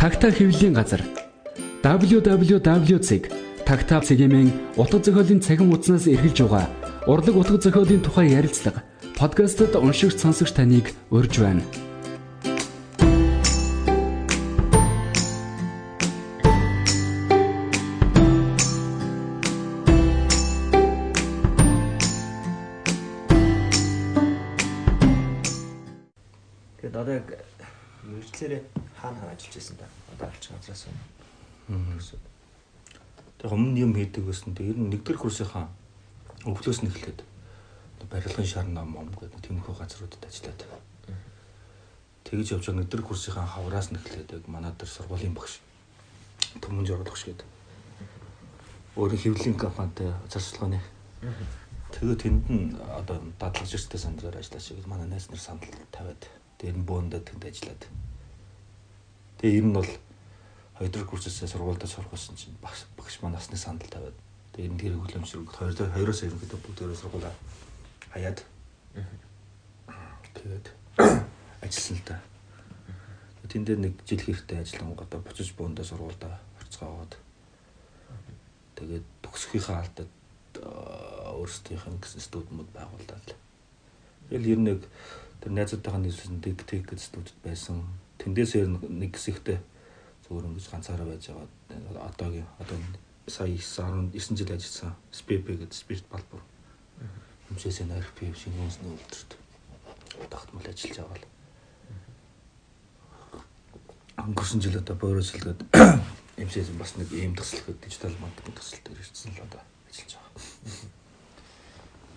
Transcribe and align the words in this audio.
Тагтаа 0.00 0.32
хэвлэлийн 0.32 0.72
газар 0.72 1.04
www.tagtaa 1.84 4.00
цэгийн 4.00 4.48
утга 4.80 4.98
зохиолын 5.04 5.44
цахим 5.44 5.68
хуудаснаас 5.68 6.08
эргэлж 6.08 6.40
байгаа 6.40 6.72
урлаг 7.04 7.36
утга 7.36 7.60
зохиолын 7.60 8.00
тухай 8.00 8.32
ярилцлага 8.32 8.80
подкастт 9.20 9.76
уншигч 9.76 10.16
сонсогч 10.16 10.56
таныг 10.56 10.96
урьж 11.12 11.44
байна. 11.44 11.60
Курсынхаа 35.20 35.68
өвлөөс 36.48 36.80
нь 36.82 36.90
эхлээд 36.90 37.20
барилгын 38.10 38.48
шар 38.48 38.66
ном 38.66 38.96
ном 38.96 39.12
гэдэг 39.12 39.44
тиймэрхүү 39.44 39.76
газруудад 39.76 40.24
ажиллаад. 40.24 40.64
Тэгж 42.24 42.56
явж 42.56 42.64
байгаа 42.66 42.80
нэгдүгээр 42.80 43.06
курсынхаа 43.06 43.46
хавраас 43.46 43.92
нь 43.92 44.00
эхлээд 44.00 44.32
яг 44.32 44.44
манай 44.48 44.72
дээр 44.72 44.88
сургуулийн 44.88 45.36
багш 45.36 45.60
Төмөн 46.58 47.04
багш 47.04 47.24
гэдэг. 47.24 47.46
Өөрийн 48.96 49.22
хэвлэлийн 49.22 49.54
компанитай 49.54 50.10
зарцуулганы. 50.26 50.80
Тэгээ 51.94 52.16
тэнд 52.18 52.44
нь 52.50 52.74
одоо 52.90 53.22
дадлагч 53.38 53.78
эрсдэл 53.78 54.02
сандраар 54.02 54.42
ажиллаж 54.42 54.66
байгаа. 54.66 54.90
Манай 54.90 55.06
найз 55.06 55.30
нар 55.30 55.38
санал 55.38 55.70
тавиад 55.94 56.26
дээр 56.58 56.74
нь 56.74 56.86
бөөндөө 56.86 57.20
тэнд 57.22 57.44
ажиллаад. 57.46 57.82
Тэгээ 59.38 59.58
ер 59.62 59.66
нь 59.70 59.76
бол 59.78 59.90
хоёрдугаар 60.74 61.06
курсээс 61.06 61.46
сургуультай 61.46 61.86
сурах 61.86 62.10
гэсэн 62.10 62.34
чинь 62.34 62.58
багш 62.58 62.90
багш 62.98 63.22
маань 63.22 63.38
насны 63.38 63.54
сандал 63.54 63.86
тавиад 63.86 64.16
тэгээ 64.60 64.68
энэ 64.68 64.80
тэр 64.80 64.94
хоёр 65.48 65.72
хоёроос 65.72 66.20
ерөнхийдөө 66.28 66.60
бүгдээрээ 66.60 66.98
сургуулаа 67.00 67.34
хаяад 68.12 68.44
тэгээд 70.36 70.66
ажилласан 71.64 71.96
л 71.96 72.04
та. 72.04 72.20
Тэн 73.48 73.64
дээр 73.64 73.80
нэг 73.80 73.94
жил 74.04 74.20
хэрэгтэй 74.20 74.60
ажиллан 74.60 74.92
одоо 75.00 75.20
буцаж 75.24 75.48
бөөндөө 75.56 75.84
сургуультай 75.88 76.32
орцгоогоод 76.60 77.12
тэгээд 78.76 79.06
төгсгийнхаа 79.24 79.80
алдад 79.80 80.10
өөрсдийнх 80.60 81.86
нь 81.88 82.00
гэсэн 82.04 82.20
студиуд 82.20 82.68
байгуулдаг. 82.76 83.32
Тэгэл 84.28 84.50
ер 84.52 84.60
нэг 84.60 84.80
тэр 85.40 85.52
найзуудтайгаа 85.56 86.04
нийлсэн 86.04 86.44
дэг 86.44 86.60
тэг 86.68 86.84
гэж 86.84 87.00
студид 87.00 87.38
байсан. 87.40 87.80
Тэндээс 88.20 88.60
ер 88.60 88.68
нэг 88.68 89.16
хэсэгтээ 89.16 89.58
зүгээр 90.28 90.46
ингэж 90.52 90.66
ганцаараа 90.68 91.08
байж 91.08 91.32
байгаа. 91.32 92.06
Одоогийн 92.12 92.46
одоо 92.60 92.76
сая 93.30 93.48
19 93.48 94.36
жил 94.36 94.50
ажилласан 94.50 94.94
SPP 95.12 95.46
гэдэг 95.54 95.74
спирт 95.74 96.04
балбар. 96.10 96.42
Юмшээс 97.50 97.80
энэ 97.86 98.02
RP 98.02 98.34
шинэ 98.34 98.58
үнсний 98.58 98.90
үйлдвэрт 98.90 99.38
тогтмол 100.28 100.66
ажиллаж 100.66 100.98
л. 100.98 101.24
Өнгөрсөн 104.20 104.60
жил 104.60 104.76
одоо 104.82 104.96
боороослгээд 104.98 105.62
юмшээс 106.36 106.74
бас 106.80 106.98
нэг 106.98 107.08
ийм 107.14 107.32
төсөл 107.38 107.64
гэдэг 107.64 107.86
дижитал 107.86 108.16
маркетинг 108.20 108.58
төсөл 108.58 108.82
дээр 108.84 109.00
ирсэн 109.00 109.32
л 109.32 109.46
одоо 109.46 109.62
ажиллаж 109.88 110.12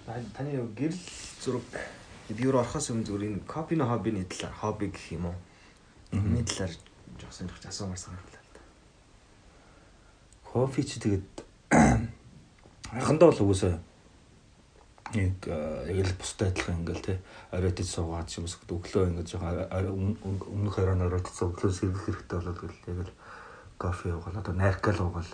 байгаа. 0.06 0.25
Таны 0.36 0.52
гэрэл 0.75 1.02
зураг 1.39 1.64
би 2.30 2.44
юу 2.44 2.58
орохоос 2.58 2.89
өмнө 2.91 3.08
зүгээр 3.08 3.30
энэ 3.30 3.47
копины 3.47 3.86
хоббины 3.86 4.25
талаар 4.25 4.56
хобби 4.58 4.89
гэх 4.89 5.11
юм 5.16 5.31
уу? 5.31 5.38
Энэ 6.11 6.44
талаар 6.44 6.73
жоох 7.19 7.34
сонирхож 7.34 7.66
асуумаар 7.66 8.00
да. 8.31 8.33
Кофе 10.54 10.84
чи 10.86 11.02
тэгээд 11.02 11.26
анхандаа 12.94 13.34
бол 13.34 13.41
угсаа 13.50 13.81
яг 15.18 15.50
яг 15.90 16.06
л 16.06 16.19
бустай 16.22 16.53
адилхан 16.53 16.86
ингээл 16.86 17.02
те 17.02 17.14
оройтож 17.50 17.90
суугаад 17.90 18.30
ч 18.30 18.38
юм 18.38 18.46
уу 18.46 18.78
өглөө 18.78 19.09
ингээд 19.09 19.31
жоохон 19.34 20.14
өмнөх 20.53 20.78
оройн 20.78 21.02
оройтож 21.09 21.41
өглөө 21.50 21.74
сэргэх 21.74 22.06
хэрэгтэй 22.06 22.38
болол 22.38 22.62
гэл 22.62 22.86
яг 22.86 23.00
л 23.09 23.14
кофе 23.81 24.14
уугаал 24.14 24.38
одоо 24.38 24.53
найркал 24.53 25.02
уугаал 25.02 25.31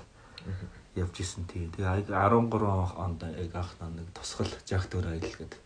явж 0.95 1.19
исэн 1.19 1.43
тийм. 1.51 1.71
Тэгээ 1.75 2.07
13 2.07 2.95
онд 2.95 3.19
яг 3.23 3.55
анх 3.55 3.75
нэг 3.91 4.07
тусгал 4.15 4.47
жагт 4.63 4.95
өөр 4.95 5.07
аялал 5.19 5.35
гэдэг 5.35 5.59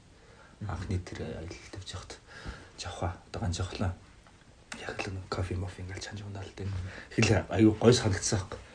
анхны 0.66 0.98
тэр 0.98 1.20
аялал 1.30 1.70
тавьж 1.72 1.90
яхад 1.94 2.18
жавха 2.78 3.14
одоо 3.30 3.40
ганж 3.42 3.58
явхлаа. 3.62 3.94
Яг 4.82 4.98
л 5.08 5.14
кофе 5.30 5.56
моф 5.56 5.78
ингээл 5.80 6.02
чанж 6.02 6.22
унаал 6.26 6.50
тийм. 6.58 6.70
Хэл 7.16 7.46
аюу 7.50 7.78
гой 7.78 7.94
санагдсан 7.94 8.42
байхгүй. 8.42 8.73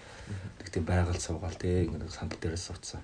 Тийм 0.71 0.85
байгаль 0.85 1.21
суугаал 1.21 1.57
тийм 1.57 1.95
ингээд 1.95 2.13
сандал 2.13 2.39
дээрээс 2.41 2.65
сууцсан. 2.69 3.03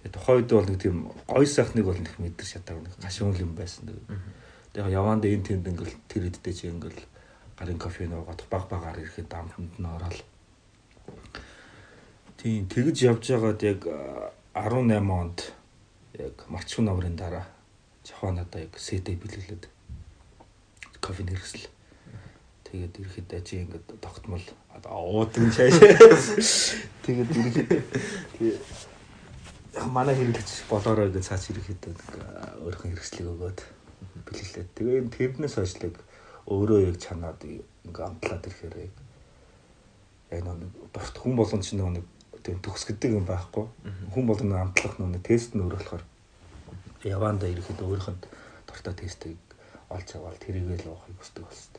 Тэгээ 0.00 0.14
тухайн 0.14 0.36
үед 0.40 0.50
бол 0.50 0.68
нэг 0.68 0.78
тийм 0.80 0.96
гой 1.28 1.46
сайхныг 1.46 1.84
бол 1.84 2.00
нэг 2.00 2.14
мэдэр 2.18 2.46
шатаагүй 2.46 2.82
нэг 2.86 2.94
гашуун 3.02 3.36
юм 3.36 3.52
байсан. 3.54 3.90
Тэгээ 4.72 4.96
яваанд 4.96 5.24
энэ 5.24 5.46
тэнд 5.46 5.70
ингээл 5.70 5.96
тэр 6.08 6.22
хэдтэй 6.30 6.54
чи 6.54 6.64
ингээл 6.70 7.00
гарын 7.58 7.78
кофе 7.78 8.08
нуугаад 8.08 8.40
баг 8.48 8.64
багаар 8.70 8.98
ирэхэд 9.02 9.28
дамтанд 9.28 9.74
нь 9.76 9.86
ороод 9.86 10.18
Тийм 12.40 12.64
тэгж 12.72 12.96
явж 13.04 13.24
байгаад 13.36 13.60
яг 13.62 13.84
18 14.56 14.96
онд 15.12 15.52
яг 16.16 16.36
марчуу 16.48 16.80
номрын 16.80 17.16
дараа 17.16 17.44
Жапон 18.00 18.38
одоо 18.40 18.64
яг 18.64 18.72
сэтэ 18.80 19.12
бэлгэлээд 19.20 19.68
кофе 21.04 21.22
нэрсэл. 21.22 21.68
Тэгээд 22.70 22.94
ирэхэд 23.02 23.30
ажи 23.34 23.54
ингээд 23.66 23.86
тогтмол 23.98 24.46
уудаг 24.86 25.50
шааш. 25.50 25.76
Тэгээд 27.04 27.30
яг 29.74 29.86
манай 29.90 30.14
хэрэглэгч 30.14 30.70
болоорой 30.70 31.10
гэж 31.10 31.24
цааш 31.26 31.50
ирэхэд 31.50 31.82
өөрхөн 32.62 32.94
хэрэгслийг 32.94 33.28
өгөөд 33.30 33.60
бэлгэлээд. 34.26 34.68
Тэгээ 34.74 35.00
энэ 35.02 35.14
тэрнээс 35.14 35.54
хойшлог 35.58 35.94
өөрөө 36.46 36.78
яг 36.90 36.96
чанаад 36.98 37.42
ингээд 37.42 38.06
амтлаад 38.06 38.46
ирэхээр 38.46 38.76
яг 38.86 38.94
нэг 40.30 40.70
дурт 40.94 41.16
хүн 41.18 41.34
болгон 41.38 41.62
ч 41.62 41.74
нэг 41.74 42.06
төгс 42.42 42.86
гэдэг 42.90 43.18
юм 43.18 43.26
байхгүй. 43.26 43.66
Хүн 44.14 44.24
болгоны 44.26 44.58
амтлах 44.58 44.98
нүг 44.98 45.22
тест 45.22 45.54
нь 45.54 45.62
өөр 45.62 45.74
болохоор 45.78 46.04
яваанда 47.06 47.46
ирэхэд 47.46 47.80
өөрийнх 47.82 48.10
нь 48.10 48.22
дуртай 48.66 48.94
тестийг 48.94 49.38
олж 49.90 50.08
аваад 50.14 50.38
тэрийгээ 50.42 50.82
л 50.82 50.92
уухыг 50.94 51.16
хүсдэг 51.18 51.44
болсон. 51.46 51.69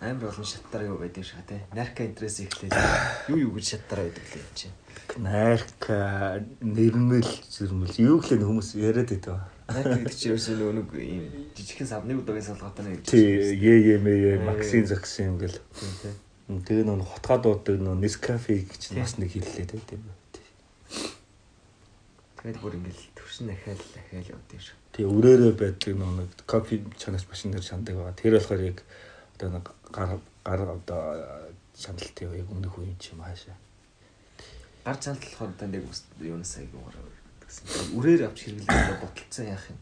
Амар 0.00 0.28
олон 0.28 0.44
шаттар 0.44 0.84
юу 0.84 0.98
байдаг 1.00 1.24
шээ 1.24 1.44
тий. 1.48 1.60
Нарка 1.72 2.04
интерес 2.04 2.40
ихлээ. 2.44 2.68
Юу 3.32 3.48
юу 3.48 3.52
гэж 3.56 3.80
шаттар 3.80 4.04
байдаг 4.04 4.24
лээ 4.28 4.44
юм 4.44 4.52
чи. 4.52 4.68
Нарка 5.16 6.44
нэрмэл 6.60 7.32
зэрмэл 7.48 7.96
юу 8.04 8.20
гэлээ 8.20 8.44
хүмүүс 8.44 8.76
яриад 8.76 9.08
байдаг. 9.08 9.40
Нарка 9.72 9.96
гэдэг 9.96 10.12
чинь 10.12 10.30
ерөөсөө 10.36 10.56
нөгөө 10.60 10.74
нэг 10.76 10.88
ийм 11.00 11.24
жижигхэн 11.56 11.88
савны 11.88 12.12
удаагийн 12.12 12.44
салгаатай 12.44 12.84
нэг. 12.84 13.08
Тий, 13.08 13.56
е 13.56 13.96
е 13.96 13.96
мэ 13.96 14.44
максин 14.44 14.84
заксин 14.84 15.40
гэл. 15.40 15.56
Тэгээ 16.44 16.84
нөө 16.84 17.00
хотгаа 17.00 17.40
дуудаг 17.40 17.80
нөө 17.80 17.96
Nescafe 17.96 18.68
гэж 18.68 19.00
бас 19.00 19.16
нэг 19.16 19.32
хэллээ 19.32 19.80
тийм. 19.80 20.04
Тэгээд 22.46 22.62
бүр 22.62 22.78
ингээл 22.78 23.02
төвшин 23.18 23.50
ахаал 23.50 23.80
ахаал 23.80 24.28
явдаг 24.30 24.60
шүү. 24.60 24.76
Тэгээ 24.94 25.10
өрөөрөө 25.10 25.52
байдаг 25.58 25.92
нэг 25.98 26.30
кофе 26.46 26.84
чанаас 26.94 27.26
машин 27.26 27.50
дээр 27.50 27.66
шандаг 27.66 27.98
байгаа. 27.98 28.14
Тэр 28.14 28.38
болохоор 28.38 28.62
яг 28.62 28.78
одоо 29.36 29.48
нэг 29.54 29.66
гар 29.92 30.18
гар 30.44 30.60
одоо 30.64 31.52
шаналт 31.76 32.16
яг 32.20 32.48
өмнөх 32.50 32.74
үеийн 32.80 32.98
ч 32.98 33.12
юм 33.12 33.20
хаашаа. 33.20 33.56
Гар 34.84 34.96
болохоор 34.96 35.52
танд 35.60 35.74
яг 35.76 35.84
юунаас 36.20 36.56
айгуугаар 36.56 36.96
гэсэн. 37.44 37.94
Үрээр 38.00 38.26
авч 38.26 38.48
хэрэглэхдээ 38.48 38.98
боталцсан 39.04 39.46
яах 39.52 39.66
юм. 39.68 39.78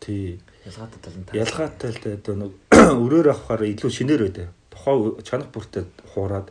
Тий. 0.00 0.38
Ялгаатай 0.64 1.00
тал 1.02 1.16
нь 1.18 1.26
ялгаатай 1.34 1.90
л 1.90 2.04
одоо 2.14 2.34
нэг 2.38 2.52
өрөөр 3.04 3.28
авахаар 3.34 3.66
илүү 3.66 3.90
шинээр 3.90 4.22
байдаг 4.30 4.48
тухай 4.78 5.22
чанах 5.26 5.50
бүртээ 5.50 5.84
хуураад 6.14 6.48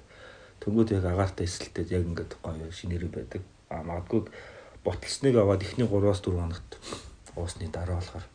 тэнгууд 0.60 0.92
яг 0.92 1.06
агаартай 1.06 1.48
эсэлтэд 1.48 1.92
яг 1.92 2.04
ингээд 2.04 2.36
гоё 2.44 2.72
шинээр 2.72 3.08
байдаг. 3.08 3.42
А 3.70 3.84
магадгүй 3.84 4.28
ботолсныг 4.84 5.36
аваад 5.40 5.64
эхний 5.64 5.88
3-аас 5.88 6.22
4 6.22 6.36
хоногт 6.36 6.72
уусны 7.36 7.68
дараа 7.72 8.00
болохоор 8.00 8.26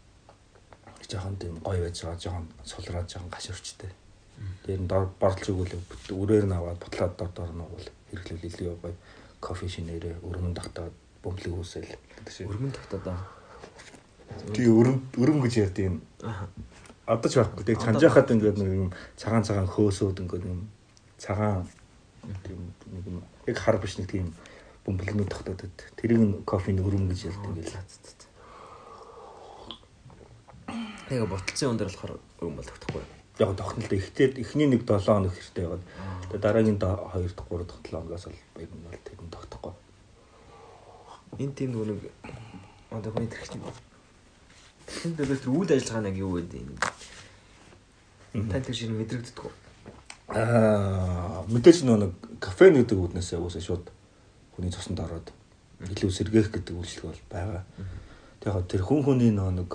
жоохон 1.10 1.37
тийм 1.37 1.54
гоё 1.62 1.81
байж 1.82 1.96
байгаа 2.02 2.20
жоохон 2.20 2.46
сулраад 2.64 3.08
жоохон 3.10 3.31
гашуурчтай. 3.31 3.90
Тэр 4.66 4.81
нь 4.81 4.90
дор 4.90 5.10
борлож 5.20 5.49
өгөөл 5.49 5.75
үрээр 6.12 6.46
нь 6.46 6.56
аваад 6.56 6.78
ботлоод 6.82 7.14
дор 7.19 7.31
дор 7.34 7.50
нь 7.54 7.62
уул 7.62 7.87
хэрэглэл 8.10 8.49
илүү 8.49 8.76
гоё 8.82 8.94
кофе 9.40 9.66
шинээрээ 9.69 10.22
өргөн 10.22 10.54
тагтаад 10.54 10.94
бөмбөлөг 11.22 11.60
үсэл 11.62 11.87
гэдэг 11.87 12.32
шиг. 12.34 12.50
Өргөн 12.50 12.72
тагтаад 12.75 13.06
аа. 13.10 13.22
Тэгээ 14.54 14.72
өрөм 14.81 14.99
өрөм 15.19 15.38
гэж 15.43 15.54
ярьдیں۔ 15.66 16.00
Аа 16.22 16.46
одоо 17.06 17.28
ч 17.31 17.34
байхгүй. 17.38 17.64
Тэг 17.66 17.82
чанж 17.82 18.02
яхад 18.02 18.31
ингээд 18.31 18.58
нэг 18.62 18.70
юм 18.70 18.90
цагаан 19.19 19.43
цагаан 19.43 19.66
хөөсөөд 19.66 20.22
ингээд 20.22 20.44
юм 20.46 20.70
цагаан 21.19 21.66
тийм 22.46 22.60
нэг 22.94 23.05
юм 23.10 23.16
яг 23.46 23.58
хар 23.58 23.76
биш 23.82 23.98
нэг 23.98 24.06
тийм 24.06 24.31
бөмбөлгнүүд 24.87 25.31
тогтоод 25.31 25.66
тэрийг 25.98 26.20
нь 26.22 26.34
кофений 26.46 26.82
өрөм 26.82 27.10
гэж 27.10 27.34
ярьдаг 27.34 27.50
ингээд. 27.50 28.21
Тэгээ 31.12 31.28
ботолцсон 31.28 31.68
юм 31.68 31.76
дээр 31.76 31.92
болохоор 31.92 32.16
өрөм 32.40 32.56
бол 32.56 32.64
тогтохгүй. 32.64 33.04
яг 33.36 33.52
тогтнолтой 33.52 33.98
ихтэй 34.00 34.32
эхний 34.40 34.64
нэг 34.64 34.88
7 34.88 34.96
хоног 35.04 35.36
хэрэгтэй 35.36 35.64
байгаад. 35.68 35.84
Тэгээ 36.32 36.40
дараагийн 36.40 36.80
2 36.80 36.80
дахь 36.80 37.52
3 37.52 37.68
дахь 37.68 37.84
7 37.84 38.00
хоногоос 38.00 38.24
бол 38.32 38.64
ер 38.64 38.70
нь 38.72 38.84
бол 38.88 39.04
тэр 39.04 39.20
нь 39.20 39.34
тогтохгүй. 39.36 39.72
энэ 41.36 41.52
тийм 41.52 41.76
нэг 41.76 42.00
одоо 42.88 43.12
хүний 43.12 43.28
тэрхтэн 43.28 43.60
тэрхтэн 44.88 45.12
дээр 45.20 45.36
тэр 45.36 45.52
үйл 45.52 45.68
ажиллагаа 45.76 46.04
нэг 46.08 46.16
юу 46.16 46.40
вэ 46.40 46.48
энэ? 46.48 46.80
Тань 48.48 48.64
тэр 48.64 48.72
шиг 48.72 48.96
мэдрэгддэг 48.96 49.44
үү 49.44 49.52
Аа 50.32 51.44
мэдээж 51.52 51.84
нөө 51.84 52.08
нэг 52.08 52.12
кафе 52.40 52.72
гэдэг 52.72 52.96
үднээсээ 52.96 53.36
уусаа 53.36 53.60
шууд 53.60 53.84
хүний 54.56 54.72
цуснд 54.72 54.96
ороод 54.96 55.28
илүү 55.92 56.08
сэргээх 56.08 56.48
гэдэг 56.56 56.72
үйлчлэг 56.72 57.04
бол 57.04 57.20
байгаа. 57.28 57.62
Тэгэхээр 58.40 58.64
тэр 58.64 58.80
хүн 58.80 59.04
хүний 59.04 59.28
нөө 59.28 59.52
нэг 59.60 59.70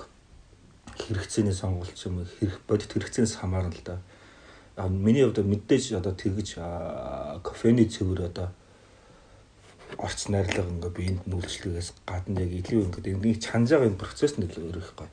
хэрэгцээний 0.98 1.54
сонголт 1.54 1.94
юм 2.06 2.26
хэрэг 2.26 2.60
бодит 2.66 2.92
хэрэгцээнээс 2.92 3.38
хамаарна 3.38 3.74
л 3.74 3.82
да. 3.84 3.98
Аа 4.76 4.88
миний 4.88 5.24
хувьд 5.24 5.46
мэдээж 5.46 5.98
одоо 5.98 6.14
тэгж 6.14 6.58
кофений 7.42 7.86
цэвэр 7.86 8.30
одоо 8.30 8.48
орц 9.96 10.28
найрлага 10.28 10.68
ингээ 10.68 10.92
биеинд 10.92 11.22
нүүлжлэгээс 11.26 12.04
гадна 12.04 12.44
яг 12.44 12.52
илүү 12.60 12.92
ингээ 12.92 13.14
энийг 13.16 13.40
чанаж 13.40 13.72
байгаа 13.72 13.88
энэ 13.88 14.02
процесс 14.02 14.36
нь 14.36 14.44
илүү 14.44 14.64
өөр 14.68 14.78
их 14.78 14.92
гоё. 14.98 15.10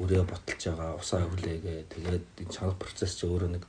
Өрөө 0.00 0.24
ботолж 0.24 0.62
байгаа, 0.64 0.96
усаа 0.96 1.28
хүлээгээ 1.28 1.78
тэгээд 1.92 2.24
энэ 2.40 2.54
чанар 2.54 2.76
процесс 2.80 3.20
чи 3.20 3.28
өөрөө 3.28 3.50
нэг 3.60 3.64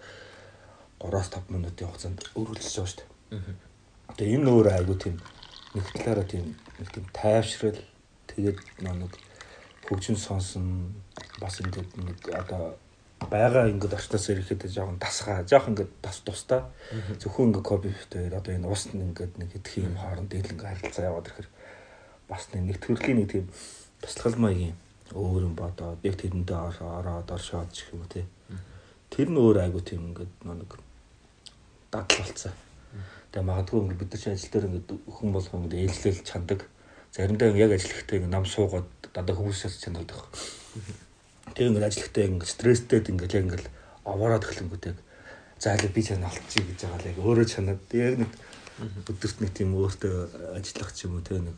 3-5 1.04 1.52
минутын 1.52 1.88
хугацаанд 1.92 2.20
өрүүлж 2.40 2.64
байгаа 2.64 2.88
шүү 2.88 3.00
дээ. 3.04 3.56
Тэгээ 4.16 4.36
энэ 4.40 4.50
өөр 4.50 4.68
айгу 4.72 4.96
тийм 4.96 5.16
нэг 5.76 5.86
талаараа 5.92 6.28
тийм 6.28 6.56
нэг 6.80 6.88
тийм 6.96 7.06
тайвшрал 7.12 7.80
тэгээд 8.32 8.58
нэг 8.86 9.12
хөгжин 9.92 10.16
сонсон 10.16 10.96
бас 11.44 11.60
ингээд 11.60 11.92
нэг 12.00 12.20
одоо 12.32 12.80
байгаа 13.28 13.68
ингээд 13.68 14.00
орчноос 14.00 14.32
ирэхэд 14.32 14.72
жоохон 14.72 15.04
тасгаа 15.04 15.44
жоохон 15.44 15.76
ингээд 15.76 15.92
тас 16.00 16.24
тустай 16.24 16.64
зөвхөн 17.20 17.52
ингээд 17.52 17.68
копивтэй 17.68 18.32
одоо 18.32 18.56
энэ 18.56 18.72
уст 18.72 18.96
нь 18.96 19.04
ингээд 19.04 19.36
нэг 19.36 19.52
хэдх 19.52 19.84
юм 19.84 20.00
хооронд 20.00 20.32
дээл 20.32 20.56
ингээд 20.56 20.70
харилцаа 20.72 21.06
яваад 21.12 21.28
ирэхээр 21.28 21.50
бас 22.32 22.44
нэг 22.56 22.80
төрлийн 22.80 23.20
нэг 23.20 23.30
тийм 23.36 23.46
туслахал 24.00 24.40
маягийн 24.40 24.80
өөр 25.12 25.52
юм 25.52 25.56
бодоод 25.60 26.00
яг 26.08 26.16
тэрэндээ 26.16 26.58
ороод 26.80 27.28
оршоод 27.28 27.70
гэх 27.76 27.92
юм 27.92 28.08
тий 28.08 28.26
Тэр 29.12 29.28
нь 29.28 29.36
өөр 29.36 29.68
айгу 29.68 29.84
тийм 29.84 30.16
ингээд 30.16 30.48
нэг 30.48 30.72
дадал 31.92 32.08
болцсон. 32.16 32.56
Тэгээ 33.36 33.44
магадгүй 33.44 33.80
ингээд 33.84 34.00
бид 34.00 34.12
нар 34.16 34.22
чинь 34.24 34.36
ажил 34.40 34.52
дээр 34.56 34.68
ингээд 34.72 34.88
хүн 35.04 35.30
болгоо 35.36 35.60
ингээд 35.60 35.84
ээлжлэл 35.84 36.24
чандаг. 36.24 36.60
Заримдаа 37.12 37.52
яг 37.56 37.72
ажиллахдаа 37.76 38.18
ингээд 38.18 38.32
нам 38.32 38.46
суугаад 38.48 38.88
дандаа 39.12 39.36
хүмүүсээс 39.36 39.84
чандаг. 39.84 40.32
Тэгээ 41.52 41.70
ингээд 41.70 41.88
ажиллахдаа 41.92 42.24
ингээд 42.24 42.54
стресстэй 42.56 43.00
ингээд 43.04 43.36
яг 43.36 43.44
ингээд 43.46 43.66
аваараад 44.08 44.48
эхлэнгүүт 44.48 44.90
яг 44.96 44.98
заалаа 45.60 45.92
би 45.92 46.02
чанаа 46.02 46.32
олчих 46.32 46.66
гэж 46.66 46.80
байгаа 46.88 47.00
л 47.04 47.10
яг 47.12 47.18
өөрөө 47.20 47.48
чанаад 47.52 47.82
яг 47.92 48.16
нэг 48.24 48.32
өдөрт 49.12 49.38
нэг 49.44 49.52
тийм 49.52 49.76
өөртөө 49.76 50.56
ажиллах 50.58 50.92
ч 50.96 51.06
юм 51.06 51.20
уу 51.20 51.26
тэгээ 51.28 51.46
нэг 51.52 51.58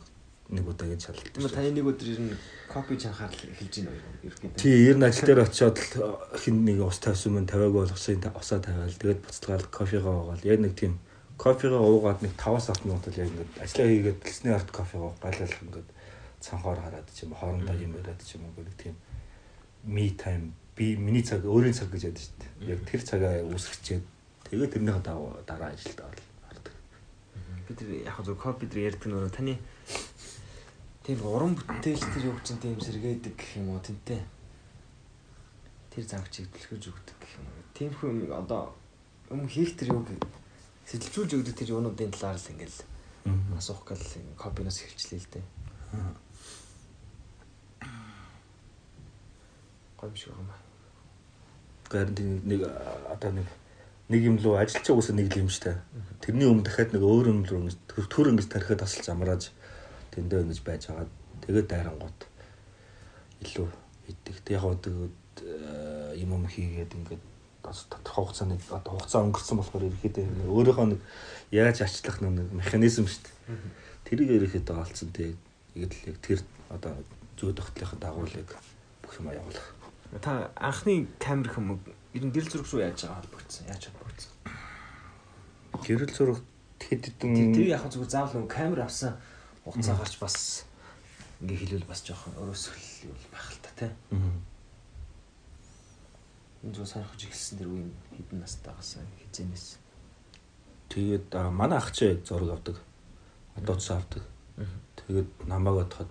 нэг 0.52 0.64
удаа 0.68 0.88
гэж 0.92 1.00
шалгалт. 1.08 1.32
Тийм 1.32 1.48
таны 1.48 1.70
нэг 1.72 1.86
өдөр 1.88 2.08
ер 2.12 2.20
нь 2.20 2.36
копи 2.68 3.00
чанхаар 3.00 3.32
эхэлж 3.32 3.88
байна 3.88 3.96
уу? 3.96 4.52
Тий, 4.60 4.76
ер 4.92 4.98
нь 5.00 5.06
ажил 5.08 5.24
дээр 5.32 5.46
очиод 5.48 5.78
л 5.80 6.20
хин 6.36 6.68
нэг 6.68 6.84
ус 6.84 7.00
тавьсан 7.00 7.32
мэн 7.32 7.48
тавиагүй 7.48 7.88
бол 7.88 7.96
усын 7.96 8.20
усаа 8.36 8.60
тавиал 8.60 8.92
тэгээд 8.92 9.24
буцалгаал 9.24 9.66
кофегаа 9.72 10.14
уугаал 10.20 10.44
яг 10.44 10.60
нэг 10.60 10.76
тийм 10.76 11.00
кофегаа 11.36 11.82
уугаад 11.82 12.22
нэг 12.22 12.32
5-7 12.38 12.86
минут 12.86 13.04
л 13.08 13.18
яг 13.18 13.28
ингээд 13.28 13.52
ажиллаа 13.62 13.88
хийгээд 13.90 14.18
гэлсний 14.22 14.54
арт 14.54 14.70
кофегаа 14.70 15.12
гайлалах 15.22 15.62
ингээд 15.62 15.88
цанхоор 16.40 16.78
хараад 16.78 17.08
ч 17.10 17.26
юм 17.26 17.32
хоорондоо 17.34 17.76
юм 17.76 17.92
яриад 17.98 18.20
ч 18.22 18.36
юм 18.38 18.46
нэг 18.46 18.70
тийм 18.78 18.94
me 19.84 20.10
time 20.14 20.52
би 20.76 20.96
миний 20.96 21.22
цаг 21.22 21.44
өөрийн 21.44 21.72
цаг 21.72 21.90
гэж 21.90 22.10
яддаг 22.10 22.22
шүү 22.22 22.38
дээ. 22.38 22.70
Яг 22.74 22.80
тэр 22.82 23.02
цагаа 23.06 23.34
үүсгэчээд 23.46 24.04
тэгээд 24.50 24.72
тэрнийхээ 24.74 25.02
дараа 25.46 25.70
ажилд 25.70 26.00
орол 26.02 26.26
хардаг. 26.42 26.74
Бид 27.68 27.78
яг 28.02 28.18
зөв 28.26 28.36
копи 28.38 28.66
дээр 28.66 28.90
ярьдаг 28.90 29.06
нөрөө 29.06 29.30
таны 29.30 29.54
тийм 31.06 31.18
уран 31.22 31.54
бүтээл 31.54 32.02
тэр 32.10 32.24
юу 32.26 32.38
чинь 32.42 32.58
тийм 32.58 32.80
сэргээдэг 32.82 33.34
гэх 33.38 33.56
юм 33.62 33.70
уу 33.70 33.78
тэнтэй. 33.78 34.22
Тэр 35.94 36.04
замчийг 36.10 36.50
дэлгэж 36.50 36.82
өгдөг 36.90 37.16
гэх 37.22 37.32
юм 37.38 37.46
уу. 37.46 37.62
Тийм 37.70 37.90
хүн 37.94 38.34
одоо 38.34 38.74
юм 39.30 39.46
хийх 39.46 39.78
тэр 39.78 39.94
юу 39.94 40.02
сэтэлжүүлж 40.88 41.32
өгдөг 41.40 41.54
тэр 41.56 41.72
юунуудын 41.74 42.12
талаар 42.12 42.36
л 42.36 42.50
ингээл 42.52 42.78
асуух 43.56 43.84
гал 43.88 44.04
копиноос 44.36 44.84
хэлчлээ 44.84 45.20
л 45.20 45.30
дээ. 45.32 45.44
Гомш 49.96 50.28
юм 50.28 50.48
аа. 50.52 50.60
Гэрэн 51.88 52.44
нэг 52.44 52.60
одоо 53.08 53.32
нэг 53.32 53.48
нэг 54.08 54.20
юм 54.20 54.36
руу 54.36 54.60
ажиллаж 54.60 54.84
байгаа 54.84 55.00
үсэ 55.00 55.12
нэг 55.16 55.32
юм 55.32 55.48
штэ. 55.48 55.80
Тэрний 56.20 56.44
өмнө 56.44 56.68
дахиад 56.68 56.92
нэг 56.92 57.00
өөр 57.00 57.26
юм 57.32 57.40
руу 57.48 57.72
төр 57.88 58.36
ингэж 58.36 58.52
тарихад 58.52 58.84
тасалж 58.84 59.08
амрааж 59.08 59.48
тэндээ 60.12 60.44
ингэж 60.44 60.60
байж 60.60 60.92
байгаа. 60.92 61.08
Тэгээд 61.48 61.68
дайрангууд 61.72 62.20
илүү 63.40 63.68
идэх. 64.12 64.36
Тэг 64.44 64.60
яг 64.60 64.64
тэгээд 64.84 65.16
юм 66.20 66.30
юм 66.36 66.44
хийгээд 66.44 66.92
ингээд 66.92 67.24
бас 67.64 67.86
тодорхой 67.88 68.24
хугацааны 68.28 68.60
одоо 68.68 68.92
хугацаа 68.94 69.24
өнгөрсөн 69.24 69.58
болохоор 69.58 69.88
ерөөхдөө 69.88 70.52
өөрийнхөө 70.52 70.86
нэг 70.92 71.00
яаж 71.50 71.80
арчлах 71.82 72.20
нэг 72.20 72.52
механизм 72.52 73.08
шүү 73.08 73.24
дээ. 73.24 73.58
Тэрийг 74.04 74.30
ерөөхдөө 74.36 74.76
олцсон 74.76 75.10
тэг. 75.16 75.34
Ингээд 75.74 75.92
л 75.96 76.08
яг 76.12 76.18
тэр 76.20 76.40
одоо 76.68 76.92
зүй 77.40 77.56
тогтлохын 77.56 78.00
дагуу 78.04 78.28
л 78.28 78.36
яг 78.36 78.52
бүх 79.02 79.16
юм 79.18 79.32
явуулах. 79.32 79.68
Та 80.20 80.52
анхны 80.54 81.08
камер 81.18 81.50
хүм 81.50 81.80
ер 82.14 82.22
нь 82.22 82.30
гэрэл 82.30 82.52
зураг 82.52 82.68
руу 82.70 82.80
яаж 82.84 83.00
байгаа 83.02 83.18
холбогдсон? 83.24 83.66
Яаж 83.66 83.82
холбогдсон? 83.90 84.32
Гэрэл 85.82 86.14
зураг 86.14 86.38
хэд 86.78 87.02
хэдэн 87.18 87.54
Тэр 87.56 87.74
яг 87.74 87.88
зүгээр 87.90 88.12
заавал 88.12 88.36
нэг 88.38 88.50
камер 88.52 88.80
авсан 88.86 89.18
хугацаа 89.64 89.96
гарч 89.98 90.14
бас 90.22 90.36
ингээ 91.42 91.58
хэлвэл 91.58 91.90
бас 91.90 92.00
жоохон 92.06 92.38
өрөөсгөл 92.38 93.18
байх 93.32 93.48
л 93.50 93.60
та 93.64 93.70
тий. 93.74 93.90
Энэ 94.14 94.53
зөв 96.72 96.88
санахж 96.88 97.20
эхэлсэн 97.28 97.58
тэр 97.60 97.68
үеийн 97.68 97.92
хэдэн 98.16 98.40
настайгаас 98.40 98.96
хизэнээс. 99.20 99.66
Тэгээд 100.88 101.28
манай 101.52 101.78
ах 101.78 101.92
чи 101.92 102.16
зураг 102.24 102.56
авдаг. 102.56 102.76
Одоо 103.58 103.76
ч 103.76 103.90
авдаг. 103.92 104.22
Тэгээд 104.96 105.28
намайг 105.44 105.84
бодоход 105.84 106.08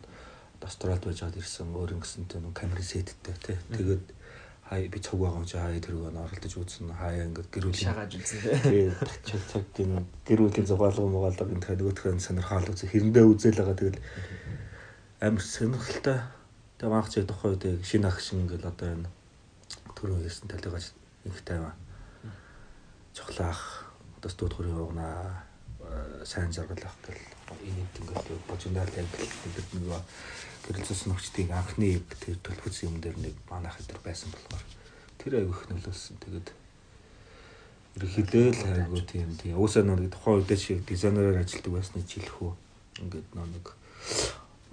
Австралид 0.63 1.03
байж 1.03 1.19
хаад 1.19 1.35
ирсэн 1.35 1.75
өөр 1.75 1.99
ингэсэнтэй 1.99 2.39
нэг 2.39 2.55
камер 2.55 2.79
сеттэй 2.79 3.35
тий. 3.43 3.57
Тэгээд 3.75 4.05
хай 4.63 4.87
би 4.87 4.99
цог 5.03 5.19
байгаа 5.19 5.43
юм 5.43 5.45
чи 5.45 5.57
хай 5.59 5.79
тэр 5.83 5.99
гоо 5.99 6.07
оролдож 6.07 6.53
үзсэн 6.55 6.87
хаяа 6.95 7.27
ингээд 7.27 7.49
гэр 7.51 7.65
бүл 7.67 7.83
шагааж 7.83 8.11
үзсэн 8.15 8.39
тий. 8.63 8.87
Цаг 9.27 9.41
цаг 9.51 9.63
тийм 9.75 10.07
гэр 10.23 10.39
бүлийн 10.39 10.67
зугаалга 10.67 11.03
мугаалга 11.03 11.51
энэ 11.51 11.59
тэгэхээр 11.67 11.81
нөгөөх 11.83 12.15
нь 12.15 12.23
сонирхол 12.23 12.71
үзээ 12.71 12.89
хэрэндээ 12.95 13.25
үзэл 13.27 13.59
байгаа 13.59 13.75
тэгэл 13.75 13.99
амар 15.19 15.43
сонирхолтой. 15.43 16.19
Тэгээ 16.79 16.93
маах 16.95 17.09
чи 17.11 17.19
тухай 17.27 17.49
үед 17.51 17.83
шинэ 17.83 18.07
ах 18.07 18.17
шиг 18.23 18.39
ингээл 18.39 18.71
одоо 18.71 18.87
энэ 18.87 19.07
түрүү 20.03 20.27
ярьсан 20.27 20.51
талигаж 20.51 20.91
их 21.23 21.41
тайван. 21.47 21.71
Чухлаах 23.15 23.87
одоо 24.19 24.29
студ 24.29 24.51
хөрийн 24.51 24.75
угнаа 24.75 25.47
сайн 26.27 26.51
жаргал 26.51 26.83
авах 26.83 26.99
гэл 27.07 27.23
энэ 27.63 27.87
ингээл 28.03 28.43
божиндаар 28.51 28.91
яг 28.99 29.07
бид 29.55 29.69
нөгөө 29.79 30.01
гэрэлцсэн 30.67 31.07
нөхчдийн 31.07 31.55
анхны 31.55 32.03
тэр 32.19 32.35
төлөвлөсөн 32.43 32.89
юм 32.91 32.99
дээр 32.99 33.15
нэг 33.15 33.35
манайх 33.47 33.79
дээр 33.87 34.03
байсан 34.03 34.27
болохоор 34.35 34.63
тэр 35.23 35.39
аяг 35.39 35.55
их 35.55 35.63
нөлөөлсөн. 35.71 36.19
Тэгээд 36.19 36.47
ерөөхдөө 37.95 38.45
л 38.59 38.63
айгуу 38.75 39.03
тийм 39.07 39.31
тийм 39.39 39.55
уусаа 39.55 39.87
нэг 39.87 40.11
тухайн 40.11 40.43
үедээ 40.43 40.59
шиг 40.59 40.83
дизайнераар 40.83 41.47
ажилладаг 41.47 41.71
байсны 41.79 42.03
жилхүү 42.03 42.51
ингээд 43.07 43.27
нэг 43.39 43.65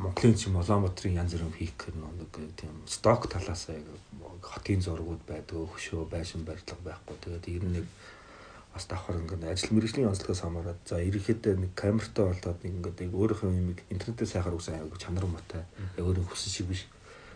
Монголын 0.01 0.37
ч 0.37 0.49
юм 0.49 0.57
Улаанбаатарын 0.57 1.21
янз 1.21 1.37
бүрийн 1.37 1.53
хийх 1.61 1.77
нэг 1.93 2.33
тийм 2.57 2.73
сток 2.89 3.29
талаас 3.29 3.69
яг 3.69 3.85
хотын 4.41 4.81
зургууд 4.81 5.21
байдаг, 5.29 5.69
хөшөө, 5.69 6.09
байшин 6.09 6.45
барилга 6.49 6.77
байхгүй. 6.85 7.17
Тэгээд 7.21 7.47
ер 7.53 7.65
нь 7.69 7.75
нэг 7.77 7.87
бас 8.73 8.87
давхар 8.89 9.21
ингээд 9.21 9.45
ажил 9.45 9.77
мэргэжлийн 9.77 10.09
онцлогоос 10.09 10.41
хамаарат 10.41 10.81
за 10.89 11.05
ерөнхийдөө 11.05 11.55
нэг 11.61 11.73
камертай 11.77 12.25
болоод 12.33 12.65
ингээд 12.65 12.99
яг 13.05 13.13
өөрийнхөө 13.13 13.51
юм 13.53 13.77
интернетээ 13.93 14.29
сайхаар 14.31 14.57
үсэн 14.57 14.81
аяг 14.81 14.97
чанар 14.97 15.27
муутай. 15.29 15.69
Яг 15.99 16.05
өөрөө 16.09 16.33
хүссэн 16.33 16.53
шиг 16.55 16.67
биш. 16.73 16.89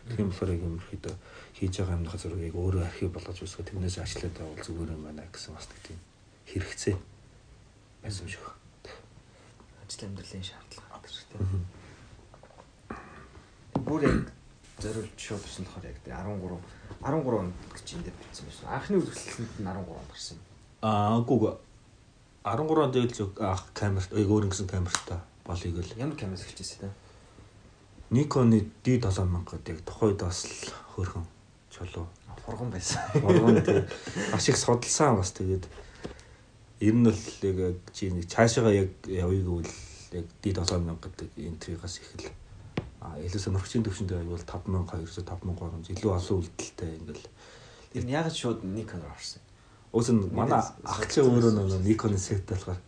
Тийм 0.09 0.33
болохоор 0.33 0.57
яг 0.57 0.63
ерөнхийдөө 0.65 1.15
хийж 1.59 1.75
байгаа 1.85 1.97
юмнахаа 2.01 2.21
зургийг 2.23 2.57
өөрөө 2.57 2.83
архив 2.87 3.13
болгож 3.13 3.39
үсгээ 3.45 3.69
тэрнээс 3.69 3.99
ажиллаад 3.99 4.37
байвал 4.41 4.65
зүгээр 4.65 4.95
юм 4.95 5.03
байна 5.05 5.29
гэсэн 5.29 5.53
бас 5.53 5.69
тийм 5.85 5.99
хэрэгцээ 6.49 6.97
байсан 8.05 8.29
шүү. 8.31 8.49
Ажил 9.85 10.07
амьдралын 10.07 10.45
шаардлага 10.45 10.99
гэдэг 11.03 11.25
тийм. 11.35 11.74
Бүр 13.85 14.03
яг 14.09 14.33
зориулж 14.81 15.13
шууд 15.17 15.45
ирсэн 15.45 15.65
болохоор 15.69 15.87
яг 15.87 15.99
13 16.03 16.59
13 17.05 17.39
онд 17.39 17.55
гэж 17.73 17.87
энэ 17.95 18.05
дээр 18.09 18.17
бичсэн 18.21 18.45
байсан. 18.49 18.67
Анхны 18.73 18.97
үзэсгэлэнт 18.99 19.55
нь 19.61 19.67
13 19.69 19.85
онд 19.85 20.11
гарсан. 20.11 20.39
Аа 20.83 21.21
гүг 21.21 21.43
13 22.45 22.85
онд 22.85 22.97
л 22.97 23.13
зөв 23.13 23.31
ах 23.41 23.65
камерт 23.77 24.11
өөр 24.13 24.49
ингэсэн 24.49 24.69
камертаа 24.69 25.21
болыг 25.45 25.77
л 25.79 25.97
Ямар 26.01 26.17
камераас 26.17 26.45
хэлчихсэн 26.49 26.89
те. 26.89 26.91
Nikon-ы 28.11 28.69
D7000 28.85 29.45
гэдэг 29.49 29.75
яг 29.77 29.81
тухайд 29.85 30.21
бас 30.21 30.45
л 30.49 30.73
хөөрхөн 30.97 31.25
чулуу. 31.71 32.07
Хурган 32.45 32.71
байсан. 32.71 33.01
Урган 33.25 33.65
тий 33.65 33.85
маш 34.33 34.49
их 34.49 34.57
судалсан 34.57 35.17
бас 35.17 35.33
тэгээд 35.33 35.65
ер 36.81 36.95
нь 36.95 37.09
л 37.09 37.21
яг 37.43 37.81
чи 37.93 38.11
нэг 38.11 38.29
цаашаага 38.29 38.73
яг 38.73 38.91
явъя 39.09 39.41
гэвэл 39.41 39.73
яг 40.13 40.27
дид 40.43 40.57
7000 40.61 41.01
гэдэг 41.01 41.29
энтригаас 41.41 42.01
а 42.01 42.44
илүү 43.05 43.41
сонирхчийн 43.41 43.85
төвшөнд 43.85 44.11
байвал 44.17 44.45
5200 44.49 45.25
5300 45.29 45.93
илүү 45.95 46.13
олон 46.17 46.39
үлдэлтэй 46.41 46.93
ингээл 46.99 47.27
Тэр 47.95 48.11
нь 48.11 48.11
яг 48.11 48.27
шууд 48.27 48.67
Nikon 48.67 49.07
орсон. 49.07 49.39
Уус 49.95 50.11
нь 50.11 50.27
манай 50.35 50.59
ах 50.59 51.07
чинь 51.07 51.31
өөрөө 51.31 51.63
нэг 51.63 51.87
Nikon 51.87 52.19
сет 52.19 52.43
болохоор 52.43 52.83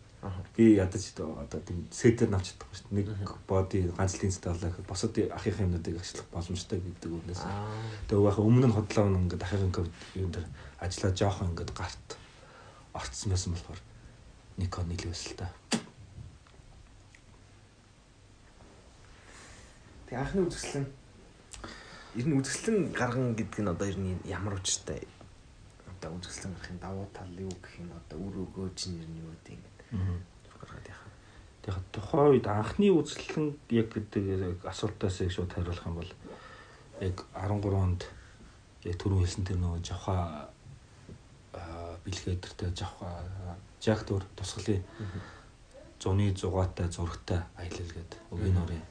би 0.51 0.75
ядаж 0.75 0.99
одоо 1.15 1.63
тийм 1.63 1.87
сетээр 1.87 2.27
навч 2.27 2.51
чадахгүй 2.51 2.75
шүү 2.75 2.91
дээ. 2.91 3.15
Нэг 3.23 3.31
боди 3.47 3.87
ганц 3.95 4.19
линзтэй 4.19 4.51
болоо 4.51 4.67
гэхэд 4.67 4.91
босод 4.91 5.15
ахын 5.31 5.63
юмнуудыг 5.63 5.95
ашиглах 5.95 6.27
боломжтой 6.35 6.83
гэдэг 6.83 7.07
үгнээс. 7.07 7.43
Тэгээ 8.11 8.27
яг 8.27 8.37
өмнө 8.43 8.67
нь 8.67 8.75
хотлоо 8.75 9.07
ингээд 9.15 9.45
ахын 9.47 9.71
юм 10.19 10.31
дээр 10.35 10.47
ажиллаа 10.83 11.11
жоохон 11.15 11.55
ингээд 11.55 11.71
гарт 11.71 12.07
орцсон 12.91 13.31
байсан 13.31 13.55
болохоор 13.55 13.79
Nikon 14.59 14.91
нийлвэс 14.91 15.23
л 15.31 15.39
та. 15.39 15.47
Тэг 20.07 20.19
анхны 20.19 20.47
үзэсгэлэн. 20.47 20.87
Ер 22.15 22.25
нь 22.27 22.37
үзэсгэлэн 22.39 22.95
гарган 22.95 23.35
гэдэг 23.35 23.59
нь 23.59 23.71
одоо 23.71 23.87
ер 23.91 23.99
нь 23.99 24.15
ямар 24.23 24.55
учиртай 24.55 25.03
одоо 25.91 26.15
үзэсгэлэн 26.15 26.55
гарахын 26.55 26.79
давуу 26.79 27.07
тал 27.11 27.33
юу 27.35 27.51
гэх 27.59 27.83
юм? 27.83 27.91
Одоо 27.91 28.17
үр 28.23 28.35
өгөөж 28.47 28.79
нь 28.87 29.03
ер 29.03 29.09
нь 29.11 29.19
юу 29.19 29.31
гэдэг 29.35 29.59
юм? 29.91 30.23
Гаргаад 30.47 30.87
яхаа. 30.87 31.11
Тэгэхээр 31.61 31.91
тухайн 31.91 32.31
үед 32.31 32.47
анхны 32.47 32.87
үзэсгэлэн 32.95 33.47
яг 33.75 33.87
гэдэг 33.91 34.63
асуултаас 34.63 35.19
яг 35.21 35.31
шууд 35.35 35.51
хариулах 35.51 35.83
юм 35.83 35.95
бол 35.99 36.11
яг 37.03 37.17
13 37.35 37.75
онд 37.75 38.01
яг 38.87 38.95
түрүү 38.95 39.19
хэлсэн 39.27 39.43
тэр 39.43 39.59
нөгөө 39.59 39.83
жавха 39.83 40.47
бэлгээ 42.07 42.39
дэртэй 42.39 42.71
жавха 42.71 43.27
жактор 43.83 44.23
тусгалын 44.39 44.83
зуны 45.99 46.31
зугаатай 46.31 46.87
зурагтай 46.87 47.41
аялал 47.59 47.91
гэдэг 47.91 48.19
өгийн 48.31 48.55
нурын 48.55 48.83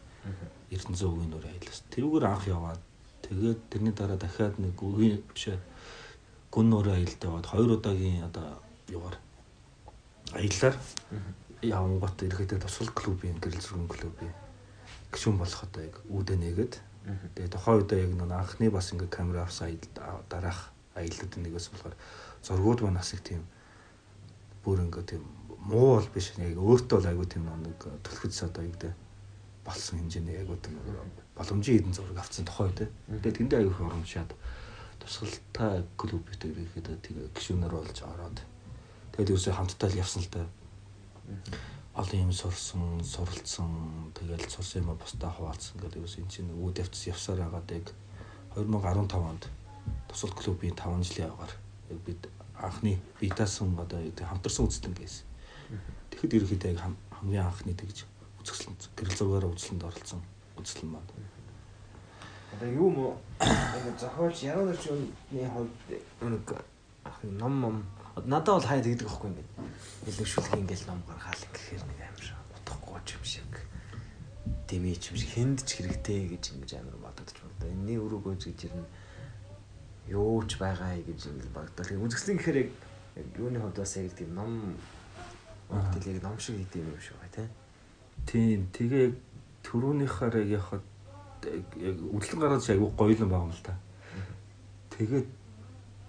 Эрдэнэзэн 0.70 1.08
үгийн 1.08 1.30
нурын 1.30 1.52
аялал. 1.54 1.82
Тэрүүгээр 1.94 2.26
анх 2.26 2.44
яваад 2.50 2.82
тэгээд 3.22 3.60
тэрний 3.70 3.94
дараа 3.94 4.18
дахиад 4.18 4.58
нэг 4.58 4.74
үгийн 4.82 5.22
биш 5.30 5.54
гүн 6.50 6.70
нурын 6.70 6.98
аялалд 6.98 7.22
яваад 7.22 7.46
хоёр 7.46 7.70
удаагийн 7.78 8.26
одоо 8.26 8.58
югаар 8.90 9.16
аяллаар 10.34 10.76
явангот 11.62 12.18
ирэхдээ 12.22 12.58
тусгал 12.58 12.90
клубын 12.98 13.38
гэрэл 13.38 13.62
зургийн 13.62 13.88
клубын 13.88 14.32
гишүүн 15.12 15.38
болох 15.38 15.62
одоо 15.62 15.82
яг 15.82 15.96
үүдэ 16.10 16.34
нэгэд. 16.34 16.74
Тэгээд 17.38 17.54
тухайн 17.54 17.78
үедээ 17.78 18.02
яг 18.02 18.12
нэг 18.18 18.30
анхны 18.34 18.70
бас 18.70 18.90
ингээ 18.90 19.10
камера 19.10 19.46
авсан 19.46 19.70
аялал 19.70 20.26
дараах 20.26 20.74
аялалд 20.98 21.32
нэгээс 21.38 21.70
болохоор 21.70 21.94
зургууд 22.42 22.80
маань 22.82 22.98
бас 22.98 23.14
их 23.14 23.22
тийм 23.22 23.46
бүр 24.66 24.82
ингээ 24.82 25.06
тийм 25.06 25.22
муу 25.62 26.02
бол 26.02 26.10
биш. 26.10 26.34
Яг 26.36 26.58
өөртөө 26.58 26.98
л 26.98 27.10
айгуу 27.10 27.26
тийм 27.30 27.46
нэг 27.46 27.78
төлөвлөс 28.02 28.42
одоо 28.42 28.66
юу 28.66 28.74
гэдэг 28.74 29.05
болсон 29.66 29.98
хэмжээний 29.98 30.38
яг 30.38 30.48
одоо 30.48 30.72
боломжийн 31.34 31.78
эдэн 31.82 31.94
зураг 31.94 32.18
авсан 32.22 32.46
тухай 32.46 32.70
үү. 32.70 32.86
Тэгээд 33.18 33.36
тэндээ 33.42 33.58
аягүй 33.66 33.86
оромжаад 33.86 34.30
тусгалтай 35.02 35.82
клубтэй 35.98 36.50
ирэхэд 36.54 36.88
тэгээ 37.02 37.26
гişүүнээр 37.34 37.74
болж 37.74 37.98
ороод 38.06 38.38
тэгээд 39.12 39.32
юусоо 39.34 39.52
хамтдаа 39.58 39.90
л 39.90 40.00
явсан 40.00 40.22
л 40.22 40.30
да. 40.30 40.42
Олон 41.98 42.30
юм 42.30 42.32
сурсан, 42.32 43.02
суралцсан, 43.02 44.14
тэгээд 44.14 44.46
сурсан 44.48 44.86
юм 44.86 44.94
бусдаа 44.94 45.30
хуваалцсан 45.34 45.82
гэдэг 45.82 46.00
юус 46.06 46.16
энэ 46.20 46.30
чинь 46.30 46.52
үүд 46.54 46.80
явц 46.86 47.10
явсаар 47.10 47.42
байгаад 47.42 47.68
яг 47.74 47.86
2015 48.54 49.16
онд 49.18 49.44
тусгал 50.08 50.36
клубын 50.36 50.76
5 50.76 51.04
жилийн 51.04 51.28
явгаар 51.32 51.52
яг 51.90 52.00
бид 52.06 52.22
анхны 52.56 53.00
битаасан 53.20 53.76
одоо 53.76 54.00
хамтарсан 54.00 54.66
үзлэн 54.68 54.94
гэсэн. 54.96 55.24
Тэгэхэд 56.10 56.36
ерөөхдөө 56.36 56.70
яг 56.72 56.80
хамгийн 57.12 57.44
анхны 57.44 57.72
тэгж 57.76 58.04
үзэсгэлэн 58.46 58.78
гэрэл 58.94 59.18
зургаараа 59.18 59.50
үзлэнд 59.50 59.82
оролцсон 59.82 60.22
үзлэн 60.54 60.90
маань. 60.94 61.10
Одоо 62.54 62.70
юу 62.70 62.90
мó 62.94 63.06
ингэ 63.42 63.98
зохиолч 63.98 64.38
яруу 64.46 64.70
нарчны 64.70 65.10
хувьд 65.50 65.74
нэг 66.22 66.46
ном 67.42 67.54
ном 67.60 67.76
надад 68.22 68.62
бол 68.62 68.68
хаяа 68.70 68.86
тэгдэг 68.86 69.08
байхгүй 69.10 69.30
юм 69.30 69.34
байна. 69.34 69.50
Илүү 70.06 70.26
шүлэг 70.30 70.54
ингээл 70.62 70.86
ном 70.86 71.02
гаргаал 71.10 71.44
гэхээр 71.50 71.84
нэг 71.90 72.00
амар 72.06 72.26
утгагүй 72.54 72.98
юм 73.18 73.24
шиг 73.26 73.52
дэмий 74.70 74.94
юм 74.94 75.16
шиг 75.18 75.30
хүнд 75.34 75.58
ч 75.66 75.70
хэрэгтэй 75.82 76.20
гэж 76.30 76.44
ингэж 76.54 76.70
амар 76.78 76.96
бодогдож 77.02 77.36
байна. 77.42 77.74
Энэний 77.74 77.98
өрөөгөөж 77.98 78.42
гэж 78.46 78.58
ер 78.70 78.74
нь 78.78 78.86
юу 80.14 80.38
ч 80.46 80.54
байгаа 80.62 80.94
гэж 81.02 81.20
ингэж 81.34 81.50
боддог. 81.50 81.86
Үзэсгэлэн 81.90 82.38
гэхээр 82.38 82.58
яг 82.62 83.28
юуны 83.42 83.58
хувьд 83.58 83.82
бас 83.82 83.98
яг 83.98 84.14
тийм 84.14 84.38
ном 84.38 84.78
Тэгэл 85.66 86.14
яг 86.14 86.22
ном 86.22 86.38
шиг 86.38 86.56
хийдэм 86.56 86.86
юм 86.86 86.98
тий. 87.02 87.25
Тийм. 88.26 88.68
Тэгээ 88.74 89.02
яг 89.06 89.14
төрөөнийхаар 89.62 90.34
яг 90.42 90.50
яхад 90.60 90.84
яг 91.78 91.96
үдлэн 92.10 92.40
гараад 92.42 92.66
айгүй 92.66 92.90
гоёлон 92.98 93.30
байгаа 93.30 93.46
юм 93.46 93.54
л 93.54 93.62
та. 93.62 93.74
Тэгээд 94.94 95.26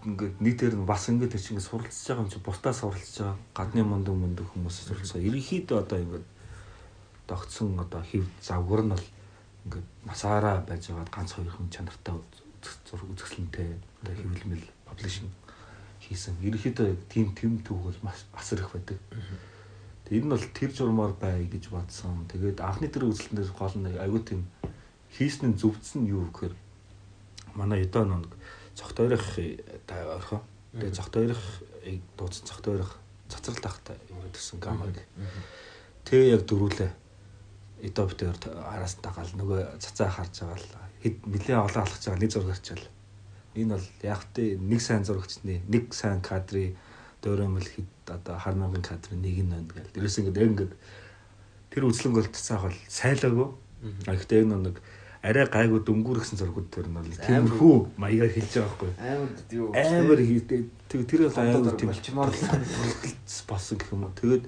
ингээд 0.08 0.36
нийтээр 0.42 0.76
нь 0.78 0.86
бас 0.86 1.10
ингээд 1.10 1.34
тэр 1.38 1.42
чинь 1.42 1.62
суралцж 1.62 2.08
байгаа 2.08 2.26
юм 2.26 2.32
чи 2.32 2.40
бусдаа 2.40 2.74
суралцж 2.74 3.16
байгаа 3.22 3.38
гадны 3.54 3.84
мундаг 3.84 4.16
мундаг 4.16 4.46
хүмүүс 4.54 4.90
суралцгаа. 4.90 5.22
Ерөнхийдөө 5.22 5.78
одоо 5.78 5.98
ингээд 6.00 6.28
тогтсон 7.28 7.80
одоо 7.80 8.02
хев 8.02 8.26
завгар 8.42 8.82
нь 8.86 8.94
бол 8.94 9.06
ингээд 9.66 9.88
насаараа 10.06 10.64
байж 10.64 10.90
байгаа 10.90 11.12
ганц 11.12 11.32
хоёр 11.36 11.52
хүн 11.54 11.70
чанартай 11.70 12.16
зураг 12.88 13.10
үзэсгэлэнтэй 13.14 13.70
одоо 14.02 14.14
хэвлэмэл 14.16 14.66
паблишинг 14.88 15.34
хийсэн. 16.02 16.40
Ерөнхийдөө 16.42 16.88
тийм 17.12 17.36
тэм 17.36 17.60
түүх 17.66 17.92
бол 17.92 18.00
маш 18.02 18.26
асар 18.34 18.64
их 18.64 18.72
байдаг. 18.72 18.98
Тэгээ 20.08 20.24
энэ 20.24 20.32
бол 20.32 20.46
тэр 20.56 20.72
журмаар 20.72 21.14
бай 21.20 21.44
гэж 21.44 21.68
бодсон. 21.68 22.24
Тэгээд 22.32 22.64
анхны 22.64 22.88
тэр 22.88 23.12
үзэлтэн 23.12 23.44
дээр 23.44 23.52
гол 23.52 23.76
нь 23.76 23.92
аюу 23.92 24.24
тийм 24.24 24.48
хийсний 25.12 25.52
зөвцсөн 25.52 26.08
юу 26.08 26.32
гэхээр 26.32 26.56
манай 27.60 27.84
өдөө 27.84 28.04
нэг 28.08 28.32
цогтойрох 28.72 29.28
та 29.84 30.00
орхоо. 30.16 30.40
Тэгээ 30.72 30.96
цогтойрох 30.96 31.44
дуудсан 32.16 32.48
цогтойрох 32.48 32.96
цацрал 33.28 33.60
тахтай 33.60 34.00
юу 34.08 34.24
гэсэн 34.32 34.64
гамаг. 34.64 34.96
Тэгээ 36.08 36.40
яг 36.40 36.48
дөрүүлээ. 36.48 36.92
Битээр 37.84 38.40
араас 38.64 38.96
тагаал 39.04 39.28
нөгөө 39.36 39.76
цацаа 39.84 40.08
харж 40.08 40.40
байгаа 40.40 40.56
л 40.56 40.88
хэд 41.04 41.16
нэлээ 41.28 41.58
олон 41.60 41.84
алхаж 41.84 42.04
байгаа 42.08 42.22
нэг 42.24 42.32
зураг 42.32 42.50
харчаал. 42.56 42.86
Энэ 43.60 43.76
бол 43.76 43.88
яг 44.02 44.22
тэ 44.34 44.56
нэг 44.56 44.82
сайн 44.82 45.04
зурагчны 45.04 45.62
нэг 45.68 45.94
сайн 45.94 46.22
кадрын 46.24 46.74
дөөрөмөл 47.28 47.68
хэд 47.68 47.92
одоо 48.08 48.36
хар 48.40 48.56
мянган 48.56 48.84
кадрын 48.88 49.20
нэг 49.20 49.44
нь 49.44 49.52
байна 49.52 49.68
гэл. 49.68 49.92
Дээрээс 49.92 50.18
ингээд 50.24 50.40
яг 50.40 50.50
ингээд 50.56 50.74
тэр 51.76 51.84
үзлэнг 51.92 52.16
бол 52.16 52.30
цаах 52.32 52.72
бол 52.72 52.80
сайлаагүй. 52.88 53.48
А 54.08 54.16
гэхдээ 54.16 54.48
энэ 54.48 54.56
нэг 54.64 54.76
арай 55.28 55.46
гайгүй 55.52 55.82
дөнгүүргсэн 55.84 56.40
зургууд 56.40 56.72
тэр 56.72 56.88
нь 56.88 56.96
бол 56.96 57.04
тиймэрхүү 57.04 57.76
маягаар 58.00 58.32
хэлж 58.32 58.52
байгаа 58.56 58.72
байхгүй. 58.72 58.92
Амар 59.76 60.22
хийдэг. 60.24 60.62
Тэр 60.88 61.22
бол 61.28 61.38
амар 61.38 61.76
тийм 61.76 61.92
болчмоор 61.92 62.32
болсон 62.32 63.76
гэх 63.76 63.92
юм 63.92 64.08
уу. 64.08 64.16
Тэгээд 64.16 64.46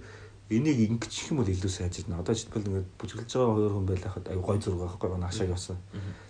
энийг 0.50 0.79
ингэчих 0.88 1.29
юм 1.36 1.43
бол 1.43 1.51
илүү 1.51 1.71
сайжирна. 1.74 2.24
Одоо 2.24 2.33
жишээлбэл 2.33 2.69
ингээд 2.69 2.89
бүжгэлж 2.95 3.31
байгаа 3.33 3.55
хоёр 3.59 3.74
хүн 3.75 3.88
байлахад 3.91 4.25
аюу 4.31 4.45
гой 4.45 4.57
зураг 4.63 4.81
байхгүй 4.88 5.09
байна 5.09 5.27
хашааг 5.27 5.53
явсан. 5.53 5.77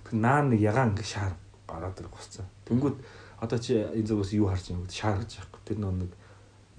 Тэр 0.08 0.18
наа 0.18 0.42
нэг 0.44 0.60
ягаан 0.60 0.92
ингээд 0.98 1.14
шаар 1.14 1.34
гараад 1.70 2.00
ирэх 2.00 2.12
болсон. 2.12 2.46
Тэнгүүд 2.66 2.98
одоо 3.40 3.60
чи 3.60 3.80
энэ 3.80 4.08
зүгээс 4.08 4.34
юу 4.36 4.50
харж 4.52 4.66
байгаа 4.66 4.76
юм 4.76 4.84
бэ? 4.84 4.98
Шаар 4.98 5.18
гэж 5.24 5.32
байхгүй. 5.40 5.62
Тэр 5.68 5.78
нэг 5.80 6.12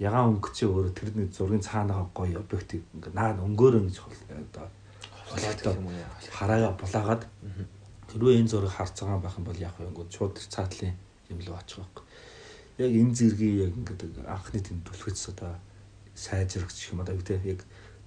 ягаан 0.01 0.33
өнгөч 0.33 0.53
чи 0.57 0.65
өөрөө 0.65 0.93
тэрний 0.97 1.27
зургийн 1.29 1.61
цаанаага 1.61 2.09
гоё 2.17 2.41
объектив 2.41 2.81
ингээд 2.97 3.13
наа 3.13 3.37
өнгөөрөө 3.37 3.81
гэж 3.85 3.97
одоо 4.01 4.67
хараагаа 6.37 6.73
булаагаад 6.81 7.23
тэрвээ 8.09 8.39
энэ 8.41 8.51
зургийг 8.51 8.73
харж 8.73 8.95
байгаа 8.97 9.21
байх 9.21 9.37
юм 9.37 9.45
бол 9.45 9.61
яг 9.61 9.75
юм 9.77 9.93
шууд 10.09 10.35
цаатлын 10.41 10.97
юм 11.29 11.39
руу 11.45 11.55
очих 11.61 11.77
байхгүй. 11.79 12.03
Яг 12.81 12.91
энэ 12.97 13.13
зэргийг 13.13 13.55
яг 13.69 13.73
ингээд 13.77 14.01
анхны 14.25 14.59
тэмдэглэхс 14.59 15.29
одоо 15.31 15.53
сайжрагч 16.17 16.91
юм 16.91 17.05
одоо 17.05 17.15
яг 17.45 17.61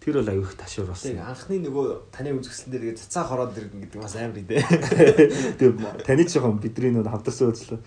Тэр 0.04 0.20
бол 0.20 0.28
аюух 0.28 0.52
ташуур 0.52 0.92
болсон. 0.92 1.16
Тэгээ 1.16 1.24
анхны 1.24 1.56
нөгөө 1.64 2.12
таны 2.12 2.36
үзэсгэлэн 2.36 2.92
дээр 2.92 3.00
цацаа 3.00 3.24
хороод 3.24 3.56
иргэн 3.56 3.88
гэдэг 3.88 4.00
бас 4.04 4.16
амар 4.20 4.36
идэ. 4.36 4.60
Тэгээ 5.56 6.04
таны 6.04 6.28
жоохон 6.28 6.60
бидний 6.60 6.92
нөгөө 6.92 7.08
хамтарсан 7.08 7.48
үзлээ. 7.48 7.80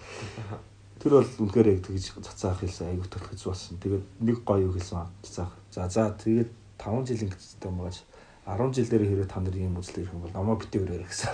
Тэр 1.08 1.24
бол 1.24 1.24
үнэхээр 1.24 1.72
яг 1.72 1.88
тэгж 1.88 2.20
цацаах 2.20 2.60
хэлсэн 2.60 2.92
аюух 2.92 3.08
төлөх 3.08 3.32
болсон. 3.32 3.80
Тэгээд 3.80 4.04
нэг 4.20 4.44
гоё 4.44 4.68
юу 4.68 4.76
хэлсэн 4.76 5.08
цацаах. 5.24 5.56
За 5.72 5.88
за 5.88 6.12
тэгээд 6.12 6.52
5 6.76 7.08
жил 7.08 7.24
ингэжтэй 7.32 7.72
юм 7.72 7.80
багаж 7.80 8.04
10 8.44 8.76
жил 8.76 8.92
дээр 8.92 9.08
хэрэг 9.08 9.32
та 9.32 9.40
нар 9.40 9.56
ийм 9.56 9.80
үзлээ 9.80 10.04
ирэх 10.04 10.12
юм 10.12 10.28
бол 10.28 10.36
намаа 10.36 10.60
битээ 10.60 10.84
өрөөр 10.84 11.08
гэсэн. 11.08 11.32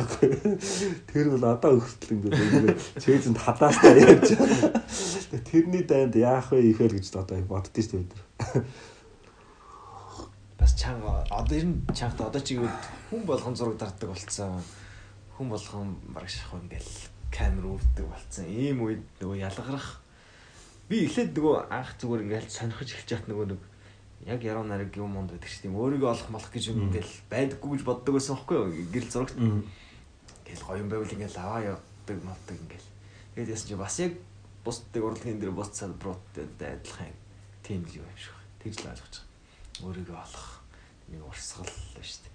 Тэр 1.09 1.25
бол 1.33 1.45
одоо 1.49 1.81
өгсөл 1.81 2.13
ингээд 2.21 2.77
чэйзэнд 3.01 3.41
хадаастай 3.41 3.97
ярьж 3.97 4.29
байгаа. 4.37 5.41
Тэрний 5.49 5.81
дайнд 5.89 6.13
яах 6.21 6.53
вэ 6.53 6.69
ихээр 6.69 6.93
гэж 7.01 7.17
одоо 7.17 7.41
боддөө 7.41 7.81
шүү 7.81 8.05
дээ 8.05 8.61
бас 10.63 10.77
чанга 10.77 11.25
одоо 11.33 11.57
ер 11.57 11.65
нь 11.65 11.81
чангата 11.97 12.29
одоо 12.29 12.41
чи 12.41 12.61
юу 12.61 12.69
хүн 13.09 13.25
болгон 13.25 13.57
зураг 13.57 13.77
дарддаг 13.77 14.09
болцсон 14.09 14.61
хүн 15.35 15.49
болгон 15.49 15.97
бараг 16.13 16.29
шахав 16.29 16.61
ингээл 16.61 17.12
камер 17.33 17.65
үрддэг 17.73 18.05
болцсон. 18.05 18.45
Ийм 18.45 18.85
үед 18.85 19.01
нөгөө 19.17 19.41
ялгарах 19.41 19.99
би 20.89 21.03
эхлээд 21.09 21.33
нөгөө 21.33 21.55
анх 21.73 21.97
зүгээр 21.97 22.23
ингээл 22.29 22.53
сонирхож 22.53 22.89
эхэлж 22.93 23.09
яхад 23.09 23.29
нөгөө 23.33 23.45
нэг 23.49 23.61
яг 24.29 24.41
яруу 24.45 24.63
нарыг 24.63 24.93
юм 24.95 25.17
монд 25.17 25.33
байдаг 25.33 25.49
дээ. 25.49 25.73
Өөрийгөө 25.73 26.09
олох 26.13 26.29
малах 26.29 26.51
гэж 26.53 26.69
юм 26.71 26.87
ингээл 26.87 27.13
байдаггүй 27.33 27.69
гэж 27.75 27.83
боддог 27.83 28.13
байсан 28.13 28.37
байхгүй 28.37 28.55
юу? 28.55 28.69
Гэрэл 28.93 29.11
зурагт. 29.11 29.35
Ингээл 29.35 30.67
гоё 30.67 30.79
юм 30.79 30.89
байвал 30.93 31.13
ингээл 31.13 31.41
аваа 31.41 31.61
явдаг 31.75 32.17
мавдаг 32.23 32.57
ингээл. 32.61 32.89
Тэгээд 33.35 33.51
яасан 33.51 33.67
чи 33.67 33.75
бас 33.75 33.95
яг 33.99 34.13
бусдыг 34.63 35.03
урлагийн 35.03 35.39
дээр 35.41 35.51
бус 35.51 35.69
салбаруудтай 35.75 36.45
адилхан 36.47 37.11
тийм 37.63 37.83
л 37.83 37.99
юм 37.99 38.07
шиг. 38.15 38.37
Тэгж 38.63 38.77
л 38.79 38.89
ойлгож 38.93 39.15
байгаа. 39.17 39.83
Өөрийгөө 39.83 40.17
олох 40.23 40.47
нэг 41.11 41.21
урсгал 41.27 41.67
шүү 41.99 42.21
дээ. 42.23 42.32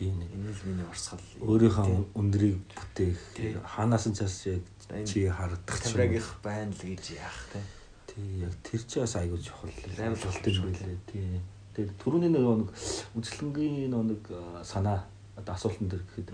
Тийм. 0.00 0.16
Энэ 0.16 0.48
л 0.48 0.62
миний 0.64 0.86
урсгал. 0.88 1.20
Өөрийнхөө 1.44 2.16
өндрийг 2.16 2.56
бүтээх 2.72 3.20
хаанаас 3.68 4.08
нь 4.08 4.16
цаас 4.16 4.48
яг 4.48 4.64
чи 5.04 5.28
хардах 5.28 5.76
ч 5.76 5.92
юм. 5.92 6.00
Камерагийнх 6.00 6.30
байна 6.40 6.72
л 6.72 6.80
гэж 6.88 7.04
яах 7.20 7.40
те. 7.52 7.60
Тий 8.08 8.40
яг 8.40 8.56
тэр 8.64 8.80
ч 8.88 8.96
бас 8.96 9.12
аягүй 9.20 9.44
чухал. 9.44 9.68
Амар 10.00 10.16
чухал 10.16 10.40
юм 10.56 10.72
байлээ. 10.72 10.96
Тий. 11.04 11.44
Тэр 11.76 11.92
түрүүний 12.00 12.32
нэг 12.32 12.40
нэг 12.64 12.72
үзлэнгийн 13.12 13.92
нэг 13.92 14.24
санаа 14.64 15.04
одоо 15.36 15.52
асуултан 15.52 15.92
дээр 15.92 16.00
гэхэд 16.08 16.32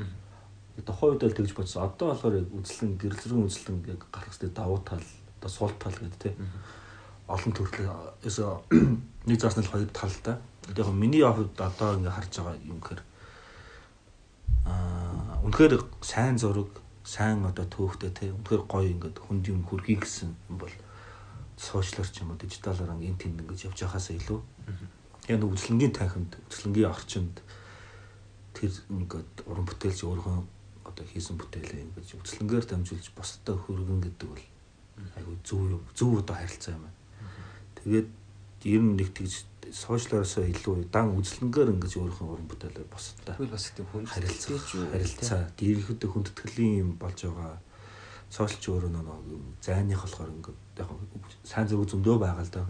тухайн 0.87 1.19
үед 1.19 1.27
л 1.27 1.35
тэгж 1.35 1.59
бодсон. 1.59 1.91
Одоо 1.91 2.15
болохоор 2.15 2.39
яг 2.39 2.49
үзлэн 2.55 2.95
гэрэл 3.03 3.19
зургийн 3.19 3.51
үзлэн 3.51 3.83
яг 3.91 4.07
гарах 4.15 4.31
хэрэгтэй 4.31 4.55
давуу 4.55 4.79
тал 4.87 5.03
одоо 5.43 5.51
сул 5.51 5.75
тал 5.75 5.91
гэдэг 5.91 6.23
тий. 6.23 6.39
Олон 7.27 7.51
төрөл 7.51 8.15
эсвэл 8.23 8.63
нэг 9.27 9.43
заас 9.43 9.59
нь 9.59 9.67
хоёр 9.67 9.91
талтай. 9.91 10.39
Яг 10.71 10.87
миний 10.95 11.27
хувьд 11.27 11.59
одоо 11.59 11.99
ингээ 11.99 12.15
харж 12.15 12.31
байгаа 12.39 12.63
юм 12.63 12.79
гэхээр 12.79 13.03
аа 14.67 15.39
үнэхээр 15.47 15.87
сайн 16.03 16.37
зураг, 16.39 16.71
сайн 17.07 17.47
одоо 17.47 17.67
төөхтэй 17.71 18.11
тий. 18.11 18.31
Үнэхээр 18.35 18.63
гоё 18.67 18.91
ингээд 18.91 19.17
хүнд 19.23 19.45
юм 19.47 19.63
хүрхий 19.63 19.97
гэсэн 19.97 20.35
юм 20.51 20.59
бол 20.59 20.75
сошиалор 21.57 22.09
ч 22.11 22.21
юм 22.21 22.35
уу 22.35 22.39
дижиталаар 22.39 22.99
ин 23.01 23.17
тэнд 23.17 23.41
ингэж 23.47 23.71
явж 23.71 23.79
байхаас 23.81 24.11
илүү 24.11 24.41
яг 25.31 25.43
үзлэнгийн 25.43 25.95
танхимд 25.95 26.37
үзлэнгийн 26.51 26.91
орчинд 26.91 27.41
тэр 28.53 28.73
ингээд 28.93 29.47
уран 29.49 29.65
бүтээлч 29.65 30.01
өөрөө 30.05 30.37
одоо 30.85 31.05
хийсэн 31.09 31.37
бүтээлээ 31.41 31.83
ингэж 31.87 32.09
үзлэнгээр 32.21 32.67
дамжуулж 32.69 33.07
бусдад 33.17 33.59
хүргэн 33.65 34.01
гэдэг 34.05 34.29
бол 34.29 34.45
айгүй 35.17 35.37
зөв 35.43 35.81
зөв 35.97 36.21
одоо 36.21 36.37
харилцаа 36.37 36.77
юм 36.77 36.85
байна. 36.85 36.99
Тэгээд 37.81 38.09
ер 38.67 38.83
нь 38.83 38.99
нэг 38.99 39.15
тэгж 39.15 39.47
сошиалороос 39.71 40.43
илүү 40.43 40.91
дан 40.91 41.15
үзлэнгээр 41.15 41.73
ингэж 41.75 41.93
өөрийнхөө 42.03 42.27
уран 42.27 42.51
бүтээлээ 42.51 42.87
бусдад 42.91 43.39
Тэгвэл 43.39 43.55
бас 43.55 43.67
тийм 43.75 43.87
хүн 43.91 44.07
харилцаа 44.07 44.59
харилцаа 44.95 45.41
дээрхэдэ 45.59 46.07
хүндэтгэлийн 46.07 46.75
юм 46.83 46.91
болж 46.99 47.19
байгаа 47.27 47.59
сошиалч 48.31 48.65
өөрөө 48.67 48.91
нэг 48.91 49.09
зайных 49.63 50.03
болохоор 50.03 50.31
ингээд 50.35 50.59
яг 50.83 50.91
сайн 51.47 51.67
зөв 51.71 51.87
зөндөө 51.87 52.17
байгаа 52.19 52.43
л 52.43 52.55
да. 52.55 52.67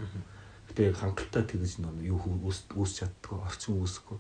Гэтэ 0.69 0.93
хангалттай 0.93 1.45
тэгж 1.49 1.81
нэг 1.81 2.05
юу 2.05 2.21
үүсч 2.45 2.95
чаддгүй, 3.01 3.41
орчин 3.41 3.81
үүсэхгүй. 3.81 4.19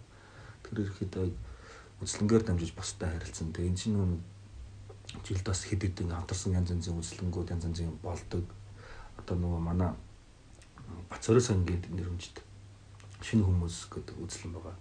Тэр 0.64 0.76
ихэд 0.88 1.14
үзлэнгээр 2.00 2.44
дамжиж 2.44 2.72
бусдад 2.72 3.12
харилцсан. 3.12 3.52
Тэгээ 3.52 3.68
энэ 3.68 3.80
чинь 3.80 4.20
жилд 5.24 5.44
бас 5.44 5.60
хэд 5.68 5.82
хэдэн 5.84 6.12
хамтарсан 6.12 6.56
янз 6.56 6.72
янзын 6.72 7.00
үзлэнгүүд 7.00 7.52
янз 7.52 7.64
янзын 7.68 8.00
болдог. 8.00 8.44
Одоо 9.20 9.36
нөгөө 9.36 9.60
манай 9.60 9.90
Бацорын 11.10 11.42
сангийн 11.42 11.82
нэрмжид 11.90 12.42
шинэ 13.22 13.44
хүмүүс 13.44 13.90
гэдэг 13.90 14.16
үзлэн 14.20 14.52
байгаа. 14.54 14.76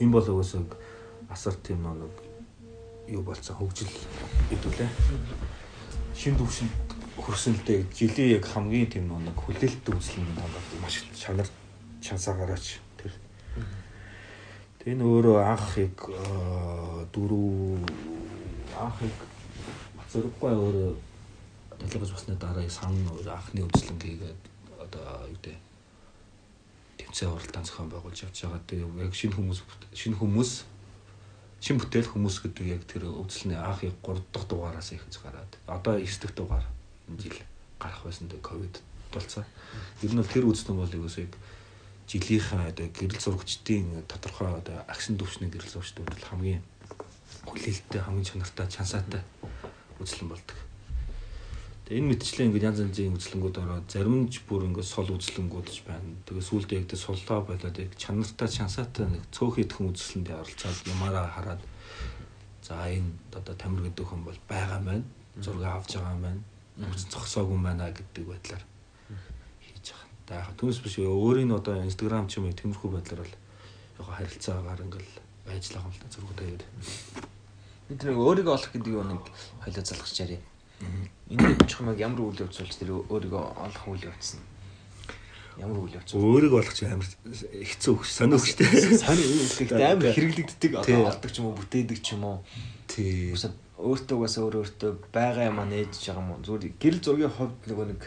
Энэ 0.00 0.12
бол 0.12 0.28
угсаа 0.28 0.64
асар 1.30 1.54
тийм 1.62 1.82
нэг 1.84 2.14
юу 3.08 3.22
болцсон 3.22 3.56
хөгжил 3.56 3.92
хэдүүлээ. 4.50 4.90
Шинэ 6.14 6.38
төвшөнд 6.38 7.64
дээ 7.64 7.86
жилийн 7.94 8.36
яг 8.36 8.44
хамгийн 8.44 8.90
тийм 8.90 9.08
нэг 9.08 9.36
хүлээлттэй 9.38 9.94
үзлэн 9.94 10.34
болоод 10.36 10.68
маш 10.82 11.04
чанар 11.14 11.48
чансаагаараач 12.00 12.80
тэр. 12.98 13.12
Тэгээ 14.82 14.94
энэ 14.98 15.04
өөрөө 15.04 15.38
анхыг 15.40 15.96
дөрөв 17.14 17.80
анхыг 18.76 19.16
зэрэггүй 20.12 20.52
өөрөө 20.52 20.90
талгаж 21.78 22.10
басны 22.12 22.34
дараа 22.36 22.68
сан 22.68 22.92
анхны 22.92 23.64
үзлэн 23.64 23.98
хийгээд 24.00 24.53
одоо 24.94 25.26
юу 25.26 25.36
гэдэг 25.36 25.56
тэмцээн 27.02 27.34
уралдаан 27.34 27.66
зохион 27.66 27.90
байгуулж 27.90 28.18
явж 28.22 28.38
байгаа. 28.38 28.62
Тэгээ 28.70 28.88
яг 29.02 29.14
шинэ 29.14 29.34
хүмүүс 29.34 29.60
шинэ 29.92 30.16
хүмүүс 30.18 30.52
шин 31.64 31.80
бүтээл 31.80 32.12
хүмүүс 32.12 32.36
гэдэг 32.44 32.66
яг 32.68 32.82
тэр 32.84 33.08
өвдөлтний 33.08 33.56
анхыг 33.56 33.96
3 34.04 34.20
дахь 34.36 34.46
дугаараас 34.52 34.92
ихэж 34.92 35.16
гараад 35.24 35.52
одоо 35.64 35.96
9 35.96 36.20
дахь 36.20 36.36
дугаар 36.36 36.66
энэ 37.08 37.20
жил 37.24 37.38
гарах 37.80 38.04
байсан 38.04 38.28
дээ 38.28 38.44
ковид 38.44 38.84
болцоо. 39.08 39.44
Ер 40.04 40.12
нь 40.12 40.20
тэр 40.20 40.44
үзтэн 40.44 40.76
бол 40.76 40.92
юусыг 40.92 41.32
жилийнхаа 42.04 42.68
одоо 42.68 42.86
гэрэл 42.92 43.16
зурагчдын 43.16 44.04
тодорхой 44.04 44.52
одоо 44.52 44.84
агшин 44.84 45.16
төвчний 45.16 45.48
гэрэл 45.48 45.72
зурагчдын 45.72 46.04
бол 46.04 46.28
хамгийн 46.28 46.62
хүлээлттэй 47.48 48.00
хамгийн 48.00 48.28
чанартай 48.28 48.68
чансаатай 48.68 49.22
үзлэн 49.96 50.28
болдог. 50.28 50.58
Тэгээ 51.84 52.00
энэ 52.00 52.10
мэтчлээ 52.16 52.48
ингээд 52.48 52.64
янз 52.64 52.80
янзын 52.80 53.16
үзлэнгүүд 53.20 53.56
ороод 53.60 53.86
зарим 53.92 54.24
нь 54.24 54.32
бүр 54.48 54.72
ингээд 54.72 54.88
сул 54.88 55.04
үзлэнгүүд 55.04 55.68
ч 55.68 55.84
байна. 55.84 56.16
Тэгээ 56.24 56.48
сүүлдээ 56.48 56.80
яг 56.80 56.96
суллаа 56.96 57.44
болоод 57.44 57.76
яг 57.76 57.92
чанартай 58.00 58.48
чансаатай 58.48 59.04
нэг 59.04 59.28
цөөх 59.28 59.60
идэхэн 59.60 59.92
үзлэнд 59.92 60.32
оролцоод 60.32 60.80
ямаараа 60.88 61.28
хараад 61.28 61.60
за 62.64 62.88
энэ 62.88 63.12
одоо 63.36 63.52
тамир 63.52 63.84
гэдэг 63.84 64.00
хүн 64.00 64.24
бол 64.24 64.40
байгаа 64.48 64.80
маань 64.80 65.04
зураг 65.44 65.84
авч 65.84 66.00
байгаа 66.00 66.16
маань 66.24 66.40
зогсоогүй 67.12 67.60
байна 67.60 67.92
гэдэг 67.92 68.24
байдлаар 68.32 68.64
хийж 69.60 69.92
байгаа. 70.24 70.48
За 70.48 70.56
түүнээс 70.56 70.80
биш 70.80 70.96
өөрийн 71.04 71.52
одоо 71.52 71.84
инстаграм 71.84 72.24
ч 72.32 72.40
юм 72.40 72.48
уу 72.48 72.56
тиймэрхүү 72.56 72.96
байдлаар 72.96 73.28
бол 73.28 73.36
яг 74.00 74.08
харилцаагаар 74.08 74.88
ингээл 74.88 75.20
байж 75.44 75.68
л 75.68 75.76
байгаа 75.76 75.92
юм 75.92 75.92
л 75.92 76.00
да 76.00 76.08
зургуудаа 76.08 76.48
яг. 76.48 76.64
Бид 77.92 78.00
нэг 78.00 78.16
өөрийгөө 78.16 78.56
олох 78.56 78.72
гэдэг 78.72 78.88
юу 78.96 79.04
нэг 79.04 79.20
хоёлоо 79.60 79.84
залгаж 79.84 80.12
чарээ 80.16 80.40
Энэ 81.32 81.56
чухмаг 81.64 81.96
ямар 81.96 82.20
үйл 82.20 82.42
явц 82.44 82.60
болж 82.60 82.74
тэр 82.76 82.90
өөрийгөө 83.08 83.42
олох 83.64 83.84
үйл 83.88 84.04
явц 84.12 84.36
нь 84.36 84.44
ямар 85.56 85.78
үйл 85.80 85.96
явц 85.96 86.12
өөрийгөө 86.12 86.60
олох 86.60 86.74
чинь 86.76 86.92
амар 86.92 87.08
хэцүү 87.08 87.92
өгч 87.96 88.10
сонио 88.12 88.36
өгчтэй 88.36 88.68
сонио 89.00 89.24
өгчтэй 89.24 89.86
амар 89.88 90.12
хэрэглэгддэг 90.12 90.72
одоо 90.84 91.08
олдог 91.08 91.30
ч 91.32 91.40
юм 91.40 91.48
уу 91.48 91.56
бүтээдэг 91.56 91.98
ч 92.04 92.18
юм 92.18 92.24
уу? 92.28 92.38
Тий. 92.90 93.32
Өөртөө 93.74 94.16
угаасаа 94.20 94.44
өөр 94.44 94.56
өөртөө 94.62 94.90
байгаа 95.14 95.48
юм 95.48 95.58
аа 95.62 95.68
нээж 95.70 95.92
байгаа 95.96 96.22
юм 96.22 96.44
зүгээр 96.44 96.76
гэрэл 96.78 97.02
зургийн 97.02 97.32
хувьд 97.32 97.62
нөгөө 97.72 97.86
нэг 97.88 98.02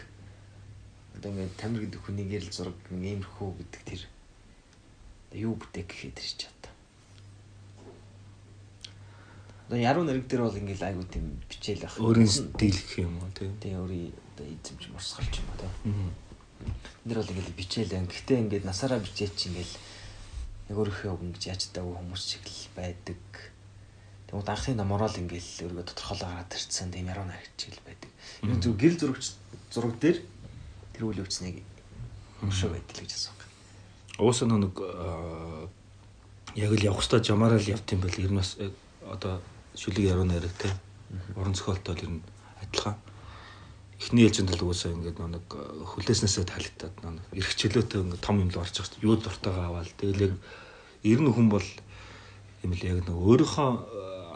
одоо 1.18 1.28
ингээд 1.34 1.58
тамир 1.58 1.80
гэдэг 1.84 2.00
хүний 2.06 2.26
гэрэл 2.30 2.54
зураг 2.54 2.78
иймэрхүү 2.94 3.48
гэдэг 3.58 3.82
тэр. 3.82 4.02
Юу 5.34 5.58
бүтээх 5.58 5.90
гэхэд 5.90 6.16
ирж 6.22 6.34
чад 6.46 6.57
Одоо 9.68 9.78
яруу 9.78 10.04
нэрэг 10.08 10.24
дээр 10.24 10.42
бол 10.48 10.56
ингээл 10.56 10.88
айгуу 10.88 11.04
тийм 11.04 11.36
бичээл 11.44 11.84
ах. 11.84 12.00
Өөрийн 12.00 12.24
гэх 12.56 13.04
юм 13.04 13.20
уу 13.20 13.28
тийм. 13.36 13.52
Тийм 13.60 13.84
өөрийн 13.84 14.16
одоо 14.16 14.46
эзэмж 14.48 14.82
морсгалч 14.96 15.34
юм 15.44 15.48
аа 15.52 15.60
тийм. 15.60 16.08
Энд 17.04 17.16
бол 17.20 17.32
ингээл 17.36 17.52
бичээл 17.52 17.92
ан. 18.00 18.08
Гэхдээ 18.08 18.48
ингээд 18.48 18.64
насаараа 18.64 18.96
бичээч 19.04 19.52
ингээл 19.52 19.74
нэг 20.72 20.76
өөрийнхөө 20.80 21.12
үг 21.12 21.20
ингэж 21.20 21.42
яаж 21.52 21.62
таагүй 21.68 22.00
хүмүүс 22.00 22.24
шиг 22.24 22.48
л 22.48 22.64
байдаг. 22.80 23.20
Тэгмээд 24.32 24.48
анхны 24.48 24.72
наморол 24.72 25.16
ингээл 25.20 25.52
өөрийгөө 25.68 25.84
тодорхойлоо 25.84 26.28
гараад 26.32 26.52
ирсэн 26.56 26.88
тийм 26.88 27.12
яруу 27.12 27.28
нэрэг 27.28 27.52
чиг 27.60 27.76
л 27.76 27.84
байдаг. 27.84 28.10
Энэ 28.48 28.60
зүг 28.64 28.76
гэрэл 28.80 29.00
зурагч 29.04 29.36
зураг 29.68 30.00
дээр 30.00 30.18
тэр 30.96 31.04
үйл 31.04 31.20
явцныг 31.20 31.60
өшөө 32.40 32.72
байдал 32.72 33.00
гэж 33.04 33.12
асуух. 33.12 33.40
Уусан 34.16 34.48
нэг 34.48 34.76
яг 36.56 36.72
л 36.72 36.86
явах 36.88 37.04
хэвээр 37.04 37.24
жамаараа 37.24 37.60
л 37.60 37.72
явт 37.72 37.88
юм 37.92 38.00
бол 38.00 38.16
ер 38.16 38.32
нь 38.32 38.40
бас 38.40 38.56
одоо 39.04 39.40
шүлэг 39.78 40.04
яруу 40.10 40.26
найраг 40.26 40.50
те. 40.58 40.74
Уран 41.38 41.54
зохиолтой 41.54 41.94
ер 41.94 42.10
нь 42.10 42.22
адилхан. 42.58 42.98
Эхний 44.02 44.26
ээлжинд 44.26 44.50
л 44.50 44.66
уусаа 44.66 44.90
ингээд 44.90 45.18
нэг 45.22 45.46
хүлээснээсээ 45.46 46.44
таалагдаад 46.50 46.94
нэг 47.06 47.26
эрх 47.38 47.54
чөлөөтэй 47.54 48.02
ингээд 48.02 48.26
том 48.26 48.42
юм 48.42 48.50
л 48.50 48.58
орж 48.58 48.74
байгаа 48.74 49.06
юу 49.06 49.14
дуртайгаа 49.14 49.66
аваад 49.70 49.90
тэгэл 49.94 50.26
яг 50.26 50.34
ер 51.06 51.20
нь 51.22 51.30
хүн 51.30 51.46
бол 51.50 51.68
юм 52.66 52.72
л 52.74 52.82
яг 52.82 52.98
нэг 53.06 53.14
өөрийнхөө 53.14 53.70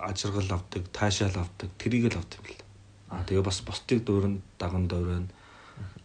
ажиргал 0.07 0.51
авдаг 0.59 0.83
таашаал 0.95 1.43
авдаг 1.43 1.71
тэрийг 1.79 2.15
л 2.15 2.19
авдаг 2.23 2.43
юм 2.43 2.55
л. 2.55 2.63
Аа 3.11 3.23
тэгээ 3.27 3.43
бас 3.43 3.59
бусдыг 3.67 4.07
дуурн 4.07 4.43
даган 4.59 4.87
дуурн 4.87 5.27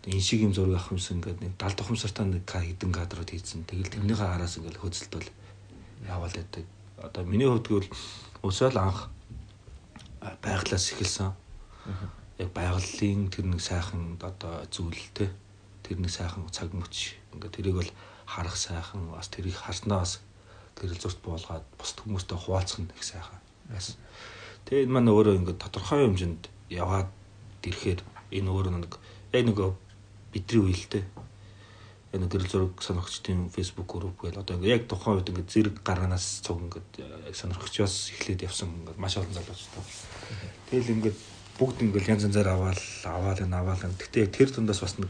энэ 0.05 0.21
шиг 0.21 0.41
юм 0.41 0.53
зураг 0.53 0.77
авах 0.77 0.93
юмсан 0.93 1.17
ингээд 1.17 1.41
нэг 1.41 1.53
70 1.57 1.77
тухамсартаа 1.77 2.25
нэг 2.25 2.45
хэдэн 2.45 2.91
кадрууд 2.93 3.29
хийсэн 3.29 3.65
тэгэл 3.65 3.93
тэрнийхээ 3.93 4.29
араас 4.37 4.57
ингээд 4.57 4.81
хөдөлтөл 4.81 5.29
яваал 6.05 6.33
байдаг. 6.33 6.65
Одоо 7.01 7.23
миний 7.25 7.49
хувьд 7.49 7.67
гэвэл 7.67 7.89
өсөөл 8.45 8.77
анх 8.77 9.09
байглаас 10.21 10.91
эхэлсэн. 10.93 11.31
Яг 12.37 12.49
байгалийн 12.53 13.29
тэр 13.33 13.45
нэг 13.49 13.61
сайхан 13.61 14.17
одоо 14.21 14.65
зүйл 14.69 14.97
те. 15.13 15.31
Тэр 15.83 15.99
нэг 16.01 16.11
сайхан 16.11 16.45
цаг 16.51 16.73
мөч. 16.73 17.17
Ингээд 17.33 17.55
тэрийг 17.55 17.75
бол 17.81 17.91
харах 18.25 18.57
сайхан 18.57 19.09
бас 19.11 19.27
тэрийг 19.31 19.55
харснаас 19.55 20.21
гэрэл 20.77 21.01
зурт 21.01 21.19
буулгаад 21.23 21.65
бус 21.77 21.95
хүмүүстэй 21.97 22.37
хуваалцах 22.37 22.79
нь 22.85 22.91
их 22.93 23.03
сайхан. 23.03 23.39
Байсан. 23.69 23.95
Тэгээ 24.65 24.85
энэ 24.85 24.93
маань 24.93 25.09
өөрөө 25.09 25.35
ингээд 25.41 25.63
тодорхой 25.63 26.05
хэмжээнд 26.05 26.43
яваад 26.69 27.09
ирэхээр 27.63 28.01
энэ 28.37 28.49
өөр 28.51 28.67
нэг 28.75 28.93
яг 29.33 29.43
нэг 29.47 29.57
бидний 30.31 30.61
үйл 30.61 30.83
нэг 32.21 32.31
гэрэл 32.31 32.51
зураг 32.51 32.73
сонирхчдын 32.81 33.49
Facebook 33.53 33.87
групп 33.87 34.17
гэл 34.21 34.41
одоо 34.41 34.57
ингээ 34.57 34.75
яг 34.75 34.83
тухайн 34.87 35.19
үед 35.21 35.29
ингээ 35.29 35.47
зэрэг 35.47 35.75
гарганаас 35.83 36.41
цуг 36.45 36.61
ингээ 36.63 37.29
яг 37.29 37.35
сонирхчоос 37.35 37.95
эхлээд 38.17 38.45
явсан 38.47 38.69
ингээ 38.71 38.97
маш 38.97 39.17
олон 39.17 39.33
залууч 39.33 39.61
таа. 39.73 39.85
Тэгэл 40.71 40.93
ингээ 40.97 41.13
бүгд 41.57 41.77
ингээ 41.85 42.11
янз 42.13 42.25
янзаар 42.27 42.49
аваал 42.53 42.83
аваал 43.05 43.41
энэ 43.41 43.57
аваал 43.57 43.85
энэ. 43.85 43.99
Гэтэ 44.01 44.29
тэр 44.33 44.49
тундаас 44.53 44.81
бас 44.81 44.95
нэг 44.97 45.09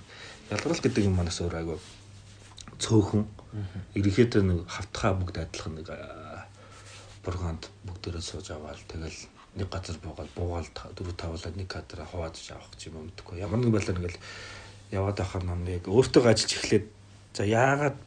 ялгарл 0.52 0.84
гэдэг 0.84 1.04
юм 1.08 1.16
манаас 1.20 1.40
өөр 1.44 1.56
айгу 1.60 1.80
цөөхөн 2.80 3.24
ерөнхийдөө 3.98 4.44
нэг 4.44 4.60
хавтхаа 4.68 5.14
бүгд 5.18 5.38
адилхан 5.42 5.74
нэг 5.82 5.88
бурганд 7.26 7.68
бүгдээрээ 7.84 8.24
сууж 8.24 8.48
аваал 8.54 8.80
тэгэл 8.88 9.20
нэг 9.58 9.68
газар 9.74 9.98
буугаад 10.00 10.32
буугаал 10.38 10.70
дөрөв 10.96 11.16
тавлаад 11.18 11.56
нэг 11.58 11.68
кадр 11.68 12.06
хаваад 12.06 12.38
авах 12.54 12.70
гэж 12.72 12.82
юм 12.88 13.10
мэдхгүй. 13.10 13.42
Ямар 13.42 13.60
нэг 13.60 13.74
байдлаар 13.74 14.00
ингээл 14.00 14.22
яваад 14.92 15.20
ахаар 15.20 15.44
нам 15.44 15.66
яг 15.68 15.90
өөртөө 15.90 16.24
ажиллаж 16.30 16.54
эхлээд 16.54 16.86
за 17.38 17.46
яагаад 17.46 17.98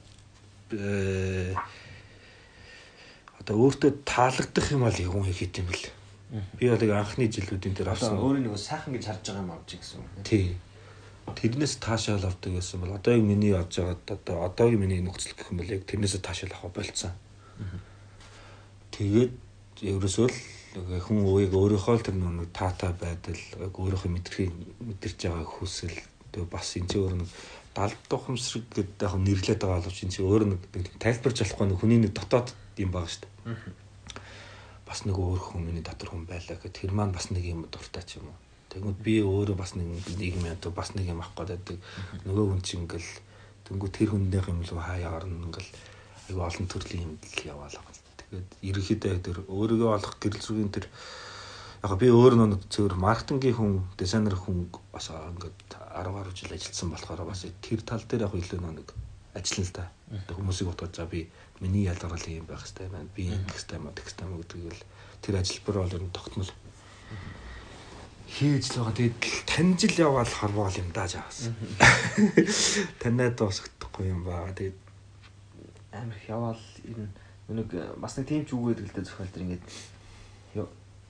э, 0.74 1.54
одоо 3.38 3.54
өөртөө 3.62 4.02
таалагдах 4.02 4.66
юм 4.74 4.82
бол 4.82 4.98
юм 4.98 5.22
хийх 5.22 5.46
юм 5.46 5.70
бэл. 5.70 5.86
Би 6.58 6.66
бол 6.70 6.82
яг 6.82 6.90
анхны 6.98 7.30
жилүүдийн 7.30 7.74
дээр 7.78 7.94
авсан. 7.94 8.18
Өөрийн 8.18 8.50
нэг 8.50 8.58
сайхан 8.58 8.94
гэж 8.94 9.06
харж 9.06 9.22
байгаа 9.30 9.42
юм 9.46 9.54
авч 9.54 9.70
гэсэн. 9.78 10.02
Тий. 10.26 10.58
Тэрнээс 11.30 11.78
таашаал 11.78 12.26
авдаг 12.26 12.58
гэсэн 12.58 12.82
бол 12.82 12.94
одоо 12.98 13.14
яг 13.14 13.22
миний 13.22 13.54
авж 13.54 13.78
байгаад 13.78 14.02
одоо 14.10 14.36
одоогийн 14.50 14.82
миний 14.82 15.02
нөхцөл 15.02 15.34
гэх 15.38 15.50
юм 15.54 15.62
бол 15.62 15.70
яг 15.70 15.86
тэрнээс 15.86 16.18
таашаал 16.18 16.54
авах 16.58 16.74
болцсон. 16.74 17.14
Тэгээд 18.90 19.32
ерөөсөө 19.86 20.26
л 20.26 20.38
хүн 21.06 21.22
ууйг 21.22 21.54
өөрийнхөө 21.54 21.94
л 21.98 22.06
тэр 22.06 22.18
нэг 22.18 22.50
таата 22.50 22.94
байдал 22.94 23.38
өөрийнхөө 23.78 24.10
мэдрэх 24.10 24.50
мэдэрч 24.82 25.18
байгаа 25.26 25.46
хүсэл 25.46 25.94
тэгээ 26.30 26.46
бас 26.50 26.68
энэ 26.78 26.94
өөр 26.94 27.14
нэг 27.22 27.30
далд 27.74 28.11
ухамсраг 28.11 28.66
гэдэг 28.74 29.02
яг 29.02 29.14
нэрлээд 29.14 29.61
байгаа 29.62 29.80
боловч 29.83 29.98
энэ 30.02 30.12
чинь 30.14 30.26
өөр 30.26 30.42
нэг 30.50 30.61
тайлбарж 30.98 31.37
болохгүй 31.40 31.66
нэг 31.66 31.78
хүний 31.78 32.00
нэг 32.02 32.12
дотоод 32.14 32.48
юм 32.76 32.90
байгаа 32.90 33.11
шүү 33.11 33.22
дээ. 33.22 33.56
Бас 34.87 34.98
нэг 35.06 35.16
өөр 35.16 35.40
хүн 35.40 35.62
миний 35.62 35.85
дотор 35.87 36.11
хүн 36.11 36.26
байлаа 36.26 36.59
гэхэд 36.59 36.74
тэр 36.74 36.92
маань 36.92 37.14
бас 37.14 37.30
нэг 37.30 37.44
юм 37.46 37.66
дуртай 37.70 38.02
ч 38.02 38.18
юм 38.18 38.30
уу. 38.30 38.38
Тэгмэд 38.74 38.98
би 38.98 39.22
өөрөө 39.22 39.56
бас 39.59 39.78
нэг 39.78 39.87
нийгмийн 40.18 40.59
одоо 40.59 40.74
бас 40.74 40.94
нэг 40.98 41.06
юм 41.06 41.22
авах 41.22 41.46
гэдэг 41.46 41.78
нөгөө 42.26 42.44
хүн 42.50 42.62
чинь 42.66 42.83
ингээл 42.87 43.11
тэнгүү 43.70 43.90
тэр 43.94 44.11
хүннийх 44.14 44.46
юм 44.50 44.62
л 44.66 44.74
хаяа 44.78 45.14
орно 45.14 45.46
ингээл 45.46 45.70
айгүй 46.30 46.42
олон 46.42 46.66
төрлийн 46.66 47.06
юм 47.06 47.14
л 47.18 47.46
яваалаа 47.54 48.00
Тэгээд 48.30 48.50
ерөнхийдөө 48.62 49.18
тэр 49.26 49.38
өөрийгөө 49.50 49.90
олох 49.90 50.14
гэрэл 50.22 50.38
зургийн 50.38 50.70
тэр 50.70 50.87
яг 51.80 51.96
би 51.96 52.10
өөр 52.12 52.36
нэг 52.36 52.68
зөвөр 52.68 52.94
маркетингийн 53.00 53.56
хүн, 53.56 53.72
дизайнер 53.96 54.36
хүн 54.36 54.68
бас 54.92 55.08
ингээд 55.08 55.56
10 55.72 56.12
гаруй 56.12 56.34
жил 56.36 56.52
ажилласан 56.52 56.92
болохоор 56.92 57.24
бас 57.24 57.46
тэр 57.64 57.80
тал 57.80 58.04
дээр 58.04 58.28
яг 58.28 58.34
илүү 58.36 58.60
нэг 58.60 58.92
ажиллана 59.32 59.64
л 59.64 59.72
да. 59.72 59.86
Хүмүүсийг 60.28 60.68
бодгож 60.68 60.92
за 60.96 61.06
би 61.06 61.30
миний 61.60 61.88
ялгарл 61.88 62.20
юм 62.28 62.44
байх 62.44 62.60
хэрэгтэй 62.68 62.88
байна. 62.92 63.08
Би 63.16 63.32
ингэх 63.32 63.64
юм, 63.72 63.88
тэгх 63.96 64.12
хэрэгтэй 64.12 64.26
юм 64.28 64.36
гэдгийг 64.44 64.74
л 64.76 64.84
тэр 65.24 65.34
ажилбар 65.40 65.76
бол 65.80 65.96
ер 65.96 66.04
нь 66.04 66.12
тогтмол 66.12 66.52
хийж 68.28 68.64
л 68.76 68.84
байгаа. 68.84 68.96
Тэгээд 69.00 69.18
таньжил 69.48 69.96
яваал 70.04 70.28
хорвоол 70.28 70.76
юм 70.76 70.90
даа 70.92 71.08
жаас. 71.08 71.48
Танайд 73.00 73.40
дуусахдаггүй 73.40 74.12
юм 74.12 74.28
баа. 74.28 74.52
Тэгээд 74.52 74.78
амар 75.96 76.20
яваал 76.28 76.62
ер 76.84 76.98
нь 77.08 77.12
нэг 77.48 77.68
бас 77.96 78.20
нэг 78.20 78.28
тийм 78.28 78.44
ч 78.44 78.52
үгүй 78.52 78.76
гэдэг 78.76 79.06
зохиол 79.06 79.32
төр 79.32 79.44
ингээд 79.48 79.64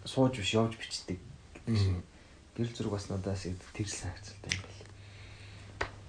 сууж 0.05 0.37
биш 0.37 0.55
явж 0.55 0.77
бичдэг. 0.77 1.19
Гэрэл 2.57 2.77
зураг 2.77 2.93
бас 2.97 3.09
надаас 3.09 3.45
тэрс 3.75 3.95
санагцалтай 4.01 4.53
юм 4.57 4.65
байна. 4.65 4.89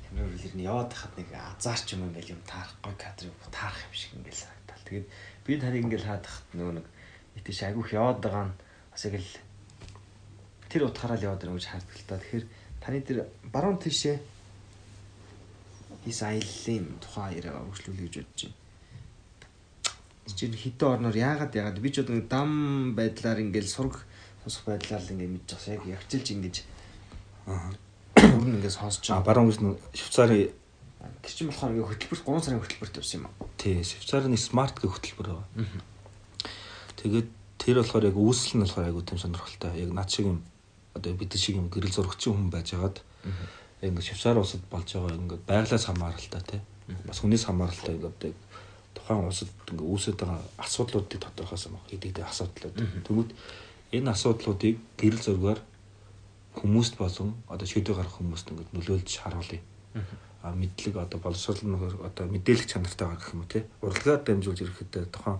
Тэрнэр 0.08 0.28
үл 0.32 0.56
нь 0.56 0.66
яваад 0.66 0.92
хахад 0.94 1.14
нэг 1.20 1.30
азаарч 1.36 1.88
юм 1.96 2.08
ингээл 2.08 2.36
юм 2.36 2.42
таарахгүй 2.48 2.96
кадрыг 2.96 3.36
таарах 3.52 3.84
юм 3.88 3.94
шиг 3.96 4.12
ингээл 4.16 4.44
санагдал. 4.48 4.84
Тэгээд 4.88 5.08
би 5.46 5.52
таныг 5.60 5.84
ингээл 5.84 6.08
хаадахад 6.08 6.48
нөгөө 6.56 6.76
нэг 6.80 6.88
итгэж 7.40 7.60
агиух 7.68 7.90
яваад 7.92 8.20
байгаа 8.24 8.46
нь 8.48 8.56
бас 8.92 9.04
яг 9.08 9.16
л 9.20 9.32
тэр 10.72 10.82
утгаараа 10.88 11.18
л 11.20 11.28
яваад 11.28 11.42
байгаа 11.44 11.58
гэж 11.60 11.68
хардаг 11.68 11.96
л 12.00 12.08
та. 12.08 12.20
Тэгэхээр 12.20 12.46
таны 12.80 13.00
тэр 13.04 13.18
баруун 13.52 13.80
тишээ 13.80 14.18
хийс 16.04 16.22
аяллаа 16.24 16.80
тухай 17.04 17.38
яриа 17.38 17.60
өгшлүүлэх 17.68 18.08
гэж 18.08 18.16
бодож 18.24 18.42
байна 18.48 18.61
чинь 20.30 20.56
хитэн 20.56 20.88
орноор 21.02 21.18
яагаад 21.18 21.56
яагаад 21.56 21.80
би 21.82 21.90
ч 21.90 22.02
одоо 22.02 22.22
дам 22.22 22.94
байдлаар 22.96 23.42
ингээл 23.42 23.70
сурах 23.70 24.06
сонсох 24.44 24.66
байдлаар 24.70 25.02
л 25.02 25.14
ингээд 25.14 25.34
мэдж 25.34 25.50
байгаа 25.54 25.74
яг 25.74 25.84
ягчилж 26.02 26.28
ингэж 26.34 26.56
аа 27.48 27.74
бүр 28.16 28.54
ингээд 28.58 28.76
сонсож 28.76 29.06
байгаа. 29.08 29.26
Баруун 29.26 29.50
гэж 29.50 29.60
нь 29.62 29.78
Швейцарын 29.98 30.50
тэр 31.22 31.34
чинь 31.34 31.50
болохоор 31.50 31.74
ингээд 31.74 31.90
хөтөлбөрт 31.90 32.26
3 32.26 32.46
сарын 32.46 32.62
хөтөлбөрт 32.62 33.00
явсан 33.02 33.18
юм 33.22 33.26
аа. 33.28 33.50
Тий, 33.58 33.76
Швейцарын 33.82 34.38
смарт 34.38 34.76
гэх 34.78 34.94
хөтөлбөр 34.98 35.28
байгаа. 35.32 35.48
Тэгээд 37.02 37.30
тэр 37.58 37.76
болохоор 37.82 38.10
яг 38.10 38.18
үүсэл 38.18 38.54
нь 38.58 38.64
болохоор 38.66 38.88
айгуу 38.90 39.04
тийм 39.06 39.20
сонирхолтой. 39.22 39.74
Яг 39.78 39.90
над 39.94 40.10
шиг 40.10 40.26
юм 40.30 40.40
одоо 40.94 41.14
бид 41.14 41.34
шиг 41.38 41.58
юм 41.58 41.70
гэрэл 41.70 41.94
зурагчин 41.94 42.34
хүн 42.38 42.50
байжгаад 42.54 43.02
ингээд 43.82 44.06
Швейцар 44.06 44.38
улсад 44.38 44.62
болж 44.70 44.90
байгаа 44.90 45.18
ингээд 45.18 45.44
байглаас 45.50 45.86
хамааралтай 45.90 46.42
тий. 46.46 46.62
Бас 47.08 47.22
хүнээс 47.22 47.46
хамааралтай 47.50 47.96
ингээд 47.98 48.38
тухайн 48.96 49.28
улсад 49.28 49.50
ингээ 49.72 49.88
үүсэж 49.88 50.16
байгаа 50.20 50.42
асуудлуудыг 50.58 51.20
тодорхойлсон 51.22 51.74
баг. 51.76 51.86
Дэ 51.92 52.22
асуудлууд. 52.24 52.76
Тэгмүүд 53.06 53.30
энэ 53.98 54.12
асуудлуудыг 54.12 54.76
гэрэл 55.00 55.26
зургаар 55.26 55.60
хүмүүст 56.60 56.96
болон 57.00 57.30
одоо 57.48 57.68
шийдвэр 57.68 57.98
гаргах 57.98 58.18
хүмүүст 58.20 58.52
ингээ 58.52 58.68
нөлөөлж 58.76 59.12
харуулъя. 59.24 59.62
А 60.44 60.52
мэдлэг 60.52 60.96
одоо 60.98 61.20
боловсрол 61.20 61.60
одоо 62.04 62.26
мэдээлэх 62.28 62.68
чанартай 62.68 63.08
байгаа 63.08 63.20
гэх 63.20 63.34
юм 63.34 63.42
уу 63.44 63.52
те. 63.52 63.68
Урлагаар 63.82 64.22
дамжуулж 64.26 64.60
ирэхэд 64.62 65.12
тухайн 65.14 65.40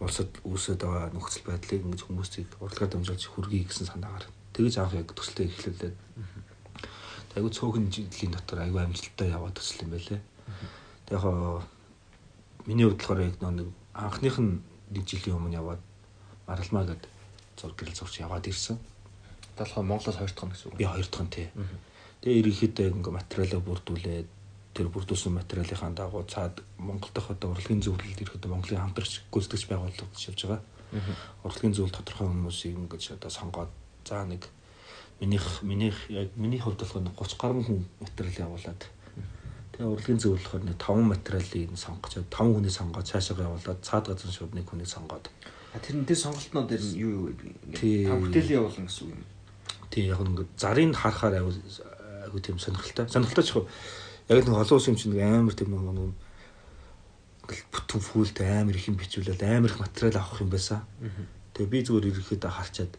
улсад 0.00 0.30
үүсэж 0.44 0.80
байгаа 0.80 1.12
нөхцөл 1.12 1.44
байдлыг 1.48 1.82
ингээ 1.84 2.06
хүмүүсийг 2.06 2.48
урлагаар 2.60 2.90
дамжуулж 2.92 3.24
хүргэе 3.26 3.68
гэсэн 3.68 3.86
санаагаар 3.90 4.26
тэгэж 4.56 4.74
авах 4.80 4.96
яг 4.96 5.12
төслөө 5.12 5.44
эхлүүлээд 5.44 5.96
айгу 7.36 7.48
цөөхөн 7.52 7.86
жилийн 7.92 8.32
дотор 8.34 8.64
айгу 8.64 8.78
амжилттай 8.80 9.28
яваад 9.30 9.54
төсөл 9.54 9.86
юм 9.86 9.90
байлээ. 9.94 10.20
Тэг 11.06 11.14
яг 11.20 11.24
Миний 12.66 12.84
хувьд 12.84 12.98
болохоор 13.00 13.20
яг 13.20 13.36
нэг 13.40 13.68
анхных 13.94 14.36
нь 14.38 14.60
нэг 14.90 15.04
жилийн 15.06 15.36
өмнө 15.36 15.58
яваад 15.60 15.82
маралмаа 16.46 16.84
гэд 16.90 17.02
зур 17.56 17.72
гэрэл 17.76 17.96
зурч 17.96 18.20
яваад 18.20 18.46
ирсэн. 18.46 18.78
Талхаа 19.56 19.82
Монголоос 19.82 20.16
хоёр 20.16 20.32
дахь 20.32 20.46
нь 20.46 20.52
гэсэн 20.52 20.68
үг. 20.72 20.78
Би 20.78 20.84
хоёр 20.84 21.06
дахь 21.06 21.24
нь 21.24 21.34
тий. 21.34 21.48
Тэгээ 22.20 22.40
ерөнхийдөө 22.40 22.86
ингээ 23.00 23.14
материалаа 23.16 23.60
бүрдүүлээд 23.64 24.28
тэр 24.74 24.86
бүрдүүлсэн 24.92 25.34
материалынхаа 25.34 25.90
дагуу 25.96 26.24
цаад 26.28 26.62
Монгол 26.78 27.10
дахь 27.14 27.30
одоо 27.30 27.50
урлагийн 27.50 27.82
зөвлөлд 27.82 28.20
ирэхэд 28.20 28.46
Монголын 28.46 28.84
хамтрагч 28.84 29.26
гүйцэтгэгч 29.32 29.64
байгууллага 29.66 30.14
шивж 30.14 30.40
байгаа. 30.46 30.62
Урлагийн 31.44 31.74
зөвлөлд 31.74 31.96
тодорхой 31.96 32.28
хүмүүсийг 32.28 32.76
ингэж 32.76 33.18
одоо 33.18 33.30
сонгоод 33.30 33.70
за 34.04 34.24
нэг 34.24 34.46
минийх 35.20 35.62
минийх 35.62 35.96
яг 36.10 36.28
миний 36.36 36.60
хувьд 36.60 36.80
болохоор 36.80 37.08
30 37.08 37.40
гаруй 37.40 37.62
хүн 37.64 37.84
материал 38.00 38.46
явуулаад 38.46 38.80
Тэгээ 39.80 39.96
урлагийн 39.96 40.20
зөвлөл 40.20 40.44
болохоор 40.44 40.64
нэг 40.68 40.76
5 40.76 41.08
материалыг 41.08 41.72
сонгож 41.72 42.12
5 42.20 42.36
хүний 42.36 42.68
сонгоод 42.68 43.08
цаашаа 43.08 43.48
явуулаад 43.48 43.80
цаад 43.80 44.12
газар 44.12 44.28
шууд 44.28 44.52
нэг 44.52 44.68
хүний 44.68 44.84
сонгоод. 44.84 45.32
Тэр 45.72 46.04
тэр 46.04 46.20
сонголтноо 46.20 46.68
дээр 46.68 46.84
нь 46.84 47.00
юу 47.00 47.32
юу 47.32 48.04
тав 48.04 48.20
бүтээл 48.20 48.60
явуулна 48.60 48.84
гэсэн 48.84 49.08
үг 49.08 49.16
юм. 49.16 49.24
Тий 49.88 50.04
яг 50.04 50.20
нэг 50.20 50.52
зарыг 50.60 50.92
харахаар 50.92 51.40
аягүй 51.40 52.40
тийм 52.44 52.60
сонирхолтой. 52.60 53.08
Сонирхолтой 53.08 53.44
ч 53.48 53.56
яг 54.28 54.44
нэг 54.44 54.52
олон 54.52 54.76
улсын 54.76 55.00
чинь 55.00 55.16
амар 55.16 55.56
тийм 55.56 55.72
нэг 55.72 56.12
бүтэн 57.48 58.04
фүүлд 58.04 58.36
амар 58.44 58.76
их 58.76 58.84
юм 58.84 59.00
бичүүлээд 59.00 59.48
амар 59.48 59.72
их 59.72 59.80
материал 59.80 60.20
авах 60.20 60.44
юм 60.44 60.52
байсан. 60.52 60.84
Тэгээ 61.56 61.72
би 61.72 61.78
зүгээр 61.88 62.08
ирэхэд 62.12 62.44
харчаад 62.44 62.92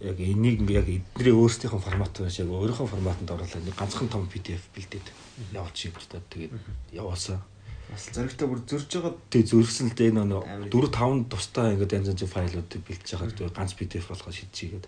яг 0.00 0.18
энийг 0.22 0.62
яг 0.70 0.86
эдний 0.86 1.34
өөрсдийнхөө 1.34 1.82
формат 1.82 2.14
байж 2.22 2.38
яг 2.38 2.50
өөрийнхөө 2.54 2.86
форматанд 2.86 3.34
оруулаад 3.34 3.64
нэг 3.66 3.74
ганцхан 3.74 4.08
том 4.08 4.30
PDF 4.30 4.70
бэлдээд 4.70 5.06
явуулчих 5.50 5.90
юм 5.90 6.06
та 6.06 6.22
тэгээд 6.30 6.54
явуулсан. 6.94 7.42
Бас 7.90 8.06
зоригтой 8.14 8.46
бүр 8.46 8.62
зөрж 8.62 8.90
байгаа. 8.94 9.14
Тэг 9.26 9.42
зөргсөн 9.50 9.90
л 9.90 9.98
дээ 9.98 10.12
нөө 10.14 10.70
4 10.70 10.90
5 10.94 11.26
тустай 11.32 11.74
ингээд 11.74 11.96
янз 11.98 12.10
янзын 12.14 12.30
файлуудыг 12.30 12.82
бэлдэж 12.86 13.08
байгаа 13.18 13.50
ганц 13.50 13.74
PDF 13.74 14.06
болгоод 14.06 14.38
шийдчихгээд. 14.38 14.86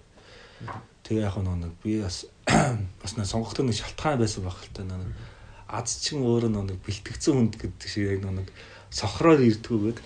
Тэгээ 1.02 1.26
яг 1.26 1.36
нэг 1.42 1.72
би 1.82 1.98
бас 1.98 2.30
бас 3.02 3.12
нэг 3.18 3.26
сонгогдсон 3.26 3.66
нэг 3.66 3.82
шалтгаан 3.82 4.20
байсан 4.22 4.46
байх 4.46 4.62
л 4.62 4.74
та 4.76 4.86
нэг 4.86 5.10
аз 5.66 5.90
чин 6.06 6.22
өөрөө 6.22 6.50
нэг 6.54 6.78
бэлтгэгдсэн 6.86 7.34
хүнд 7.34 7.54
гэдэг 7.58 7.88
шиг 7.88 8.14
яг 8.14 8.22
нэг 8.26 8.46
сохроор 8.94 9.42
ирдгүүгээд 9.42 9.98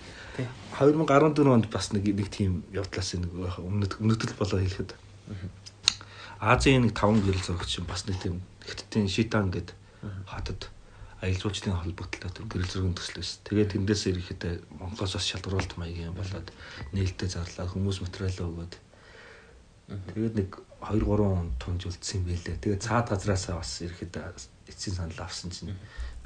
2014 0.79 1.47
онд 1.47 1.69
бас 1.71 1.91
нэг 1.95 2.03
нэг 2.11 2.27
тийм 2.27 2.63
явдлаас 2.75 3.15
нэг 3.15 3.31
өмнөдөл 3.31 4.35
болоо 4.35 4.59
хэлэхэд. 4.59 4.91
Азийн 6.39 6.83
нэг 6.83 6.93
5 6.93 7.23
гэрэл 7.23 7.45
зурагч 7.45 7.79
бас 7.87 8.03
нэг 8.07 8.19
тийм 8.19 8.43
хиттийн 8.65 9.07
шитан 9.07 9.51
гэд 9.51 9.71
хатад 10.27 10.67
аялал 11.23 11.41
жуулчлалын 11.41 11.79
холбогдлоо 11.79 12.31
гэрэл 12.51 12.67
зургийн 12.67 12.97
төслөөс. 12.99 13.47
Тэгээд 13.47 13.73
тэндээс 13.79 14.03
ирэхэд 14.11 14.41
Монголоос 14.75 15.15
бас 15.15 15.25
шалгаруулалт 15.25 15.73
маягийн 15.79 16.11
болоод 16.11 16.51
нээлттэй 16.91 17.29
зарлаад 17.31 17.71
хүмүүс 17.71 18.03
материалаа 18.03 18.45
өгөөд. 18.51 18.73
Тэгээд 20.11 20.35
нэг 20.35 20.49
2 20.83 21.01
3 21.01 21.23
он 21.23 21.55
тунжулдсан 21.57 22.21
юм 22.21 22.25
байлээ. 22.29 22.59
Тэгээд 22.59 22.83
цаад 22.83 23.09
газраасаа 23.09 23.63
бас 23.63 23.71
ирэхэд 23.81 24.13
эцсийн 24.67 24.95
санал 24.99 25.23
авсан 25.23 25.49
чинь 25.49 25.73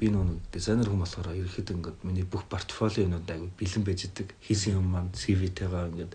би 0.00 0.08
нэг 0.08 0.40
дизайнер 0.48 0.88
хүн 0.88 1.04
болохоор 1.04 1.36
ерөөхдөө 1.36 1.76
ингээд 1.76 1.98
миний 2.08 2.24
бүх 2.24 2.48
портфолионууд 2.48 3.28
аягүй 3.28 3.50
бэлэн 3.60 3.84
байж 3.84 4.08
идэг. 4.08 4.32
Хийсэн 4.40 4.80
юм 4.80 4.88
маань 4.96 5.12
CV-тэйгээ 5.12 5.92
ингээд 5.92 6.12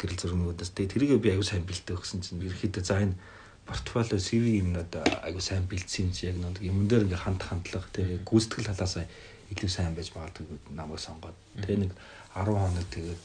гэрэл 0.00 0.20
зургнуудаас. 0.24 0.72
Тэгээд 0.72 0.92
тэрийг 0.96 1.20
би 1.20 1.28
аягүй 1.36 1.44
сайн 1.44 1.68
бэлдээ 1.68 2.00
өгсөн 2.00 2.24
чинь 2.24 2.40
ерөөхдөө 2.40 2.80
за 2.80 3.04
энэ 3.04 3.20
портфолио 3.68 4.16
CV 4.16 4.64
юмнууд 4.64 4.92
аягүй 5.20 5.44
сайн 5.44 5.68
бэлдсэн 5.68 6.08
юм 6.08 6.12
чи 6.16 6.32
яг 6.32 6.36
нэг 6.40 6.64
юм. 6.64 6.88
Дээр 6.88 7.04
ингээд 7.04 7.24
ханд 7.28 7.44
хандлага 7.44 7.92
тэгээд 7.92 8.24
гүйцэтгэл 8.24 8.72
талаасаа 8.72 9.04
илүү 9.52 9.68
сайн 9.68 9.92
байж 9.92 10.08
магадгүй 10.16 10.56
намайг 10.72 11.04
сонгоод. 11.04 11.36
Тэгээд 11.60 11.82
нэг 11.84 11.92
10 12.32 12.56
хоног 12.56 12.88
тэгээд 12.88 13.22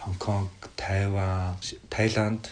Хонконг, 0.00 0.48
Тайван, 0.76 1.56
Таиланд 1.90 2.48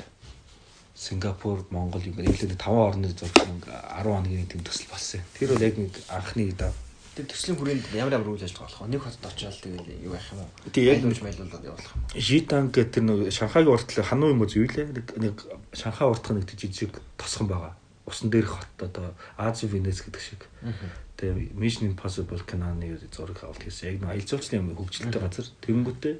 Сингапур, 0.99 1.63
Монгол 1.71 2.03
юм 2.03 2.19
ээлээ 2.19 2.59
5 2.59 2.67
орны 2.75 3.07
зургийн 3.15 3.63
10 3.63 4.03
хоногийн 4.03 4.51
тийм 4.51 4.67
төсөл 4.67 4.91
болсон. 4.91 5.23
Тэр 5.39 5.55
бол 5.55 5.63
яг 5.63 5.79
нэг 5.79 5.95
анхны 6.11 6.51
даа. 6.59 6.75
Тэр 7.15 7.31
төслийн 7.31 7.55
хүрээнд 7.55 7.95
ямар 7.95 8.19
ямар 8.19 8.35
үйл 8.35 8.43
ажиллагаа 8.43 8.67
болох 8.67 8.83
вэ? 8.83 8.91
Нэг 8.99 9.03
хотод 9.07 9.31
очиод 9.31 9.55
тэгээд 9.63 10.03
юу 10.03 10.19
яах 10.19 10.27
юм 10.35 10.43
бэ? 10.43 10.75
Тэг 10.75 10.85
яг 10.91 10.99
мэлж 11.07 11.23
мэлүүлээд 11.23 11.69
явуулах 11.71 11.95
юм. 11.95 12.03
Житан 12.19 12.67
гэдэг 12.75 12.91
тэр 12.91 13.05
нэг 13.07 13.19
Шанхайгийн 13.31 13.75
уртлаа 13.79 14.07
хануу 14.11 14.31
юм 14.35 14.43
уу 14.43 14.51
зүй 14.51 14.67
лээ. 14.67 14.91
Нэг 14.91 15.07
нэг 15.23 15.37
Шанхай 15.71 16.07
уртх 16.11 16.35
нэг 16.35 16.51
жижиг 16.51 16.99
тосхон 17.15 17.47
байгаа. 17.47 17.79
Усан 18.03 18.35
дээрх 18.35 18.59
хот 18.59 18.79
одоо 18.83 19.15
Ази 19.39 19.71
Венес 19.71 20.03
гэдэг 20.03 20.19
шиг. 20.19 20.51
Тэгээ 21.15 21.55
Mission 21.55 21.95
Impossible 21.95 22.43
киноны 22.43 22.99
зураг 23.15 23.39
авалт 23.47 23.63
хийсэн. 23.63 23.95
Яг 23.95 24.03
нэг 24.03 24.11
аялал 24.19 24.31
жуулчлалын 24.35 24.63
юм 24.67 24.75
хөгжилтэй 24.83 25.23
газар. 25.23 25.47
Тэнгүүтээ 25.63 26.17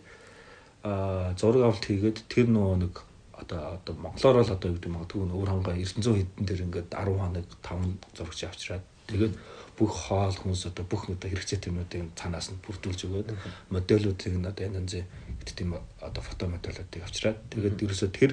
а 0.87 1.35
зураг 1.35 1.63
авалт 1.67 1.83
хийгээд 1.83 2.31
тэр 2.31 2.47
нөгөө 2.47 2.77
нэг 2.79 2.95
одоо 3.41 3.61
одоо 3.79 3.95
монголоор 3.95 4.43
л 4.43 4.55
одоо 4.55 4.69
юу 4.71 4.77
гэдэг 4.77 4.93
магадгүй 4.93 5.21
өөр 5.31 5.51
хангаа 5.51 5.75
900 5.79 6.19
хэдэн 6.19 6.47
дээр 6.47 6.65
ингээд 6.67 6.89
10 6.93 7.23
хоног 7.23 7.47
5 7.63 8.19
зурагч 8.19 8.41
авчираад 8.45 8.85
тэгээд 9.09 9.35
бүх 9.79 9.93
хоол 9.95 10.35
хүнс 10.35 10.67
одоо 10.67 10.85
бүх 10.85 11.07
одоо 11.07 11.29
хэрэгцээтэй 11.31 11.71
юмнуудыг 11.71 12.11
цаанаас 12.19 12.51
нь 12.51 12.63
бүрдүүлж 12.67 13.01
өгөөд 13.07 13.29
модельүүдийг 13.71 14.35
нь 14.35 14.51
одоо 14.51 14.65
янз 14.67 14.77
янзын 14.99 15.07
тийм 15.55 15.71
одоо 16.03 16.23
фото 16.23 16.51
модельүүдийг 16.51 17.03
авчираад 17.07 17.39
тэгээд 17.55 17.83
ерөөсөө 17.87 18.11
тэр 18.11 18.33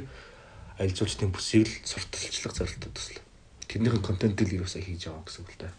аялал 0.78 0.98
жуулчдын 0.98 1.32
бүсийг 1.32 1.70
л 1.70 1.76
сурталчлах 1.88 2.56
зорилттой 2.58 2.92
төсөл. 2.92 3.22
Тэрнийхэн 3.70 4.04
контентыг 4.04 4.52
л 4.52 4.58
ерөөсөө 4.60 4.84
хийж 4.84 5.08
байгаа 5.08 5.24
гэсэн 5.24 5.44
үг 5.46 5.52
л 5.56 5.60
дээ. 5.64 5.74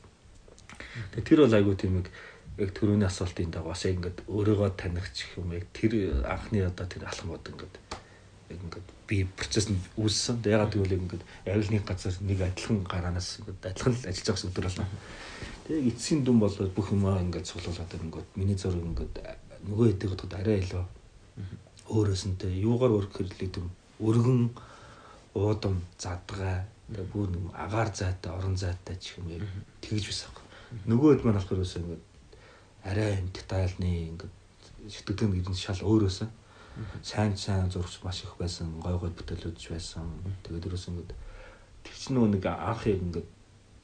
Тэгээд 1.12 1.26
тэр 1.28 1.40
бол 1.44 1.56
айгүй 1.60 1.76
тийм 1.76 1.92
нэг 2.00 2.08
яг 2.56 2.70
төрөний 2.72 3.04
асуултын 3.04 3.52
дагуу 3.52 3.76
бас 3.76 3.84
яг 3.84 4.00
ингээд 4.00 4.18
өөрийгөө 4.24 4.70
танихч 4.80 5.16
юм 5.36 5.52
яг 5.52 5.68
тэр 5.76 5.92
анхны 6.24 6.64
одоо 6.64 6.86
тэр 6.88 7.04
алхам 7.04 7.36
бод 7.36 7.44
ингээд 7.44 7.74
яг 8.48 8.60
ингээд 8.64 8.88
би 9.06 9.24
процесс 9.24 9.70
нь 9.70 9.78
үүссэн. 9.96 10.42
Ягаад 10.44 10.74
гэвэл 10.74 10.98
ингээд 10.98 11.22
аль 11.46 11.70
нэг 11.70 11.86
газар 11.86 12.14
нэг 12.20 12.40
адилхан 12.42 12.82
гараанаас 12.84 13.40
ингээд 13.40 13.70
адилхан 13.70 13.94
л 13.94 14.08
ажиллаж 14.10 14.26
байгаа 14.26 14.50
өдөр 14.50 14.66
болно. 14.66 14.86
Тэгээ 15.66 15.88
эцсийн 15.90 16.20
дүн 16.26 16.38
болоод 16.42 16.72
бүх 16.74 16.88
юмаа 16.90 17.22
ингээд 17.22 17.46
цуглуулад 17.46 17.92
ингээд 17.94 18.28
миний 18.34 18.58
зураг 18.58 18.82
ингээд 18.82 19.14
нөгөө 19.66 19.86
хэдийг 19.90 20.10
бодоход 20.10 20.34
арай 20.34 20.58
илүү 20.62 20.84
өөрөөсөнтэй 21.86 22.52
юугаар 22.66 22.96
өрөх 22.98 23.14
хэрлээ 23.14 23.50
юм 23.62 23.70
өргөн 24.02 24.40
уудам 25.34 25.82
задгай 25.98 26.66
бүр 27.12 27.30
нэг 27.30 27.44
агаар 27.54 27.90
зайтай 27.94 28.32
орон 28.32 28.56
зайтай 28.56 28.96
ч 28.98 29.18
юм 29.18 29.30
яг 29.30 29.42
тэгж 29.82 30.04
байсан. 30.06 30.30
Нөгөө 30.86 31.18
хэд 31.18 31.24
маань 31.24 31.38
болохоор 31.38 31.62
өсөө 31.62 31.82
ингээд 31.82 32.04
арай 32.90 33.22
детальны 33.34 33.90
ингээд 34.10 34.34
сэтгэдэг 34.90 35.30
нэг 35.30 35.46
шал 35.54 35.82
өөрөөсөө 35.82 36.28
сайн 37.02 37.36
сайн 37.36 37.70
зурагч 37.70 38.00
маш 38.02 38.22
их 38.24 38.34
байсан, 38.38 38.80
гой 38.80 38.98
гой 38.98 39.10
бүтээлүүд 39.10 39.56
байсан. 39.70 40.06
Тэгээд 40.44 40.66
ерөөс 40.68 40.88
ингээд 40.90 41.12
тэр 41.84 41.94
чинь 41.96 42.16
нөгөө 42.16 42.30
нэг 42.36 42.44
анх 42.46 42.86
яг 42.86 43.00
ингээд 43.00 43.28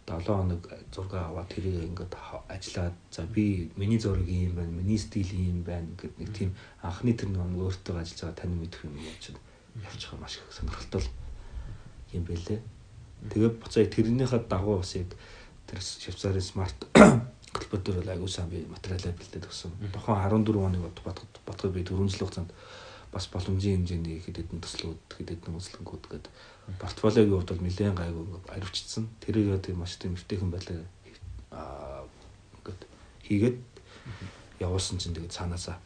7 0.07 0.27
хоног 0.27 0.67
зураг 0.93 1.15
аваад 1.15 1.49
тэрийг 1.49 1.89
ингээд 1.89 2.15
ажиллаад 2.49 2.97
за 3.11 3.23
би 3.23 3.71
миний 3.77 3.99
зураг 3.99 4.27
юм 4.29 4.57
байна, 4.57 4.71
миний 4.71 4.99
стил 4.99 5.31
юм 5.31 5.63
байна 5.63 5.89
гэдэг 5.97 6.19
нэг 6.19 6.31
тийм 6.37 6.51
анхны 6.83 7.15
тэр 7.15 7.31
нэг 7.31 7.57
өөртөө 7.57 7.97
ажиллаж 8.03 8.21
байгаа 8.21 8.41
тань 8.43 8.59
мэдэх 8.59 8.85
юм 8.85 8.99
чинь 9.21 9.39
явчих 9.79 10.13
маш 10.19 10.37
их 10.37 10.51
сонирхолтой 10.51 11.03
юм 12.13 12.25
бэлээ. 12.27 12.61
Тэгээд 13.31 13.55
буцаа 13.63 13.87
тэрнийхээ 13.87 14.43
дагуу 14.51 14.83
бас 14.83 14.95
яг 14.99 15.15
тэр 15.71 15.81
Швейцарын 15.81 16.43
смарт 16.43 16.79
холбоотой 17.55 17.95
бол 17.95 18.11
аягүй 18.11 18.29
сайн 18.29 18.51
би 18.51 18.67
материалаа 18.67 19.15
бэлдээд 19.15 19.47
өгсөн. 19.47 19.71
Тохон 19.95 20.19
14 20.19 20.51
хоног 20.51 20.83
бодоход 20.99 21.33
бодоход 21.47 21.73
би 21.73 21.87
4 21.87 22.09
жил 22.11 22.27
хугацаанд 22.27 22.51
бас 23.13 23.29
боломжийн 23.29 23.85
хэмжээний 23.85 24.25
хэд 24.25 24.41
хэдэн 24.41 24.61
төслүүд 24.65 25.01
хэд 25.13 25.29
хэдэн 25.37 25.57
үзлэнгүүд 25.61 26.05
гээд 26.09 26.27
портфолиогийн 26.81 27.37
хувьд 27.37 27.53
бол 27.53 27.65
нэлээд 27.69 27.93
гайгүй 27.93 28.25
аривчсан. 28.49 29.05
Тэрийг 29.21 29.61
тийм 29.61 29.85
маш 29.85 30.01
тийм 30.01 30.17
өвтэйхэн 30.17 30.49
байлаа 30.49 30.81
аа 31.53 32.09
ингээд 32.65 32.83
хийгээд 33.29 33.59
явуулсан 34.65 34.97
чинь 34.97 35.13
тэгээд 35.13 35.37
цаанаасаа 35.37 35.77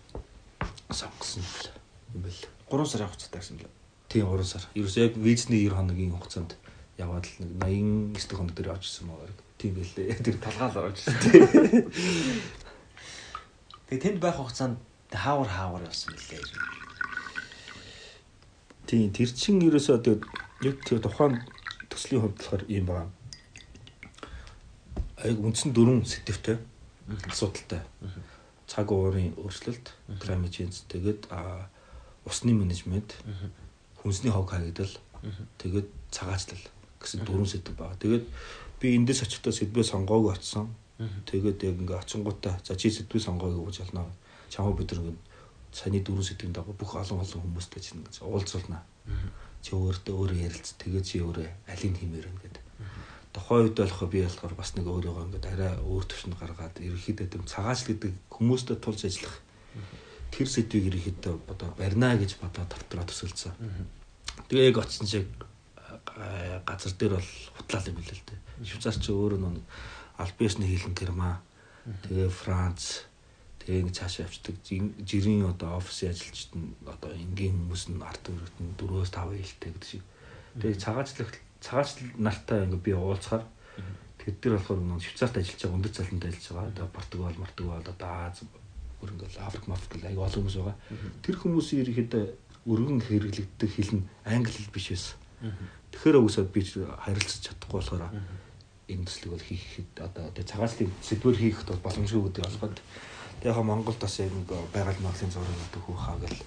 сонгосон 0.94 1.42
юм 2.14 2.22
бэл. 2.22 2.46
3 2.70 2.86
сар 2.86 3.02
явах 3.02 3.18
хэрэгтэй 3.18 3.40
гэсэн 3.42 3.58
л. 3.58 3.66
Тийм 4.06 4.30
3 4.30 4.46
сар. 4.46 4.62
Ерөөсөө 4.78 5.02
яг 5.02 5.14
визний 5.18 5.66
90 5.66 5.74
хоногийн 5.74 6.14
хугацаанд 6.14 6.54
яваад 6.94 7.26
л 7.26 7.34
нэг 7.42 7.50
89 8.22 8.38
хоног 8.38 8.54
дээр 8.54 8.70
очсон 8.78 9.10
маа. 9.10 9.26
Тийм 9.58 9.74
байлээ. 9.74 10.14
Тэр 10.24 10.36
талгаал 10.38 10.94
орж. 10.94 11.02
Тэгээ 13.90 14.02
тэнд 14.02 14.18
байх 14.22 14.38
хугацаанд 14.38 14.78
хаавар 15.10 15.50
хаавар 15.50 15.82
явсан 15.90 16.14
мөлий. 16.14 16.42
Тийм 18.86 19.10
тэр 19.10 19.30
чин 19.34 19.58
ерөөсөө 19.66 19.98
тэгээд 19.98 20.22
яг 20.62 20.76
тэр 20.86 21.02
тухайн 21.02 21.42
төслийн 21.90 22.22
хувьд 22.22 22.38
болохоор 22.38 22.62
юм 22.70 22.86
байна. 22.86 23.10
Аяг 25.18 25.42
үндсэн 25.42 25.74
дөрвөн 25.74 26.06
сэтвтэй 26.06 26.58
асуудалтай. 27.26 27.82
Цаг 28.66 28.90
уурын 28.90 29.34
өөрчлөлт, 29.42 29.90
climate 30.22 30.54
change 30.54 30.86
тэгээд 30.90 31.30
усны 32.26 32.54
менежмент, 32.54 33.14
хүнсний 34.02 34.30
хог 34.30 34.50
хаягдал, 34.50 34.90
тэгээд 35.58 35.88
цагаачлал 36.10 36.64
гэсэн 37.00 37.26
дөрвөн 37.26 37.46
сэдв 37.46 37.74
байна. 37.78 37.98
Тэгээд 38.02 38.26
би 38.80 38.96
эндээс 38.98 39.22
очихдоо 39.22 39.52
сэдвээ 39.54 39.86
сонгоогүй 39.86 40.34
очсон. 40.34 40.70
Тэгээд 40.98 41.62
яг 41.62 41.76
ингээ 41.78 41.98
очингуудаа 42.02 42.58
за 42.64 42.74
чи 42.74 42.90
сэдвээ 42.90 43.22
сонгоогүй 43.22 43.70
гэж 43.70 43.76
болно. 43.86 44.10
Чамаа 44.50 44.74
бид 44.74 44.90
нэг 44.94 45.14
саяны 45.76 46.00
дөрөв 46.00 46.24
сэдвийн 46.24 46.56
дагуу 46.56 46.72
бүх 46.72 46.96
олон 46.96 47.20
олон 47.20 47.42
хүмүүстэй 47.44 47.82
чинь 47.84 48.00
гэж 48.00 48.24
уулзуулна. 48.24 48.80
Чи 49.60 49.76
өөртөө 49.76 50.14
өөрөө 50.16 50.38
ярилц 50.48 50.72
тэгээ 50.80 51.02
чи 51.04 51.20
өөрөө 51.20 51.46
алийг 51.68 51.94
хиймээр 52.00 52.26
байна 52.32 52.40
гэдэг. 52.40 52.64
Тухайн 53.36 53.68
үед 53.68 53.76
болох 53.76 54.00
би 54.08 54.24
болохоор 54.24 54.54
бас 54.56 54.70
нэг 54.72 54.86
өөрийгөө 54.88 55.24
ингээд 55.28 55.46
арай 55.52 55.72
өөр 55.84 56.04
төвшөнд 56.08 56.36
гаргаад 56.40 56.80
ерөөхдөө 56.80 57.28
тэм 57.28 57.44
цагаач 57.44 57.80
гэдэг 57.84 58.12
хүмүүстэй 58.32 58.76
тулж 58.80 59.00
ажиллах 59.04 59.36
тэр 60.32 60.48
сэдвийг 60.48 60.84
ерөөхдөө 60.88 61.34
одоо 61.52 61.68
барина 61.76 62.16
гэж 62.16 62.40
бодоод 62.40 62.72
дотроо 62.72 63.04
төсөлцсөн. 63.04 63.52
Тэгээ 64.48 64.72
яг 64.72 64.80
очсон 64.80 65.04
шиг 65.04 65.28
газар 66.64 66.92
дээр 66.96 67.20
бол 67.20 67.30
хутлаа 67.60 67.84
юм 67.84 68.00
билээ 68.00 68.16
л 68.16 68.24
дээ. 68.24 68.40
Швейцарч 68.64 69.04
өөрөө 69.12 69.40
нэг 69.44 69.64
альбиасны 70.16 70.64
хийлэн 70.64 70.96
герман 70.96 71.36
тэгээ 72.08 72.32
Франц 72.32 73.04
Тэгээ 73.66 73.82
ингэ 73.82 73.98
цаашаа 73.98 74.30
явцдаг 74.30 74.56
жирийн 75.02 75.42
одоо 75.50 75.82
офисын 75.82 76.14
ажилчид 76.14 76.54
нь 76.54 76.70
одоо 76.86 77.10
энгийн 77.10 77.66
хүмүүс 77.66 77.90
нь 77.90 77.98
ард 77.98 78.24
өрөвт 78.30 78.56
нь 78.62 78.78
4-5 78.78 79.42
ээлтэй 79.42 79.70
гэдэг 79.74 79.90
шиг. 79.90 80.04
Тэгээ 80.62 80.78
цагаачлах 80.78 81.32
цагаачлал 81.58 82.14
нартай 82.22 82.62
ингэ 82.62 82.78
би 82.78 82.94
уулзахаар 82.94 83.42
тэр 84.22 84.34
дээр 84.38 84.54
болохоор 84.62 84.80
нэг 84.86 85.02
Швейцарт 85.02 85.34
ажиллаж 85.42 85.60
байгаа 85.66 85.78
өндөр 85.82 85.94
цалинт 85.98 86.24
ажиллаж 86.30 86.46
байгаа. 86.54 86.70
Одоо 86.70 86.86
Португал, 86.94 87.36
Мортугал 87.42 87.82
одоо 87.82 88.10
Аз 88.30 88.38
бүр 89.02 89.10
ингээл 89.10 89.42
Африк, 89.42 89.66
Африк 89.66 90.02
аяга 90.06 90.26
олон 90.30 90.42
хүмүүс 90.46 90.56
байгаа. 90.62 90.78
Тэр 91.26 91.36
хүмүүсийн 91.42 91.82
ерөнхийдөө 91.82 92.24
өргөн 92.70 93.00
хэрэглэгддэг 93.02 93.70
хэл 93.70 93.92
нь 93.98 94.08
англи 94.26 94.54
хэл 94.54 94.74
биш 94.74 94.86
байсан. 94.94 95.18
Тэгэхээр 95.90 96.22
өсөд 96.22 96.50
би 96.54 96.60
харилцаж 96.62 97.40
чадахгүй 97.50 97.78
болохоор 97.82 98.14
энэ 98.86 99.06
төслийг 99.06 99.30
бол 99.34 99.46
хийхэд 99.46 99.92
одоо 100.02 100.24
цагаачлалын 100.34 100.92
сэдвэр 101.02 101.36
бол 101.70 101.84
боломжгүй 101.86 102.22
гэдэг 102.30 102.42
Тэгээ 102.46 102.78
яг 103.46 103.56
Монголд 103.62 103.98
бас 104.02 104.18
нэг 104.18 104.50
байгаль 104.74 104.98
маглын 105.06 105.30
зураг 105.30 105.54
гэдэг 105.54 105.82
хүү 105.86 105.96
хаа 105.96 106.18
гэл 106.18 106.38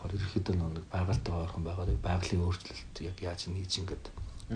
хор 0.00 0.12
ерөөхдөө 0.16 0.54
нэг 0.56 0.84
байгальтай 0.88 1.32
ойрхон 1.34 1.64
байгаа 1.64 1.86
байгалийн 2.00 2.44
өөрчлөлт 2.46 2.96
яг 3.04 3.16
яаж 3.20 3.52
хийж 3.52 3.84
ингээд 3.84 4.04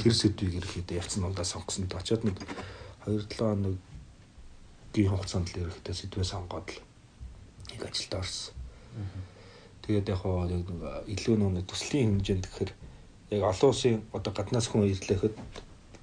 тэр 0.00 0.14
сэдвийг 0.16 0.64
ерөөхдөө 0.64 0.96
явцсан 0.96 1.28
ундаа 1.28 1.44
сонгосон 1.44 1.84
д 1.84 2.00
очоод 2.00 2.24
нэг 2.24 2.36
2-7 3.04 3.36
хоногийн 3.36 5.10
хугацаанд 5.12 5.48
л 5.52 5.60
ерөөхдөө 5.68 5.94
сэдвээ 6.00 6.26
сонгоод 6.32 6.68
л 6.72 6.80
нэг 7.76 7.80
ажилд 7.84 8.14
орсон. 8.16 8.54
Тэгээд 9.84 10.08
яг 10.08 10.20
хоо 10.24 10.48
нэг 10.48 10.64
илүү 11.12 11.36
нэг 11.36 11.66
төслийн 11.68 12.22
хэмжээнд 12.22 12.46
гэхээр 12.48 12.72
яг 13.36 13.42
олон 13.52 13.68
улсын 13.68 14.00
одоо 14.16 14.32
гаднаас 14.32 14.70
хүн 14.70 14.88
ирлэхэд 14.88 15.34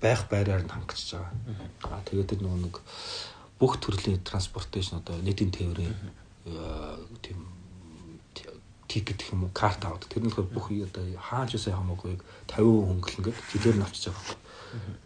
байх 0.04 0.22
байраар 0.30 0.64
нь 0.68 0.74
хангачиж 0.74 1.18
байгаа. 1.18 1.34
Аа 1.90 2.06
тэгээд 2.06 2.30
тэр 2.30 2.42
нөгөө 2.46 2.62
нэг 2.68 2.76
бүх 3.60 3.78
төрлийн 3.84 4.24
транспортейшн 4.24 5.04
одоо 5.04 5.20
нийтийн 5.20 5.52
тээврийн 5.52 5.96
тийм 7.22 7.40
тикет 8.90 9.22
гэх 9.22 9.34
юм 9.38 9.46
уу 9.46 9.54
карт 9.54 9.86
аваад 9.86 10.10
тэр 10.10 10.26
нь 10.26 10.34
болохоор 10.34 10.50
бүх 10.50 10.68
одоо 10.74 11.06
хаанч 11.22 11.54
усаа 11.54 11.78
хамаагүй 11.78 12.18
50% 12.50 12.90
хөнгөлнө 12.90 13.26
гэд 13.30 13.38
жилээр 13.54 13.78
нь 13.78 13.86
авчиж 13.86 14.10
байгаа. 14.10 14.38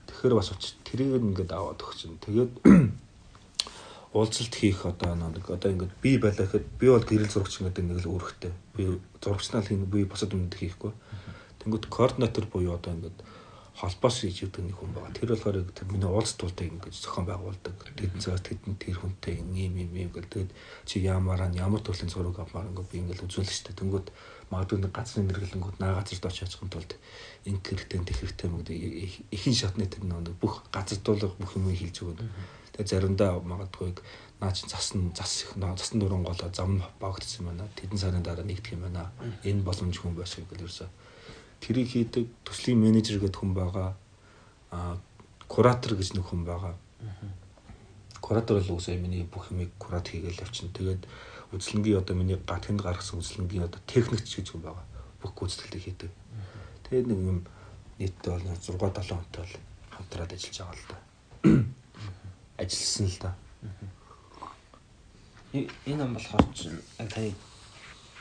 Тэгэхээр 0.08 0.38
бас 0.40 0.50
очиж 0.56 0.72
тэрийг 0.88 1.20
ингээд 1.20 1.52
аваад 1.52 1.84
өгч 1.84 1.98
чинь. 2.00 2.24
Тэгээд 2.24 2.52
уулзалт 4.16 4.56
хийх 4.56 4.88
одоо 4.88 5.12
нэг 5.20 5.44
одоо 5.52 5.70
ингээд 5.76 5.94
би 6.00 6.16
байлаа 6.16 6.48
гэхэд 6.48 6.66
би 6.80 6.88
бол 6.88 7.04
гэрэл 7.04 7.34
зурагч 7.34 7.60
ингээд 7.60 7.84
нэг 7.84 8.00
л 8.08 8.12
үүрэгтэй. 8.16 8.54
Би 8.78 8.84
зурагчнаа 9.20 9.68
хийн 9.68 9.84
би 9.92 10.08
босод 10.08 10.32
өмнөд 10.32 10.56
хийхгүй. 10.56 10.92
Тэнгүүд 11.60 11.92
координатор 11.92 12.48
буюу 12.48 12.80
одоо 12.80 12.96
ингээд 12.96 13.18
холбоос 13.84 14.24
хийж 14.24 14.48
өгдөг 14.48 14.64
нэг 14.64 14.80
хүн 14.80 14.96
байгаа. 14.96 15.12
Тэр 15.12 15.36
болохоор 15.36 15.58
тэр 15.76 15.88
миний 15.92 16.08
уулзтуултыг 16.08 16.72
ингэж 16.72 16.96
зохион 17.04 17.28
байгуулдаг. 17.28 17.76
Тэдэн 18.00 18.24
цагаас 18.24 18.44
тэдэн 18.48 18.80
тэр 18.80 18.96
хүнтэй 18.96 19.44
ийм 19.44 19.76
ийм 19.76 19.92
ийм 19.92 20.10
тэгээд 20.16 20.56
чи 20.88 21.04
ямаараа 21.04 21.52
ямар 21.52 21.84
төрлийн 21.84 22.08
зураг 22.08 22.40
авмаар 22.40 22.72
ингээ 22.72 22.88
би 22.88 22.98
ингээл 23.04 23.28
үзүүлнэ 23.28 23.52
шүү 23.52 23.66
дээ. 23.68 23.80
Тэнгүүд 23.84 24.08
магадгүй 24.56 24.80
нэг 24.80 24.92
газрын 24.96 25.28
нэргэлэнгүүд 25.28 25.78
наа 25.84 26.00
газар 26.00 26.20
дооч 26.24 26.38
яачихын 26.48 26.72
тулд 26.72 26.92
инг 27.44 27.60
хэрэгтэй 27.60 28.00
тех 28.08 28.18
хэрэгтэй 28.24 28.48
мөгд 28.48 28.70
ихэн 29.36 29.56
шатны 29.60 29.84
тэр 29.92 30.04
нэг 30.08 30.40
бүх 30.40 30.64
газар 30.72 31.00
дуулах 31.04 31.36
бүх 31.36 31.52
юм 31.60 31.68
хийж 31.76 32.08
өгнө. 32.08 32.24
Тэгээд 32.72 32.88
заримдаа 32.88 33.44
магадгүй 33.44 34.00
наа 34.40 34.56
чи 34.56 34.64
засан 34.64 35.12
зас 35.12 35.44
их 35.44 35.60
засан 35.60 36.00
дуран 36.00 36.24
голоо 36.24 36.48
зам 36.56 36.80
багтсан 37.04 37.52
байна. 37.52 37.68
Тэдэн 37.76 38.00
сарын 38.00 38.24
дараа 38.24 38.48
нэгдэх 38.48 38.80
юм 38.80 38.88
байна. 38.88 39.12
Энэ 39.44 39.68
боломж 39.68 40.00
хүн 40.00 40.16
байшгүй 40.16 40.48
гэл 40.48 40.64
ерөөсөө 40.64 40.90
тэрийг 41.64 41.88
хийдэг 41.96 42.28
төслийн 42.44 42.76
менежер 42.76 43.24
гэдэг 43.24 43.40
хүн 43.40 43.56
байгаа. 43.56 43.96
А 44.76 45.00
куратор 45.48 45.96
гэж 45.96 46.20
нэг 46.20 46.28
хүн 46.28 46.44
байгаа. 46.44 46.76
Куратор 48.20 48.60
бол 48.60 48.76
үсээ 48.76 49.00
миний 49.00 49.24
бүх 49.24 49.48
юмыг 49.52 49.72
курат 49.80 50.12
хийгээл 50.12 50.44
явчихна. 50.44 50.76
Тэгээд 50.76 51.08
үзлэнгийн 51.56 52.04
одоо 52.04 52.16
миний 52.20 52.36
гатхинд 52.36 52.84
гаргасан 52.84 53.24
үзлэнгийн 53.24 53.64
одоо 53.72 53.80
техникч 53.88 54.36
гэж 54.36 54.52
хүн 54.52 54.64
байгаа. 54.68 54.84
Бүх 55.24 55.32
гүйцэтгэлийг 55.40 55.84
хийдэг. 55.88 56.12
Тэгээд 56.90 57.08
нэг 57.08 57.20
юм 57.24 57.40
нийтдээ 58.00 58.32
бол 58.36 58.44
6 58.44 58.76
7 58.76 59.16
хүнтэй 59.16 59.44
бол 59.44 59.56
хамтраад 59.96 60.32
ажиллаж 60.36 60.58
байгаа 60.60 60.76
л 60.76 60.88
да. 60.92 60.98
Ажилласан 62.60 63.08
л 63.08 63.20
да. 63.24 63.32
Энэ 65.54 65.96
ном 65.96 66.16
болохоор 66.16 66.44
яг 67.00 67.10
таны 67.14 67.32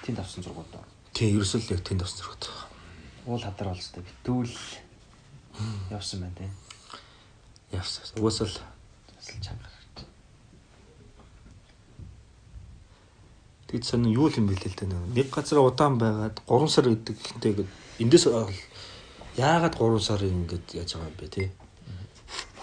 тэнд 0.06 0.18
авсан 0.18 0.44
зургууд. 0.44 0.74
Тийм, 1.14 1.38
ерөөсөө 1.38 1.58
л 1.58 1.72
яг 1.74 1.82
тэнд 1.82 2.02
авсан 2.02 2.20
зургууд 2.22 2.71
уул 3.26 3.42
хадар 3.42 3.68
болстой 3.72 4.02
битүүл 4.02 4.54
явсан 5.90 6.20
байна 6.20 6.36
тийм. 6.38 6.52
Явсан. 7.72 8.04
Угсаал 8.22 8.50
асал 9.18 9.40
чанга. 9.42 9.68
Тэгэд 13.72 13.84
сан 13.88 14.04
юу 14.04 14.28
юм 14.28 14.46
бэлээ 14.50 14.68
л 14.68 14.76
дээ 14.76 14.88
нэг 15.16 15.30
газар 15.32 15.64
удаан 15.64 15.96
байгаад 15.96 16.44
3 16.44 16.68
сар 16.68 16.92
гэдэг 16.92 17.16
ихэнтэй 17.16 17.52
эндээс 18.04 18.28
яагаад 19.40 19.74
3 19.80 19.96
сар 19.96 20.20
ингэж 20.20 20.76
яаж 20.76 20.92
байгаа 20.92 21.08
юм 21.08 21.16
бэ 21.16 21.28
тий 21.32 21.48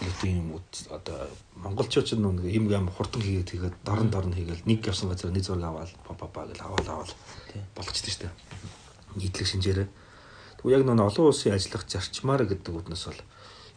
нэг 0.06 0.14
тийм 0.22 0.54
одоо 0.94 1.26
монголчууд 1.58 2.06
ч 2.06 2.14
нэг 2.14 2.46
юм 2.46 2.70
юм 2.70 2.94
хурдан 2.94 3.26
хийгээд 3.26 3.50
тэгээд 3.50 3.76
дорн 3.82 4.14
дорн 4.14 4.38
хийгээл 4.38 4.70
нэг 4.70 4.86
явсан 4.86 5.10
газар 5.10 5.34
нэг 5.34 5.42
зураг 5.42 5.66
аваад 5.66 5.90
па 6.06 6.14
па 6.14 6.28
па 6.30 6.46
гэл 6.46 6.62
аваад 6.62 6.88
аваад 6.88 7.12
болгочтой 7.74 8.14
шүү 8.14 8.22
дээ. 8.30 8.34
нийтлэг 9.18 9.48
шинжээрээ 9.50 9.88
Тэгвэл 10.60 10.76
яг 10.76 10.84
нэг 10.84 11.00
олон 11.00 11.32
улсын 11.32 11.56
ажиллах 11.56 11.88
зарчмаар 11.88 12.44
гэдэг 12.44 12.76
үднэс 12.76 13.08
бол 13.08 13.22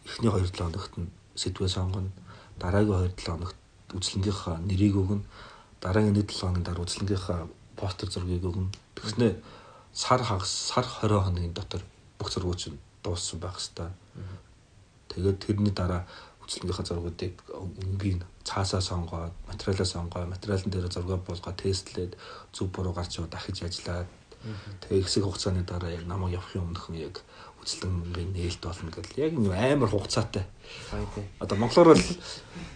эхний 0.03 0.27
2-7 0.27 0.67
хоногт 0.67 0.93
нь 0.99 1.07
сэдвээ 1.39 1.71
сонгоно. 1.71 2.11
Дараагийн 2.59 3.15
2-7 3.15 3.23
хоногт 3.23 3.57
үзлэнгийнхаа 3.95 4.59
нэрийг 4.67 4.99
өгнө. 4.99 5.23
Дараагийн 5.79 6.19
1-7 6.19 6.43
хоногийн 6.43 6.67
дараа 6.67 6.83
үзлэнгийнхаа 6.83 7.47
постэр 7.79 8.11
зургийг 8.11 8.43
өгнө. 8.43 8.67
Тэгснэ 8.99 9.39
сар 9.95 10.21
хагас 10.27 10.51
сар 10.51 10.83
20 10.83 11.23
хоногийн 11.23 11.55
дотор 11.55 11.87
бүх 12.19 12.27
зургууд 12.35 12.75
нь 12.75 12.79
дууссан 12.99 13.39
байх 13.39 13.55
хэвээр. 13.63 13.95
Тэгээд 15.07 15.39
тэрний 15.39 15.71
дараа 15.71 16.03
үзлэнгийнхаа 16.43 16.83
зургуудыг 16.83 17.39
өнгийн 17.47 18.27
цаасаа 18.43 18.81
сонгоод 18.83 19.31
материалаа 19.47 19.87
сонгоод 19.87 20.27
материалын 20.27 20.71
дээр 20.71 20.91
зураг 20.91 21.23
болгоод 21.23 21.55
тестлээд 21.63 22.19
зөв 22.51 22.67
буруу 22.75 22.91
гарч 22.91 23.17
яваа 23.17 23.31
дахиж 23.31 23.63
ажиллаад 23.63 24.07
Тэгээ 24.83 25.03
хэсэг 25.07 25.23
хугацааны 25.23 25.63
дараа 25.63 25.91
яг 25.91 26.03
намайг 26.03 26.35
явахын 26.35 26.67
өмнөхөн 26.67 26.99
яг 26.99 27.23
үзэлтэнгийн 27.63 28.35
нээлт 28.35 28.59
болно 28.59 28.91
гэл 28.91 29.15
яг 29.15 29.33
амар 29.39 29.87
хугацаатай. 29.89 30.43
Одоо 31.39 31.57
монголоор 31.57 31.95
бол 31.95 32.03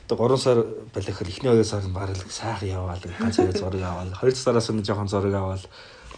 одоо 0.07 0.37
3 0.37 0.37
сар 0.39 0.59
балихад 0.95 1.27
эхний 1.27 1.51
2 1.51 1.63
сар 1.67 1.83
нь 1.83 1.91
бараг 1.91 2.15
сайхан 2.31 2.71
яваал 2.71 3.03
ганц 3.03 3.35
хоёр 3.35 3.51
зураг 3.51 3.83
аваад 3.83 4.15
2 4.15 4.35
сараас 4.35 4.71
нь 4.71 4.83
жоохон 4.83 5.11
зураг 5.11 5.35
аваад 5.35 5.63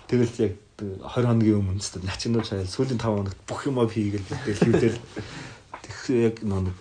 тэгэл 0.06 0.38
яг 0.38 0.54
20 0.78 1.02
хоногийн 1.02 1.60
өмнө 1.66 1.82
тест 1.82 1.98
начинууд 1.98 2.46
шайл 2.46 2.70
сүүлийн 2.70 3.02
5 3.02 3.10
хоногт 3.10 3.42
бүх 3.50 3.66
юм 3.66 3.82
хийгээл 3.82 4.30
тэгэл 4.30 4.64
хийвэл 4.70 5.00
тэгэх 5.82 6.06
яг 6.14 6.36
нэг 6.46 6.78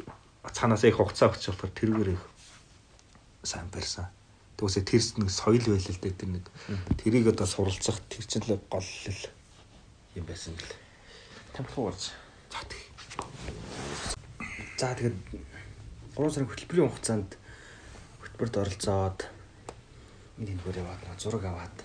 цаанаас 0.52 0.84
яг 0.84 1.00
хугацаа 1.00 1.32
өгч 1.32 1.48
болохоор 1.48 1.72
тэргээр 1.72 2.10
их 2.12 2.22
сайн 3.42 3.68
барьсан. 3.72 4.12
Тэгвэл 4.58 4.82
тэрс 4.82 5.14
нэг 5.22 5.30
соёл 5.30 5.62
байл 5.70 5.86
л 5.86 6.02
дээ 6.02 6.18
тэр 6.18 6.30
нэг 6.34 6.44
тэрийг 6.98 7.30
одоо 7.30 7.46
суралцах 7.46 8.02
тэр 8.10 8.26
чинь 8.26 8.42
л 8.42 8.58
гол 8.66 8.82
л 8.82 9.22
юм 10.18 10.24
байсан 10.26 10.50
гэл. 10.58 10.74
Тамхуугаарч. 11.54 12.10
За 12.50 12.60
тэг. 12.66 12.82
За 14.74 14.90
тэгээд 14.98 15.14
3 16.18 16.34
сарын 16.34 16.50
хөтөлбөрийн 16.50 16.90
хугацаанд 16.90 17.30
хөтөлбөрт 18.18 18.54
оролцоод 18.58 19.18
энэ 20.42 20.58
дүгээр 20.58 20.82
яваад 20.82 21.22
зураг 21.22 21.44
аваад 21.46 21.76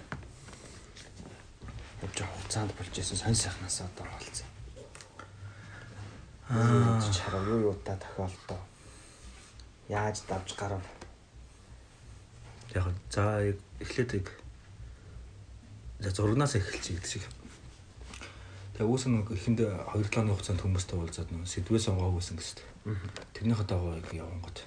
явж 2.02 2.18
хугацаанд 2.26 2.74
болж 2.74 2.94
исэн 2.98 3.22
сонь 3.22 3.38
сайхнаас 3.38 3.86
одоо 3.86 4.10
олцсон. 4.18 4.50
Аа 6.50 6.98
чараа 7.14 7.46
юу 7.46 7.70
юу 7.70 7.76
та 7.86 8.02
тохиолдоо. 8.02 8.58
Яаж 9.90 10.26
давж 10.26 10.58
гарав? 10.58 10.82
Яг 12.74 12.90
за 13.10 13.54
эхлээд 13.80 14.14
яг 14.18 14.28
за 16.00 16.10
зургнаас 16.10 16.56
эхэлчих 16.56 16.98
гэдэг 16.98 17.12
шиг. 17.12 17.26
Тэгээ 18.74 18.90
үүс 18.90 19.06
нэг 19.08 19.30
эхэнд 19.30 19.60
2 19.62 20.10
7 20.10 20.20
оны 20.20 20.34
хугацаанд 20.34 20.62
хүмүүстэй 20.66 20.98
уулзаад 20.98 21.30
нэг 21.30 21.46
сэдвээ 21.46 21.80
сонгоог 21.80 22.18
байсан 22.18 22.38
гэсэн. 22.42 22.66
Тэрнийхээ 23.38 23.68
дагуу 23.70 23.94
яг 23.94 24.10
явсан 24.10 24.42
гот. 24.42 24.58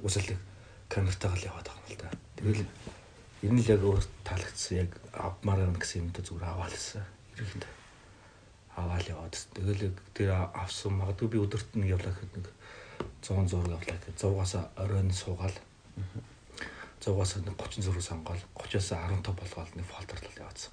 Үсэл 0.00 0.40
камертайгаа 0.88 1.36
л 1.36 1.48
яваад 1.52 1.68
байгаа 1.68 1.84
юм 1.84 1.92
л 1.92 2.00
да. 2.00 2.08
Тэгэл 2.40 2.64
ер 3.44 3.52
нь 3.52 3.60
л 3.60 3.72
яг 3.76 3.82
өөр 3.84 4.00
таалагдсан 4.24 4.88
яг 4.88 4.90
авмаар 5.12 5.68
юм 5.68 5.76
гэсэн 5.76 6.08
юмд 6.08 6.16
зүгээр 6.16 6.48
аваалсан. 6.48 7.04
Ирэхэд 7.36 7.64
аваал 8.80 9.06
яваад. 9.06 9.34
Тэгэл 9.54 9.92
тэр 10.16 10.32
авсан 10.56 10.96
магадгүй 10.96 11.28
би 11.28 11.38
өдөрт 11.44 11.76
нэг 11.76 12.00
явлаа 12.00 12.16
гэхэд 12.16 12.32
нэг 12.40 12.46
100 13.20 13.52
зураг 13.52 13.76
авлаа 13.76 13.96
гэхэд 14.00 14.16
100-аас 14.16 14.52
оройн 14.80 15.12
суугаал 15.12 15.56
100-аас 17.00 17.40
30 17.40 17.82
зураг 17.82 18.04
сонгоод 18.04 18.44
30-аас 18.54 18.92
15 18.92 19.32
болгоод 19.32 19.72
нэг 19.76 19.86
фолдерлол 19.88 20.36
яваадсан. 20.36 20.72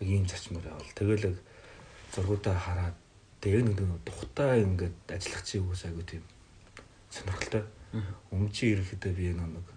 Яг 0.00 0.08
ийм 0.08 0.24
зарчмаар 0.24 0.72
явал. 0.72 0.96
Тэгэл 0.96 1.28
яг 1.28 1.36
зургуудаа 2.16 2.56
хараад 2.56 2.96
тэг 3.44 3.60
нэг 3.60 3.76
нэг 3.76 4.00
тухтай 4.08 4.64
ингээд 4.64 4.96
ажиллах 5.12 5.44
чи 5.44 5.60
үгүйс 5.60 5.84
айгу 5.84 6.02
тийм 6.02 6.24
сонирхолтой. 7.12 7.64
Чи 8.56 8.72
ирэхдээ 8.72 9.12
би 9.12 9.36
нэг 9.36 9.68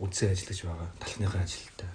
үдсээ 0.00 0.32
ажиллаж 0.32 0.60
байгаа. 0.64 0.88
Талхныхаа 1.04 1.42
ажилтай. 1.44 1.90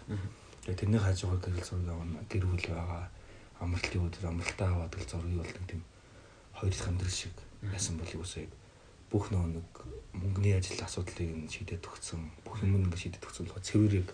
Тэгээ 0.70 0.78
тэрний 0.78 1.02
хажуугаар 1.02 1.42
гэрэл 1.42 1.66
зураг 1.66 1.90
авна. 1.90 2.22
Гэр 2.30 2.46
бүл 2.46 2.66
байгаа. 2.70 3.10
Амралтын 3.58 4.06
өдөр 4.06 4.30
амралтаа 4.30 4.70
аваад 4.70 4.94
гэл 4.94 5.10
зургийг 5.10 5.42
бол 5.42 5.66
тийм 5.66 5.82
хоёр 6.54 6.74
их 6.74 6.88
амьдрал 6.88 7.12
шиг 7.12 7.34
яасан 7.74 7.98
бол 7.98 8.14
юусаа 8.14 8.46
бүх 9.10 9.32
нэг 9.32 9.66
мөнгөний 10.22 10.56
ажил 10.56 10.80
асуудлыг 10.82 11.30
нь 11.30 11.52
шийдээд 11.52 11.84
өгсөн 11.84 12.22
бүх 12.46 12.64
юм 12.64 12.80
ингэ 12.80 12.98
шийдээд 12.98 13.28
өгсөн 13.28 13.46
болохоор 13.46 13.68
цэвэрийг 13.68 14.10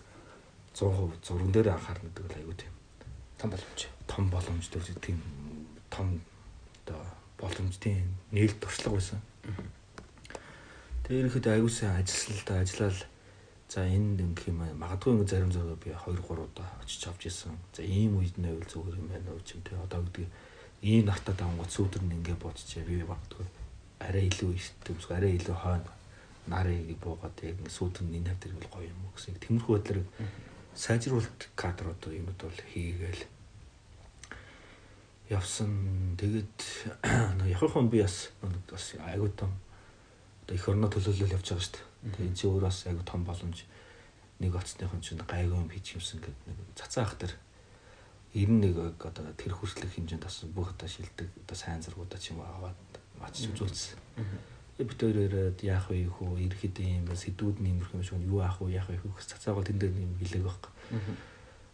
100% 0.74 1.26
зурган 1.26 1.52
дээр 1.52 1.68
анхаарна 1.72 2.08
гэдэг 2.08 2.24
бол 2.26 2.38
аюу 2.40 2.54
тийм. 2.56 2.72
Том 3.38 3.50
боломж. 3.50 3.80
Том 4.08 4.24
боломж 4.30 4.66
төр 4.72 4.84
тийм. 5.00 5.18
Том 5.90 6.20
оо 6.90 7.06
боломж 7.38 7.76
тийм 7.78 8.16
нээлт 8.32 8.58
туршлага 8.60 8.96
байсан. 8.96 9.20
Тэгээ 11.04 11.22
ирэхэд 11.28 11.46
аюу 11.46 11.68
сайн 11.68 12.00
ажилласан 12.00 12.36
л 12.36 12.44
да 12.46 12.54
ажиллаад 12.62 12.98
за 13.68 13.80
энэ 13.84 14.22
ингэх 14.22 14.48
юм 14.48 14.60
магадгүй 14.78 15.12
ингэ 15.12 15.30
зарим 15.30 15.52
зураг 15.52 15.78
би 15.82 15.90
2 15.90 16.20
3 16.20 16.46
удаа 16.46 16.68
очиж 16.82 17.06
авч 17.06 17.26
исэн. 17.28 17.56
За 17.74 17.82
ийм 17.82 18.16
үед 18.18 18.38
нэвэл 18.38 18.68
зүгээр 18.68 18.96
юм 19.00 19.08
байна 19.10 19.30
уу 19.34 19.42
ч 19.44 19.58
юм 19.58 19.62
те. 19.66 19.76
Одоо 19.76 20.02
гэдэг 20.06 20.26
ийм 20.82 21.06
нартаа 21.06 21.34
давангууд 21.34 21.70
сүүдэр 21.70 22.02
нь 22.06 22.16
ингэ 22.22 22.38
бодчихээ 22.38 22.86
би 22.86 23.04
магадгүй 23.04 23.46
арай 24.08 24.28
илүү 24.28 24.58
төмсг 24.84 25.10
арай 25.14 25.36
илүү 25.38 25.56
хойно. 25.56 25.90
Нарыг 26.46 26.98
буугаад 26.98 27.38
яг 27.46 27.58
сүүдэн 27.70 28.10
энэ 28.18 28.30
хавтар 28.34 28.52
бол 28.58 28.70
гоё 28.74 28.90
юм 28.90 29.00
гэсэн 29.14 29.38
тиймэрхүү 29.38 29.72
байдлаар 29.78 30.02
сайжруулалт 30.74 31.42
кадрууд 31.54 32.02
юмуд 32.10 32.38
бол 32.42 32.60
хийгээл 32.74 33.22
явсан. 35.30 36.16
Тэгээд 36.18 36.58
явахын 37.54 37.88
би 37.88 38.02
бас 38.02 38.30
бас 38.70 38.94
айгуу 38.98 39.30
том 39.30 39.54
одоо 40.42 40.56
их 40.56 40.68
орно 40.68 40.90
төлөөлөл 40.90 41.38
явж 41.38 41.46
байгаа 41.54 41.62
шүү 41.62 41.74
дээ. 41.78 42.14
Тэгээд 42.18 42.36
чи 42.36 42.46
өөр 42.50 42.66
бас 42.66 42.86
айгуу 42.90 43.06
том 43.06 43.22
боломж 43.24 43.64
нэг 44.42 44.58
оцсныхон 44.58 45.00
чинь 45.00 45.22
гайгүй 45.22 45.54
юм 45.54 45.70
хийж 45.70 45.94
юмсан 45.94 46.18
гэдэг 46.18 46.42
нэг 46.50 46.58
цацаах 46.74 47.14
дээр 47.14 47.34
91 48.34 48.98
одоо 48.98 49.30
тэр 49.38 49.52
хүртэлх 49.54 49.94
хэмжээнд 49.94 50.24
бас 50.26 50.42
бүх 50.50 50.74
одоо 50.74 50.88
шилдэг 50.90 51.28
одоо 51.46 51.56
сайн 51.56 51.78
зургуудаа 51.84 52.18
ч 52.18 52.34
юм 52.34 52.42
аваад 52.42 52.74
мачж 53.22 53.46
үзүүлсэн. 53.54 53.96
бид 54.82 54.98
хоёр 54.98 55.18
ирээд 55.30 55.58
яах 55.62 55.86
вэ 55.88 56.10
хөө 56.10 56.42
ирэхэд 56.42 56.76
юм 56.82 57.06
ба 57.06 57.14
сэдвүүд 57.14 57.56
нь 57.62 57.70
иймэрхүү 57.70 57.96
юм 57.96 58.02
шиг 58.02 58.22
юу 58.26 58.42
аах 58.42 58.58
вэ 58.58 58.74
яах 58.74 58.88
вэ 58.90 58.98
хөө 58.98 59.22
цацаагаар 59.22 59.66
тэн 59.70 59.78
дээр 59.78 59.94
юм 59.94 60.18
хэлээг 60.18 60.42
байхгүй. 60.42 60.72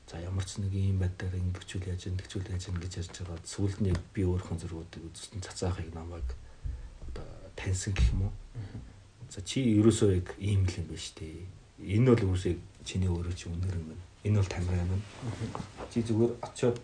За 0.08 0.20
ямар 0.20 0.44
ч 0.44 0.60
нэг 0.60 0.72
юм 0.76 1.00
байдлаар 1.00 1.40
ингэвчүүл 1.40 1.88
яаж 1.88 2.02
ингэвчүүл 2.12 2.52
яаж 2.52 2.64
ингэж 2.68 2.92
ярьж 3.00 3.16
байгаа 3.24 3.40
сүүлд 3.48 3.78
нь 3.80 3.96
би 4.12 4.20
өөрийнхөө 4.28 4.60
зургуудыг 4.60 5.02
үзсэн 5.08 5.40
цацаахыг 5.40 5.88
намайг 5.96 6.28
одоо 7.08 7.24
таньсан 7.56 7.96
гэх 7.96 8.12
юм 8.12 8.28
уу. 8.28 8.34
За 9.32 9.40
чи 9.40 9.64
ерөөсөө 9.80 10.10
яг 10.20 10.28
ийм 10.36 10.68
л 10.68 10.76
юм 10.76 10.86
байна 10.92 11.00
шүү 11.00 11.16
дээ 11.16 11.58
энэ 11.78 12.10
бол 12.10 12.34
үүсээ 12.34 12.58
чиний 12.82 13.06
өөрөө 13.06 13.34
чи 13.38 13.46
өнөр 13.46 13.76
юм 13.78 13.86
байна. 13.94 14.04
Энэ 14.26 14.38
бол 14.42 14.50
тамир 14.50 14.74
юм. 14.82 15.02
Чи 15.94 16.02
зүгээр 16.02 16.32
очиод 16.42 16.76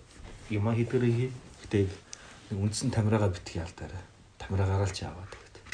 юм 0.54 0.70
хийдгэрээ 0.70 1.12
хий. 1.18 1.30
Гэтэ 1.66 1.78
нэг 2.54 2.58
үндсэн 2.62 2.94
тамираагаа 2.94 3.34
битгий 3.34 3.58
алдаарай. 3.58 4.02
Тамираагаараа 4.45 4.88
л 4.88 4.97
чи 4.97 5.05
аваад 5.09 5.32
гэдэг. 5.32 5.64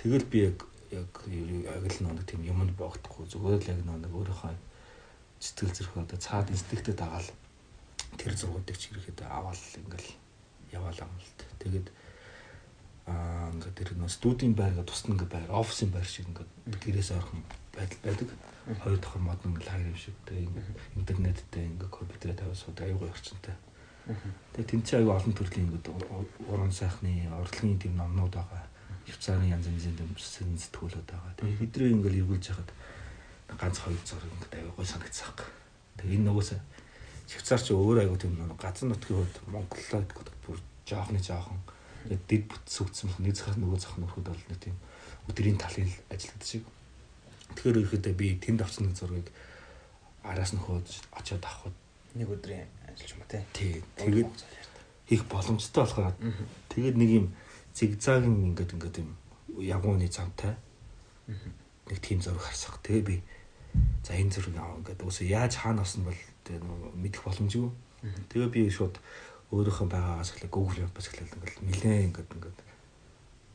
Тэгэл 0.00 0.26
би 0.32 0.38
яг 0.48 0.58
яг 0.92 1.12
яг 1.28 1.84
л 1.84 2.00
нэг 2.08 2.24
тийм 2.24 2.42
юмд 2.48 2.72
боогдохгүй 2.76 3.28
зүгээр 3.28 3.60
л 3.60 3.70
яг 3.72 3.80
нэг 3.84 4.12
өөрийнхөө 4.12 4.56
сэтгэл 5.40 5.76
зүрх 5.76 5.96
одоо 6.00 6.18
цаад 6.18 6.48
инстинктэд 6.48 6.96
дагаал 6.96 7.28
тэр 8.16 8.32
зургуудыг 8.36 8.76
ч 8.76 8.92
ирэхэд 8.92 9.24
аваад 9.26 9.58
ингээл 9.80 10.10
яваалаа 10.72 11.08
юм 11.08 11.16
л 11.18 11.30
тэгээд 11.60 11.86
аа 13.10 13.50
ингээд 13.50 13.76
тэр 13.76 13.90
нөө 13.98 14.10
студийн 14.12 14.54
байр 14.54 14.76
гэдэг 14.76 14.86
тусна 14.86 15.12
ингээд 15.18 15.32
байр 15.34 15.50
офисын 15.50 15.90
байр 15.90 16.06
шиг 16.06 16.28
ингээд 16.30 16.50
гэрээс 16.78 17.10
орхон 17.18 17.42
байдал 17.74 18.00
байдаг. 18.06 18.28
Хоёр 18.84 19.00
модон 19.18 19.58
лагер 19.58 19.90
юм 19.90 19.98
шиг 19.98 20.14
тэгээ 20.28 20.46
интернеттэй 20.94 21.66
ингээ 21.66 21.90
компьютерээ 21.90 22.38
тавиад 22.38 22.60
суудаг 22.62 22.86
аюулгүй 22.86 23.10
орчинтай. 23.10 23.56
Тэгээ 24.02 24.68
тэн 24.68 24.82
чинь 24.82 24.98
аюул 24.98 25.14
олон 25.14 25.34
төрлийн 25.34 25.70
ингээ 25.70 25.94
уран 26.50 26.72
сайхны 26.74 27.30
урлагийн 27.30 27.78
тийм 27.78 27.94
номнууд 27.96 28.34
байгаа. 28.34 28.66
Хвцааны 29.06 29.46
янз 29.50 29.66
янзын 29.66 29.94
сэрэн 30.18 30.58
сэтгүүлүүд 30.58 31.06
байгаа. 31.06 31.32
Тэгээ 31.38 31.60
хэдрээ 31.62 31.94
ингээ 31.94 32.18
эргүүлж 32.22 32.44
яхад 32.50 32.70
ганц 33.54 33.76
хоёр 33.78 34.02
зур 34.02 34.22
ингээ 34.26 34.58
аюулгүй 34.62 34.86
санагцсан. 34.86 35.34
Тэгээ 35.98 36.18
энэ 36.18 36.26
нөгөөсөө 36.30 36.60
Швейцар 37.32 37.62
ч 37.64 37.72
өөр 37.72 38.02
аягүй 38.02 38.18
тийм 38.18 38.34
газар 38.60 38.92
нутгийн 38.92 39.22
хувьд 39.22 39.36
Монголоо 39.48 40.02
гэдэг 40.04 40.36
бүр 40.44 40.58
жоохны 40.84 41.16
жоохон 41.22 41.60
дэд 42.28 42.44
бүтс 42.50 42.76
үгцсэн 42.82 43.08
нэг 43.22 43.38
захаас 43.38 43.56
нөгөө 43.56 43.78
зах 43.80 43.96
нөхөд 43.96 44.26
бол 44.28 44.44
нэг 44.50 44.58
тийм 44.60 44.76
өдрийн 45.30 45.56
талын 45.56 45.88
ажилладаг 46.10 46.44
шиг. 46.44 46.66
Тэгэхээр 47.56 47.80
ирэхдээ 47.88 48.14
би 48.18 48.36
тэнд 48.36 48.60
авсан 48.66 48.90
нэг 48.90 49.00
зургийг 49.00 49.32
араас 50.26 50.52
нь 50.52 50.60
хөөж 50.60 50.88
очиод 51.14 51.40
авахд 51.46 51.76
нэг 52.18 52.28
өдрийн 52.28 52.68
ажиллаж 52.92 53.12
юм 53.16 53.22
тий. 53.28 53.42
Тий. 53.52 53.74
Тэгээд 53.96 54.32
хийх 55.08 55.24
боломжтой 55.26 55.82
болохоор 55.84 56.14
тэгээд 56.68 56.96
нэг 56.96 57.10
юм 57.10 57.26
зигзагийн 57.74 58.52
ингээд 58.52 58.74
ингээд 58.76 58.96
юм 59.00 59.10
ягууны 59.58 60.08
замтай 60.08 60.56
нэг 61.88 61.98
тийм 62.00 62.20
зураг 62.20 62.44
харсах. 62.44 62.80
Тэгээ 62.84 63.04
би 63.04 63.16
за 64.04 64.14
энэ 64.16 64.32
зургийг 64.32 64.60
аваа 64.60 64.80
ингээд 64.80 65.02
үгүй 65.02 65.26
яаж 65.28 65.56
хаана 65.56 65.82
авсан 65.82 66.04
бол 66.04 66.20
тэгээ 66.44 66.62
мэдэх 66.96 67.22
боломжгүй. 67.24 67.72
Тэгээ 68.28 68.50
би 68.52 68.70
шууд 68.70 68.96
өөрийнхөө 69.52 69.88
байгаагаас 69.88 70.32
эхлээ 70.32 70.52
Google 70.52 70.88
бас 70.92 71.08
эхлээл 71.08 71.36
ингээд 71.36 71.56
нилээн 71.60 72.06
ингээд 72.08 72.30
ингээд 72.32 72.58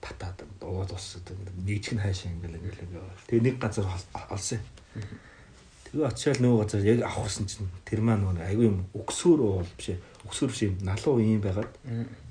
татаад 0.02 0.46
дууд 0.62 0.92
ус 0.94 1.18
нэгжих 1.66 1.98
нь 1.98 2.04
хайшаа 2.04 2.32
ингээл 2.32 2.58
ингээл 2.62 3.28
тэгээ 3.28 3.46
нэг 3.50 3.56
газар 3.58 3.90
олсон. 4.30 4.62
Тэгээ 5.88 6.04
очиад 6.04 6.40
нөгөө 6.44 6.60
газар 6.68 6.84
яг 6.84 7.00
авахсан 7.08 7.48
чинь 7.48 7.72
тэр 7.88 8.04
маань 8.04 8.28
нөгөө 8.28 8.44
айгүй 8.44 8.68
юм 8.68 8.84
өксөр 8.92 9.40
бол 9.40 9.72
биш 9.80 9.96
ээ. 9.96 10.04
Өксөр 10.28 10.52
биш 10.52 10.62
юм 10.68 10.76
налуу 10.84 11.24
юм 11.24 11.40
байгаад 11.40 11.72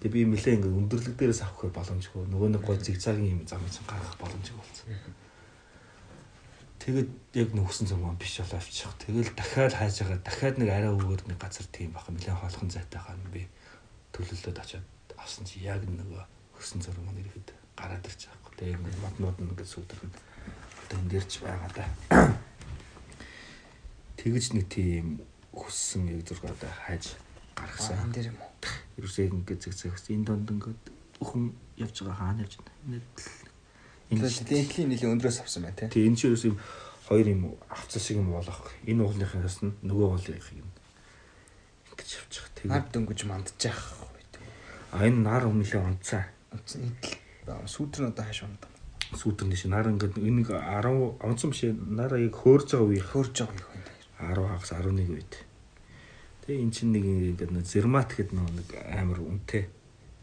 тэгээ 0.05 0.13
би 0.13 0.29
нэлээ 0.29 0.57
ингээл 0.61 0.81
өндөрлөг 0.85 1.17
дээрээс 1.17 1.41
авах 1.41 1.73
боломжгүй 1.73 2.29
нөгөө 2.29 2.49
нэг 2.53 2.63
гой 2.69 2.77
зигзагийн 2.77 3.33
юм 3.33 3.41
зам 3.49 3.65
чинь 3.73 3.89
гаргах 3.89 4.21
боломжгүй 4.21 4.61
болсон. 4.61 4.93
Тэгээд 6.85 7.11
яг 7.33 7.49
нөхсөн 7.57 7.89
зам 7.89 8.05
биш 8.21 8.37
болоо 8.45 8.61
авчих. 8.61 8.93
Тэгэл 9.01 9.33
дахиад 9.33 9.73
хайж 9.73 10.05
байгаа 10.05 10.21
дахиад 10.21 10.57
нэг 10.61 10.69
арай 10.69 10.93
өөр 10.93 11.25
нэг 11.25 11.41
газар 11.41 11.65
тийм 11.73 11.97
баха 11.97 12.13
нэлээ 12.13 12.37
хоолхон 12.37 12.69
зайтайгаа 12.69 13.17
би 13.33 13.49
төлөлдөөд 14.13 14.61
очиад 14.61 14.85
авсан 15.17 15.49
чи 15.49 15.65
яг 15.65 15.81
нөгөө 15.81 16.23
хөсөн 16.61 16.85
зураг 16.85 17.03
маань 17.09 17.25
ирэхэд 17.25 17.57
гараад 17.73 18.05
хэрэг. 18.05 18.45
Тэгээ 18.57 18.77
ингээд 18.77 19.01
моднууд 19.01 19.37
нь 19.41 19.49
ингээд 19.53 19.73
сүдэрхэд 19.73 20.15
одоо 20.85 20.97
энэ 21.01 21.11
дэрч 21.13 21.33
байгаа 21.45 21.71
да. 21.77 21.85
Тэгэж 24.27 24.59
нэг 24.59 24.67
тийм 24.67 25.23
хөссөн 25.55 26.11
яг 26.11 26.27
зураг 26.27 26.51
одоо 26.51 26.73
хайж 26.83 27.15
гаргасан. 27.55 28.11
Энэ 28.11 28.15
дэр 28.19 28.27
юм 28.35 28.39
уу? 28.43 28.51
Ерөөсөө 28.99 29.31
ингээд 29.31 29.61
зэг 29.63 29.75
зэгс 29.79 30.11
энэ 30.11 30.27
донд 30.27 30.51
ингээд 30.51 30.83
өхөн 31.23 31.55
явж 31.79 31.95
байгаа 32.03 32.19
хаана 32.19 32.43
явж 32.43 32.59
байна. 32.59 33.07
Энэ 34.11 34.27
дэнтлийн 34.27 34.91
нэлийн 34.91 35.15
өндрөөс 35.15 35.47
авсан 35.47 35.63
байна 35.63 35.79
тий. 35.79 36.11
Энэ 36.11 36.19
ч 36.19 36.27
ерөөсөө 36.27 36.59
хоёр 37.07 37.27
юм 37.31 37.55
авцсан 37.71 38.03
шиг 38.03 38.19
юм 38.19 38.35
болох. 38.35 38.67
Энэ 38.83 39.07
уулынхаас 39.07 39.63
нь 39.63 39.79
нөгөө 39.87 40.07
уулын 40.11 40.43
юм 40.59 40.75
ингэж 41.95 42.11
явчих. 42.19 42.51
Тэгээ 42.59 42.75
нар 42.75 42.83
дөнгөж 42.91 43.21
мандчих. 43.31 43.79
А 44.91 45.07
энэ 45.07 45.23
нар 45.23 45.47
өмнөлөө 45.47 45.87
онцаа. 45.87 46.27
Онцны 46.51 46.91
сүүдэр 47.47 48.03
нь 48.03 48.11
одоо 48.11 48.27
байна. 48.27 48.59
Сүүдэр 49.15 49.47
нь 49.47 49.55
шин 49.55 49.71
нар 49.71 49.87
ингээд 49.87 50.19
энийг 50.19 50.51
10 50.51 51.23
онцсон 51.23 51.55
биш 51.55 51.63
нараа 51.71 52.19
яг 52.19 52.35
хөөрж 52.35 52.75
байгаа 52.75 52.91
үе 52.91 52.99
хөөрж 53.07 53.47
байгаа 53.47 53.55
байна. 53.55 53.86
10 54.21 54.49
хагас 54.49 54.73
11 54.73 55.11
үед. 55.13 55.33
Тэгээ 56.47 56.63
эн 56.63 56.71
чинь 56.71 56.93
нэг 56.95 57.05
ингээд 57.05 57.53
нэг 57.53 57.67
зермат 57.67 58.15
гэдэг 58.15 58.33
нэг 58.33 58.69
амар 58.93 59.21
үнэтэй 59.21 59.69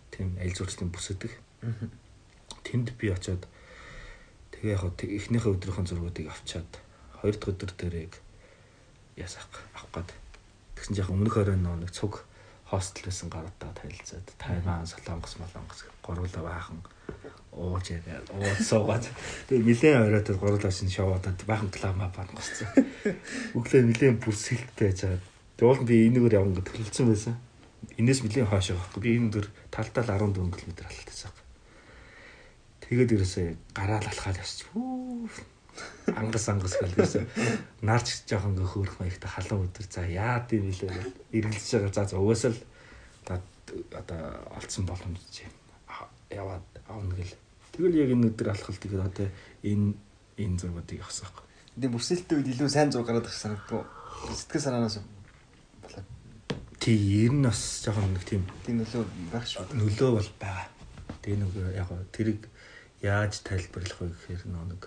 тийм 0.10 0.38
аль 0.40 0.56
зурцлын 0.56 0.90
бүс 0.90 1.14
өдөг. 1.14 1.34
Тэнд 2.64 2.96
би 2.98 3.12
очиод 3.14 3.46
тэгээ 4.56 4.74
яг 4.74 4.84
эхнийхээ 4.88 5.54
өдрийнхөө 5.54 5.86
зургуудыг 5.86 6.32
авчаад 6.32 6.72
хоёр 7.22 7.36
дахь 7.38 7.52
өдөр 7.54 7.72
дээр 7.76 7.96
яг 8.08 8.14
ясах 9.20 9.48
авах 9.78 9.92
гээд 9.94 10.10
тэгсэн 10.80 10.96
чинь 10.96 11.04
яг 11.04 11.12
өмнөх 11.12 11.38
оройн 11.38 11.64
нэг 11.64 11.92
цуг 11.92 12.26
хостел 12.74 13.06
байсан 13.06 13.30
гаруудаа 13.30 13.72
танилцаад 13.78 14.28
Тайван, 14.42 14.88
Солонгос, 14.90 15.38
Молонгос 15.38 15.86
гурлаа 16.02 16.42
баахан 16.42 16.82
ууж 17.54 17.86
яриад 17.94 18.26
ууж 18.34 18.58
суугаад 18.66 19.06
тэгээ 19.48 19.62
нилээн 19.62 20.04
оройд 20.10 20.30
гурлаа 20.42 20.74
шин 20.74 20.90
шоудад 20.90 21.38
баахан 21.46 21.70
клама 21.70 22.10
баан 22.10 22.30
госцсон. 22.34 22.68
Өглөө 23.58 23.82
нилээн 23.86 24.18
байгаа. 24.18 25.22
Тэгээ 25.54 25.70
уул 25.70 25.86
би 25.86 26.10
энэгээр 26.10 26.38
явна 26.42 26.58
гэж 26.58 26.66
төлөвлөсөн 26.66 27.08
байсан. 27.14 27.36
Энээс 28.02 28.26
нилээн 28.26 28.50
хойш 28.50 28.74
байхгүй. 28.74 29.02
Би 29.06 29.10
энэ 29.22 29.30
дөр 29.38 29.48
талтал 29.70 30.10
14 30.10 30.50
км 30.50 30.82
алхалтайсан. 30.82 31.32
Тэгээд 32.82 33.14
ерөөсөө 33.14 33.46
гараал 33.78 34.08
алхаад 34.10 34.42
явчих. 34.42 34.74
Ангас 36.14 36.46
ангас 36.50 36.76
гэлээсээ 36.80 37.26
нарч 37.82 38.28
жоохон 38.30 38.54
ингээ 38.58 38.70
хөөрөх 38.74 38.96
маягтай 39.00 39.30
халуун 39.32 39.68
өдөр. 39.70 39.86
За 39.90 40.06
яа 40.06 40.44
гэм 40.46 40.70
билээ 40.70 40.92
эргэлж 41.34 41.70
байгаа. 41.80 42.08
За 42.08 42.18
угаасаа 42.18 42.52
л 42.54 42.62
одоо 43.96 44.22
олцсон 44.58 44.86
боломж 44.86 45.48
яваад 46.30 46.66
авна 46.88 47.16
гэл 47.16 47.34
тэгэл 47.72 48.02
яг 48.04 48.10
энэ 48.12 48.28
өдөр 48.30 48.50
алхал 48.52 48.76
тэгээд 48.76 49.08
одоо 49.08 49.28
энэ 49.64 49.94
энэ 50.38 50.60
зургуудыг 50.60 51.02
авсан 51.02 51.26
байхгүй 51.30 51.48
тэгээ 51.74 51.94
бүсэлттэй 51.94 52.36
үед 52.38 52.52
илүү 52.54 52.70
сайн 52.70 52.92
зураг 52.92 53.08
гараад 53.08 53.30
ирсэн 53.30 53.58
санагдав 53.58 53.82
сэтгэл 54.30 54.66
санаанаас 54.66 54.98
болоо. 55.82 56.04
Тий 56.78 56.98
ер 57.26 57.34
нь 57.34 57.46
бас 57.46 57.82
жоохон 57.82 58.14
нэг 58.14 58.26
тийм 58.30 58.44
тийм 58.66 58.78
нөлөө 58.82 59.04
байх 59.34 59.46
шүү 59.50 59.74
нөлөө 59.74 60.12
бол 60.22 60.30
байгаа. 60.38 60.68
Тэгээ 61.26 61.40
нэг 61.42 61.52
яг 61.74 61.90
тэрийг 62.14 62.42
яаж 63.02 63.42
тайлбарлах 63.42 64.00
вэ 64.06 64.14
гэхээр 64.14 64.54
нэг 64.54 64.82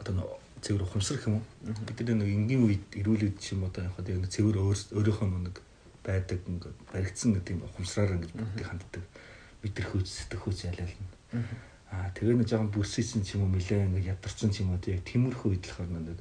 одоо 0.00 0.40
цэвэр 0.60 0.82
ухамсар 0.84 1.20
юм 1.24 1.40
уу? 1.40 1.44
Бидний 1.84 2.16
нэг 2.16 2.28
энгийн 2.28 2.64
үед 2.64 2.84
эрүүл 2.96 3.28
үед 3.28 3.40
юм 3.52 3.64
одоо 3.68 3.84
яг 3.84 3.96
нэг 4.00 4.32
цэвэр 4.32 4.56
өөрийнхөө 4.60 5.28
нэг 5.28 5.56
байдаг 6.04 6.40
ингээд 6.44 6.78
баригдсан 6.92 7.36
гэдэг 7.36 7.52
юм 7.56 7.64
ухамсараар 7.64 8.16
ингээд 8.16 8.36
бүгдийг 8.36 8.68
ханддаг. 8.68 9.04
Мэдэрхүүц, 9.60 10.08
сэтгэхүүц 10.08 10.60
ялална. 10.72 11.08
Аа 11.92 12.08
тэгээ 12.16 12.36
нэг 12.40 12.48
жоохон 12.48 12.72
бүрсийсэн 12.72 13.24
ч 13.24 13.36
юм 13.36 13.48
уу 13.48 13.52
нилээ 13.56 13.88
ингээд 13.88 14.10
ядарсан 14.16 14.52
ч 14.52 14.64
юм 14.64 14.72
уу 14.72 14.80
яг 14.80 15.04
тиймэрхүү 15.04 15.48
үед 15.52 15.64
болохоор 15.68 15.90
нэг 15.92 16.20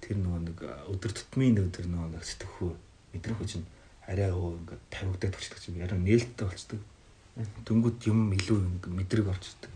тэр 0.00 0.16
нөгөө 0.20 0.40
нэг 0.48 0.58
өдөр 0.88 1.12
тутмын 1.12 1.56
тэр 1.68 1.86
нөгөө 1.88 2.08
нэг 2.16 2.24
сэтгэхүй 2.24 2.72
мэдэрхүү 3.12 3.46
чинь 3.48 3.66
арай 4.08 4.32
өө 4.32 4.56
ингээд 4.56 4.82
тавигдаад 4.88 5.34
болчихдаг 5.36 5.68
юм. 5.68 5.80
Яран 5.84 6.00
нээлттэй 6.04 6.46
болчихдог. 6.48 6.80
Дөнгөд 7.68 7.98
юм 8.08 8.32
илүү 8.32 8.58
ингээд 8.68 8.96
мэдрэг 8.96 9.26
орчдөг. 9.28 9.72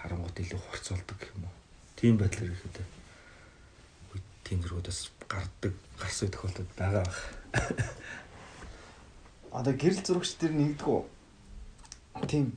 Харангуут 0.00 0.36
илүү 0.36 0.60
хурцолдог 0.60 1.16
гэх 1.16 1.32
юм 1.32 1.48
уу 1.48 1.63
тийм 2.04 2.20
байдлаар 2.20 2.52
ихэд 2.52 2.76
тийм 4.44 4.60
зургуудаас 4.60 5.08
гардаг 5.24 5.72
гарсан 5.96 6.28
тохиолдол 6.28 6.68
байгаа 6.76 7.00
баг. 7.00 7.16
Одоо 9.56 9.72
гэрэл 9.72 10.04
зурагч 10.04 10.36
тэр 10.36 10.52
нэгдгүү. 10.52 11.00
Тийм 12.28 12.52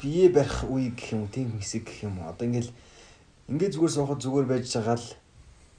бие 0.00 0.32
барих 0.32 0.64
үе 0.64 0.96
гэх 0.96 1.12
юм 1.12 1.28
уу, 1.28 1.34
тийм 1.36 1.52
хэсэг 1.60 1.84
гэх 1.84 2.08
юм 2.08 2.24
уу. 2.24 2.32
Одоо 2.32 2.48
ингээл 2.48 2.72
ингээд 3.52 3.76
зүгээр 3.76 3.92
суухад 3.92 4.24
зүгээр 4.24 4.48
байж 4.48 4.72
байгаа 4.72 4.96
л 4.96 5.08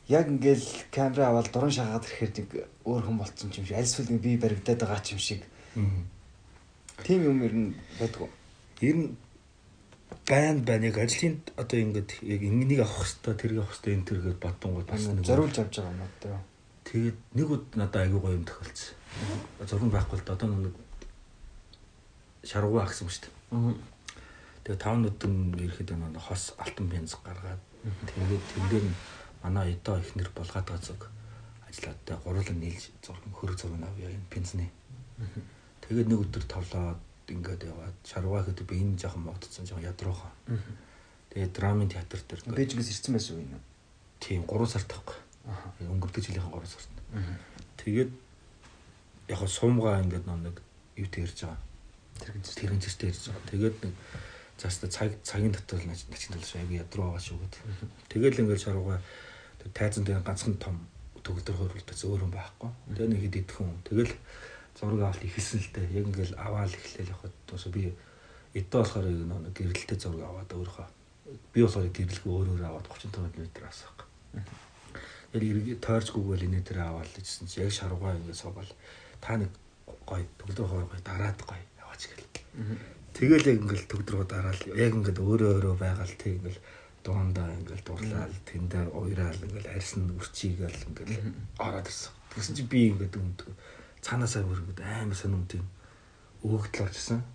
яг 0.06 0.26
ингээл 0.30 0.68
камера 0.94 1.34
аваад 1.34 1.50
дуран 1.50 1.74
шахаад 1.74 2.06
ирэхээр 2.06 2.34
нэг 2.46 2.50
өөр 2.86 3.10
хүн 3.10 3.18
болцсон 3.26 3.50
юм 3.58 3.66
шиг 3.66 3.74
аль 3.74 3.90
эсвэл 3.90 4.14
нэг 4.14 4.22
би 4.22 4.38
баригдаад 4.38 4.86
байгаа 4.86 5.02
ч 5.02 5.18
юм 5.18 5.22
шиг 5.26 5.42
тийм 7.02 7.26
юм 7.26 7.42
ер 7.42 7.54
нь 7.58 7.74
байдгүй. 7.98 8.30
Ер 8.86 8.98
нь 9.02 9.10
байн 10.26 10.66
байна 10.66 10.90
яг 10.90 10.98
ажлын 10.98 11.42
одоо 11.58 11.78
ингээд 11.80 12.10
яг 12.26 12.42
ингэнийг 12.42 12.82
авах 12.82 13.06
хэвээр 13.06 13.38
тэрийг 13.38 13.60
авах 13.62 13.76
хэвээр 13.78 13.98
энэ 13.98 14.10
тэргээд 14.10 14.40
бодонгууд 14.42 14.88
бас 14.90 15.06
нэг 15.06 15.26
зориулж 15.26 15.58
авч 15.60 15.76
байгаа 15.78 15.94
юм 15.94 16.04
одоо. 16.06 16.38
Тэгээд 16.86 17.18
нэг 17.38 17.48
ud 17.50 17.66
надад 17.78 18.02
аягүй 18.02 18.22
гоё 18.22 18.38
юм 18.38 18.46
тохиолдсон. 18.46 18.94
Зураг 19.70 19.92
байхгүй 19.94 20.18
л 20.22 20.34
одоо 20.34 20.48
нэг 20.50 20.76
шаргуу 22.46 22.82
агсан 22.82 23.10
шүү 23.10 23.30
дээ. 23.30 23.78
Тэгээ 24.66 24.82
тав 24.82 24.98
нүдэн 24.98 25.36
ирэхэд 25.62 25.94
нэг 25.94 26.22
хос 26.22 26.54
алтан 26.58 26.90
бенз 26.90 27.18
гаргаад 27.22 27.62
тэгээд 27.86 28.44
тэн 28.50 28.66
дээр 28.70 28.86
манай 29.46 29.78
эдо 29.78 29.98
ихнэр 30.02 30.30
булгаад 30.34 30.66
байгаа 30.66 30.82
зүг 30.82 31.02
ажиллаадтай 31.70 32.18
гурлан 32.26 32.58
нийлж 32.62 32.90
зураг 33.06 33.26
хөрөг 33.30 33.58
зураг 33.62 33.82
авъя 33.86 34.10
энэ 34.10 34.30
бензний. 34.34 34.70
Тэгээд 35.86 36.10
нэг 36.10 36.20
өдөр 36.26 36.44
тавлаад 36.50 36.98
ингээд 37.30 37.66
яваад 37.70 37.98
шаргуу 38.06 38.42
хэд 38.42 38.62
би 38.68 38.82
энэ 38.82 39.00
жоохон 39.00 39.24
модцсон 39.26 39.66
жоохон 39.66 39.88
ядруухан. 39.88 40.34
Тэгээд 41.34 41.54
драмын 41.54 41.90
театр 41.90 42.20
дээр 42.22 42.42
Бээжгээс 42.54 42.92
ирсэн 42.92 43.14
байсан 43.16 43.36
үү 43.36 43.44
энэ? 43.46 43.60
Тийм 44.20 44.42
3 44.48 44.66
сард 44.70 44.88
тахгүй. 44.88 45.18
Өнгөрдөг 45.84 46.24
жилийн 46.24 46.48
3 46.48 46.66
сард. 46.66 46.92
Тэгээд 47.82 48.12
яг 49.30 49.42
сумгаа 49.50 50.02
ингээд 50.06 50.26
нэг 50.30 50.62
юу 50.96 51.10
тэрж 51.10 51.50
байгаа. 51.50 51.62
Тэрхэн 52.22 52.44
тэрэн 52.46 52.82
зэртэй 52.82 53.10
ирж 53.10 53.24
байгаа. 53.28 53.50
Тэгээд 53.52 53.78
нэг 53.84 53.94
зааста 54.58 54.88
цаг 54.88 55.12
цагийн 55.24 55.52
дотор 55.52 55.80
л 55.84 55.88
начин 55.90 56.10
талш 56.14 56.56
аяг 56.56 56.72
ядруу 56.72 57.12
байгаа 57.12 57.24
шүү 57.26 57.38
гэд. 57.42 57.56
Тэгэл 58.10 58.40
ингээд 58.40 58.64
шарууга 58.64 59.02
тайзан 59.74 60.06
дээр 60.06 60.24
ганцхан 60.24 60.56
том 60.62 60.88
төгөлдөр 61.26 61.58
хөрвөлдөж 61.58 62.00
өөр 62.06 62.24
юм 62.30 62.32
байхгүй. 62.32 62.72
Тэгээ 62.96 63.10
нэг 63.12 63.22
хэд 63.26 63.36
идэх 63.42 63.58
хүн. 63.58 63.76
Тэгэл 63.84 64.14
зураг 64.76 65.02
авалт 65.02 65.24
ихэлсэн 65.24 65.60
л 65.64 65.72
дээ. 65.74 65.96
Яг 66.00 66.06
ингээд 66.12 66.34
аваал 66.36 66.72
эхлээл 66.72 67.12
явахад 67.16 67.36
туус 67.48 67.66
би 67.72 67.96
эдээ 68.56 68.80
болохоор 68.80 69.08
нэг 69.08 69.56
гэрэлтэй 69.56 69.98
зураг 70.00 70.24
аваад 70.28 70.52
өөрийнхөө 70.52 70.88
би 71.54 71.60
болохоор 71.64 71.90
гэрэлгүй 71.90 72.32
өөр 72.36 72.48
өөр 72.54 72.64
аваад 72.68 72.88
35 72.92 73.40
м 73.40 73.68
асах. 73.68 73.96
Яг 75.34 75.80
тойрчгүйгээл 75.84 76.48
инээ 76.48 76.64
дээр 76.64 76.80
аваад 76.84 77.10
л 77.12 77.20
гэсэн 77.24 77.48
чи 77.48 77.64
яг 77.64 77.72
шарууга 77.72 78.16
ингээд 78.16 78.40
суугаал 78.40 78.72
та 79.24 79.36
нэг 79.40 79.52
гой 80.08 80.24
төгөлдөр 80.40 80.68
хоор 80.68 80.88
гой 80.92 81.02
дараад 81.04 81.40
гой 81.44 81.60
яваач 81.82 82.04
гэл. 82.08 82.28
Тэгэл 83.16 83.50
яг 83.52 83.58
ингээл 83.64 83.90
төгдрөө 83.92 84.24
дараал 84.28 84.62
яг 84.76 84.92
ингээд 84.96 85.20
өөрөө 85.20 85.52
өөрөө 85.56 85.76
байгаал 85.80 86.14
тэг 86.20 86.32
ингээл 86.40 86.62
дуундаа 87.04 87.48
ингээл 87.58 87.84
дурлал 87.88 88.36
тэндээ 88.48 88.84
уйраал 88.92 89.40
ингээл 89.44 89.74
арьсан 89.76 90.04
үрчигээл 90.20 90.88
ингээл 90.88 91.16
ороод 91.60 91.88
ирсэн. 91.88 92.12
Тэгсэн 92.32 92.56
чи 92.56 92.64
би 92.64 92.80
ингээд 92.92 93.16
өмдөг 93.20 93.50
цаанаасаа 94.06 94.46
өргөд 94.46 94.80
амар 94.86 95.18
сонирмт 95.18 95.58
юм 95.58 95.66
өөгдөл 96.46 96.86
орчихсан. 96.86 97.26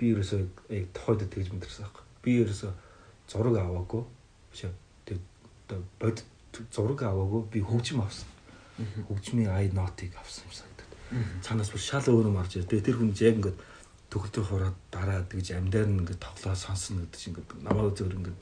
Би 0.00 0.14
ерөөсөө 0.16 0.40
яг 0.72 0.88
тохойд 0.96 1.28
тэгж 1.28 1.52
мэдэрсэн 1.52 1.84
байхгүй. 1.84 2.04
Би 2.24 2.30
ерөөсөө 2.40 2.72
зураг 3.28 3.56
аваагүй. 3.60 4.02
Биш 4.48 4.64
тэг 5.04 5.20
бод 6.00 6.24
зураг 6.72 7.04
аваагүй 7.04 7.42
би 7.52 7.60
хөгжим 7.60 8.00
авсан. 8.00 8.28
Хөгжмийн 9.08 9.52
ай 9.52 9.68
нотыг 9.76 10.16
авсан 10.16 10.48
юм 10.48 10.56
санагдаад. 10.56 10.92
Цаанаас 11.44 11.70
бүр 11.72 11.84
шал 11.84 12.08
өөр 12.08 12.32
юм 12.32 12.40
орж 12.40 12.56
ирдэ. 12.56 12.80
Тэр 12.80 12.96
хүн 12.96 13.12
яг 13.12 13.36
ингээд 13.36 13.58
төгөлдөр 14.08 14.44
хороод 14.48 14.76
дараа 14.88 15.20
тэгж 15.28 15.52
амьдаар 15.52 15.88
нь 15.90 16.00
ингээд 16.00 16.24
тоглоо 16.24 16.56
сонсно 16.56 17.04
гэдэг 17.04 17.20
чинь 17.20 17.36
ингээд 17.36 17.60
намайг 17.60 17.92
зөвөр 17.92 18.16
ингээд 18.16 18.38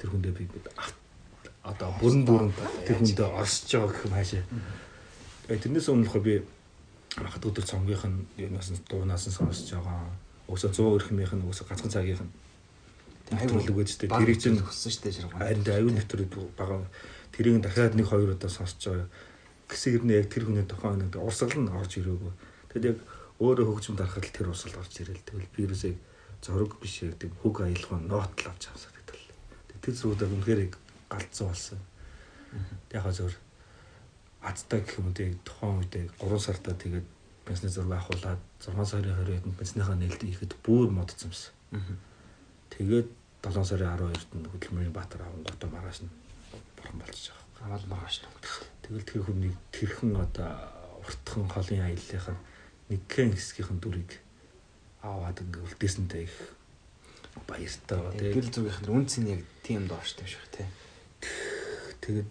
тэр 0.00 0.10
хүндээ 0.10 0.32
би 0.34 0.42
ингээд 0.50 0.66
одоо 1.62 1.88
бүрэн 2.02 2.22
бүрэн 2.26 2.50
тэр 2.82 2.96
хүндээ 2.98 3.28
орсож 3.30 3.70
байгаа 3.70 3.90
гэх 3.94 4.06
юм 4.10 4.14
хаашаа. 4.18 4.44
Тэгээ 5.46 5.62
тэрнээс 5.62 5.88
өмнөх 5.92 6.16
би 6.18 6.34
хахад 7.16 7.44
өдөр 7.44 7.64
цомгийнх 7.64 8.04
нь 8.08 8.24
юунаас 8.40 8.72
нь 8.72 8.80
дуунаас 8.88 9.28
нь 9.28 9.36
сонсож 9.36 9.68
байгаа. 9.76 10.12
Өсө 10.48 10.68
100 10.72 10.96
өрхмийнх 10.96 11.34
нь 11.36 11.48
өсө 11.48 11.64
ганцхан 11.68 11.92
цагийнх 11.92 12.24
нь 12.24 12.32
аюул 13.36 13.64
үгээд 13.64 13.88
ч 13.88 13.94
тэрийг 14.04 14.40
чинь 14.40 14.60
өгсөн 14.60 14.92
дээ 15.00 15.12
шаргуу. 15.16 15.40
харин 15.40 15.64
аюул 15.64 15.94
нэвтэр 15.96 16.22
бага 16.56 16.84
тэрийг 17.32 17.62
дахиад 17.64 17.96
нэг 17.96 18.06
хоёр 18.08 18.36
удаа 18.36 18.50
сонсож 18.50 18.82
байгаа. 18.84 19.08
Гэсэн 19.68 19.90
хэрнээ 19.92 20.20
яг 20.20 20.28
тэр 20.28 20.44
хүний 20.44 20.66
тухайн 20.68 21.00
нэг 21.00 21.16
урсгал 21.16 21.56
нь 21.56 21.72
орж 21.72 21.92
ирээгүй. 21.96 22.32
Тэгэд 22.72 22.88
яг 22.92 22.98
өөрөө 23.40 23.66
хөгжим 23.72 23.96
дарахад 23.96 24.28
л 24.28 24.36
тэр 24.36 24.52
урсгал 24.52 24.84
орж 24.84 24.92
ирээл. 25.00 25.24
Тэгвэл 25.24 25.54
би 25.56 25.60
ерөөсөө 25.64 25.92
зураг 26.44 26.72
биш 26.76 26.94
яг 27.08 27.16
тийм 27.16 27.32
хөг 27.40 27.56
аялгаа 27.64 28.00
нот 28.04 28.32
л 28.36 28.50
авч 28.52 28.68
авсаад 28.68 28.96
гэдэг. 29.00 29.20
Тэр 29.80 29.94
зүрхүүдээ 29.96 30.28
үнэхээр 30.28 30.60
галзуу 31.08 31.48
болсон. 31.48 31.80
Яг 32.92 33.02
хаа 33.06 33.14
азтай 34.42 34.80
гэх 34.82 34.98
юм 34.98 35.14
үү 35.14 35.38
тухайн 35.46 35.78
үедээ 35.78 36.04
3 36.18 36.38
сартаа 36.38 36.74
тэгээд 36.74 37.06
бензны 37.46 37.68
зураг 37.70 37.98
авахуулаад 37.98 38.40
6 38.62 38.86
сарын 38.86 39.14
20-нд 39.22 39.58
бензныхаа 39.58 39.96
нээлтийг 39.98 40.30
ихэд 40.34 40.52
бүр 40.62 40.90
модцсон 40.90 41.30
юмсан. 41.30 41.54
Тэгээд 42.70 43.08
7 43.42 43.64
сарын 43.66 43.94
12-нд 43.98 44.34
нь 44.38 44.50
хөдөлмөрийн 44.50 44.94
баатар 44.94 45.22
аван 45.26 45.42
готоо 45.42 45.68
маргааш 45.70 46.06
нь 46.06 46.12
бурхан 46.78 46.98
болчихж 47.02 47.34
байгаа. 47.34 47.66
Аваад 47.66 47.84
маргааш 47.90 48.16
нь. 48.22 48.30
Тэгэл 48.82 49.06
тэр 49.06 49.22
хүний 49.26 49.52
тэрхэн 49.74 50.14
одоо 50.18 50.50
уртхан 51.02 51.46
холын 51.50 51.82
аяллахын 51.86 52.38
нэгэн 52.90 53.34
хэсгийнхэн 53.34 53.78
дүрийг 53.82 54.10
аваад 55.02 55.42
ингээ 55.42 55.66
үлдээсэнтэй 55.66 56.22
их 56.30 56.36
баяртай 57.46 57.98
ба 57.98 58.10
Гэрэл 58.14 58.54
зүгийнх 58.54 58.80
нь 58.86 58.92
үнц 58.94 59.12
нь 59.18 59.30
яг 59.34 59.42
тийм 59.66 59.90
дооштой 59.90 60.26
шүү 60.30 60.46
тий. 60.54 60.68
Тэгээд 62.02 62.30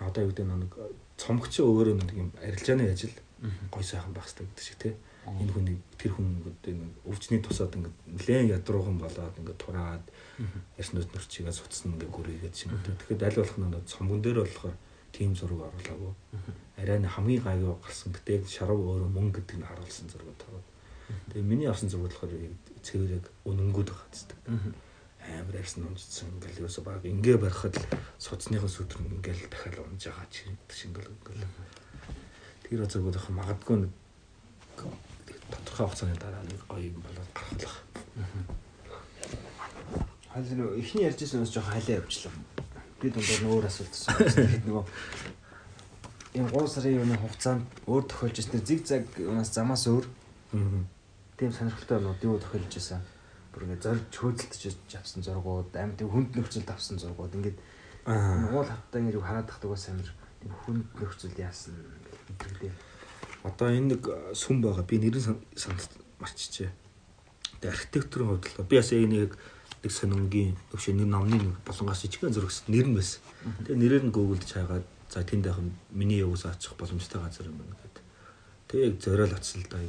одоо 0.00 0.20
юу 0.24 0.32
гэдэг 0.32 0.46
нэг 0.48 0.72
цомгч 1.20 1.60
өөрөө 1.60 1.94
нэг 2.00 2.10
юм 2.16 2.28
арилжааны 2.40 2.88
ажил 2.88 3.12
гой 3.68 3.84
сайхан 3.84 4.12
байх 4.16 4.24
хэрэгтэй 4.24 4.48
гэдэг 4.48 4.64
шиг 4.64 4.78
тий. 4.80 4.94
Энэ 5.28 5.52
хүний 5.52 5.76
тэр 6.00 6.12
хүн 6.16 6.40
ингээд 6.40 7.04
өвчний 7.04 7.40
тусаад 7.44 7.76
ингээд 7.76 7.96
нэлээд 8.08 8.52
ядруухан 8.56 8.96
болоод 8.96 9.36
ингээд 9.36 9.60
тураад 9.60 10.04
яснууд 10.80 11.12
нөрчигээ 11.12 11.52
суцсан 11.52 11.92
ингээд 11.92 12.08
гүрийгээд 12.08 12.56
шиг 12.56 12.72
үү. 12.72 12.96
Тэгэхээр 13.04 13.26
аль 13.28 13.38
болох 13.40 13.58
нэг 13.60 13.84
цомгон 13.84 14.20
дээр 14.24 14.40
болохоор 14.44 14.76
тим 15.12 15.36
зураг 15.36 15.60
оруулаагүй. 15.68 16.12
Арай 16.80 16.98
нэг 17.04 17.12
хамгийн 17.12 17.44
гайгүй 17.44 17.76
гарсан. 17.84 18.12
Гэтэ 18.16 18.40
яг 18.40 18.44
шарав 18.48 18.80
өөрөө 18.80 19.10
мөнгө 19.12 19.44
гэдэг 19.44 19.56
нь 19.60 19.68
харуулсан 19.68 20.08
зураг 20.08 20.36
таваад. 20.40 20.66
Тэгээ 21.36 21.44
миний 21.44 21.68
авсан 21.68 21.92
зураг 21.92 22.08
болохоор 22.08 22.32
цэвэр 22.80 23.20
яг 23.20 23.26
үнэнгүүд 23.44 23.88
байгаа 23.92 24.08
гэдэг. 24.08 24.38
Амар 25.30 25.56
арьсан 25.60 25.86
унжсан 25.86 26.28
ингээл 26.34 26.66
ерөөсө 26.66 26.82
баг 26.82 27.06
ингээ 27.06 27.38
барихад 27.38 27.76
суцныхын 28.18 28.70
сүтэр 28.70 29.00
ингээл 29.06 29.46
дахиад 29.46 29.78
унж 29.78 30.02
байгаа 30.10 30.26
чи 30.30 30.50
шингэл 30.72 31.14
ингээл. 31.14 31.46
Тэр 32.66 32.86
зургууд 32.86 33.16
их 33.18 33.28
магадгүй 33.30 33.76
нэг 33.86 33.92
тодорхой 35.50 35.86
хугацааны 35.86 36.16
дараа 36.18 36.42
нэг 36.46 36.60
гоё 36.66 36.90
юм 36.90 37.02
болоод 37.02 37.30
гаргалах. 37.34 37.76
Хайл 40.32 40.50
нөө 40.54 40.78
эхний 40.78 41.04
ярьжсэн 41.06 41.42
бас 41.42 41.50
жоохон 41.50 41.74
халиа 41.74 41.98
явчлаа. 41.98 42.32
Би 43.02 43.10
дундаар 43.10 43.42
нөөр 43.42 43.66
асуулт 43.66 43.94
асуусан. 43.94 44.46
Нөгөө 44.66 44.84
энэ 46.38 46.50
3 46.54 46.70
сарын 46.70 46.98
юуны 47.02 47.16
хугацаанд 47.18 47.66
өөр 47.90 48.04
тохиолж 48.06 48.36
ирсэн 48.38 48.62
зиг 48.62 48.86
заг 48.86 49.04
юунаас 49.18 49.50
замаас 49.50 49.84
өөр 49.90 50.06
тийм 51.34 51.50
сонирхолтой 51.50 51.98
юмнууд 51.98 52.22
юу 52.22 52.38
тохиолж 52.38 52.70
ирсэн. 52.70 53.02
Бүр 53.50 53.66
ингэ 53.66 53.82
зорж 53.82 54.14
хөөдөлтөж 54.14 54.94
авсан 54.94 55.26
зургууд, 55.26 55.74
тийм 55.74 56.10
хүнд 56.10 56.38
нөхцөлд 56.38 56.70
авсан 56.70 57.02
зургууд 57.02 57.34
ингээд 57.34 57.58
уул 58.06 58.66
хаттай 58.66 59.02
ингэ 59.02 59.18
хараад 59.18 59.50
тахдаг 59.50 59.70
бас 59.74 59.88
амир 59.90 60.10
хүнд 60.64 60.86
нөхцөлд 60.96 61.36
яасан 61.38 61.74
гэдэг. 62.38 62.72
Одоо 63.42 63.68
энэ 63.68 63.96
нэг 63.96 64.02
сүм 64.36 64.62
байгаа. 64.62 64.84
Би 64.84 64.98
нэрийг 65.02 65.24
санал 65.56 65.88
марччихэ. 66.20 66.72
Тэгээ 67.60 67.72
архитектурын 67.74 68.28
хувьд 68.28 68.46
л 68.56 68.64
би 68.64 68.76
бас 68.76 68.92
энийг 68.92 69.36
нэг 69.82 69.92
сонингийн 69.92 70.56
өвшөө 70.72 70.94
нэг 70.96 71.08
номны 71.08 71.56
болонгоос 71.64 72.04
ичгэн 72.04 72.32
зурагс 72.32 72.68
нэр 72.68 72.88
нь 72.88 72.96
байсан. 72.96 73.20
Тэгээ 73.64 73.80
нэрээр 73.80 74.04
нь 74.08 74.12
гуглдж 74.12 74.48
хайгаад 74.52 74.84
за 75.08 75.24
тэнд 75.24 75.44
байх 75.48 75.60
миний 75.92 76.20
явуус 76.20 76.44
очих 76.44 76.76
боломжтой 76.76 77.20
газар 77.20 77.48
юм 77.48 77.60
байна 77.60 77.76
гэдэг. 77.80 78.04
Тэгээ 78.68 78.86
яг 78.92 78.96
зориол 79.00 79.32
очсон 79.32 79.64
л 79.64 79.68
да. 79.72 79.80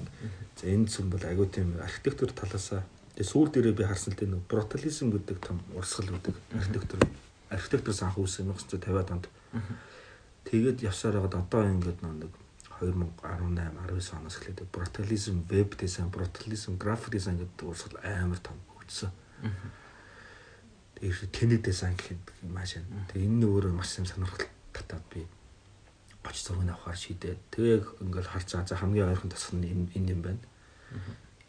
За 0.56 0.66
энэ 0.68 0.88
сүм 0.88 1.12
бол 1.12 1.24
агүй 1.24 1.48
тийм 1.52 1.76
архитектур 1.80 2.32
талаасаа 2.32 2.84
тэгээ 3.16 3.32
сүүл 3.32 3.50
дээрээ 3.52 3.76
би 3.78 3.84
харсан 3.86 4.14
л 4.14 4.20
дээ 4.20 4.30
нэг 4.32 4.44
брутализм 4.48 5.08
гэдэг 5.12 5.38
том 5.44 5.58
урсгал 5.76 6.12
гэдэг 6.16 6.36
архитектур 6.56 7.00
архитектур 7.52 7.94
анх 8.00 8.18
үүссэн 8.18 8.48
1950-аад 8.48 9.10
онд. 9.12 9.26
Тэгээд 10.48 10.84
явсаар 10.88 11.20
байгаад 11.20 11.36
одоо 11.36 11.64
ингээд 11.68 12.00
нэг 12.02 12.32
2018 12.80 13.78
19 13.78 14.18
оноос 14.18 14.38
эхлээд 14.40 14.66
брутализм, 14.72 15.46
веб 15.50 15.76
дизайн, 15.78 16.10
брутализм, 16.10 16.80
график 16.80 17.14
дизайн 17.14 17.38
гэдэг 17.38 17.68
урсгал 17.68 18.00
амар 18.02 18.40
том 18.40 18.58
хөгжсөн. 18.74 19.12
Тэгээд 20.98 21.32
тэнэг 21.36 21.62
дизайн 21.62 21.94
гэхэд 22.00 22.24
маш 22.50 22.80
байна. 22.80 23.06
Тэгээд 23.12 23.28
энэ 23.28 23.38
нь 23.38 23.46
өөрөө 23.46 23.74
маш 23.76 24.00
юм 24.00 24.08
сонирхол 24.10 24.48
татаад 24.74 25.06
би 25.14 25.28
гоч 26.24 26.38
зургийг 26.42 26.74
авахар 26.74 26.98
шийдээ. 26.98 27.36
Тэгээ 27.54 27.78
ингээл 28.02 28.32
харж 28.34 28.48
байгаа 28.50 28.70
за 28.70 28.76
хамгийн 28.80 29.10
ойрхон 29.12 29.30
тасх 29.30 29.54
нь 29.54 29.68
энэ 29.68 30.12
юм 30.14 30.22
байна. 30.22 30.42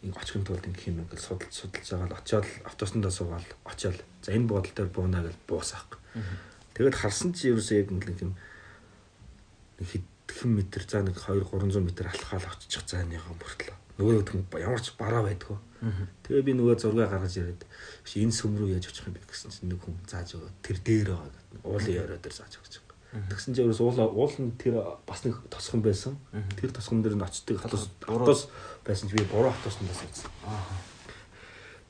Энэ 0.02 0.18
очихын 0.18 0.44
тулд 0.44 0.66
ингэх 0.66 0.90
юм 0.90 1.06
ингээл 1.06 1.22
судалж 1.22 1.54
судалж 1.54 1.86
байгаа 1.86 2.10
л 2.10 2.18
очиод 2.18 2.46
автобусандаа 2.66 3.12
суугаад 3.14 3.48
очиод 3.64 3.98
за 4.22 4.34
энэ 4.34 4.50
бодол 4.50 4.74
дээр 4.74 4.90
буунаа 4.90 5.22
гэж 5.22 5.36
буусаах. 5.46 5.98
Тэгээд 6.74 6.98
харсан 6.98 7.30
чи 7.32 7.54
ерөөсөө 7.54 7.76
яг 7.78 7.88
нэг 7.94 8.18
юм 8.18 8.34
хэдхэн 9.78 10.50
метр 10.50 10.82
за 10.82 11.06
нэг 11.06 11.16
2 11.16 11.46
300 11.46 11.86
метр 11.86 12.10
алхаал 12.10 12.46
очиж 12.50 12.82
зайныхаа 12.82 13.34
мөртлөө. 13.38 13.76
Нөгөө 14.02 14.24
хүн 14.26 14.42
ямар 14.58 14.82
ч 14.82 14.90
бараа 14.98 15.22
байдгүй. 15.22 15.58
Тэгээ 16.26 16.42
би 16.42 16.52
нөгөө 16.58 16.82
зураг 16.82 17.10
гаргаж 17.10 17.38
яриад 17.38 17.62
энэ 17.62 18.34
сүм 18.34 18.58
рүү 18.58 18.74
яаж 18.74 18.90
очих 18.90 19.06
юм 19.06 19.14
бэ 19.14 19.22
гэсэн 19.26 19.50
чинь 19.54 19.70
нэг 19.70 19.82
хүн 19.82 19.94
зааж 20.10 20.34
өгөө 20.34 20.50
тэр 20.66 20.78
дээр 20.82 21.08
байгаа 21.14 21.30
гэдэг. 21.30 21.62
Уулын 21.62 21.94
яриа 21.94 22.18
дээр 22.18 22.34
зааж 22.34 22.54
өгч. 22.58 22.74
Тэгсэн 23.12 23.52
чинь 23.52 23.68
ерөөс 23.68 23.84
уул 23.84 24.00
уул 24.00 24.32
нь 24.40 24.56
тэр 24.56 24.80
бас 25.04 25.20
нэг 25.28 25.36
тосгон 25.52 25.84
байсан. 25.84 26.16
Тэр 26.56 26.72
тосгон 26.72 27.04
дээр 27.04 27.20
нь 27.20 27.26
очдөг 27.28 27.60
хатус 27.60 27.92
хатус 28.00 28.48
байсан 28.88 29.12
чи 29.12 29.20
би 29.20 29.28
буруу 29.28 29.52
хатуснаас 29.52 30.00
ирсэн. 30.00 30.32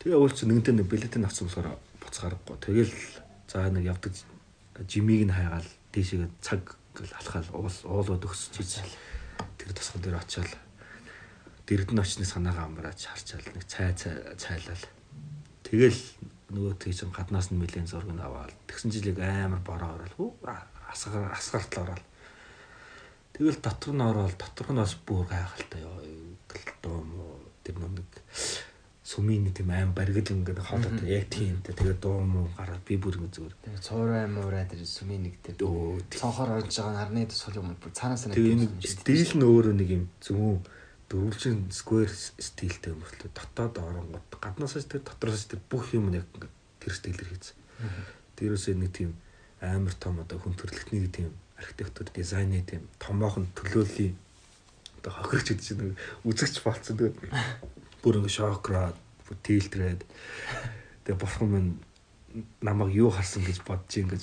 Тэгээ 0.02 0.18
уул 0.18 0.34
чи 0.34 0.50
нэгэнтээ 0.50 0.82
нэг 0.82 0.90
билетийг 0.90 1.22
авсан 1.22 1.46
болохоор 1.46 1.78
буцаарахгүй. 2.02 2.58
Тэгэл 2.58 2.94
за 3.46 3.70
нэг 3.70 3.86
явдаг 3.86 4.18
жимиг 4.90 5.22
нь 5.22 5.30
хайгаал 5.30 5.70
дээшээ 5.94 6.26
цаг 6.42 6.74
алхаал 6.98 7.48
уул 7.54 7.76
уулууд 7.86 8.26
өгсөж 8.26 8.58
ийж 8.58 8.82
тэр 9.62 9.70
тосгон 9.78 10.02
дээр 10.02 10.18
очиад 10.18 10.50
дэрдэн 11.70 12.02
очны 12.02 12.26
санаагаа 12.26 12.66
амрааж 12.66 13.06
харчаал 13.06 13.46
нэг 13.54 13.62
цай 13.70 13.94
цайлал. 13.94 14.84
Тэгэл 15.62 16.02
нөгөө 16.50 16.74
тийч 16.82 17.06
гаднаас 17.14 17.54
нь 17.54 17.62
нэлээд 17.62 17.94
нь 17.94 18.18
аваад 18.18 18.50
тэгсэн 18.66 18.90
жилиг 18.90 19.22
амар 19.22 19.62
бороо 19.62 20.02
орол 20.02 20.34
асгаар 20.92 21.32
асгаартал 21.32 21.84
ороод 21.84 22.04
тэгэл 23.32 23.58
дотор 23.64 23.92
нь 23.96 24.04
ороод 24.04 24.36
дотор 24.36 24.68
нь 24.72 24.80
бас 24.84 24.94
бүр 25.06 25.24
гайхалтай 25.26 25.82
мó 26.84 27.40
тэр 27.64 27.78
нэг 27.80 28.08
сүмийн 29.12 29.44
нэг 29.44 29.54
тийм 29.58 29.70
аим 29.70 29.92
баригл 29.92 30.24
ингээд 30.24 30.62
хоолой 30.62 30.94
яг 31.10 31.28
тийм 31.28 31.60
тэ 31.60 31.76
тэгээ 31.76 32.00
дуу 32.00 32.24
муу 32.24 32.48
гараад 32.56 32.80
би 32.86 32.96
бүр 32.96 33.18
ингэ 33.20 33.34
зүгээр. 33.34 33.54
Тэгээ 33.66 33.84
цуурай 33.84 34.24
муурай 34.30 34.64
тэр 34.64 34.80
сүмийн 34.88 35.22
нэг 35.26 35.34
тэр 35.44 35.58
цонхоор 35.58 36.62
орж 36.62 36.72
байгаа 36.72 36.94
нарны 36.96 37.28
тусгал 37.28 37.60
юм 37.60 37.76
бүр 37.76 37.92
цаанаас 37.92 38.30
нэг 38.30 38.38
тэгээ 38.40 38.56
нэг 38.62 38.72
стил 38.86 39.32
нь 39.36 39.44
өөрөө 39.44 39.74
нэг 39.76 39.88
юм 39.90 40.04
зөв 40.22 40.64
дөрвөлжин 41.12 41.68
сквер 41.74 42.08
стилтэй 42.08 42.94
мөртлөө 42.96 43.30
дотоод 43.36 43.74
оронгод 43.84 44.26
гаднаасаа 44.40 44.86
тэр 44.86 45.04
дотроос 45.04 45.44
тэр 45.50 45.60
бүх 45.68 45.92
юм 45.92 46.08
яг 46.16 46.24
тэр 46.80 46.92
стилээр 46.96 47.28
хийсэн. 47.36 47.58
Тэрөөсөө 48.40 48.74
нэг 48.80 48.90
тийм 48.96 49.12
амар 49.62 49.94
том 49.94 50.18
одоо 50.18 50.38
хүн 50.42 50.58
төрөлхтний 50.58 51.06
тийм 51.06 51.30
архитектур 51.56 52.10
дизайны 52.10 52.62
тийм 52.66 52.90
томоохон 52.98 53.46
төлөөллийн 53.54 54.18
одоо 54.98 55.12
хохирч 55.14 55.54
гэдэг 55.54 55.64
чинь 55.64 55.96
үзэгч 56.26 56.58
болцсон 56.66 56.98
тэгээд 56.98 57.16
бүр 58.02 58.18
ингэ 58.18 58.34
шокрад 58.34 58.98
бүр 59.24 59.36
тэлтрээд 59.46 60.02
тэгээд 61.06 61.22
бурхан 61.22 61.48
минь 61.48 61.70
намайг 62.60 62.90
юу 62.90 63.14
харсан 63.14 63.46
гэж 63.46 63.62
бодож 63.62 63.94
ингэж 63.94 64.22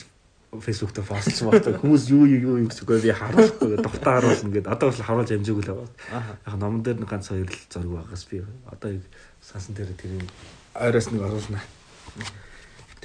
фэйсбүүк 0.49 0.93
дээр 0.97 1.05
постлж 1.05 1.45
байна. 1.45 1.77
Хүмүүс 1.77 2.09
юу 2.09 2.25
юу 2.25 2.57
юу 2.57 2.65
гэж 2.65 3.05
би 3.05 3.13
харуулахгүй 3.13 3.77
дуртаа 3.77 4.17
харуулна 4.17 4.49
гэдэг. 4.49 4.73
Одоо 4.73 4.89
бол 4.89 5.05
харуулж 5.05 5.29
амжаагүй 5.29 5.61
л 5.61 5.71
байгаа. 5.77 6.25
Яг 6.49 6.55
номон 6.57 6.81
дээр 6.81 7.05
ганц 7.05 7.29
хоёр 7.29 7.45
л 7.45 7.59
зураг 7.69 8.09
байгаас 8.09 8.25
би 8.25 8.41
одоо 8.65 8.89
яг 8.97 9.05
сансан 9.45 9.77
дээр 9.77 9.93
тэр 9.93 10.25
ойроос 10.73 11.07
нэг 11.13 11.21
оруулна. 11.21 11.61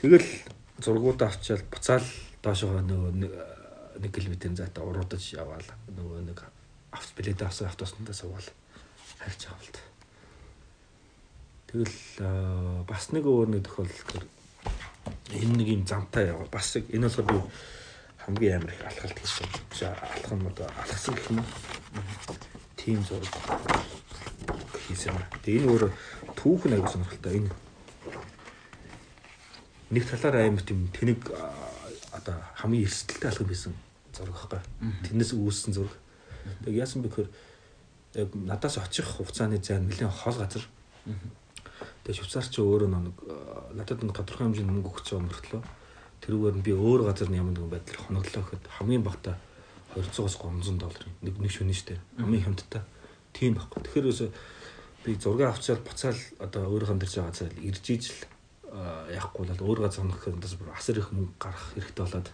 Тэгэл 0.01 0.25
зургуудаа 0.85 1.29
авчаал 1.33 1.65
буцаал 1.73 2.07
доошоо 2.45 2.81
нөгөө 2.85 3.13
нэг 4.05 4.11
километрийн 4.13 4.57
зайтай 4.57 4.85
уруудаж 4.85 5.25
яваал 5.33 5.65
нөгөө 5.89 6.21
нэг 6.29 6.39
авто 6.93 7.13
билет 7.17 7.43
авсан 7.43 7.69
автобусандаа 7.69 8.15
суугаал 8.15 8.49
харьж 9.19 9.41
байгаа 9.49 9.59
бол. 9.65 9.81
Тэгэл 11.73 11.97
бас 12.85 13.11
нэг 13.17 13.25
өөр 13.25 13.49
нэг 13.49 13.65
тохиолдол 13.65 14.29
энэ 15.33 15.57
нэг 15.57 15.69
юм 15.73 15.87
замтай 15.87 16.29
яваа. 16.29 16.47
Бас 16.53 16.77
энэ 16.77 17.09
болохоор 17.09 17.33
би 17.33 17.41
хамгийн 18.25 18.57
амар 18.61 18.73
их 18.77 18.85
алхалт 18.85 19.19
хийсэн. 19.19 19.49
Алхах 19.89 20.37
нь 20.37 20.47
одоо 20.47 20.69
алхсан 20.69 21.15
гэх 21.15 21.31
юм 21.31 21.39
уу? 21.41 21.49
Тим 22.77 23.01
зураг 23.05 23.35
хийсэн. 24.87 25.17
Тэгээ 25.43 25.65
энэ 25.65 25.71
өөр 25.73 25.85
түүх 26.37 26.69
нэг 26.69 26.85
сонирхолтой. 26.93 27.41
Энэ 27.41 27.51
нэг 29.91 30.05
талаараа 30.09 30.49
амар 30.49 30.65
тийм 30.65 30.89
тэнэг 30.93 31.29
одоо 32.15 32.37
хамгийн 32.61 32.87
эрсдэлтэй 32.87 33.29
алхам 33.29 33.49
хийсэн 33.49 33.75
зураг 34.15 34.35
байхгүй. 34.39 34.61
Тэрнээс 35.11 35.33
үүссэн 35.35 35.73
зураг. 35.75 35.97
Тэгээ 36.65 36.81
яасан 36.85 37.03
бэ 37.03 37.09
гэхээр 37.11 37.31
яг 38.23 38.29
надаас 38.33 38.79
очих 38.79 39.05
хугацааны 39.05 39.59
зай 39.59 39.83
нэлээд 39.83 40.13
хол 40.13 40.39
газар. 40.39 40.65
Тэгээ 42.07 42.17
швейцар 42.17 42.47
ч 42.47 42.63
өөрөө 42.63 42.89
нэг 42.89 43.17
надад 43.75 44.01
нэг 44.01 44.15
тодорхой 44.15 44.47
хэмжээний 44.49 44.73
мөнгө 44.73 44.93
өгч 44.93 45.09
байгаа 45.13 45.27
мөртлөө 45.29 45.63
тэрүүгээр 46.25 46.57
нь 46.57 46.65
би 46.65 46.73
өөр 46.73 47.05
газар 47.05 47.29
нь 47.29 47.37
ямар 47.37 47.53
нэгэн 47.53 47.69
байдлаар 47.69 48.01
хоноглоо 48.09 48.43
гэхэд 48.49 48.65
хамгийн 48.81 49.05
багтаа 49.05 49.37
200-аас 49.93 50.41
300 50.41 50.81
долларын 50.81 51.13
нэг 51.21 51.35
нэг 51.37 51.53
шөнө 51.53 51.77
штэ. 51.77 52.01
Хамгийн 52.17 52.45
хямдтай. 52.49 52.83
Тийм 53.37 53.61
байхгүй. 53.61 53.85
Тэгэхээр 53.85 54.33
би 55.05 55.11
зураг 55.21 55.53
авчаал 55.53 55.85
буцаал 55.85 56.17
одоо 56.41 56.73
өөрөө 56.73 56.89
хандирч 56.97 57.21
байгаа 57.21 57.37
цайл 57.37 57.53
ирж 57.61 57.85
ижил 57.93 58.21
яахгүй 58.75 59.47
бол 59.47 59.67
өөр 59.71 59.81
газар 59.87 60.03
хонох 60.03 60.19
гэхээс 60.25 60.59
бүр 60.59 60.75
асар 60.75 60.99
их 60.99 61.09
мөнгө 61.15 61.39
гарах 61.39 61.65
хэрэгтэй 61.75 62.05
болоод 62.05 62.29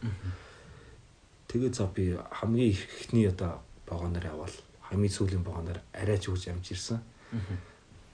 тэгээ 1.52 1.72
за 1.74 1.86
би 1.92 2.16
хамгийн 2.16 2.72
ихний 2.72 3.28
одоо 3.28 3.60
вагоноор 3.90 4.24
явбал 4.24 4.56
хамгийн 4.88 5.12
сүүлийн 5.12 5.44
вагоноор 5.44 5.78
арайч 5.92 6.30
үж 6.30 6.48
амж 6.48 6.70
ирсэн. 6.72 6.98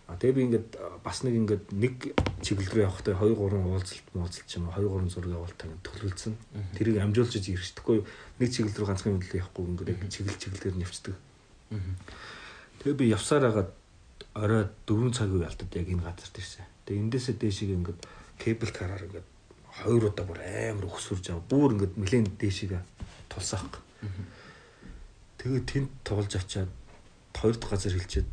А 0.06 0.14
тэгээ 0.14 0.36
би 0.36 0.42
ингээд 0.46 0.68
бас 1.02 1.24
нэг 1.26 1.34
ингээд 1.34 1.64
нэг 1.74 1.94
чиглэл 2.38 2.72
рүү 2.72 2.86
явахдаа 2.86 3.18
2 3.18 3.34
3 3.34 3.58
уулзалт 3.58 4.06
муулзалт 4.14 4.50
юм 4.54 4.70
2 4.70 4.86
3 4.86 5.10
зураг 5.10 5.32
явуултаа 5.34 5.66
ингээд 5.66 5.86
төлөвлөсөн. 5.86 6.34
Тэрийг 6.78 7.02
амжуулж 7.02 7.34
ирчихдэггүй 7.34 7.98
нэг 8.38 8.48
чиглэл 8.54 8.78
рүү 8.78 8.86
ганцхан 8.86 9.18
мэдлэг 9.18 9.40
явахгүй 9.42 9.64
ингээд 9.66 9.90
яг 9.90 10.00
чиглэл 10.06 10.38
чиглэлээр 10.38 10.76
нэвчдэг. 10.78 11.14
Тэгээ 12.78 12.98
би 13.02 13.04
явсаар 13.10 13.50
хагаад 13.50 13.70
орой 14.38 14.64
4 14.86 15.10
цагийн 15.10 15.42
ялтад 15.42 15.70
яг 15.74 15.88
энэ 15.90 16.06
газарт 16.06 16.36
ирсэн. 16.38 16.64
Тэгээ 16.86 17.02
эндээсээ 17.02 17.34
дээшийг 17.42 17.70
ингээд 17.82 18.00
кабел 18.38 18.72
караар 18.72 19.04
ингээд 19.04 19.28
хоёр 19.82 20.08
удаа 20.08 20.24
бүр 20.26 20.40
амар 20.40 20.86
өксөрж 20.88 21.30
аваа. 21.30 21.44
Бүр 21.48 21.70
ингээд 21.76 21.94
нэлээд 22.00 22.38
дээшийг 22.40 22.72
тулсаах. 23.28 23.82
Тэгээ 25.38 25.62
тэнд 25.68 25.90
тоглож 26.04 26.32
очиад 26.32 26.70
хоёр 27.36 27.56
дахь 27.56 27.70
газар 27.70 27.92
хилчээд 27.92 28.28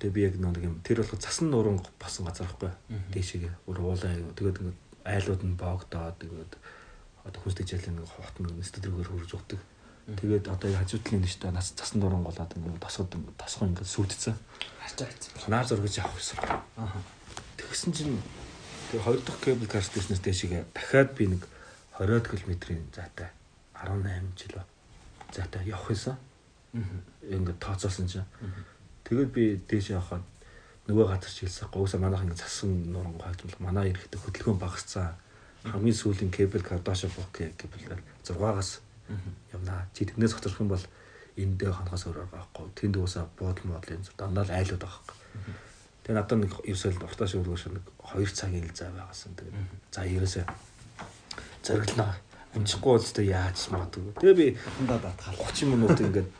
тэгээ 0.00 0.14
би 0.14 0.20
яг 0.28 0.34
нэг 0.36 0.60
юм 0.60 0.76
тэр 0.84 1.00
болох 1.00 1.20
цасан 1.20 1.50
нуран 1.50 1.80
басан 1.96 2.28
газар 2.28 2.46
байхгүй. 2.46 2.72
Дээшийг 3.12 3.48
бүр 3.64 3.80
уулаа 3.80 4.14
тэгээд 4.36 4.60
ингээд 4.60 4.78
айлууд 5.04 5.42
нь 5.44 5.56
боогдоод 5.56 6.16
тэгээд 6.20 6.52
одоо 7.24 7.40
хүсдэг 7.40 7.66
жийлэн 7.68 7.96
нэг 8.00 8.08
хот 8.08 8.36
нэг 8.40 8.64
студиогоор 8.64 9.08
хөрж 9.08 9.32
өгдөг. 9.36 9.60
Тэгээд 10.10 10.48
одоо 10.48 10.68
хажуу 10.74 11.00
талын 11.00 11.24
нь 11.24 11.30
штэ 11.30 11.52
нас 11.52 11.72
цасан 11.76 12.00
нуран 12.00 12.24
голоод 12.24 12.52
ингээд 12.56 12.82
тосгод 12.82 13.14
тосгоо 13.36 13.68
ингээд 13.68 13.88
сүудсэн. 13.88 14.34
Хачаа 14.80 15.06
хайцсан. 15.06 15.32
Наар 15.48 15.66
зургаж 15.68 15.96
авах 16.00 16.16
гэсэн. 16.16 16.38
Тэгсэн 17.56 17.92
чинь 17.92 18.16
Тэгээ 18.90 19.06
хоёр 19.06 19.20
дахь 19.22 19.38
кабел 19.38 19.70
кар 19.70 19.86
стейшнээс 19.86 20.18
дэшигээ 20.18 20.66
дахиад 20.74 21.14
би 21.14 21.30
нэг 21.30 21.46
20 21.94 22.26
км-ийн 22.26 22.90
зайтай 22.90 23.30
18 23.78 24.34
жил 24.34 24.66
зайтай 25.30 25.62
явах 25.62 25.94
байсан. 25.94 26.18
Ингээд 27.22 27.62
тооцоосон 27.62 28.10
чинь. 28.10 28.26
Тэгээд 29.06 29.30
би 29.30 29.62
дээш 29.62 29.94
явахад 29.94 30.26
нөгөө 30.90 31.06
газар 31.06 31.30
чиглэсэн. 31.30 31.70
Гоосаа 31.70 32.02
манайх 32.02 32.26
ингээд 32.26 32.42
цасан 32.42 32.90
нуран 32.90 33.14
хайлтмал 33.14 33.62
манай 33.62 33.94
ирэхдээ 33.94 34.18
хөдөлгөөн 34.26 34.58
багассан. 34.58 35.14
Хамгийн 35.70 35.94
сүүлийн 35.94 36.34
кабел 36.34 36.66
кар 36.66 36.82
доош 36.82 37.06
бок 37.14 37.30
кабел 37.30 37.84
кар 37.86 38.02
6-аас 38.26 38.82
явнаа. 39.54 39.86
Чи 39.94 40.10
тэрнээс 40.10 40.34
хоцрох 40.34 40.66
юм 40.66 40.74
бол 40.74 40.82
энд 41.38 41.54
дэ 41.62 41.70
ханахаас 41.70 42.10
өөр 42.10 42.26
байхгүй. 42.26 42.66
Тэнд 42.74 42.98
уусаа 42.98 43.30
буудал 43.38 43.70
модлын 43.70 44.02
дандаа 44.18 44.50
л 44.50 44.50
айлууд 44.50 44.82
байгаа 44.82 44.98
байхгүй. 44.98 45.69
Тэгээ 46.04 46.16
надад 46.16 46.38
нэг 46.40 46.52
ерөөсөө 46.64 47.04
уртааш 47.04 47.32
өргөш 47.38 47.64
нэг 47.70 47.84
2 48.16 48.32
цагийн 48.32 48.66
л 48.66 48.74
зай 48.74 48.90
байгасан. 48.90 49.36
Тэгээд 49.36 49.56
за 49.92 50.00
ерөөсөө 50.08 50.44
зориглоо. 51.62 52.12
Амжихгүй 52.56 52.92
бол 52.98 53.04
тэ 53.04 53.22
яаж 53.30 53.58
магадгүй. 53.70 54.12
Тэгээ 54.18 54.36
би 54.36 54.46
хандаа 54.58 54.98
даатгаал 54.98 55.38
30 55.54 55.70
минут 55.70 55.98
ингээд 56.00 56.32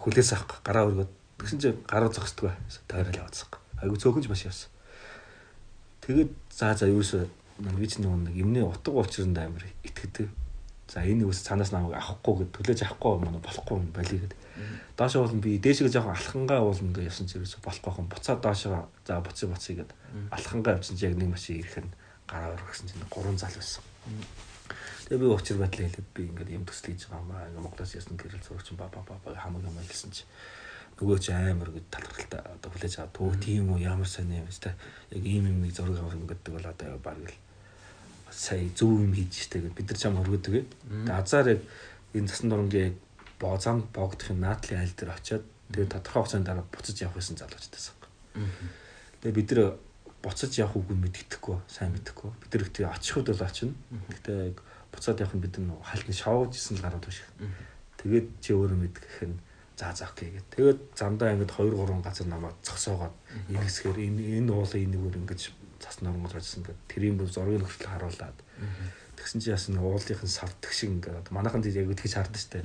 хүлээс 0.00 0.30
авах 0.34 0.64
гараа 0.66 0.88
өргөд 0.90 1.10
тэгсэн 1.38 1.60
чинь 1.62 1.78
гараа 1.86 2.10
зогсдгүй. 2.10 2.50
Таарал 2.90 3.20
яваадсан. 3.22 3.48
Айгу 3.78 4.00
цөөхөнж 4.00 4.26
маш 4.26 4.44
яасан. 4.48 4.72
Тэгээд 6.02 6.32
за 6.50 6.74
за 6.74 6.90
ерөөсөө 6.90 7.24
би 7.78 7.86
ч 7.86 8.02
нэг 8.02 8.34
юмны 8.34 8.66
утга 8.66 8.98
учирнд 8.98 9.38
амар 9.38 9.62
итгэдэг. 9.86 10.28
За 10.90 11.00
энэ 11.06 11.24
үс 11.24 11.40
цаанаас 11.46 11.70
намайг 11.70 11.94
авахгүй 11.96 12.44
гэд 12.44 12.50
төлөөж 12.50 12.80
авахгүй 12.82 13.24
юм 13.24 13.38
болохгүй 13.38 13.76
юм 13.78 13.88
балий 13.94 14.18
гэдэг. 14.20 14.38
Доош 14.96 15.16
уулна 15.16 15.40
би 15.42 15.58
дээшгээ 15.58 15.90
жоохон 15.90 16.14
алхангаа 16.14 16.60
уулна 16.62 16.94
гэж 16.94 17.10
явсан 17.10 17.26
чи 17.26 17.38
ерөөсө 17.38 17.58
болохгүй 17.64 17.98
юм. 17.98 18.08
Буцаа 18.08 18.36
доошоо 18.38 18.88
за 19.06 19.20
буцъя 19.20 19.50
буцъя 19.50 19.76
гэд 19.82 19.90
алхангаа 20.30 20.78
явсан 20.78 20.96
чи 20.96 21.06
яг 21.06 21.18
нэг 21.18 21.34
машин 21.34 21.58
ирэх 21.58 21.82
нь 21.82 21.90
гараа 22.30 22.54
өргөсөн 22.54 22.88
чинь 22.88 23.06
гурван 23.10 23.38
зал 23.38 23.50
байсан. 23.50 23.82
Тэгээ 25.04 25.20
би 25.20 25.26
учир 25.28 25.58
байдлаа 25.58 25.88
хэлээд 25.90 26.08
би 26.14 26.22
ингээд 26.30 26.54
юм 26.54 26.64
төсөл 26.64 26.94
хийж 26.94 27.10
байгаа 27.10 27.24
юм 27.26 27.32
аа. 27.34 27.46
Ингээд 27.50 27.64
Монголоос 27.66 27.92
ясна 27.98 28.14
гэрэл 28.16 28.46
зурагч 28.46 28.68
ба 28.78 28.86
ба 28.88 29.02
ба 29.04 29.34
хамаг 29.34 29.66
юм 29.66 29.76
хэлсэн 29.82 30.10
чи 30.14 30.24
нөгөө 30.96 31.18
чи 31.18 31.30
амар 31.34 31.70
гэж 31.74 31.84
талхралтай 31.90 32.40
одоо 32.40 32.70
хүлээж 32.70 32.94
аваа. 33.02 33.12
Төөх 33.12 33.36
тийм 33.42 33.74
үү 33.74 33.84
ямар 33.84 34.08
сайн 34.08 34.30
юм 34.30 34.46
бэ? 34.46 34.72
Яг 35.10 35.24
ийм 35.26 35.44
юм 35.50 35.58
нэг 35.60 35.74
зураг 35.74 35.98
авах 35.98 36.14
гэдэг 36.14 36.52
бол 36.54 36.70
одоо 36.70 36.98
баг 37.02 37.18
л 37.18 37.36
сая 38.30 38.64
зөв 38.74 39.02
юм 39.02 39.12
хийж 39.12 39.50
штэ 39.50 39.60
гэд 39.60 39.74
бид 39.74 39.90
нар 39.90 39.98
чам 39.98 40.16
хөргөдөг. 40.16 40.64
Тэгээ 40.70 41.18
азар 41.18 41.46
яг 41.52 41.60
энэ 42.14 42.28
засан 42.30 42.48
дурангийн 42.50 42.94
боо 43.44 43.60
зам 43.60 43.84
боогдохын 43.92 44.40
наадлын 44.40 44.80
айл 44.80 44.96
дээр 44.96 45.12
очиод 45.12 45.44
тэгээд 45.76 45.92
тодорхой 45.92 46.24
хугацааны 46.24 46.48
дараа 46.48 46.64
буцаж 46.72 46.96
явах 47.04 47.20
гэсэн 47.20 47.36
залуучтайсан. 47.36 47.94
Тэгээд 49.20 49.36
бид 49.36 49.48
нэр 49.52 49.76
буцаж 50.24 50.52
явах 50.56 50.80
үгүй 50.80 50.96
мэддэхгүй 50.96 51.56
сайн 51.68 51.92
мэддэхгүй. 51.92 52.30
Бид 52.40 52.52
нэр 52.56 52.64
тэг 52.72 52.88
очих 52.88 53.20
үед 53.20 53.28
бол 53.28 53.44
очино. 53.44 53.76
Гэтэ 54.08 54.56
буцаад 54.88 55.20
явах 55.20 55.36
нь 55.36 55.44
бид 55.44 55.54
нар 55.60 55.76
хальтны 55.84 56.14
шоуж 56.16 56.56
исэн 56.56 56.80
л 56.80 56.84
гараад 56.88 57.04
биш. 57.04 57.20
Тэгээд 58.00 58.26
чи 58.40 58.50
өөрөө 58.56 58.78
мэдгэх 58.80 59.20
нь 59.28 59.36
за 59.76 59.92
за 59.92 60.08
окей 60.08 60.30
гэдэг. 60.32 60.54
Тэгээд 60.54 60.80
замдаа 60.96 61.34
ингээд 61.34 61.52
2 61.52 61.76
3 61.76 62.00
газар 62.00 62.26
намайг 62.30 62.56
зогсоогоод 62.62 63.14
иргэсгээр 63.50 63.98
энэ 64.00 64.22
энэ 64.40 64.52
уулын 64.54 64.84
энэгээр 64.86 65.18
ингээд 65.20 65.40
цас 65.82 66.00
нормол 66.00 66.30
ажилласан 66.30 66.62
ингээд 66.62 66.80
тэрийн 66.88 67.16
бүр 67.18 67.28
зургийг 67.28 67.66
хүртэл 67.66 67.90
харуулад. 67.90 68.38
Тэгсэн 69.24 69.40
чи 69.40 69.48
яасан 69.48 69.80
уулынхын 69.80 70.28
савддаг 70.28 70.68
шиг 70.68 70.92
ингээд 71.00 71.32
манайхан 71.32 71.64
тийм 71.64 71.88
яг 71.88 71.96
тэгж 71.96 72.12
хардсан 72.20 72.44
штэ. 72.44 72.60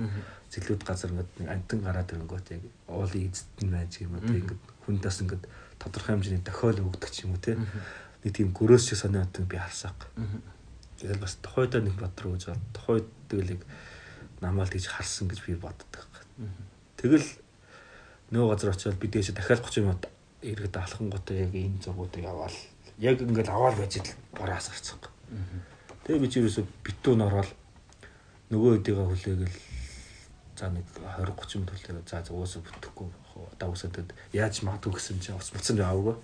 Зэлүүд 0.51 0.83
газар 0.83 1.15
ингээд 1.15 1.47
амтан 1.47 1.79
гараад 1.79 2.11
ирэнгүүт 2.11 2.47
яг 2.51 2.63
уулын 2.91 3.31
эзэд 3.31 3.63
нь 3.63 3.71
байж 3.71 4.03
юм 4.03 4.19
одоо 4.19 4.35
ингээд 4.35 4.63
хүндээс 4.83 5.23
ингээд 5.23 5.43
тодорхой 5.79 6.19
хэмжээний 6.19 6.43
дохиол 6.43 6.83
өгдөг 6.83 7.11
ч 7.15 7.23
юм 7.23 7.39
уу 7.39 7.39
те. 7.39 7.55
Нэг 7.55 8.35
тийм 8.35 8.51
гөрөөс 8.51 8.91
шиг 8.91 8.99
санаат 8.99 9.39
би 9.39 9.55
харсааг. 9.55 10.11
Тэгэл 10.99 11.23
бас 11.23 11.39
тухайдаа 11.39 11.79
нэг 11.79 11.95
бодроо 11.95 12.35
гэж 12.35 12.51
бод. 12.51 12.63
Тухайд 12.75 13.07
тэгэлийг 13.31 13.63
намаал 14.43 14.67
тэгж 14.67 14.91
харсан 14.91 15.31
гэж 15.31 15.39
би 15.47 15.55
боддог. 15.55 16.03
Тэгэл 16.99 17.23
нөгөө 18.35 18.51
газар 18.51 18.75
очиод 18.75 18.99
бид 18.99 19.15
ээш 19.15 19.31
дахиад 19.31 19.63
30 19.63 19.87
минут 19.87 20.03
иргэд 20.43 20.75
алхангуудаа 20.75 21.35
яг 21.39 21.55
энэ 21.55 21.79
зургуудыг 21.79 22.27
аваад 22.27 22.51
яг 22.99 23.23
ингээд 23.23 23.47
аваад 23.47 23.79
байж 23.79 24.03
л 24.03 24.11
бораас 24.35 24.67
гарцсан. 24.67 24.99
Тэгээ 26.09 26.25
би 26.25 26.29
ч 26.33 26.41
ерөөсө 26.41 26.65
битүүн 26.81 27.21
ороод 27.21 27.53
нөгөө 28.49 28.81
хэдийгээ 28.81 29.05
хүлээгээл 29.13 29.57
за 30.57 30.73
нэг 30.73 30.85
20 31.05 31.37
30 31.37 31.61
минут 31.61 31.69
хүлээгээ 31.69 32.09
за 32.09 32.25
за 32.25 32.33
уусаа 32.33 32.65
бүтэхгүй 32.65 33.07
одоо 33.37 33.69
уусаад 33.69 34.09
яаж 34.33 34.65
магадгүй 34.65 34.97
гэсэн 34.97 35.21
чинь 35.21 35.37
ус 35.37 35.53
буцсан 35.53 35.77
аваагүй. 35.77 36.17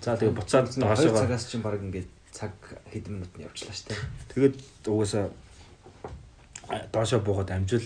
За 0.00 0.16
тэгээ 0.16 0.40
буцаад 0.40 0.72
доошоо 0.72 1.12
цагаас 1.20 1.44
чинь 1.52 1.60
баг 1.60 1.84
ингээд 1.84 2.08
цаг 2.32 2.56
хэдэн 2.88 3.20
минут 3.20 3.32
нь 3.36 3.44
явчлаа 3.44 3.76
штэ. 3.76 3.92
Тэгээд 4.32 4.88
угаасаа 4.88 5.28
доошоо 6.88 7.20
буугаад 7.20 7.52
амжил 7.52 7.84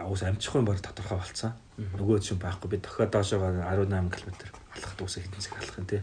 уус 0.00 0.24
амжихгүй 0.24 0.64
баг 0.64 0.80
тодорхой 0.80 1.20
болцсон. 1.20 1.52
Нөгөө 2.00 2.16
чинь 2.24 2.40
байхгүй 2.40 2.72
би 2.72 2.80
дохио 2.80 3.12
доошоо 3.12 3.44
18 3.44 3.92
км 4.08 4.40
алхахад 4.72 5.04
уусаа 5.04 5.20
хэдэн 5.20 5.36
цаг 5.44 5.60
алхах 5.60 5.84
юм 5.84 5.84
те. 5.84 6.00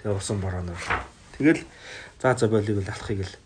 Тэгээ 0.00 0.16
усан 0.16 0.40
борооноор. 0.40 0.80
Тэгэл 1.36 1.68
за 2.16 2.32
за 2.32 2.48
болиг 2.48 2.80
л 2.80 2.88
алхахыг 2.88 3.28
л 3.28 3.36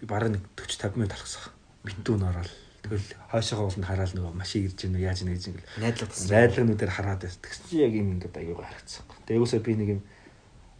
би 0.00 0.06
бараг 0.06 0.32
нэг 0.32 0.42
40 0.56 0.96
50 0.96 0.96
минут 0.96 1.12
алхасах. 1.12 1.52
Битүүн 1.84 2.24
ороод 2.24 2.50
тэгэл 2.82 3.08
хойшоогоо 3.28 3.68
ууланд 3.68 3.86
хараад 3.86 4.12
нөгөө 4.16 4.32
машин 4.32 4.64
ирж 4.64 4.78
гэнэ 4.80 5.04
яаж 5.04 5.20
нээж 5.28 5.44
гэнэ 5.52 5.60
гэл. 5.60 5.80
Найдлага 5.84 6.12
найдлагнуудаар 6.32 6.92
хараад 6.92 7.20
байсан. 7.20 7.40
Тэгсэн 7.44 7.64
чи 7.68 7.76
яг 7.84 7.92
юм 7.92 8.16
ингээд 8.16 8.36
аягаа 8.40 8.64
харагдсан. 8.64 9.04
Тэгээ 9.28 9.44
үсээ 9.44 9.60
би 9.60 9.72
нэг 9.76 9.88
юм 9.96 10.02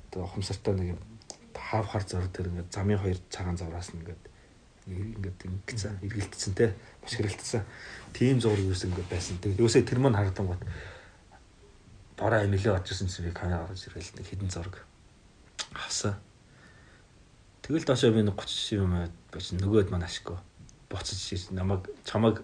одоо 0.08 0.24
ухамсартай 0.24 0.74
нэг 0.74 0.88
юм 0.96 1.00
хав 1.52 1.86
хар 1.86 2.04
зур 2.08 2.26
дээр 2.32 2.48
ингээд 2.48 2.72
замын 2.72 2.98
хоёр 2.98 3.18
цагаан 3.28 3.56
зураас 3.60 3.92
нь 3.92 4.00
ингээд 4.00 4.22
ингээд 4.88 5.38
ингэсэн 5.44 6.00
эргэлдсэн 6.02 6.54
те 6.56 6.74
маш 7.04 7.12
хэрэгэлдсэн 7.14 7.62
тийм 8.16 8.40
зураг 8.40 8.64
юус 8.64 8.84
ингээд 8.88 9.08
байсан. 9.12 9.38
Тэгээ 9.38 9.60
юусээ 9.60 9.84
тэр 9.84 10.00
мань 10.00 10.16
харагдан 10.16 10.48
гот 10.48 10.62
дорой 12.16 12.48
нөлөө 12.48 12.80
очсон 12.80 13.08
чинь 13.08 13.28
би 13.28 13.32
камера 13.36 13.68
гаргаж 13.68 13.86
ирэл 13.86 14.16
нэг 14.16 14.26
хідэн 14.26 14.50
зураг 14.50 14.82
авсан. 15.76 16.16
Тэгэл 17.62 17.84
доошоо 17.84 18.12
би 18.12 18.22
нэг 18.24 18.36
30 18.36 18.80
юм 18.80 18.92
байж 19.32 19.46
нөгөөд 19.54 19.90
маань 19.90 20.06
ашиггүй 20.06 20.38
буцаж 20.90 21.20
ирсэн. 21.32 21.54
Намайг 21.54 21.86
чамайг 22.04 22.42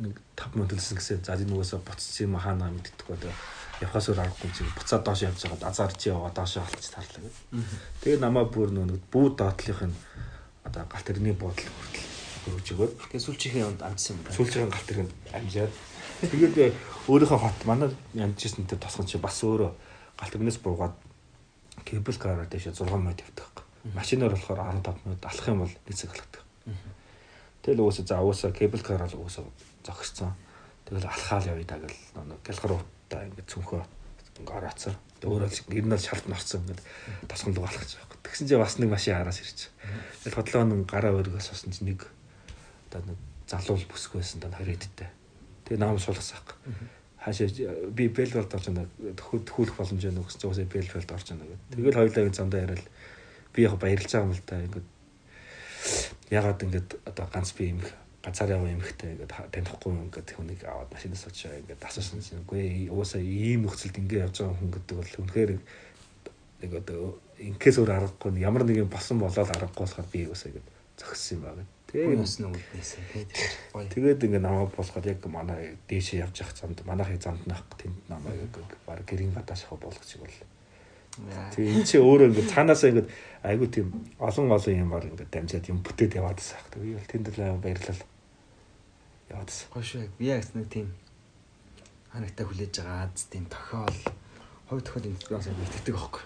нэг 0.00 0.16
5 0.36 0.56
минут 0.56 0.72
төлсөн 0.72 0.96
гэсэн. 0.96 1.24
За 1.24 1.36
энэ 1.36 1.52
нөгөөсөө 1.52 1.80
буцаж 1.84 2.14
юм 2.24 2.40
хаана 2.40 2.72
мэддэггүй 2.72 3.16
одоо 3.20 3.32
явхаас 3.84 4.08
өөр 4.08 4.22
аргагүй 4.22 4.50
чи 4.54 4.64
буцаад 4.72 5.02
доош 5.04 5.22
явж 5.26 5.42
байгаа 5.44 5.68
азар 5.68 5.92
чи 5.92 6.08
яваа 6.08 6.32
доош 6.32 6.56
халж 6.56 6.86
тарлаа 6.88 7.20
гэдэг. 7.20 7.34
Тэгээ 8.00 8.20
намаа 8.24 8.46
бүр 8.48 8.72
нэг 8.72 9.02
бүү 9.12 9.36
доотлынх 9.36 9.82
нь 9.90 9.96
одоо 10.64 10.82
галт 10.88 11.06
тэрний 11.06 11.36
буудал 11.36 11.68
хүртэл 11.68 12.08
хөрөж 12.46 12.68
өгөөд 12.72 12.92
тэгээ 13.12 13.26
сүүлчийнхээ 13.26 13.68
онд 13.68 13.80
амжсан 13.82 14.16
юм 14.16 14.22
байна. 14.24 14.36
сүүлчийн 14.38 14.70
галт 14.72 14.86
тэрэг 14.88 15.08
амжаад 15.36 15.72
тэгээд 16.32 16.74
өөрийнхөө 17.10 17.38
хот 17.42 17.58
манай 17.66 17.90
ямжсэн 18.14 18.66
тэр 18.70 18.80
тосгон 18.80 19.06
чи 19.06 19.18
бас 19.18 19.36
өөрөө 19.42 19.70
галт 20.16 20.32
тэрнээс 20.32 20.58
буугаад 20.62 20.94
кебл 21.84 22.16
караар 22.16 22.48
дэше 22.48 22.72
6 22.72 22.88
минут 22.96 23.20
явдаг. 23.20 23.51
Машинаар 23.84 24.30
болохоор 24.30 24.60
15 24.62 25.04
минут 25.04 25.24
алах 25.26 25.48
юм 25.48 25.58
бол 25.66 25.74
нэг 25.74 25.96
цаг 25.96 26.10
алхдаг. 26.14 26.42
Тэгэл 27.62 27.82
уусаа 27.82 28.06
за 28.06 28.20
уусаа 28.22 28.52
кебл 28.52 28.78
караар 28.78 29.10
уусаа 29.14 29.44
зогсцсон. 29.82 30.34
Тэгэл 30.86 31.06
алхаал 31.06 31.46
явъя 31.46 31.66
та 31.66 31.78
гэл 31.78 31.94
гэлхар 32.46 32.78
та 33.10 33.26
ингээд 33.26 33.50
цүнхөө 33.50 33.82
ингээд 34.38 34.54
ороцсон. 34.54 34.94
Өөрөө 35.22 35.50
л 35.50 35.78
ер 35.78 35.86
нь 35.86 35.98
шалт 35.98 36.26
норцсон 36.30 36.62
ингээд 36.62 36.82
тосгон 37.26 37.54
руу 37.54 37.66
алхаж 37.66 37.98
байгаа. 37.98 38.18
Тэгсэн 38.22 38.46
чинь 38.46 38.62
бас 38.62 38.78
нэг 38.78 38.90
машин 38.90 39.18
араас 39.18 39.42
ирж. 39.42 39.70
Тэгэл 40.22 40.38
хотлоо 40.38 40.62
нэг 40.62 40.86
гараа 40.86 41.18
өргөөс 41.18 41.50
басан 41.50 41.74
чинь 41.74 41.94
нэг 41.94 42.06
одоо 42.90 43.02
нэг 43.02 43.18
залуул 43.50 43.86
бүсгүй 43.90 44.22
байсан 44.22 44.42
даа 44.42 44.54
20 44.58 44.78
эдтэй. 44.78 45.10
Тэгээ 45.66 45.82
наам 45.82 45.98
суулгасан 45.98 46.38
аах. 46.38 46.58
Хаашаа 47.22 47.46
би 47.94 48.08
Белвелд 48.10 48.50
орж 48.50 48.66
байна. 48.66 48.90
Төхүүлэх 48.98 49.78
боломж 49.78 50.02
чинь 50.02 50.18
уусаа 50.18 50.66
Белвелд 50.66 51.10
орж 51.14 51.26
байна 51.30 51.46
гэдэг. 51.46 51.78
Тэгэл 51.78 51.98
хоёулаа 51.98 52.34
замдаа 52.34 52.60
яриад 52.66 52.86
би 53.54 53.62
яг 53.62 53.76
баярлж 53.78 54.10
байгаа 54.12 54.26
юм 54.26 54.34
л 54.34 54.44
да. 54.46 54.64
Ингээд 54.66 54.88
ягаад 56.30 56.62
ингээд 56.62 56.90
одоо 57.04 57.26
ганц 57.32 57.52
би 57.52 57.72
юм 57.72 57.80
ганцаар 58.22 58.54
яваа 58.54 58.70
эмхтэй 58.70 59.18
ингээд 59.18 59.32
танихгүй 59.52 59.92
ингээд 59.92 60.28
хүнийг 60.32 60.62
аваад 60.64 60.92
машинаас 60.94 61.26
очоо 61.26 61.52
ингээд 61.58 61.82
асуусан 61.82 62.22
чинь 62.22 62.40
үгүй 62.46 62.86
уусаа 62.88 63.20
ийм 63.20 63.66
нөхцөлд 63.66 63.98
ингээд 63.98 64.24
явж 64.30 64.36
байгаа 64.40 64.58
хүн 64.62 64.70
гэдэг 64.70 64.96
бол 64.96 65.14
үнэхээр 65.26 65.50
нэг 66.62 66.72
одоо 66.78 67.18
инкээс 67.42 67.76
өөр 67.82 67.90
аргагүй 67.90 68.38
ямар 68.38 68.62
нэг 68.62 68.86
юм 68.86 68.90
болсон 68.94 69.18
болоод 69.18 69.50
аргагүй 69.50 69.82
болохоор 69.82 70.08
би 70.14 70.20
уусаа 70.30 70.54
ингээд 70.54 70.68
зогссон 71.02 71.34
юм 71.36 71.42
байна. 71.42 71.64
Тэгээ 71.90 72.16
бас 72.22 72.34
нэг 72.38 72.54
үднээсээ 72.54 73.02
тэгээд 73.90 74.24
ингээд 74.24 74.46
намайг 74.46 74.70
болоход 74.70 75.06
яг 75.10 75.20
манай 75.26 75.76
дээшээ 75.90 76.22
явж 76.22 76.46
явах 76.46 76.56
замд 76.56 76.78
манайхыг 76.86 77.18
замд 77.18 77.42
нах 77.50 77.66
тэнд 77.74 77.98
намайг 78.06 78.54
баг 78.86 79.02
гэрийн 79.02 79.34
гадааш 79.34 79.66
хаа 79.66 79.82
болгох 79.82 80.06
шиг 80.06 80.22
бол. 80.22 80.38
Тэгээ 81.12 81.76
энэ 81.76 81.84
чи 81.84 82.00
өөрөө 82.00 82.28
ингээд 82.32 82.52
цаанаасаа 82.56 82.88
ингээд 82.88 83.08
айгу 83.44 83.66
тийм 83.68 83.92
олон 84.16 84.48
олон 84.48 84.80
юмар 84.80 85.04
ингээд 85.04 85.28
дамжаад 85.28 85.68
юм 85.68 85.84
бүтээд 85.84 86.16
яваад 86.16 86.40
байгаа. 86.40 86.64
Тэгээ 86.72 86.96
бол 86.96 87.12
тэнд 87.12 87.26
л 87.36 87.60
баярлал 87.60 88.00
яваадсан. 89.28 89.66
Гоё 89.76 89.84
шүү. 89.84 90.08
Би 90.16 90.32
яг 90.32 90.48
нэг 90.56 90.66
тийм 90.72 90.88
ханагтай 92.12 92.44
хүлээж 92.48 92.72
байгаа 92.80 93.12
аз 93.12 93.28
тийм 93.28 93.44
тохиол 93.44 93.98
хувь 94.72 94.84
тохиол 94.84 95.12
би 95.12 95.36
бас 95.36 95.48
итгэдэг 95.52 95.96
аахгүй. 96.00 96.24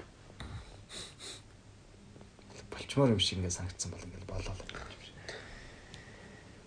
Болчмоор 2.70 3.10
юм 3.10 3.18
шиг 3.18 3.42
ингээд 3.42 3.58
санагдсан 3.58 3.90
бол 3.90 4.06
ингээд 4.06 4.30
болоо. 4.30 4.54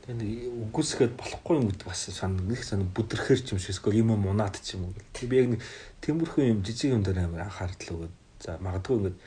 Тэгээ 0.10 0.50
үгүйсгээд 0.74 1.14
болохгүй 1.22 1.56
юм 1.62 1.70
гэдэг 1.70 1.86
бас 1.86 2.10
сан 2.10 2.34
нэг 2.50 2.66
сан 2.66 2.82
бүдрэхэр 2.98 3.46
ч 3.46 3.54
юм 3.54 3.62
шиг 3.62 3.78
эсвэл 3.78 4.02
юм 4.02 4.18
мунаад 4.18 4.58
ч 4.58 4.74
юм 4.74 4.90
уу. 4.90 4.98
Би 5.22 5.38
яг 5.38 5.54
нэг 5.54 5.62
тиймэрхүү 6.02 6.50
юм 6.50 6.66
жижиг 6.66 6.98
юм 6.98 7.06
дээр 7.06 7.30
амар 7.30 7.46
анхаарал 7.46 8.10
өгөөд 8.10 8.14
за 8.42 8.58
магадгүй 8.58 8.96
ингээд 8.98 9.18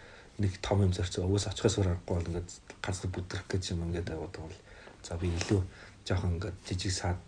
нэг 0.42 0.52
том 0.58 0.82
юм 0.82 0.90
зарцгаа 0.90 1.30
өөс 1.30 1.46
очихоос 1.54 1.78
өөр 1.78 1.90
аргагүй 1.94 2.14
бол 2.18 2.30
ингээд 2.34 2.50
ганц 2.82 2.98
бүдрэх 3.06 3.46
гэж 3.46 3.62
юм 3.78 3.86
ингээд 3.86 4.10
аваад 4.10 4.34
бол 4.42 4.58
за 5.06 5.14
би 5.22 5.30
илүү 5.30 5.62
жоохон 6.02 6.34
ингээд 6.42 6.58
жижиг 6.66 6.92
саад 6.98 7.18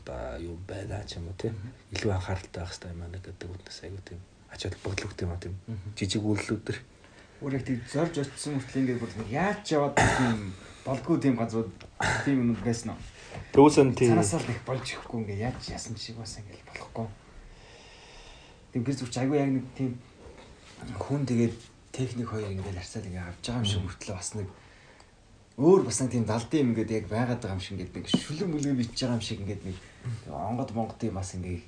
одоо 0.00 0.40
юу 0.40 0.56
байгаа 0.64 1.04
ч 1.04 1.20
юм 1.20 1.28
уу 1.28 1.36
тийм 1.36 1.52
илүү 1.92 2.08
анхааралтай 2.08 2.64
байх 2.64 2.72
хэрэгтэй 2.72 2.88
юм 2.88 3.04
аа 3.04 3.12
гэдэг 3.20 3.52
үднэс 3.52 3.78
айгу 3.84 4.00
тийм 4.00 4.20
ачаал 4.48 4.80
бодлогт 4.80 5.20
юм 5.20 5.32
аа 5.36 5.42
тийм. 5.44 5.54
Жижиг 5.92 6.24
үйлдэлүүдэр 6.24 6.78
өөр 7.44 7.54
их 7.60 7.64
тийм 7.68 7.80
зорж 7.84 8.14
очсон 8.24 8.56
хүртэл 8.56 8.80
ингээд 8.80 9.02
бүр 9.04 9.12
яаж 9.28 9.64
яваад 9.76 10.00
тийм 10.00 10.56
болдгоо 10.84 11.16
тийм 11.18 11.36
газрууд 11.36 11.72
тийм 12.24 12.36
юм 12.44 12.56
байсан 12.60 12.92
уу? 12.92 13.00
Төвсөн 13.52 13.94
тийм 13.96 14.12
санаасаа 14.12 14.40
л 14.44 14.52
их 14.52 14.60
болж 14.68 14.84
ихгүй 14.84 15.20
ингээд 15.24 15.44
яаж 15.48 15.60
яасан 15.72 15.96
шиг 15.96 16.20
бас 16.20 16.36
ингээд 16.38 16.64
болохгүй. 16.68 17.06
Тийм 18.72 18.82
гэр 18.84 18.96
зүрч 19.00 19.14
айгу 19.18 19.34
яг 19.34 19.48
нэг 19.48 19.66
тийм 19.72 19.96
хүн 21.00 21.24
тэгээд 21.24 21.54
техник 21.92 22.28
хоёр 22.28 22.52
ингээд 22.52 22.76
арцаад 22.76 23.08
ингээд 23.08 23.28
авч 23.32 23.44
байгаа 23.48 23.62
юм 23.62 23.70
шиг 23.70 23.82
хүртэл 23.82 24.18
бас 24.18 24.30
нэг 24.36 24.48
өөр 25.56 25.82
бас 25.86 25.98
нэг 26.02 26.10
тийм 26.10 26.24
далдын 26.26 26.60
юм 26.60 26.70
ингээд 26.74 26.96
яг 26.98 27.06
байгаад 27.08 27.40
байгаа 27.40 27.56
юм 27.56 27.64
шиг 27.64 27.74
ингээд 27.78 27.94
нэг 27.94 28.06
шүлэн 28.10 28.50
мүлгэн 28.50 28.78
бичиж 28.78 29.00
байгаа 29.00 29.18
юм 29.18 29.24
шиг 29.24 29.40
ингээд 29.40 29.62
нэг 29.64 29.76
онгод 30.28 30.70
монгодын 30.74 31.14
бас 31.14 31.30
ингээд 31.38 31.64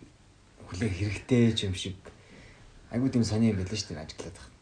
хүлээ 0.66 0.90
хэрэгтэй 0.90 1.54
ч 1.54 1.70
юм 1.70 1.74
шиг. 1.78 1.96
Айгуу 2.90 3.08
тийм 3.08 3.24
сони 3.24 3.54
юм 3.54 3.62
байлаа 3.62 3.78
шүү 3.78 3.94
дээ 3.94 4.02
ажиглаад 4.02 4.34
байгаа. 4.34 4.55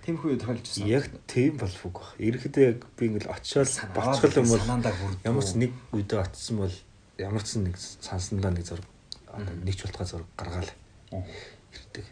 Тийм 0.00 0.16
хүү 0.16 0.38
тохиолж 0.40 0.68
яг 0.88 1.10
тийм 1.28 1.60
болфуг 1.60 2.00
баг. 2.00 2.14
Ерхэдээ 2.16 2.64
яг 2.72 2.84
би 2.96 3.10
ингээл 3.10 3.32
очиод 3.36 3.68
боцгол 3.92 4.40
юм 4.40 4.48
бол 4.48 4.64
ямар 5.24 5.44
ч 5.44 5.52
нэг 5.60 5.72
үедээ 5.92 6.20
очсон 6.24 6.64
бол 6.64 6.76
ямар 7.20 7.44
ч 7.44 7.60
нэг 7.60 7.76
сансандаа 7.76 8.48
нэг 8.48 8.64
зураг 8.64 8.88
нэг 9.36 9.76
ч 9.76 9.84
болтгой 9.84 10.06
зураг 10.08 10.28
гаргаал. 10.40 10.72
Ирдэг. 11.12 12.06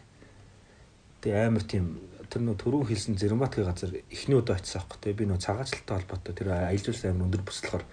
Тэгээ 1.25 1.47
амар 1.49 1.65
тийм 1.65 1.97
тэр 2.29 2.45
нөө 2.45 2.61
төрөө 2.61 2.93
хэлсэн 2.93 3.17
Зэрматгийн 3.17 3.65
газар 3.65 3.91
эхний 4.13 4.37
удаа 4.37 4.61
очсон 4.61 4.85
аахгүй 4.85 4.99
те 5.01 5.17
би 5.17 5.25
нөө 5.25 5.41
цагаачлалтай 5.41 5.97
холбоотой 5.97 6.33
тэр 6.37 6.53
аялал 6.53 6.85
жуулчлал 6.85 7.11
амар 7.17 7.25
өндөр 7.25 7.41
бүслэхээр 7.41 7.83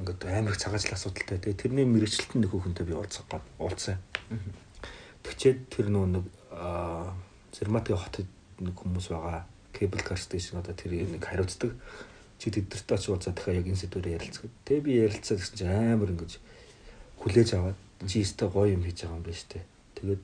ингээд 0.00 0.20
амар 0.32 0.52
их 0.56 0.60
цагаачлал 0.64 0.96
асуудалтай. 0.96 1.38
Тэгээ 1.44 1.60
тэрний 1.60 1.84
мэрэгчлэлтэн 1.84 2.40
нэг 2.40 2.50
хүүхэнтэй 2.56 2.84
би 2.88 2.96
уулзах 2.96 3.28
гад 3.28 3.44
уулзсан. 3.60 4.00
Тэгчээд 5.28 5.58
тэр 5.68 5.92
нөө 5.92 6.04
нэг 6.08 6.24
Зерматгийн 7.52 8.00
хотод 8.00 8.28
нэг 8.60 8.74
хүмүүс 8.76 9.08
байгаа. 9.12 9.44
Cable 9.76 10.02
car 10.02 10.16
station 10.16 10.60
одоо 10.60 10.72
тэр 10.72 10.96
нэг 11.04 11.24
хариуцдаг. 11.24 11.76
Чи 12.38 12.50
тэдэртэй 12.50 12.96
очиж 12.96 13.08
уулзаад 13.12 13.36
дахиад 13.36 13.60
яг 13.60 13.66
энэ 13.68 13.80
сэдвээр 13.80 14.16
ярилцдаг. 14.16 14.50
Тэгээ 14.64 14.84
би 14.84 14.92
ярилцаад 15.04 15.40
гэсэн 15.40 15.56
чинь 15.56 15.72
амар 15.72 16.12
ингэж 16.12 16.32
хүлээж 17.20 17.50
аваад 17.56 17.78
чи 18.08 18.24
өстой 18.24 18.48
гоё 18.48 18.72
юм 18.76 18.84
хийж 18.84 19.04
байгаа 19.04 19.16
юм 19.16 19.24
байна 19.24 19.40
штэ. 19.40 19.60
Тэгээд 19.96 20.22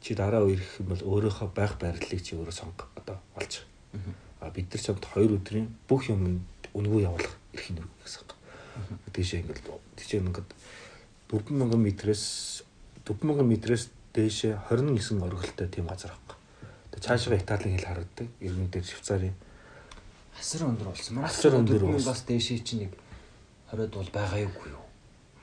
чи 0.00 0.10
дараа 0.16 0.44
ирэх 0.48 0.80
юм 0.80 0.88
бол 0.92 1.02
өөрийнхөө 1.04 1.48
байх 1.52 1.76
байрлалыг 1.76 2.20
чи 2.24 2.36
өөрөө 2.36 2.56
сонго 2.56 2.88
одоо 2.96 3.16
олж. 3.36 3.64
А 4.40 4.50
бид 4.50 4.72
нар 4.72 4.82
чамд 4.82 5.04
2 5.04 5.28
өдрийн 5.28 5.68
бүх 5.88 6.08
юм 6.08 6.44
үнгүү 6.72 7.00
явуулах 7.04 7.36
эрх 7.52 7.68
нь 7.70 7.84
гэсэн 8.00 8.24
юм. 8.24 8.98
Тийшээ 9.12 9.40
ингээд 9.44 9.68
тийшээ 9.96 10.20
ингээд 10.24 10.48
4000 11.28 11.68
м-ээс 11.76 12.24
4000 13.04 13.44
м-ээс 13.44 13.84
дээшээ 14.12 14.52
29 14.68 15.20
оргилтой 15.24 15.68
тийм 15.68 15.86
газар. 15.88 16.12
Тэгээ 16.92 17.04
цаашаа 17.04 17.40
Италийн 17.40 17.76
хэл 17.80 17.88
харагддаг. 17.88 18.28
Иргэн 18.40 18.68
дээр 18.68 18.84
Швейцарын 18.84 19.34
асар 20.38 20.66
өндөр 20.68 20.88
болсон. 20.90 21.14
Манай 21.16 21.30
Асар 21.30 21.54
өндөр 21.56 21.84
болсон. 21.86 22.08
бас 22.08 22.20
дээшээ 22.26 22.60
чинь 22.64 22.80
нэг 22.88 22.92
20-д 23.72 23.94
бол 23.96 24.10
байгаа 24.12 24.40
юугүй 24.42 24.68
юу? 24.72 24.84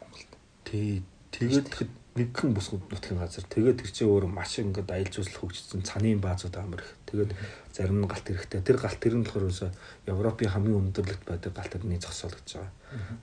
Монголд. 0.02 0.32
Тий. 0.66 1.04
Тэгээд 1.30 1.66
тэгэхэд 1.70 1.92
нэгэн 2.20 2.52
бус 2.54 2.68
нутгийн 2.74 3.22
газар. 3.22 3.46
Тэгээд 3.48 3.80
тэр 3.80 3.92
чинь 3.94 4.10
өөр 4.10 4.26
маш 4.28 4.60
ингээд 4.60 4.90
аялал 4.90 5.14
жуулчлал 5.14 5.40
хөгжсөн 5.46 5.82
цанын 5.86 6.20
баазууд 6.20 6.56
амар 6.58 6.82
их. 6.82 6.92
Тэгээд 7.06 7.32
зарим 7.72 8.02
нь 8.02 8.10
галт 8.10 8.28
эрэхтэй. 8.28 8.62
Тэр 8.66 8.78
галт 8.82 9.02
эрен 9.06 9.24
болохоор 9.24 9.46
ерөөсө 9.48 9.70
Европын 10.10 10.50
хамгийн 10.52 10.82
өндөрлөлт 10.90 11.24
байдаг 11.26 11.54
галт 11.54 11.74
эрний 11.78 12.02
зогсоол 12.02 12.34
гэж 12.34 12.50
байгаа. 12.60 12.74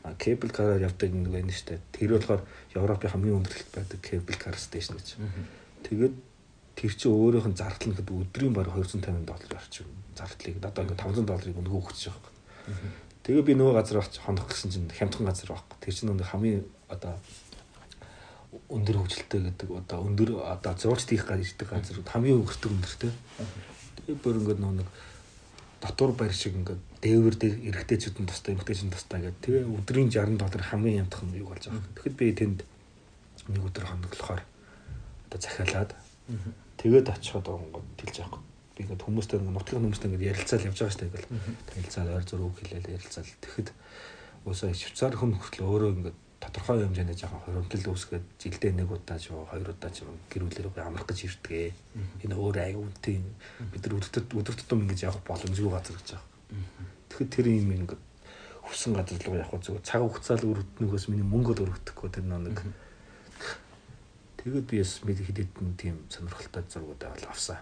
А 0.06 0.14
кебл 0.14 0.50
караар 0.54 0.86
явдаг 0.86 1.10
нэг 1.12 1.28
байна 1.34 1.52
штэ. 1.52 1.82
Тэр 1.92 2.16
болохоор 2.16 2.42
Европын 2.72 3.10
хамгийн 3.10 3.38
өндөрлөлт 3.42 3.72
байдаг 3.74 3.98
кебл 4.00 4.38
кар 4.38 4.56
стейшн 4.56 4.96
гэж. 4.96 5.08
Тэгээд 5.82 6.14
тэр 6.76 6.92
чинь 6.92 7.16
өөрийнх 7.16 7.48
нь 7.48 7.56
зардал 7.56 7.88
нь 7.90 7.96
хэд 7.96 8.10
өдрийн 8.12 8.52
баг 8.52 8.68
250 8.68 9.24
доллар 9.24 9.56
орчим 9.56 9.88
зардлыг 10.12 10.60
одоо 10.60 10.84
ингээд 10.84 11.00
500 11.00 11.24
долларыг 11.24 11.56
өнгөө 11.56 11.80
өгч 11.80 12.00
байгаа 12.12 12.32
юм. 12.68 12.92
Тэгээ 13.24 13.42
би 13.48 13.54
нөгөө 13.56 13.74
газар 13.80 13.98
очиж 14.04 14.20
хонох 14.20 14.46
гэсэн 14.46 14.70
чинь 14.70 14.92
хямдхан 14.92 15.26
газар 15.26 15.50
байхгүй. 15.56 15.76
Тэр 15.80 15.94
чинь 15.96 16.08
нөгөө 16.12 16.30
хамгийн 16.30 16.64
одоо 16.92 17.16
өндөр 18.68 18.96
хөгжилтэй 19.02 19.40
гэдэг 19.50 19.68
одоо 19.72 19.98
өндөр 20.04 20.30
одоо 20.44 20.72
зурж 20.76 21.04
тийх 21.08 21.26
гад 21.26 21.42
ирдэг 21.42 21.68
газар 21.68 21.96
хамгийн 22.06 22.40
өнгөртөг 22.44 22.70
өндөртэй. 22.70 23.12
Тэгээ 24.04 24.16
бүр 24.20 24.36
ингээд 24.40 24.60
нэг 24.60 24.88
дотор 25.80 26.12
барь 26.12 26.32
шиг 26.32 26.54
ингээд 26.56 26.80
дээвэр 27.02 27.36
дээр 27.36 27.56
эргэжтэйчүүд 27.72 28.16
нь 28.22 28.28
тустай 28.30 28.52
эмгтээчүүд 28.54 28.88
нь 28.88 28.94
тустай 28.94 29.20
гэдэг. 29.20 29.42
Тэгээ 29.42 29.64
өдрийн 29.74 30.08
60 30.08 30.40
доллар 30.40 30.64
хамгийн 30.64 31.00
ямтхан 31.04 31.34
юу 31.36 31.50
болж 31.52 31.68
байгаа. 31.68 31.84
Тэгэхэд 31.98 32.16
би 32.16 32.26
тэнд 32.32 32.58
нэг 33.50 33.62
өдөр 33.62 33.84
хоноглохоор 33.84 34.42
одоо 35.28 35.40
захиалаад 35.40 35.90
тэгээд 36.80 37.06
очиход 37.12 37.46
онгод 37.48 37.86
тэлж 37.96 38.20
яахгүй. 38.20 38.42
Би 38.76 38.80
ингээд 38.84 39.04
хүмүүстэй 39.04 39.38
нутгийн 39.40 39.80
хүмүүстэй 39.80 40.08
ингээд 40.12 40.28
ярилцаал 40.36 40.66
явж 40.68 40.78
байгаа 40.80 40.92
шүү 40.92 41.00
дээ. 41.00 41.10
Ингээл 41.12 41.32
танилцаад 41.68 42.08
ойр 42.12 42.24
зураг 42.28 42.54
хэлээл 42.60 42.94
ярилцаал. 42.96 43.32
Тэгэхэд 43.40 43.68
уусаа 44.44 44.70
Швейцар 44.76 45.14
хүн 45.16 45.32
хөрлөө 45.40 45.66
өөрөө 45.66 45.90
ингээд 45.96 46.18
тодорхой 46.40 46.84
хэмжээний 46.84 47.16
жоохон 47.16 47.40
хоримтлал 47.42 47.90
үүсгээд 47.96 48.24
жилдээ 48.38 48.72
нэг 48.76 48.92
удаа 48.92 49.18
ч 49.18 49.32
хоёр 49.32 49.72
удаа 49.72 49.90
ч 49.90 50.04
гэрүүлэрээ 50.30 50.84
амрах 50.84 51.08
гэж 51.08 51.18
ирдгээ. 51.24 51.72
Энэ 52.28 52.36
өөр 52.36 52.56
аяг 52.60 52.76
үнтэй 52.76 53.24
бид 53.72 53.82
нар 53.82 53.96
өдөрт 53.96 54.30
өдөр 54.36 54.54
тутам 54.54 54.84
ингэж 54.84 55.08
явах 55.08 55.24
боломжгүй 55.24 55.72
газар 55.72 55.96
гэж 55.96 56.08
байгаа. 56.14 56.28
Тэгэхэд 57.08 57.30
тэр 57.32 57.46
юм 57.50 57.70
ингээд 57.72 58.02
хүссэн 58.68 58.92
газар 58.94 59.18
руу 59.24 59.40
явах 59.40 59.62
зүгээр 59.64 59.84
цаг 59.88 60.00
хугацаа 60.04 60.36
л 60.36 60.50
өрөвднөгөөс 60.52 61.04
миний 61.08 61.26
мөнгө 61.26 61.52
л 61.56 61.64
өрөвдөхгүй 61.64 62.08
тэр 62.12 62.24
нэг 62.28 62.60
Тэгээд 64.46 64.70
би 64.70 64.78
бас 64.78 65.02
мэд 65.02 65.18
хилэдэн 65.26 65.74
тийм 65.74 65.96
сонирхолтой 66.06 66.62
зургуудаа 66.70 67.10
бол 67.10 67.26
авсан. 67.34 67.58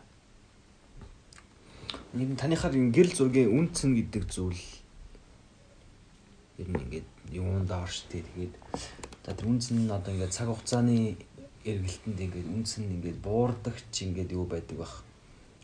Нэг 2.13 2.29
нь 2.29 2.37
таныхаар 2.37 2.77
энэ 2.77 2.93
гэрэл 2.93 3.17
зургийн 3.17 3.57
үнцэн 3.57 3.97
гэдэг 3.97 4.29
зүйл 4.29 4.61
ер 6.61 6.69
нь 6.69 6.77
ингээд 6.85 7.09
юунд 7.33 7.73
орш 7.73 8.05
тий 8.13 8.21
тэгээд 8.21 8.61
за 9.25 9.33
тэр 9.33 9.49
үнцэн 9.49 9.89
нь 9.89 9.89
одоо 9.89 10.13
ингээд 10.13 10.37
цаг 10.37 10.53
хугацааны 10.53 11.17
эргэлтэнд 11.65 12.21
ингээд 12.21 12.53
үнцэн 12.53 12.85
ингээд 13.01 13.19
буурдаг 13.25 13.81
чи 13.89 14.05
ингээд 14.13 14.37
юу 14.37 14.45
байдаг 14.45 14.77
бах. 14.77 15.01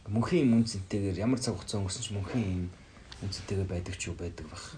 Мөнхийн 0.09 0.49
юм 0.49 0.65
үнцэнтэйгээр 0.65 1.21
ямар 1.21 1.37
цаг 1.37 1.61
хугацаа 1.61 1.85
өнгөрсөн 1.85 2.01
ч 2.01 2.09
мөнхийн 2.17 2.49
юм 2.49 2.67
үнцэнтэйгээр 3.29 3.69
байдаг 3.69 3.95
ч 4.01 4.09
юу 4.09 4.17
байдаг 4.17 4.49
бах. 4.49 4.73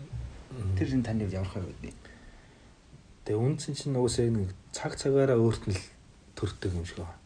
Тэр 0.74 0.90
энэ 0.90 1.06
таны 1.06 1.22
ямар 1.30 1.46
хаа 1.46 1.62
байдгийг. 1.62 1.94
Тэгээ 3.30 3.38
үнцэн 3.38 3.78
чинь 3.78 3.94
уусаа 3.94 4.26
нэг 4.26 4.50
цаг 4.74 4.98
цагаараа 4.98 5.38
өөрт 5.38 5.70
нь 5.70 5.78
төрдөг 6.36 6.72
юм 6.74 6.86
шиг 6.86 6.98
байна. 7.02 7.18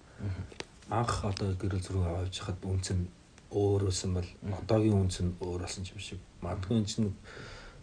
Анх 0.91 1.25
одоо 1.25 1.55
гэрэл 1.55 1.83
зураг 1.83 2.27
авч 2.27 2.41
хахад 2.41 2.63
үнцэн 2.65 3.09
өөр 3.51 3.91
байсан 3.91 4.15
бол 4.15 4.29
одоогийн 4.61 5.03
үнцэн 5.07 5.37
өөр 5.41 5.61
болсон 5.67 5.85
юм 5.85 6.01
шиг. 6.01 6.21
Магадгүй 6.41 6.79
энэ 6.79 6.91
чинь 6.91 7.15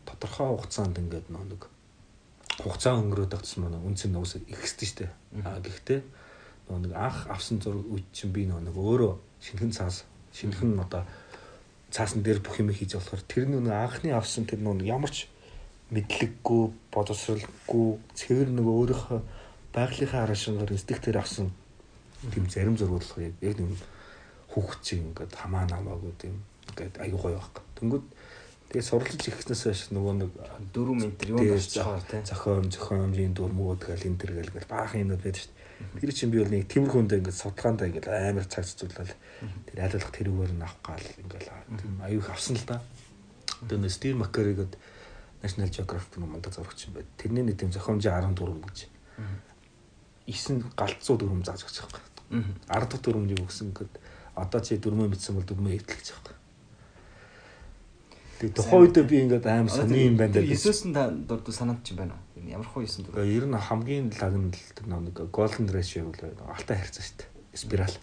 тодорхой 0.05 0.47
хугацаанд 0.55 0.99
ингээд 0.99 1.27
нэг 1.31 1.67
хугацаа 2.59 2.99
өнгөрөөд 2.99 3.33
агцсан 3.33 3.63
манай 3.63 3.81
үнцэн 3.81 4.15
уусаа 4.15 4.41
ихсдэж 4.47 4.89
штэ. 4.89 5.09
А 5.43 5.59
гэхдээ 5.59 6.01
нэг 6.69 6.93
анх 6.95 7.27
авсан 7.27 7.59
зураг 7.59 7.85
үе 7.91 8.03
чинь 8.13 8.31
би 8.31 8.45
нэг 8.45 8.75
өөрөө 8.75 9.19
шинхэн 9.41 9.71
цаас 9.71 10.05
шинхэн 10.33 10.79
одоо 10.79 11.03
цаасан 11.91 12.23
дээр 12.23 12.39
бүх 12.39 12.57
юм 12.59 12.73
хийж 12.73 12.95
болохоор 12.95 13.21
тэр 13.27 13.45
нэг 13.51 13.69
анхны 13.69 14.09
авсан 14.15 14.45
тэр 14.49 14.63
нэг 14.65 14.81
ямар 14.87 15.11
ч 15.11 15.27
мэдлэггүй 15.93 16.63
боловсралгүй 16.89 17.87
цэвэр 18.17 18.49
нэг 18.49 18.65
өөрийнхөө 18.65 19.19
байгалийнхаа 19.73 20.23
арашингаар 20.23 20.69
тэр 20.69 21.17
авсан 21.17 21.51
тийм 22.31 22.47
зарим 22.49 22.77
зургууд 22.77 23.03
болохоор 23.03 23.33
яг 23.41 23.57
нэг 23.59 23.81
хүүхд 24.53 24.79
чиг 24.85 24.99
ингээд 25.01 25.33
хамаа 25.33 25.65
намаагүй 25.67 26.13
тийм 26.21 26.35
ингээд 26.71 27.01
аюу 27.01 27.17
гоё 27.17 27.35
байхгүй. 27.41 27.63
Тэнгүүд 27.81 28.05
тэгээ 28.69 28.85
сурлаж 28.85 29.21
ихснээс 29.27 29.63
хойш 29.65 29.81
нөгөө 29.91 30.13
нэг 30.21 30.31
4 30.77 31.01
метр 31.01 31.25
юу 31.33 31.41
байгаа 31.41 31.99
тийм 32.05 32.23
зохион 32.23 32.69
зохиомжийн 32.69 33.33
дурмууд 33.33 33.81
гэл 33.81 34.07
энэ 34.07 34.19
төр 34.21 34.31
гэл 34.37 34.53
гэл 34.53 34.71
баахан 34.71 35.03
юмуд 35.03 35.25
байдаг 35.25 35.41
шүү 35.41 35.51
дээ. 35.51 35.99
Тэр 35.99 36.11
чинь 36.13 36.31
би 36.31 36.37
бол 36.39 36.53
нэг 36.53 36.63
тиймэрхүүндээ 36.69 37.19
ингээд 37.19 37.41
судалгаандаа 37.41 37.87
ингээд 37.89 38.07
амар 38.07 38.45
цаг 38.47 38.63
зузуулаад 38.63 39.11
тэр 39.67 39.77
айлуулах 39.83 40.13
тэрүүгээр 40.15 40.53
нь 40.53 40.63
авах 40.63 40.79
гал 40.85 41.07
ингээд 41.17 41.45
тийм 41.81 41.93
аюу 41.99 42.21
их 42.23 42.29
авсан 42.29 42.55
л 42.55 42.65
да. 42.69 42.77
Тэгээ 43.67 43.89
Стив 43.91 44.15
Маккери 44.15 44.53
гэдэг 44.55 44.79
National 45.43 45.69
Geographic 45.69 46.15
нэг 46.21 46.29
мундаг 46.29 46.53
зурагч 46.55 46.87
юм 46.87 46.93
байд. 46.95 47.09
Тэрний 47.19 47.43
нэг 47.43 47.59
тийм 47.59 47.71
зохиомжийн 47.73 48.31
14 48.31 48.63
гэж. 48.63 48.79
9 50.27 50.75
галцуу 50.77 51.17
дүрм 51.17 51.43
зааж 51.43 51.63
өгч 51.65 51.77
байгаа 51.83 52.01
юм. 52.31 52.55
10 52.67 52.89
дахь 52.89 53.07
юу 53.07 53.45
гэсэн 53.47 53.73
гэхэд 53.73 53.93
одоо 54.35 54.59
чи 54.61 54.77
дөрмөө 54.77 55.07
мэдсэн 55.13 55.35
бол 55.35 55.45
дөрмөө 55.45 55.73
итэл 55.77 55.97
гэж 55.97 56.07
байгаа. 56.13 56.37
Тэгээ 58.39 58.55
тухайн 58.57 58.81
үед 58.81 58.97
би 59.07 59.15
ингээд 59.23 59.45
аим 59.45 59.69
сони 59.69 60.09
юм 60.09 60.17
байна 60.17 60.33
даа. 60.33 60.43
9-өөс 60.43 60.81
нь 60.89 60.93
та 60.93 61.11
дурд 61.11 61.47
санаад 61.53 61.83
чинь 61.85 61.99
байна 61.99 62.17
уу? 62.17 62.43
Ямар 62.49 62.67
хуу 62.67 62.83
9 62.83 63.05
дүрм? 63.05 63.23
Ер 63.23 63.45
нь 63.45 63.55
хамгийн 63.55 64.11
лагнал 64.17 65.01
нэг 65.05 65.17
golden 65.31 65.67
ratio 65.69 66.09
бол 66.09 66.17
алтай 66.49 66.77
харьцаа 66.81 67.03
шүү 67.03 67.17
дээ. 67.21 67.29
Спираль. 67.53 67.97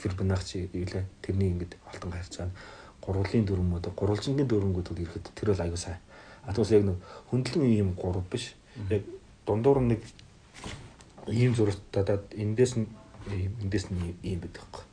Фибоначчи 0.00 0.70
ивлээ. 0.72 1.04
Тэрний 1.22 1.52
ингээд 1.52 1.76
алтан 1.86 2.10
харьцаа 2.10 2.50
гурвлын 3.04 3.44
дүрмүүд 3.48 3.94
гурвалжингийн 3.96 4.48
дүрмүүд 4.48 4.88
бол 4.90 5.02
ирэхэд 5.04 5.32
тэр 5.32 5.52
бол 5.52 5.64
аюу 5.64 5.78
сайн. 5.80 6.00
А 6.44 6.52
тэгвэл 6.52 6.76
яг 6.76 6.84
нэг 6.88 6.98
хөндлөн 7.30 7.64
ийм 7.64 7.92
гурав 7.94 8.26
биш. 8.28 8.52
Яг 8.90 9.06
дундуур 9.46 9.80
нэг 9.80 10.04
ийм 11.32 11.54
зурагтаад 11.54 12.32
эндээс 12.32 12.76
нь 12.78 12.88
эндээс 13.62 13.90
нь 13.90 14.16
ийм 14.22 14.40
байдаг 14.40 14.62
байхгүй. 14.62 14.84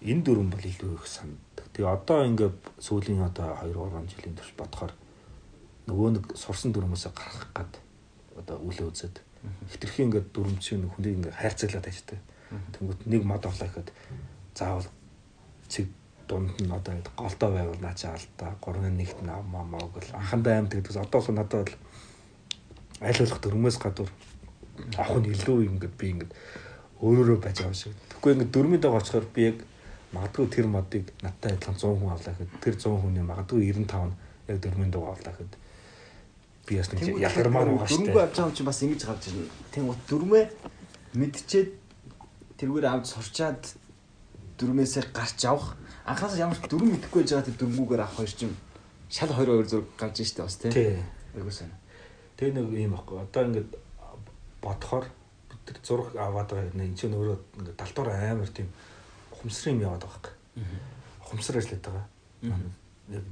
Энэ 0.00 0.24
дөрвөн 0.24 0.50
бол 0.50 0.64
илүү 0.64 0.92
их 0.96 1.06
санагдав. 1.06 1.66
Тэгээ 1.72 1.92
одоо 1.92 2.18
ингээд 2.24 2.58
сүүлийн 2.80 3.20
одоо 3.20 3.52
2 3.60 3.76
3 3.76 4.08
жилийн 4.08 4.36
турш 4.36 4.52
бодохоор 4.56 4.92
нөгөө 5.88 6.08
нэг 6.16 6.24
сурсан 6.36 6.72
дөрмөөсөө 6.72 7.12
гарах 7.12 7.48
гад 7.52 7.72
одоо 8.36 8.56
үлээ 8.64 8.88
үзээд 8.88 9.16
хитрхийн 9.72 10.08
ингээд 10.08 10.28
дөрөм 10.32 10.56
чинь 10.60 10.88
хүнийг 10.88 11.16
ингээд 11.20 11.38
хайрцаглаад 11.40 11.86
ажилладаг. 11.88 12.20
Тэнгүүт 12.50 13.00
нэг 13.06 13.22
мод 13.24 13.44
авлаа 13.44 13.68
гэхэд 13.68 13.88
заавал 14.56 14.88
цэг 15.68 15.86
дунд 16.28 16.54
нь 16.60 16.72
одоо 16.72 16.94
голдоо 17.16 17.50
байвал 17.52 17.80
наачаа 17.80 18.14
алдаа 18.16 18.56
3-1-т 18.62 19.20
нь 19.24 19.30
авмаа 19.30 19.64
маа 19.64 19.86
гэл 19.94 20.14
анхандаа 20.14 20.54
аймт 20.56 20.74
гэдэгс 20.74 20.96
одоо 20.96 21.20
бол 21.20 21.34
надад 21.34 21.66
бол 21.66 21.76
аль 23.00 23.20
болох 23.20 23.40
дөрмөөс 23.40 23.78
гадуур 23.82 24.10
авах 24.96 25.20
нь 25.20 25.32
илүү 25.34 25.58
ингээд 25.68 25.94
би 25.98 26.06
ингээд 26.14 26.32
өөрөөрөө 27.00 27.38
байж 27.40 27.56
байгаа 27.64 27.78
шиг. 27.78 27.94
Тэгэхгүй 28.10 28.32
ингээд 28.34 28.54
дөрмийн 28.54 28.82
дэг 28.82 28.92
очихоор 28.92 29.26
би 29.34 29.42
яг 29.50 29.58
магадгүй 30.12 30.46
тэр 30.50 30.66
модыг 30.66 31.04
надтай 31.22 31.54
адилхан 31.54 31.76
100 31.78 31.98
хүн 31.98 32.10
авлаа 32.12 32.34
гэхэд 32.34 32.50
тэр 32.60 32.74
100 32.76 33.00
хүний 33.00 33.24
магадгүй 33.24 33.60
95 33.70 34.10
нь 34.10 34.14
яг 34.50 34.58
дөрмийн 34.60 34.90
дэг 34.90 35.02
авлаа 35.02 35.34
гэхэд 35.34 35.52
би 36.66 36.72
бас 36.76 36.88
нэг 36.92 37.00
ялгармаар 37.18 37.68
байгаа 37.70 37.88
шүү 37.88 37.98
дээ. 37.98 38.06
Дөрмөө 38.10 38.24
авч 38.26 38.36
байгаа 38.36 38.50
юм 38.50 38.56
чи 38.58 38.64
бас 38.66 38.78
ингэж 38.82 39.02
гарч 39.06 39.22
ирнэ. 39.30 39.46
Тэнгуут 39.72 40.00
дөрмөө 40.10 40.42
мэдчихэд 41.14 41.70
тэргээр 42.60 42.86
авч 42.90 43.06
сурчаад 43.14 43.62
дөрмөөсөө 44.58 45.04
гарч 45.14 45.40
авах 45.48 45.68
анхаас 46.04 46.34
ямар 46.36 46.58
ч 46.58 46.68
дөрөв 46.68 46.90
мэдэхгүй 46.90 47.22
байж 47.22 47.30
байгаа 47.32 47.48
тэр 47.48 47.58
дөрмгүүгээр 47.60 48.02
авах 48.04 48.16
хоёр 48.20 48.32
чинь 48.34 48.56
шал 49.08 49.32
2 49.32 49.46
2 49.46 49.70
зураг 49.70 49.88
гарч 49.96 50.16
штэ 50.22 50.42
бас 50.42 50.56
тий. 50.60 50.98
Айгуу 51.34 51.50
сайн. 51.50 51.72
Тэгээ 52.36 52.54
нэг 52.54 52.66
юм 52.74 52.94
аахгүй. 52.94 53.18
Одоо 53.24 53.42
ингээд 53.46 53.70
бодохоор 54.62 55.06
бид 55.50 55.62
нар 55.66 55.78
зураг 55.84 56.16
аваад 56.16 56.48
байгаа 56.50 56.74
нэг 56.74 56.96
чинь 56.98 57.14
өөрөө 57.14 57.38
ингээд 57.58 57.80
талтуур 57.80 58.08
амар 58.10 58.50
тийм 58.50 58.68
ухамсар 59.32 59.72
юм 59.72 59.80
яваад 59.80 60.04
байгаа 60.04 60.20
байхгүй. 60.20 60.34
Ухамсар 61.24 61.56
ажиллаад 61.56 61.84
байгаа. 61.86 62.06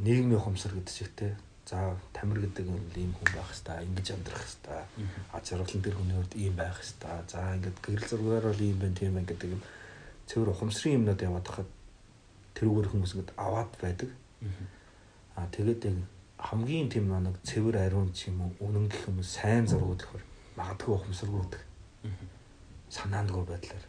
Нийгмийн 0.05 0.41
ухамсар 0.41 0.73
гэдэг 0.75 0.95
чигтэй. 0.95 1.33
За 1.69 1.97
тамир 2.17 2.41
гэдэг 2.41 2.67
ийм 2.97 3.13
хүн 3.13 3.31
байх 3.37 3.51
хэвээр 3.53 3.85
ингэж 3.85 4.07
амьдрах 4.17 4.41
хэвээр. 4.41 4.87
А 5.33 5.41
жаргалан 5.45 5.83
дээр 5.85 5.97
хүний 6.01 6.17
хувьд 6.17 6.35
ийм 6.37 6.55
байх 6.57 6.81
хэвээр. 6.81 7.25
За 7.29 7.55
ингээд 7.57 7.79
гэрэл 7.85 8.09
зургаар 8.09 8.47
бол 8.49 8.65
ийм 8.65 8.79
байна 8.81 8.97
тийм 8.97 9.13
байна 9.15 9.29
гэдэг 9.29 9.51
юм 9.53 9.63
цэвэр 10.29 10.53
ухамсарын 10.53 10.97
юмнууд 10.97 11.21
яваад 11.21 11.47
хахад 11.49 11.71
тэрүүгээр 12.57 12.89
хүмүүс 12.89 13.13
ингээд 13.13 13.33
аваад 13.37 13.73
байдаг. 13.81 14.11
Аа 15.37 15.49
тэгээд 15.53 15.83
яг 15.89 15.99
хамгийн 16.39 16.89
тийм 16.89 17.13
нэг 17.13 17.37
цэвэр 17.43 17.77
ариун 17.85 18.13
ч 18.17 18.31
юм 18.31 18.41
уу 18.45 18.53
үнэн 18.65 18.89
гэх 18.89 19.09
юм 19.11 19.21
уу 19.21 19.27
сайн 19.27 19.67
зургууд 19.67 20.01
гэхээр 20.01 20.25
магадгүй 20.59 20.95
ухамсаргүй 20.95 21.41
байдаг. 21.41 21.63
Санаандгүй 22.91 23.45
байдлаар 23.47 23.87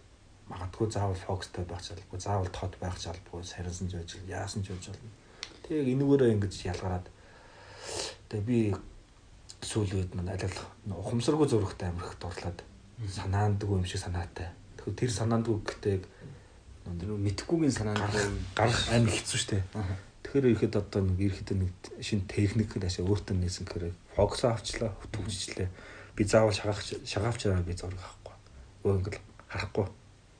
магадгүй 0.50 0.90
заавал 0.92 1.16
фокустай 1.16 1.66
байх 1.66 1.84
шаардлагагүй 1.86 2.20
заавал 2.20 2.50
тод 2.50 2.74
байх 2.82 2.98
шаардлагагүй 2.98 3.46
сарнсан 3.46 3.90
ч 3.90 3.94
байж 3.98 4.12
яасан 4.28 4.64
ч 4.66 4.74
байж 4.74 4.90
болно. 4.90 5.12
Тэг 5.64 5.88
энэгээрээ 5.94 6.34
ингэж 6.34 6.54
ялгараад 6.74 7.06
тэгээ 8.30 8.50
би 8.50 8.60
сүүл 9.62 9.94
үед 9.94 10.12
маань 10.18 10.34
аль 10.34 10.46
аль 10.50 10.60
ухамсаргүй 10.90 11.48
зурагтай 11.50 11.90
амирх 11.94 12.18
дурлаад 12.18 12.66
санаандгүй 13.06 13.78
юм 13.78 13.86
шиг 13.86 14.02
санаатай. 14.02 14.50
Тэгэхээр 14.78 15.00
тэр 15.00 15.12
санаандгүй 15.14 15.58
гэхдээ 15.62 15.98
тэр 16.98 17.12
мэдхгүйгийн 17.14 17.76
санаандгүй 17.78 18.26
гарах 18.58 18.82
амар 18.90 19.14
хэцүү 19.14 19.38
шттэ. 19.38 19.62
Тэгэхээр 20.26 20.46
ихэд 20.58 20.74
одоо 20.82 21.02
нэг 21.06 21.20
ирэхэд 21.22 21.50
нэг 21.54 21.72
шинэ 22.02 22.26
техник 22.26 22.74
дэшээ 22.74 23.06
өөртөө 23.06 23.38
нээсэн 23.38 23.66
гэхээр 23.70 23.94
фокус 24.18 24.42
авчлаа, 24.46 24.94
хөтөлжлээ. 24.98 25.70
Би 26.16 26.24
заавал 26.24 26.53
шагаах 26.53 26.82
шагаавчаараа 26.84 27.64
би 27.64 27.74
зураг 27.74 27.99
авахгүй. 27.99 28.36
Өө 28.84 28.97
ингээл 28.99 29.22
харахгүй. 29.47 29.86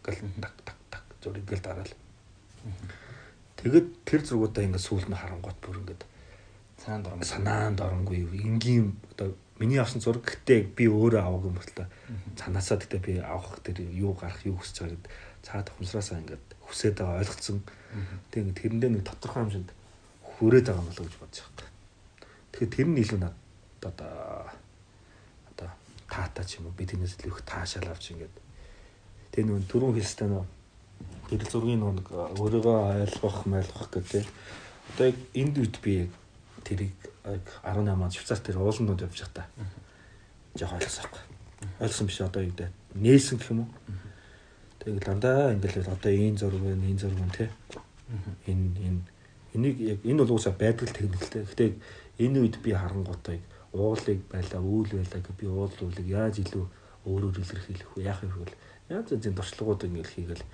Ингээл 0.04 0.42
так 0.42 0.54
так 0.66 0.78
так 0.90 1.04
зураг 1.22 1.42
ингээл 1.44 1.66
дараал. 1.66 1.94
Тэгэд 3.60 3.88
тэр 4.06 4.22
зургуудаа 4.24 4.64
ингээд 4.64 4.88
сүүлд 4.88 5.08
нь 5.12 5.20
харангуут 5.20 5.60
бүр 5.60 5.84
ингээд 5.84 6.04
санаанд 6.80 7.08
орно. 7.08 7.24
Санаанд 7.28 7.80
оронгүй 7.82 8.24
юу. 8.24 8.32
Энгийн 8.32 8.96
одоо 9.12 9.36
миний 9.60 9.80
авсан 9.80 10.00
зураг 10.00 10.24
гэхдээ 10.24 10.72
би 10.72 10.88
өөрөө 10.88 11.20
аваагүй 11.20 11.52
юм 11.52 11.60
бол 11.60 11.72
цанаасаа 12.40 12.80
гэхдээ 12.80 13.02
би 13.04 13.14
авах 13.20 13.60
тэр 13.60 13.84
юу 13.84 14.16
гарах 14.16 14.40
юу 14.48 14.56
хүсэж 14.56 14.88
байгаа 14.88 14.96
гэд 14.96 15.08
цаад 15.44 15.68
ухамсараасаа 15.76 16.20
ингээд 16.24 16.46
хүсээд 16.64 16.96
байгаа 17.04 17.20
ойлгоцсон. 17.20 17.60
Тэг 18.32 18.40
ингээд 18.48 18.60
тэрэндээ 18.64 18.92
нэг 18.96 19.04
тодорхой 19.04 19.44
хэмжээнд 19.44 19.72
хүрээд 20.24 20.66
байгаа 20.72 20.80
юм 20.80 20.88
болоо 20.88 21.04
гэж 21.04 21.16
бодож 21.20 21.40
байгаа. 21.44 21.72
Тэгэхээр 22.56 22.76
тэр 22.76 22.88
нь 22.88 23.02
илүү 23.04 23.20
надад 23.20 23.36
одоо 23.84 24.14
одоо 26.10 26.16
таатаа 26.16 26.46
ч 26.46 26.58
юм 26.58 26.68
уу 26.68 26.74
би 26.74 26.86
тэрнээс 26.86 27.22
илүү 27.22 27.30
их 27.30 27.46
таашаал 27.46 27.94
авч 27.94 28.12
ингээд 28.12 28.36
тэг 29.32 29.46
нүүн 29.46 29.70
түрүүн 29.70 29.94
хэлстэй 29.94 30.28
нөө 30.28 30.46
тэр 31.30 31.46
зургийн 31.46 31.86
нэг 31.86 32.10
өөрийгөө 32.10 33.06
ойлгох 33.06 33.46
майлгах 33.46 33.90
гэдэг. 33.94 34.26
Одоо 34.94 35.06
яг 35.14 35.18
энд 35.38 35.56
үед 35.62 35.78
би 35.86 36.10
тэрийг 36.66 36.98
18 37.62 37.94
онд 37.94 38.14
Швейцарт 38.14 38.44
тэр 38.44 38.58
ууландууд 38.58 39.06
явж 39.06 39.22
байгаа 39.22 39.38
та. 39.38 39.46
Жохоо 40.58 40.82
ойлгосон 41.80 42.08
биш 42.10 42.22
одоо 42.22 42.42
юу 42.42 42.52
гэдэг 42.58 42.74
нээсэн 42.98 43.38
гэх 43.38 43.52
юм 43.54 43.70
уу? 43.70 43.70
Тэгэл 44.82 45.06
дандаа 45.06 45.54
ингээл 45.54 45.94
одоо 45.94 46.12
энэ 46.12 46.42
зураг 46.42 46.62
байна, 46.66 46.90
энэ 46.90 47.00
зураг 47.00 47.20
байна 47.22 47.38
те. 47.38 47.46
Энэ 48.50 48.68
энэ 48.82 49.02
энийг 49.54 49.78
яг 49.78 50.00
энэ 50.02 50.26
бол 50.26 50.34
уусаа 50.34 50.58
байдал 50.58 50.90
техниктэй. 50.90 51.46
Гэхдээ 51.46 51.70
энэ 52.26 52.40
үед 52.42 52.58
би 52.66 52.74
харангуйтай 52.74 53.40
уулыг 53.74 54.20
байлаа, 54.32 54.62
үүл 54.62 54.90
байлаа 54.98 55.22
гэж 55.22 55.36
би 55.38 55.46
уул 55.48 55.70
уулыг 55.70 56.08
яаж 56.08 56.42
илүү 56.42 56.66
өөрөөр 57.06 57.38
илэрхийлэх 57.40 57.90
вэ? 57.96 58.04
Яах 58.04 58.22
вэ? 58.24 58.54
Яаж 58.90 59.14
зэн 59.14 59.36
туршлагууд 59.38 59.86
ингээл 59.86 60.16
хийгээл 60.16 60.46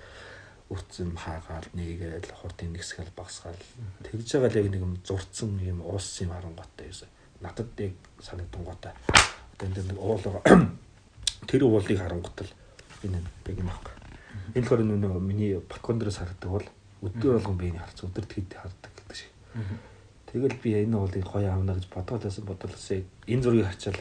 үрцэн 0.68 1.14
хаагаал 1.14 1.68
нэгээл 1.78 2.30
хурдын 2.42 2.74
нэгсгэл 2.74 3.14
багсгаал. 3.14 3.62
Тэгж 4.02 4.28
байгаа 4.34 4.50
л 4.50 4.58
яг 4.60 4.68
нэг 4.68 4.82
юм 4.82 4.94
зурцсан 5.06 5.56
юм 5.62 5.80
уус 5.80 6.20
юм 6.20 6.34
харангуйтай 6.34 6.90
юусе. 6.90 7.06
Надад 7.40 7.70
яг 7.78 7.94
санагдан 8.18 8.64
готой 8.66 8.92
одоо 9.54 9.66
энэ 9.70 9.94
нэг 9.94 9.98
уул 10.02 10.20
тэр 11.48 11.62
уулыг 11.64 11.98
харангуйтал 11.98 12.50
энэ 13.06 13.22
яг 13.46 13.56
юм 13.56 13.70
аахгүй. 13.70 13.94
Энэ 14.58 14.66
болохоор 14.66 14.82
нөө 14.84 15.20
миний 15.22 15.54
балкон 15.62 16.02
дээрээс 16.02 16.18
хардаг 16.18 16.50
бол 16.50 16.66
өдөр 17.06 17.38
болгон 17.38 17.56
би 17.56 17.70
энэ 17.70 17.80
харц 17.80 18.02
өдөрт 18.02 18.32
хэд 18.34 18.52
хардаг 18.58 18.92
гэдэг 18.96 19.16
шиг 19.16 19.32
тэгэл 20.30 20.56
би 20.62 20.70
энэ 20.82 20.96
уулыг 20.96 21.24
гоё 21.24 21.48
авна 21.52 21.74
гэж 21.74 21.86
бодоолоос 21.94 22.38
бодоолоос 22.42 22.88
энэ 23.26 23.42
зургийг 23.42 23.66
харчаал 23.66 24.00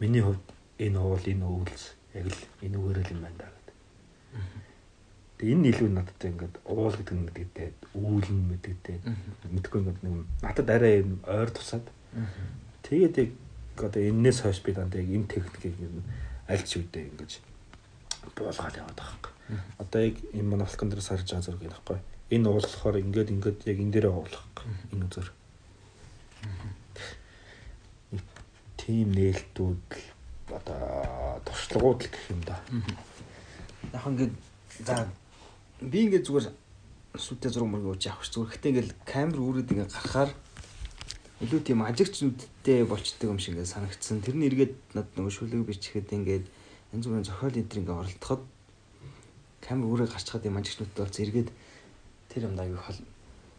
миний 0.00 0.22
хувьд 0.22 0.46
энэ 0.78 0.98
уул 0.98 1.24
энэ 1.24 1.46
өвлс 1.46 1.84
яг 2.14 2.26
л 2.30 2.40
энэ 2.62 2.78
үгээрэл 2.78 3.14
юм 3.14 3.22
байна 3.22 3.38
да 3.38 3.58
Тэгээ 5.38 5.54
энэ 5.54 5.68
илүү 5.70 5.88
надад 5.94 6.18
ингээд 6.18 6.54
уул 6.66 6.90
гэдэг 6.98 7.14
нь 7.14 7.26
мэддэгтэй, 7.30 7.70
үүлэн 7.94 8.40
мэддэгтэй. 8.50 8.98
Мэдгүй 9.54 9.78
ингээд 9.86 10.00
нэг 10.02 10.26
надад 10.42 10.66
арай 10.66 11.06
ойр 11.06 11.50
тусаад. 11.54 11.86
Тэгээд 12.82 13.14
яг 13.22 13.30
одоо 13.78 14.02
энээс 14.02 14.42
хойш 14.42 14.58
би 14.66 14.74
дандаа 14.74 14.98
яг 14.98 15.14
энэ 15.14 15.30
техникийг 15.30 15.78
аль 16.50 16.66
ч 16.66 16.82
үедээ 16.82 17.14
ингэж 17.14 17.38
буулгаад 18.34 18.82
яваад 18.82 18.98
байгаа 18.98 19.30
юм. 19.30 19.62
Одоо 19.78 20.00
яг 20.10 20.16
энэ 20.34 20.50
манай 20.50 20.66
балкон 20.66 20.90
дээр 20.90 21.06
сарж 21.06 21.22
байгаа 21.30 21.46
зургийг 21.46 21.70
нөхгүй. 21.70 21.98
Энэ 22.34 22.50
уулболохоор 22.50 22.98
ингээд 22.98 23.30
ингээд 23.30 23.58
яг 23.70 23.78
энэ 23.78 23.94
дээрээ 23.94 24.10
уулах. 24.10 24.42
Энэ 24.90 25.06
үзэр. 25.06 25.30
Тим 28.78 29.12
нээлтүүд 29.12 29.88
одоо 30.48 31.40
туршлагууд 31.44 32.00
л 32.04 32.10
гэх 32.10 32.24
юм 32.32 32.40
да. 32.46 32.56
Яг 33.92 34.06
ингээд 34.06 34.34
за 34.84 35.08
би 35.80 36.08
ингээд 36.08 36.26
зүгээр 36.26 36.48
сүтээ 37.18 37.50
зураг 37.52 37.68
мөргөө 37.68 37.92
ууж 37.94 38.04
авах 38.08 38.24
зүгээр. 38.24 38.52
Гэтэ 38.54 38.68
ингээд 38.68 38.90
камер 39.04 39.38
үрээд 39.44 39.72
ингээд 39.72 39.92
гарахаар 39.92 40.30
илүү 41.44 41.60
тийм 41.62 41.84
ажигчнүүдтэй 41.84 42.82
болчдөг 42.88 43.28
юм 43.28 43.38
шиг 43.38 43.54
ингээд 43.54 43.72
санагдсан. 43.72 44.24
Тэрний 44.24 44.48
эргээд 44.50 44.74
над 44.96 45.06
нөгөө 45.14 45.32
шүлэг 45.36 45.68
бичихэд 45.68 46.10
ингээд 46.10 46.46
янз 46.92 47.04
бүрийн 47.04 47.28
зохиол 47.28 47.54
энэ 47.60 47.68
ингээд 47.68 47.94
оролдоход 47.94 48.42
камер 49.62 49.86
үрээ 49.92 50.08
гарчхад 50.08 50.48
юм 50.48 50.58
ажигчнүүдтэй 50.58 51.02
болц 51.04 51.16
эргээд 51.20 51.50
тэр 52.32 52.42
юм 52.48 52.56
аягүй 52.56 52.80
хол 52.80 53.00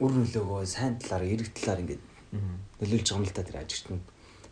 үр 0.03 0.11
нөлөөгөө 0.17 0.65
сайн 0.65 0.97
талаар 0.97 1.23
эрэг 1.29 1.53
талаар 1.53 1.83
ингээд 1.85 2.03
нөлөөлж 2.31 3.07
байгаа 3.09 3.19
юм 3.19 3.25
л 3.25 3.35
та 3.35 3.43
тэр 3.43 3.61
ажигчнууд 3.63 4.05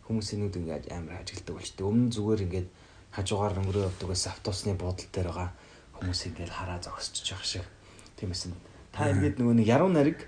хүмүүсийн 0.08 0.40
нүд 0.42 0.54
ингээд 0.58 0.84
амар 0.92 1.20
ажигладаг 1.22 1.54
болчдөг. 1.56 1.84
Өмнө 1.86 2.12
зүгээр 2.14 2.44
ингээд 2.46 2.68
хажуугаар 3.12 3.60
өнгөрөө 3.60 3.86
явдаг 3.88 4.08
ус 4.08 4.24
автобусны 4.26 4.74
буудлын 4.74 5.12
дээр 5.12 5.28
байгаа 5.30 5.50
хүмүүс 5.98 6.20
ингээл 6.32 6.56
хараа 6.56 6.78
зогсчих 6.80 7.24
жоох 7.26 7.44
шиг. 7.44 7.66
Тиймээс 8.16 8.48
та 8.92 9.10
эргээд 9.10 9.38
нөгөө 9.38 9.54
нэг 9.62 9.68
яруу 9.68 9.90
нариг 9.92 10.26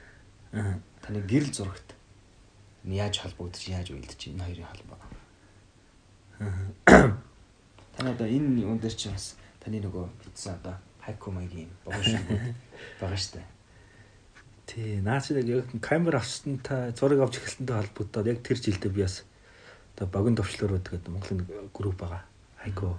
таны 0.52 1.18
гэрэл 1.26 1.52
зурагт 1.54 1.94
яаж 2.84 3.18
холбогдож 3.20 3.64
яаж 3.68 3.90
уйлдэж 3.90 4.20
энэ 4.30 4.44
хоёрын 4.44 4.70
холбоо. 4.70 4.98
Таны 7.96 8.08
одоо 8.14 8.26
энэ 8.26 8.64
юм 8.64 8.78
дээр 8.80 8.94
чи 8.96 9.08
бас 9.08 9.36
таны 9.60 9.80
нөгөө 9.80 10.08
бичсэн 10.24 10.56
одоо 10.56 10.74
хайку 11.04 11.30
маягийн 11.30 11.68
богошгууд 11.84 12.54
байгаа 13.00 13.20
штэ. 13.20 13.44
Тий, 14.70 15.00
наач 15.02 15.30
яг 15.34 15.66
камер 15.82 16.16
авсан 16.22 16.58
та 16.62 16.94
зураг 16.94 17.26
авч 17.26 17.42
эхэлсэнтэй 17.42 17.74
холбогдоод 17.74 18.26
яг 18.30 18.38
тэр 18.46 18.58
жилдээ 18.62 18.92
би 18.94 19.02
бас 19.02 19.26
одоо 19.98 20.06
богино 20.06 20.38
төвчлөрүүд 20.38 20.86
гэдэг 20.86 21.10
Монголын 21.10 21.70
групп 21.74 21.98
байгаа. 21.98 22.22
Хайку 22.62 22.94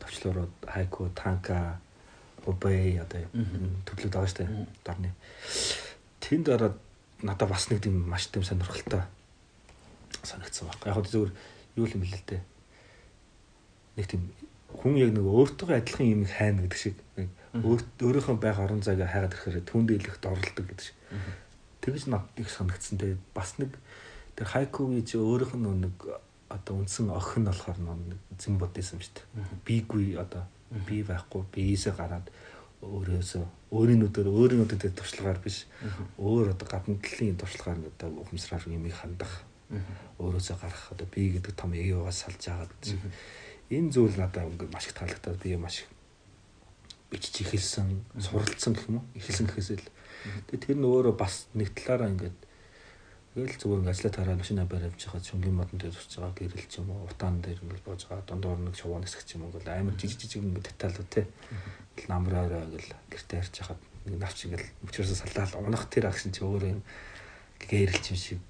төвчлөрүүд 0.00 0.52
хайку 0.64 1.12
танка 1.12 1.76
Обэй 2.48 2.96
одоо 2.96 3.28
төрлөд 3.84 4.12
байгаа 4.16 4.32
штэ 4.32 4.48
дорны. 4.80 5.12
Тэнд 6.24 6.48
ороод 6.48 6.80
надад 7.20 7.52
бас 7.52 7.68
нэг 7.68 7.84
тийм 7.84 8.08
маш 8.08 8.32
тийм 8.32 8.40
сонирхолтой 8.40 9.04
санагдсан 10.24 10.72
баг. 10.72 10.80
Яг 10.88 11.04
зөвөр 11.04 11.36
юу 11.76 11.86
юм 11.92 12.00
бэл 12.00 12.16
л 12.16 12.24
дээ. 12.24 12.40
Нэг 14.00 14.06
тийм 14.08 14.32
хүн 14.72 14.96
яг 14.96 15.12
нэг 15.12 15.28
өөртөө 15.28 15.76
адилхан 15.76 16.08
юм 16.08 16.24
хайна 16.24 16.64
гэдэг 16.64 16.80
шиг 16.80 16.96
өөрийнхөө 17.54 18.36
байх 18.38 18.58
орон 18.62 18.82
зайг 18.82 19.02
хайгаад 19.02 19.34
ирэхээр 19.34 19.66
түнд 19.66 19.88
илэхт 19.90 20.22
оролдог 20.22 20.64
гэдэг 20.70 20.86
шиг. 20.86 20.96
Тэгэж 21.82 22.02
надад 22.06 22.38
их 22.38 22.50
санагдсан. 22.50 22.98
Тэгээд 22.98 23.22
бас 23.34 23.58
нэг 23.58 23.74
тэр 24.38 24.46
хайкугийн 24.46 25.04
чи 25.04 25.18
өөрийнх 25.18 25.54
нь 25.58 25.90
нэг 25.90 25.96
одоо 26.46 26.74
үндсэн 26.78 27.10
охин 27.10 27.50
болохоор 27.50 27.78
нэг 27.78 28.18
зэн 28.38 28.58
бодсон 28.58 28.98
юм 28.98 29.02
шүү 29.02 29.14
дээ. 29.18 29.26
Бигүй 29.66 30.06
одоо 30.14 30.46
би 30.86 31.02
байхгүй 31.02 31.42
биесээ 31.50 31.94
гараад 31.98 32.30
өөрөөсөө 32.80 33.44
өөрийн 33.74 34.00
нүдээр 34.00 34.28
өөрийн 34.30 34.60
нүдэд 34.62 34.94
туршлагаар 34.94 35.42
биш. 35.42 35.66
Өөр 36.18 36.54
одоо 36.54 36.66
гадна 36.70 36.96
талын 37.02 37.36
туршлагаар 37.36 37.82
одоо 37.86 38.08
ухамсараар 38.22 38.66
юмыг 38.70 38.94
хандах. 38.94 39.44
Өөрөөсөө 40.18 40.56
гарах 40.58 40.84
одоо 40.94 41.06
би 41.06 41.34
гэдэг 41.34 41.54
том 41.54 41.74
эгоогоос 41.74 42.18
салж 42.24 42.40
байгаа 42.40 42.66
гэдэг 42.66 42.98
энэ 43.70 43.92
зүйл 43.94 44.16
надад 44.18 44.50
ингээд 44.50 44.74
маш 44.74 44.86
их 44.90 44.94
таалагдаад 44.98 45.38
би 45.38 45.54
маш 45.56 45.86
их 45.86 45.88
бичиж 47.10 47.34
эхэлсэн 47.42 47.88
суралцсан 48.18 48.72
гэх 48.74 48.88
юм 48.88 49.02
уу? 49.02 49.06
Эхэлсэн 49.18 49.46
гэхээс 49.46 49.70
л 49.76 49.86
тэгээ 50.48 50.64
тэр 50.64 50.78
нь 50.78 50.86
өөрөө 50.86 51.14
бас 51.18 51.50
нэг 51.58 51.74
талаараа 51.74 52.10
ингээд 52.14 52.38
Тэгэл 53.30 53.62
зүгээр 53.62 53.80
ингээ 53.86 53.94
ажиллаа 53.94 54.14
тараа 54.18 54.36
машина 54.42 54.66
барь 54.66 54.90
авч 54.90 55.06
байгаа 55.06 55.22
шүнгийн 55.22 55.54
модон 55.54 55.78
дээр 55.78 55.94
тусч 55.94 56.18
байгаа 56.18 56.34
гэрэл 56.34 56.66
ч 56.66 56.82
юм 56.82 56.90
уу 56.90 57.06
утаан 57.06 57.38
дээр 57.38 57.62
ингээ 57.62 57.86
боож 57.86 58.02
байгаа 58.10 58.26
дундуур 58.26 58.58
нэг 58.58 58.74
шувуу 58.74 58.98
нисэх 58.98 59.22
ч 59.22 59.38
юм 59.38 59.46
уу 59.46 59.54
гэл 59.54 59.70
амар 59.70 59.94
жижиг 59.94 60.18
жижиг 60.18 60.42
ингээ 60.42 60.66
деталууд 60.66 61.08
те 61.14 61.30
намраараа 62.10 62.66
гэл 62.66 62.90
гэртээ 63.06 63.38
харж 63.38 63.54
хахад 63.54 63.80
нэг 64.10 64.16
навч 64.18 64.38
ингээл 64.50 64.66
мөчөөсөө 64.82 65.18
салдаал 65.22 65.54
унах 65.62 65.86
тэр 65.86 66.10
агшин 66.10 66.34
чи 66.34 66.42
өөрөө 66.42 66.70
юм. 66.74 66.82
Гээрэлч 67.70 68.06
юм 68.10 68.18
шиг 68.18 68.40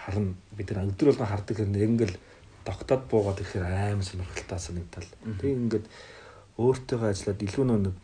харна. 0.00 0.32
Бид 0.56 0.68
нар 0.72 0.88
өдөр 0.88 1.12
болгон 1.12 1.28
хардаг 1.28 1.56
хэрэг 1.60 1.76
ингээл 1.76 2.16
тогтоод 2.64 3.02
буугаад 3.10 3.42
ирэхээр 3.42 3.68
амар 3.68 4.06
сонирхолтой 4.06 4.60
санагдал. 4.62 5.08
Тэг 5.42 5.50
ингээд 5.50 5.86
өөртөөгөө 6.58 7.08
ажиллаад 7.12 7.40
илүү 7.46 7.64
нэг 7.64 7.96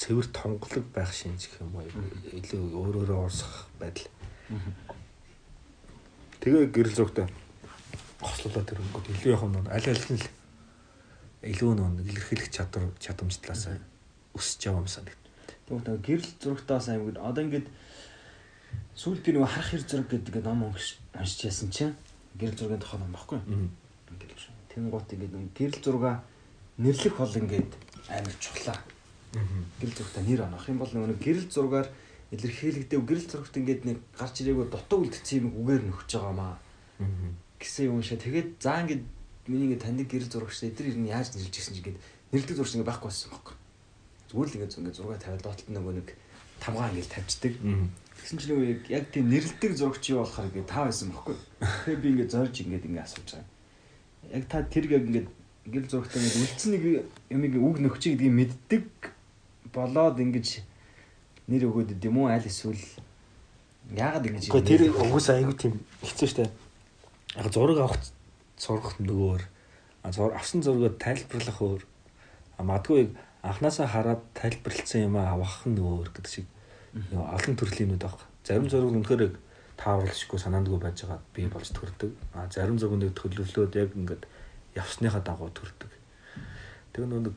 цэвэр 0.00 0.26
тонголог 0.32 0.86
байх 0.94 1.12
шинж 1.12 1.48
гэх 1.52 1.60
юм 1.60 1.76
уу 1.76 1.84
илүү 2.38 2.62
өөрөөрөө 2.72 3.18
уурсах 3.20 3.68
байдал 3.76 4.08
Тэгээ 6.42 6.74
гэрэл 6.74 6.96
зургтай 6.96 7.26
хослуулаад 8.18 8.72
ирэнгүүт 8.72 9.06
илүү 9.14 9.30
яг 9.30 9.42
нь 9.46 9.70
аль 9.70 9.88
аль 9.92 10.06
нь 10.10 10.18
л 10.18 10.26
илүү 11.46 11.72
нэг 11.78 12.06
илэрхийлэх 12.10 12.50
чадвар 12.50 12.90
чадамж 12.98 13.38
талаас 13.38 13.78
өсөж 14.34 14.60
яваа 14.66 14.82
юм 14.82 14.90
санагд. 14.90 15.22
Тэгвэл 15.70 16.02
гэрэл 16.02 16.30
зургтаас 16.42 16.90
аймаг 16.90 17.14
одоо 17.18 17.42
ингээд 17.46 17.68
сүүлд 18.98 19.22
би 19.22 19.30
нэг 19.38 19.46
харах 19.46 19.70
хэр 19.70 19.82
зураг 19.86 20.08
гэдэг 20.10 20.42
ном 20.42 20.66
уншиж 20.66 21.38
яасан 21.46 21.70
чинь 21.70 21.94
гэрэл 22.38 22.58
зургийн 22.58 22.82
тухай 22.82 22.98
ном 22.98 23.14
баггүй. 23.14 23.38
Тэнгуут 24.70 25.14
ингээд 25.14 25.54
гэрэл 25.54 25.78
зурга 25.78 26.26
нэрлэх 26.78 27.16
бол 27.16 27.34
ингээд 27.36 27.72
амар 28.08 28.36
чухлаа. 28.40 28.78
Гэрэл 29.80 29.96
зургтаа 29.96 30.22
нэр 30.24 30.40
онох 30.48 30.68
юм 30.68 30.78
бол 30.78 30.92
нэг 30.92 31.20
гэрэл 31.20 31.48
зургаар 31.48 31.88
илэрхийлэгдээ 32.32 33.00
гэрэл 33.00 33.28
зурагт 33.28 33.56
ингээд 33.56 33.82
нэг 33.84 33.98
гарч 34.16 34.40
ирээгүй 34.40 34.66
дутуу 34.72 35.04
үлдсэн 35.04 35.44
юм 35.44 35.48
үгээр 35.60 35.82
нөхөж 35.88 36.10
байгаамаа 36.16 36.56
гэсэн 37.60 37.92
юм 37.92 38.02
шиг 38.02 38.24
тэгээд 38.24 38.48
заа 38.60 38.84
ингээд 38.84 39.04
миний 39.48 39.66
ингээд 39.68 39.84
таньдаг 39.84 40.08
гэрэл 40.08 40.32
зурагч 40.32 40.64
эдгээр 40.64 40.90
ер 40.92 40.98
нь 40.98 41.12
яаж 41.12 41.28
нэрлж 41.36 41.52
гисэн 41.52 41.74
чинь 41.76 41.80
ингээд 41.84 41.98
нэрлдэг 42.32 42.56
зурагч 42.56 42.72
ингээд 42.76 42.90
байхгүй 42.90 43.08
байсан 43.08 43.30
байхгүй. 43.32 43.56
Зүгээр 44.32 44.48
л 44.48 44.56
ингээд 44.56 44.76
ингээд 44.80 44.98
зураг 44.98 45.20
тавиад 45.20 45.44
доотолт 45.44 45.70
нөгөө 45.72 45.92
нэг 45.92 46.08
тамгаа 46.62 46.88
ингээд 46.88 47.12
тавьждаг 47.12 47.52
тэгсэн 48.16 48.38
чинь 48.38 48.50
нөгөө 48.52 48.66
яг 48.92 49.04
тийм 49.12 49.26
нэрлдэг 49.28 49.72
зурагч 49.76 50.04
юу 50.08 50.24
болохоор 50.24 50.48
ингээд 50.48 50.70
таа 50.72 50.84
байсан 50.88 51.08
байхгүй. 51.12 51.36
Тэгээд 51.84 52.02
би 52.02 52.08
ингээд 52.16 52.32
зорж 52.32 52.54
ингээд 52.62 52.86
ингээд 52.86 53.06
асууж 53.06 53.28
байгаа. 53.28 53.48
Яг 54.32 54.44
та 54.46 54.58
тэр 54.62 54.84
яг 54.88 55.04
ингээд 55.10 55.28
гэрэл 55.66 55.90
зурагтай 55.90 56.22
ингээд 56.22 56.42
үлдсэн 56.42 56.70
нэг 56.74 56.84
юмыг 57.30 57.54
үг 57.58 57.76
нөхчих 57.78 58.18
гэдгийг 58.18 58.34
мэддэг 58.34 58.86
болоод 59.70 60.18
ингээд 60.18 60.62
нэр 61.46 61.62
өгөөд 61.70 61.94
идэм 61.94 62.16
үү 62.18 62.28
аль 62.34 62.48
эсвэл 62.50 62.82
яагаад 63.94 64.26
ингэж 64.26 64.50
юм 64.50 64.54
бэ? 64.58 64.66
Тэр 64.66 64.82
угсаа 64.90 65.38
айгу 65.38 65.54
тийм 65.54 65.78
хэцүү 66.02 66.28
штэ. 66.28 66.50
Яг 67.38 67.48
зураг 67.54 67.78
авах 67.78 67.98
сургах 68.58 68.98
нөгөөр 68.98 69.42
авсан 70.02 70.62
зургийг 70.62 70.98
тайлбарлах 70.98 71.58
өөр 71.62 71.82
а 72.58 72.62
магадгүй 72.66 73.14
анханасаа 73.42 73.86
хараад 73.86 74.22
тайлбарлсан 74.34 75.06
юм 75.06 75.16
авах 75.16 75.62
нь 75.66 75.78
өөр 75.78 76.10
гэдэг 76.10 76.30
шиг 76.30 76.46
олон 77.10 77.54
төрлийн 77.54 77.94
юмуд 77.94 78.02
баг. 78.02 78.18
Зарим 78.42 78.66
зураг 78.66 78.90
үнэхээр 78.90 79.38
тааруулшгүй 79.78 80.38
санаандгүй 80.38 80.78
байж 80.78 81.06
байгаа 81.06 81.20
би 81.34 81.46
болж 81.46 81.70
төрдөг. 81.70 82.10
А 82.34 82.46
зарим 82.50 82.78
зургуудыг 82.78 83.14
төлөвлөөд 83.14 83.74
яг 83.78 83.90
ингээд 83.94 84.26
явсныхаа 84.74 85.22
дагуу 85.22 85.50
төрдөг. 85.50 85.90
Тэр 86.92 87.06
нэг 87.06 87.34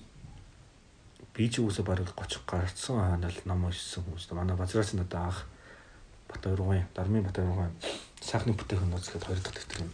би 1.35 1.49
ч 1.51 1.59
үгүйсээ 1.59 1.83
бараг 1.83 2.15
30 2.15 2.47
гарцсан 2.47 2.95
ханал 2.99 3.39
ном 3.45 3.67
уншсан 3.67 4.03
хүмүүс. 4.07 4.31
Манай 4.31 4.55
базраас 4.55 4.95
нь 4.95 5.03
одоо 5.03 5.27
анх 5.27 5.43
Батөргын, 6.31 6.87
Дармын 6.95 7.23
Батөргын 7.27 7.75
сайхны 8.23 8.55
бүтээгдэхүүн 8.55 8.91
нууцлаад 8.91 9.23
хоёр 9.27 9.39
дахь 9.43 9.55
дэвтэр 9.55 9.83
юм. 9.83 9.91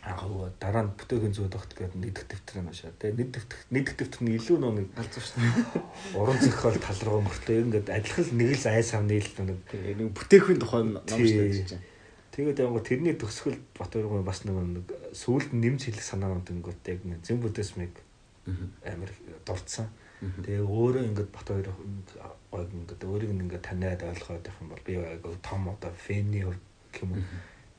Аа 0.00 0.16
дараа 0.62 0.82
нь 0.86 0.94
бүтээгдэхүүн 0.94 1.34
зүйд 1.36 1.54
огт 1.58 1.74
гэдэг 1.74 1.98
нэг 1.98 2.10
дахь 2.14 2.28
дэвтэр 2.30 2.56
нь 2.62 2.70
уншаа. 2.70 2.94
Тэгээ 2.96 3.18
нэг 3.18 3.28
дахь 3.34 3.46
нэг 3.68 3.84
дахь 3.84 3.98
дэвтэр 3.98 4.22
нь 4.24 4.34
илүү 4.38 4.56
нөө 4.62 4.72
нэг 4.78 4.88
галзуу 4.94 5.22
шүү 5.26 5.38
дээ. 5.42 5.54
Уран 6.22 6.38
зохиол 6.40 6.78
тал 6.80 7.00
руу 7.04 7.20
мөртөө 7.26 7.56
ингээд 7.66 7.88
адилхан 7.90 8.26
нэг 8.38 8.50
л 8.56 8.66
ай 8.70 8.82
сав 8.86 9.02
нийлдэг 9.04 9.44
нэг 9.44 9.58
нэг 9.74 10.08
бүтээгдэхүүн 10.16 10.60
тухай 10.62 10.82
ном 10.86 11.04
шүү 11.04 11.66
дээ. 11.66 11.89
Тэгээд 12.30 12.62
яг 12.62 12.74
тэрний 12.86 13.14
төгсгөл 13.18 13.58
Батөргын 13.74 14.22
бас 14.22 14.44
нэг 14.46 14.86
сүүлд 15.12 15.50
нэмж 15.50 15.90
хэлэх 15.90 16.04
санаанууд 16.04 16.46
ингээд 16.46 16.86
яг 16.86 17.00
зэн 17.26 17.42
бүтэсмэг 17.42 17.94
амар 18.86 19.10
дурдсан. 19.46 19.90
Тэгээ 20.20 20.62
өөрөө 20.62 21.04
ингээд 21.10 21.30
бат 21.34 21.46
хоёр 21.50 21.68
гой 22.54 22.64
ингээд 22.70 23.02
өөрийг 23.02 23.32
нь 23.34 23.42
ингээд 23.48 23.66
таниад 23.66 24.02
ойлгоод 24.06 24.46
явах 24.46 24.62
юм 24.62 24.70
бол 24.70 24.84
би 24.86 24.94
айгу 24.94 25.34
том 25.42 25.68
одоо 25.74 25.90
фэний 25.90 26.46
юм 26.46 27.18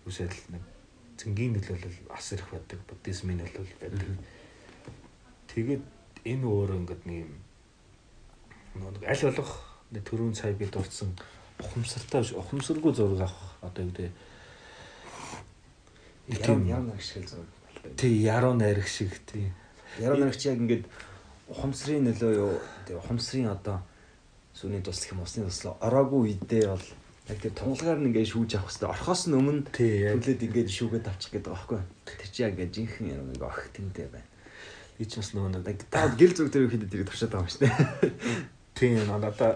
үсэл 0.03 0.35
нэг 0.51 0.63
зингийн 1.15 1.53
нөлөөлөл 1.55 2.11
ас 2.11 2.33
ирэх 2.33 2.49
байдаг 2.51 2.79
буддизмын 2.89 3.39
нөлөөлөл 3.39 3.81
байдаг. 3.81 4.09
Тэгээд 5.53 5.83
энэ 6.25 6.45
өөрөө 6.49 6.77
ингээд 6.81 7.03
нэг 7.05 7.17
юм 7.23 7.31
нэг 8.75 9.05
аль 9.05 9.25
болох 9.29 9.51
төрүүн 9.91 10.33
цай 10.33 10.53
би 10.57 10.65
дурдсан 10.65 11.13
ухамсартай 11.61 12.25
ухамсаргүй 12.35 12.93
зураг 12.95 13.27
авах 13.29 13.39
одоо 13.61 13.85
юу 13.85 13.91
гэдэг 13.91 14.11
яруу 16.31 16.63
яруу 16.63 16.83
нариг 16.87 17.01
шиг 17.01 17.27
зураг. 17.27 17.49
Тий 17.97 18.13
яруу 18.23 18.53
нариг 18.53 18.87
шиг 18.87 19.11
тий. 19.25 19.51
Яруу 19.99 20.19
наригч 20.19 20.45
яг 20.45 20.57
ингээд 20.57 20.85
ухамсарын 21.51 22.07
нөлөө 22.07 22.31
юу 22.39 22.53
тэр 22.87 23.03
ухамсарын 23.03 23.51
одоо 23.51 23.83
сүний 24.55 24.81
туслах 24.81 25.11
юм 25.11 25.23
усны 25.25 25.43
туслаа 25.43 25.75
ороогүй 25.83 26.39
үедээ 26.39 26.65
бол 26.71 26.87
яг 27.27 27.37
тэр 27.43 27.53
тунгалгаар 27.55 27.99
нь 27.99 28.07
ингээд 28.11 28.31
шүүж 28.31 28.51
авах 28.55 28.71
хэрэгтэй. 28.71 28.89
Орхоос 28.95 29.21
нь 29.27 29.35
өмнө 29.35 29.67
төлөөд 29.75 30.41
ингээд 30.47 30.69
шүүгээд 30.71 31.09
авчих 31.11 31.31
гэдэг 31.35 31.51
байхгүй. 31.51 31.79
Тэр 32.07 32.29
чинь 32.31 32.45
яг 32.47 32.53
ингээд 32.55 32.75
жинхэнэ 32.75 33.11
юм 33.19 33.27
нэг 33.35 33.43
ох 33.43 33.59
тэнтэй 33.75 34.07
байна. 34.07 34.29
Би 34.95 35.03
ч 35.03 35.19
бас 35.19 35.31
нөгөө 35.35 35.51
нэг 35.59 35.79
таад 35.91 36.13
гэл 36.15 36.35
зүг 36.35 36.47
дээр 36.51 36.67
ихэд 36.71 36.87
тэрийг 36.87 37.09
туршаад 37.11 37.31
байгаа 37.35 37.43
юм 37.43 37.51
шүү 37.51 37.63
дээ. 37.67 37.75
Тийм 38.79 38.99
надаа 39.07 39.51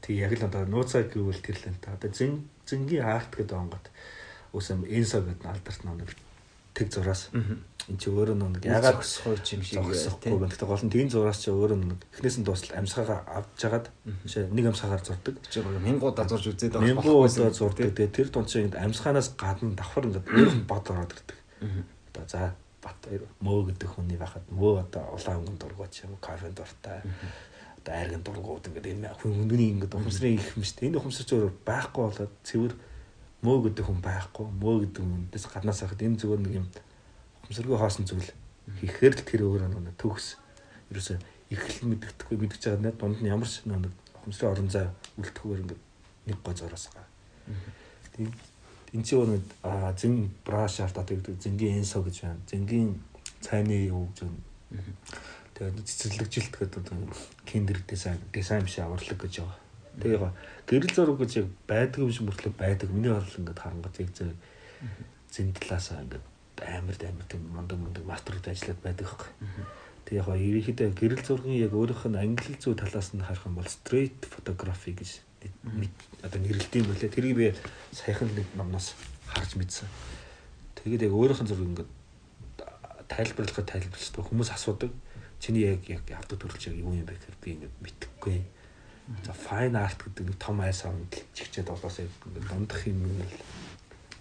тий 0.00 0.16
яг 0.16 0.32
л 0.32 0.48
одоо 0.48 0.64
нууцаа 0.64 1.04
гэвэл 1.04 1.44
тэр 1.44 1.56
л 1.60 1.68
энэ 1.68 1.80
та. 1.84 1.96
Одоо 1.96 2.10
зэн 2.12 2.32
зэнгийн 2.64 3.04
арт 3.04 3.32
гэдэг 3.36 3.56
онгот 3.56 3.86
үсэм 4.52 4.84
энсо 4.88 5.20
гэдэг 5.22 5.46
алдарт 5.46 5.82
нэг 5.84 6.10
тэг 6.74 6.88
зураас 6.92 7.28
эн 7.90 7.98
чи 7.98 8.10
өөрөө 8.12 8.36
нэг 8.38 8.62
ягаад 8.64 9.02
зогсохгүй 9.02 9.34
юм 9.58 9.62
шиг 9.64 9.82
зогсохгүй 9.82 10.38
байна. 10.38 10.52
Гэтэ 10.52 10.66
гол 10.68 10.84
нь 10.86 10.92
тийм 10.92 11.08
зураас 11.10 11.42
чи 11.42 11.50
өөрөө 11.50 11.78
нэг 11.80 12.00
эхнээс 12.14 12.36
нь 12.38 12.46
дуустал 12.46 12.78
амьсгаагаа 12.78 13.20
авч 13.26 13.56
жагаад 13.58 13.86
нэг 14.54 14.64
амьсгаагаар 14.70 15.02
зурдаг. 15.02 15.34
Чи 15.50 15.58
мянгуудаа 15.64 16.28
зурж 16.30 16.44
үзээд 16.54 16.78
байгаа. 16.78 16.86
Мянгуудаа 16.94 17.50
зурдаг. 17.50 17.90
Тэгээ 17.90 18.14
тэр 18.14 18.28
тун 18.30 18.46
чи 18.46 18.62
амьсгаанаас 18.70 19.34
гадна 19.34 19.74
давхар 19.74 20.06
ингээд 20.06 20.28
өөрөөр 20.30 20.64
бод 20.70 20.86
ороод 20.86 21.14
ирдэг. 21.18 21.38
Одоо 22.14 22.24
за 22.30 22.54
бат 22.78 23.00
мөө 23.42 23.74
гэдэг 23.74 23.88
хүний 23.90 24.18
байхад 24.20 24.44
мөө 24.54 24.86
одоо 24.86 25.02
улаан 25.16 25.42
өнгөнд 25.42 25.60
дургуйч 25.60 26.04
юм 26.06 26.14
кафенд 26.22 26.56
дуртай. 26.56 27.02
Одоо 27.80 27.92
айргын 27.96 28.22
дургууд 28.22 28.68
ингээд 28.70 28.92
энэ 28.92 29.18
хүн 29.18 29.34
хүний 29.50 29.74
ингээд 29.74 29.96
ухамсарын 29.98 30.38
их 30.38 30.54
юм 30.54 30.64
шүү 30.64 30.76
дээ. 30.78 30.88
Энэ 30.88 30.98
ухамсар 31.00 31.26
зөв 31.26 31.52
байхгүй 31.64 32.02
болоод 32.06 32.32
цэвэр 32.44 32.72
мөө 33.40 33.58
гэдэг 33.70 33.84
хүн 33.88 34.00
байхгүй. 34.04 34.46
Мөө 34.60 34.76
гэдэг 34.84 35.02
хүнээс 35.04 35.46
гаднаас 35.48 35.80
хахад 35.80 36.04
энэ 36.04 36.20
зүгээр 36.20 36.40
нэг 36.44 36.54
юм 36.60 36.66
ухамсаргүй 37.44 37.76
хоосон 37.80 38.04
зүйл 38.04 38.30
хийхээр 38.80 39.14
л 39.16 39.24
тэр 39.24 39.42
өөрөө 39.48 39.68
нэг 39.80 39.96
төгс 39.96 40.36
ерөөсөө 40.92 41.18
эхлэл 41.50 41.90
мэддэхгүй 41.90 42.36
мэдгэж 42.38 42.62
байгаа 42.62 42.82
нэ 42.84 42.90
дунд 42.94 43.18
нь 43.24 43.30
ямар 43.32 43.48
ч 43.48 43.64
нэг 43.66 43.90
ухамсарын 44.20 44.52
орон 44.54 44.70
зай 44.70 44.86
үлдэхгүйгээр 45.18 45.62
ингээд 45.64 45.82
нэг 46.30 46.38
гой 46.44 46.54
зураас 46.54 46.86
байгаа. 46.94 47.08
Тийм 48.14 48.30
энэ 48.94 49.04
чи 49.06 49.14
өөрөө 49.14 49.40
а 49.62 49.92
зэн 49.94 50.30
браш 50.46 50.80
арт 50.82 50.98
одоо 50.98 51.16
гэдэг 51.16 51.38
зэнгийн 51.42 51.82
энсо 51.82 52.02
гэж 52.02 52.16
байна. 52.22 52.42
Зэнгийн 52.50 52.90
цайны 53.40 53.86
юу 53.86 54.10
гэж 54.10 54.18
байна. 54.26 54.38
Тэгээд 55.54 55.86
цэцэрлэгжилт 55.86 56.54
гэдэг 56.58 56.84
киндер 57.46 57.78
дизайн 57.86 58.18
дизайн 58.34 58.66
биш 58.66 58.78
авралаг 58.78 59.18
гэж 59.18 59.34
байгаа. 59.42 59.58
Тэгээ 59.98 60.18
яг 60.22 60.34
гэрэл 60.70 60.94
зураг 60.94 61.18
гэж 61.18 61.32
яг 61.42 61.48
байдаг 61.66 61.98
юм 61.98 62.12
шиг 62.14 62.24
мөртлөө 62.30 62.54
байдаг. 62.54 62.88
Миний 62.94 63.10
бодлол 63.10 63.40
ингээд 63.42 63.58
харангуй 63.58 63.90
зэрэг 63.90 64.14
зэрэг 64.14 64.38
зэн 65.34 65.50
талаас 65.58 65.90
ингээд 65.90 66.24
амар 66.62 66.94
амар 66.94 67.26
тийм 67.26 67.42
мундаг 67.50 67.78
мундаг 67.78 68.04
мастерд 68.06 68.46
ажиллаад 68.46 68.80
байдаг 68.84 69.06
хэрэг. 69.10 69.24
Тэг 70.06 70.14
яг 70.22 70.28
ерөнхийдөө 70.30 70.88
гэрэл 70.94 71.26
зургийн 71.26 71.62
яг 71.66 71.72
өөрийнх 71.74 72.06
нь 72.06 72.20
англи 72.20 72.54
зүй 72.58 72.74
талаас 72.78 73.10
нь 73.14 73.24
харах 73.24 73.46
юм 73.46 73.58
бол 73.58 73.66
street 73.66 74.18
photography 74.30 74.94
гэж 74.94 75.10
одоо 76.22 76.38
нэрлэдэг 76.38 76.80
юм 76.82 76.88
болээ. 76.92 77.10
Тэрийг 77.10 77.36
би 77.36 77.46
саяхан 77.92 78.30
нэг 78.34 78.46
номноос 78.54 78.94
харж 79.26 79.56
мэдсэн. 79.56 79.88
Тэгээд 80.78 81.08
яг 81.08 81.14
өөрийнх 81.14 81.42
нь 81.42 81.50
зураг 81.50 81.66
ингээд 81.66 81.90
тайлбарлахад 83.10 83.66
тайлбарлахгүй 83.66 84.24
хүмүүс 84.24 84.50
асуудаг. 84.54 84.92
Чиний 85.40 85.64
яг 85.66 85.82
яг 85.88 86.04
авдаг 86.12 86.38
төрөлч 86.38 86.68
яг 86.68 86.76
юу 86.76 86.92
юм 86.92 87.08
бэ 87.08 87.16
гэхээр 87.16 87.38
би 87.40 87.48
ингээд 87.56 87.74
мэдэхгүй 87.80 88.36
За 89.26 89.34
fine 89.34 89.74
art 89.74 89.98
гэдэг 89.98 90.22
нэг 90.22 90.38
том 90.38 90.62
айс 90.62 90.86
аванд 90.86 91.10
чигчээд 91.34 91.66
болоосоо 91.66 92.06
дундах 92.30 92.86
юм 92.86 93.10
л 93.10 93.26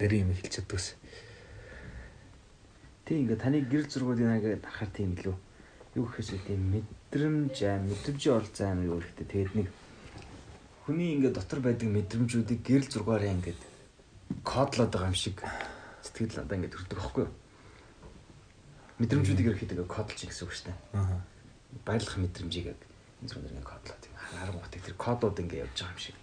нэрийн 0.01 0.25
юм 0.25 0.33
хэлчихдэг 0.33 0.73
ус. 0.73 0.97
Тийм 3.05 3.29
ингээ 3.29 3.37
таны 3.37 3.61
гэр 3.61 3.85
зургуудын 3.85 4.33
аяга 4.33 4.57
харахаар 4.57 4.89
тийм 4.89 5.13
лөө. 5.13 5.37
Юу 5.93 6.05
гэхээс 6.09 6.41
тийм 6.41 6.61
мэдрэмж 6.73 7.57
аа 7.69 7.77
мэдрэмжийн 7.85 8.33
оролцоо 8.33 8.65
амар 8.65 8.89
юу 8.89 8.97
ихтэй. 8.97 9.29
Тэгээд 9.29 9.53
нэг 9.61 9.67
хүний 10.89 11.13
ингээ 11.21 11.37
дотор 11.37 11.61
байдаг 11.61 11.85
мэдрэмжүүдийг 11.85 12.59
гэрэл 12.65 12.89
зургаараа 12.89 13.29
ингээд 13.29 13.61
кодлоод 14.41 14.89
байгаа 14.89 15.13
юм 15.13 15.17
шиг 15.17 15.37
сэтгэл 16.01 16.41
надаа 16.41 16.57
ингээд 16.57 16.73
төрдөг 16.73 16.97
аахгүй 16.97 17.23
юу? 17.29 17.33
Мэдрэмжүүдийг 18.97 19.47
ирэхэд 19.53 19.73
ингээд 19.77 19.93
кодлж 19.93 20.19
гэсэн 20.25 20.43
үг 20.49 20.53
шүү 20.53 20.65
дээ. 20.73 20.77
Аа. 20.97 21.21
Баярлах 21.85 22.17
мэдрэмжийг 22.17 22.73
энэ 22.73 23.29
зүйл 23.29 23.49
ингээд 23.53 23.69
кодлоод 23.69 23.98
юм. 24.31 24.39
Харангуйтай 24.39 24.81
тэр 24.81 24.95
кодууд 24.95 25.39
ингээд 25.39 25.63
явж 25.65 25.77
байгаа 25.81 25.93
юм 25.93 25.99
шиг. 25.99 26.17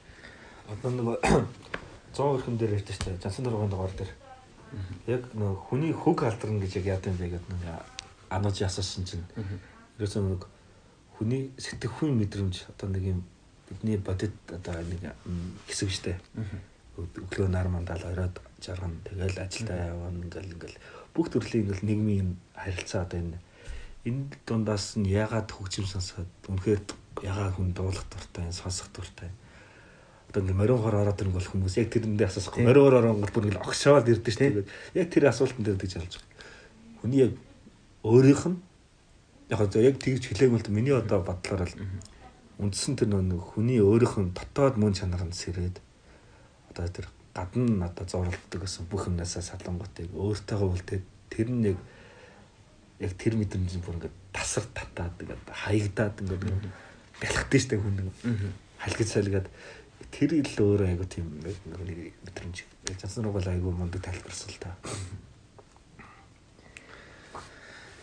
Одоо 0.70 0.90
нэг 0.90 1.06
100 2.14 2.30
өрхөн 2.34 2.56
дээр 2.58 2.76
ярьдэн 2.78 2.94
шүү 2.96 3.06
дээ. 3.10 3.22
Жансан 3.22 3.44
дургын 3.44 3.70
дугаар 3.70 3.94
дээр. 3.98 4.12
Яг 5.06 5.22
нөө 5.34 5.52
хүний 5.70 5.92
хөг 5.92 6.22
алдарна 6.22 6.60
гэж 6.62 6.72
яг 6.82 6.86
яадаг 6.98 7.12
юм 7.14 7.18
бэ 7.20 7.28
гэдэг 7.38 7.50
нэг 7.54 7.64
анууж 8.30 8.56
асуусан 8.62 9.04
чинь. 9.06 9.26
Ерөөсөө 9.98 10.22
нэг 10.26 10.42
хүний 11.16 11.54
сэтгэхүйн 11.56 12.18
мэдрэмж 12.18 12.66
одоо 12.74 12.88
нэг 12.90 13.04
юм 13.14 13.20
бидний 13.68 13.96
бодит 13.96 14.34
одоо 14.50 14.82
нэг 14.82 15.14
хэсэг 15.66 15.90
штэ. 15.90 16.18
Өглөө 16.96 17.48
нар 17.48 17.68
мандал 17.68 18.02
ороод 18.02 18.40
жаргана. 18.60 19.00
Тэгэл 19.04 19.38
ажилдаа 19.38 19.92
явна 19.92 20.24
ингээл 20.24 20.54
ингээл 20.56 20.78
бүх 21.14 21.30
төрлийн 21.30 21.64
ингээл 21.64 21.86
нийгмийн 21.86 22.30
харилцаа 22.54 23.04
одоо 23.04 23.20
энэ 23.20 23.38
энэ 24.06 24.24
дундаас 24.46 24.96
нь 24.96 25.08
ягаад 25.10 25.50
хөгжим 25.50 25.86
сонсоод 25.88 26.30
үнэхээр 26.48 26.80
ягаад 27.22 27.54
хүн 27.56 27.72
дуулах 27.72 28.04
дуртай, 28.10 28.52
сонсох 28.52 28.88
дуртай. 28.92 29.30
Одоо 30.28 30.42
ингээл 30.42 30.60
морин 30.60 30.78
хор 30.82 30.96
ороод 31.00 31.20
ирэх 31.22 31.32
бол 31.32 31.50
хүмүүс 31.52 31.76
яг 31.80 31.88
тэрэндээ 31.94 32.26
асуухгүй. 32.28 32.66
Морин 32.66 32.84
хор 32.84 32.96
оронгод 33.00 33.32
бүр 33.32 33.44
ингээл 33.46 33.64
огшоол 33.64 34.04
ирдэ 34.04 34.30
штэ. 34.30 34.50
Тэгээд 34.52 34.68
яг 34.98 35.08
тэр 35.08 35.24
асуултан 35.30 35.62
дээр 35.64 35.78
гэж 35.80 35.92
ялж 35.96 36.12
байгаа. 36.18 37.00
Хүний 37.00 37.20
яг 37.24 37.32
өөрийнх 38.02 38.44
нь 38.50 38.58
яг 39.48 39.58
хөө 39.62 39.82
яг 39.86 39.96
тэгж 40.02 40.22
хэлээгмэл 40.26 40.66
тэ 40.66 40.74
миний 40.74 40.94
одоо 40.94 41.22
бодлоор 41.22 41.70
л 41.70 41.74
үндсэн 42.58 42.98
тэр 42.98 43.14
нэг 43.14 43.40
хүний 43.54 43.78
өөрийнх 43.78 44.16
нь 44.18 44.34
дотоод 44.34 44.74
мөн 44.76 44.94
чанар 44.96 45.22
нь 45.22 45.34
сэрээд 45.34 45.78
одоо 46.74 46.86
тэр 46.90 47.06
гадна 47.36 47.86
одоо 47.86 48.04
зуралддаг 48.08 48.60
гэсэн 48.64 48.88
бүх 48.90 49.06
юмнасаа 49.06 49.44
салангуутыг 49.44 50.10
өөртөөгөө 50.16 50.70
үлдээд 50.72 51.04
тэр 51.30 51.48
нь 51.52 51.64
яг 51.70 51.78
яг 52.98 53.12
тэр 53.20 53.36
мэдрэмж 53.36 53.76
бүр 53.84 54.00
ингээд 54.00 54.16
тасар 54.32 54.64
татаад 54.72 55.14
ингээд 55.20 55.44
хаягдаад 55.52 56.14
ингээд 56.24 56.42
бэлхдэг 57.20 57.60
штэ 57.60 57.76
хүн 57.80 57.94
нэг 57.96 58.08
халгиж 58.80 59.08
салгаад 59.08 59.48
тэр 60.12 60.36
ил 60.36 60.48
өөрөө 60.48 60.88
айгу 60.92 61.04
тийм 61.08 61.26
нэг 61.40 61.56
нэг 61.66 61.98
мэдрэмж 62.24 62.56
жансан 63.00 63.24
руу 63.24 63.36
бол 63.36 63.48
айгу 63.48 63.72
мундаг 63.72 64.02
тайлбарсан 64.04 64.50
л 64.52 64.60
та. 64.60 64.76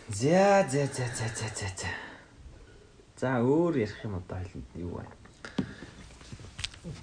За 0.08 0.66
за 0.68 0.86
за 0.86 1.06
за 1.16 1.26
за 1.32 1.48
за 1.48 1.68
за. 1.78 1.90
За 3.16 3.40
өөр 3.40 3.78
ярих 3.80 4.04
юм 4.04 4.18
одоо 4.20 4.38
хэлэнд 4.38 4.68
юу 4.76 5.00
вэ? 5.00 5.06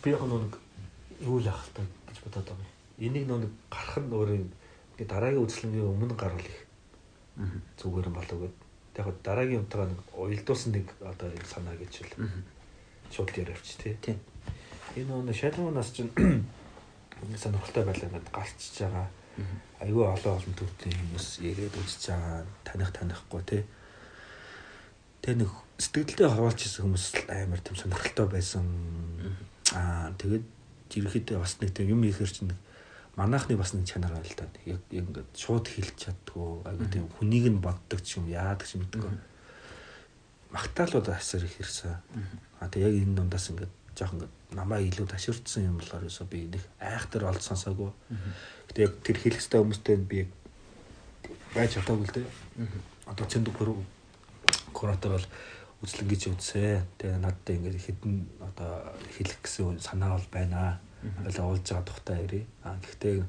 Би 0.03 0.11
яг 0.11 0.21
нэг 0.21 0.53
юу 1.25 1.39
л 1.39 1.47
ах 1.49 1.65
та 1.73 1.81
гэж 2.07 2.17
бодоод 2.23 2.45
байгаа 2.45 2.61
юм. 2.61 3.09
Энийг 3.09 3.25
нэг 3.25 3.49
гарах 3.73 3.97
нь 3.97 4.13
өөрөө 4.13 4.37
ингээ 4.37 5.07
дараагийн 5.09 5.41
үзлэнгийн 5.41 5.89
өмнө 5.89 6.13
гаргал 6.13 6.45
их 6.45 6.59
зүгээр 7.81 8.05
юм 8.05 8.13
болов 8.13 8.37
гэд. 8.45 8.60
Хаа 8.95 9.13
дараагийн 9.23 9.63
юмтайгаа 9.63 9.87
нэг 9.87 9.99
уялдуулсан 10.13 10.71
нэг 10.75 10.87
одоо 10.99 11.31
юм 11.31 11.45
санаа 11.47 11.75
гэж 11.79 11.93
л 12.03 12.11
шууд 13.11 13.31
яриавч 13.35 13.79
тий. 13.79 13.95
Энэ 14.95 15.23
нэг 15.23 15.35
шалгуунаас 15.35 15.95
чинь 15.95 16.11
сонирхолтой 17.37 17.83
байлаа 17.87 18.07
ингээд 18.07 18.31
гарчиж 18.35 18.75
байгаа. 18.83 19.07
Айгүй 19.79 20.05
олон 20.05 20.35
олон 20.35 20.55
төрлийн 20.59 20.99
хүмүүс 20.99 21.27
яриад 21.39 21.75
үзэж 21.79 22.03
байгаа. 22.11 22.43
Таних 22.67 22.91
танихгүй 22.91 23.41
тий. 23.47 23.63
Тэгээ 25.21 25.39
нэг 25.39 25.51
сэтгэлдээ 25.79 26.29
хаваалж 26.29 26.59
исэн 26.65 26.83
хүмүүс 26.85 27.05
амар 27.31 27.61
тийм 27.63 27.77
сонирхолтой 27.79 28.27
байсан. 28.27 28.65
Аа 29.71 30.11
тэгээд 30.19 30.45
ерөөхдөө 30.99 31.39
бас 31.39 31.55
нэг 31.63 31.71
тийм 31.71 31.95
юм 31.95 32.03
ихээр 32.03 32.31
чинь 32.31 32.51
манайхны 33.15 33.57
бас 33.57 33.73
нэг 33.73 33.85
чанар 33.87 34.13
байл 34.15 34.35
та. 34.35 34.47
Яг 34.65 34.81
ингээд 34.89 35.35
шууд 35.35 35.67
хэлж 35.67 35.95
чаддгүй. 36.07 36.63
Айгүй 36.67 36.87
тийм 36.87 37.07
хүнийг 37.19 37.45
нь 37.51 37.63
боддог 37.63 37.99
ч 38.03 38.17
юм 38.17 38.31
яадаг 38.31 38.67
ч 38.67 38.79
гэдэггүй. 38.79 39.11
Магтаалууд 40.51 41.07
асар 41.11 41.43
их 41.43 41.59
ирсэн. 41.59 41.99
Аа 42.59 42.69
тэг 42.71 42.87
яг 42.87 42.95
энэ 42.95 43.15
дундаас 43.19 43.51
ингээд 43.51 43.73
жоох 43.95 44.15
ингээд 44.15 44.33
намаа 44.55 44.79
илүү 44.79 45.07
таширдсан 45.07 45.67
юм 45.67 45.77
болохоор 45.79 46.07
ерөөсөө 46.07 46.27
би 46.31 46.39
нэг 46.47 46.63
айхтар 46.79 47.27
олд 47.27 47.43
сонсоогүй. 47.43 47.91
Гэтэ 48.71 48.83
яг 48.87 48.93
тэр 49.03 49.17
хэлэх 49.19 49.43
хэвээр 49.43 49.63
хүмүүстэй 49.63 49.97
би 49.99 50.19
байж 51.55 51.75
чадаагүй 51.75 52.07
л 52.07 52.15
дээ. 52.15 52.27
Одоо 53.11 53.25
цэнд 53.27 53.47
куратор 54.71 55.11
бол 55.19 55.27
үзлэн 55.83 56.07
гэж 56.07 56.21
үзсэн. 56.31 56.87
Тэгээ 56.99 57.19
надад 57.19 57.47
ингээд 57.47 57.79
хідэн 57.79 58.15
одоо 58.39 58.95
хэлэх 59.17 59.39
гэсэн 59.43 59.79
санаа 59.79 60.15
бол 60.15 60.27
байна. 60.31 60.79
Ингээл 61.01 61.45
уулж 61.45 61.65
байгаа 61.65 61.85
тухтай 61.85 62.17
ярий. 62.25 62.45
А 62.63 62.77
гэхдээ 62.77 63.25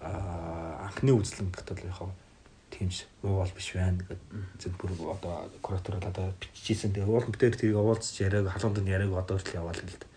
анхны 0.00 1.12
үзлэн 1.12 1.52
гэхэд 1.52 1.70
бол 1.72 1.88
яг 1.88 2.00
тиймс 2.74 3.06
уу 3.22 3.38
бол 3.38 3.52
биш 3.54 3.72
байна 3.74 3.98
гэдэг 4.02 4.18
зөв 4.58 4.72
бүр 4.78 4.92
одоо 5.14 5.48
куратор 5.62 5.96
одоо 6.00 6.34
бичижсэн. 6.40 6.92
Тэгээ 6.92 7.06
уулын 7.06 7.30
битэр 7.30 7.56
тэрийг 7.56 7.78
уулзч 7.78 8.20
яриаг 8.20 8.50
халуунд 8.50 8.82
нь 8.82 8.90
яриаг 8.90 9.14
одоо 9.14 9.38
хүртэл 9.38 9.60
яваал 9.62 9.78
гэл. 9.78 10.08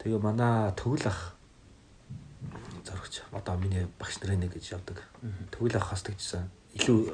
Тэгээ 0.00 0.20
манай 0.24 0.72
төгөл 0.72 1.06
ах 1.10 1.36
зоргч 2.84 3.22
одоо 3.32 3.54
миний 3.60 3.86
багш 4.00 4.18
нарын 4.24 4.40
нэг 4.40 4.56
гэж 4.56 4.72
явдаг. 4.72 4.98
Төгөл 5.52 5.76
ах 5.76 5.92
хастагчсан. 5.92 6.48
Илүү 6.74 7.12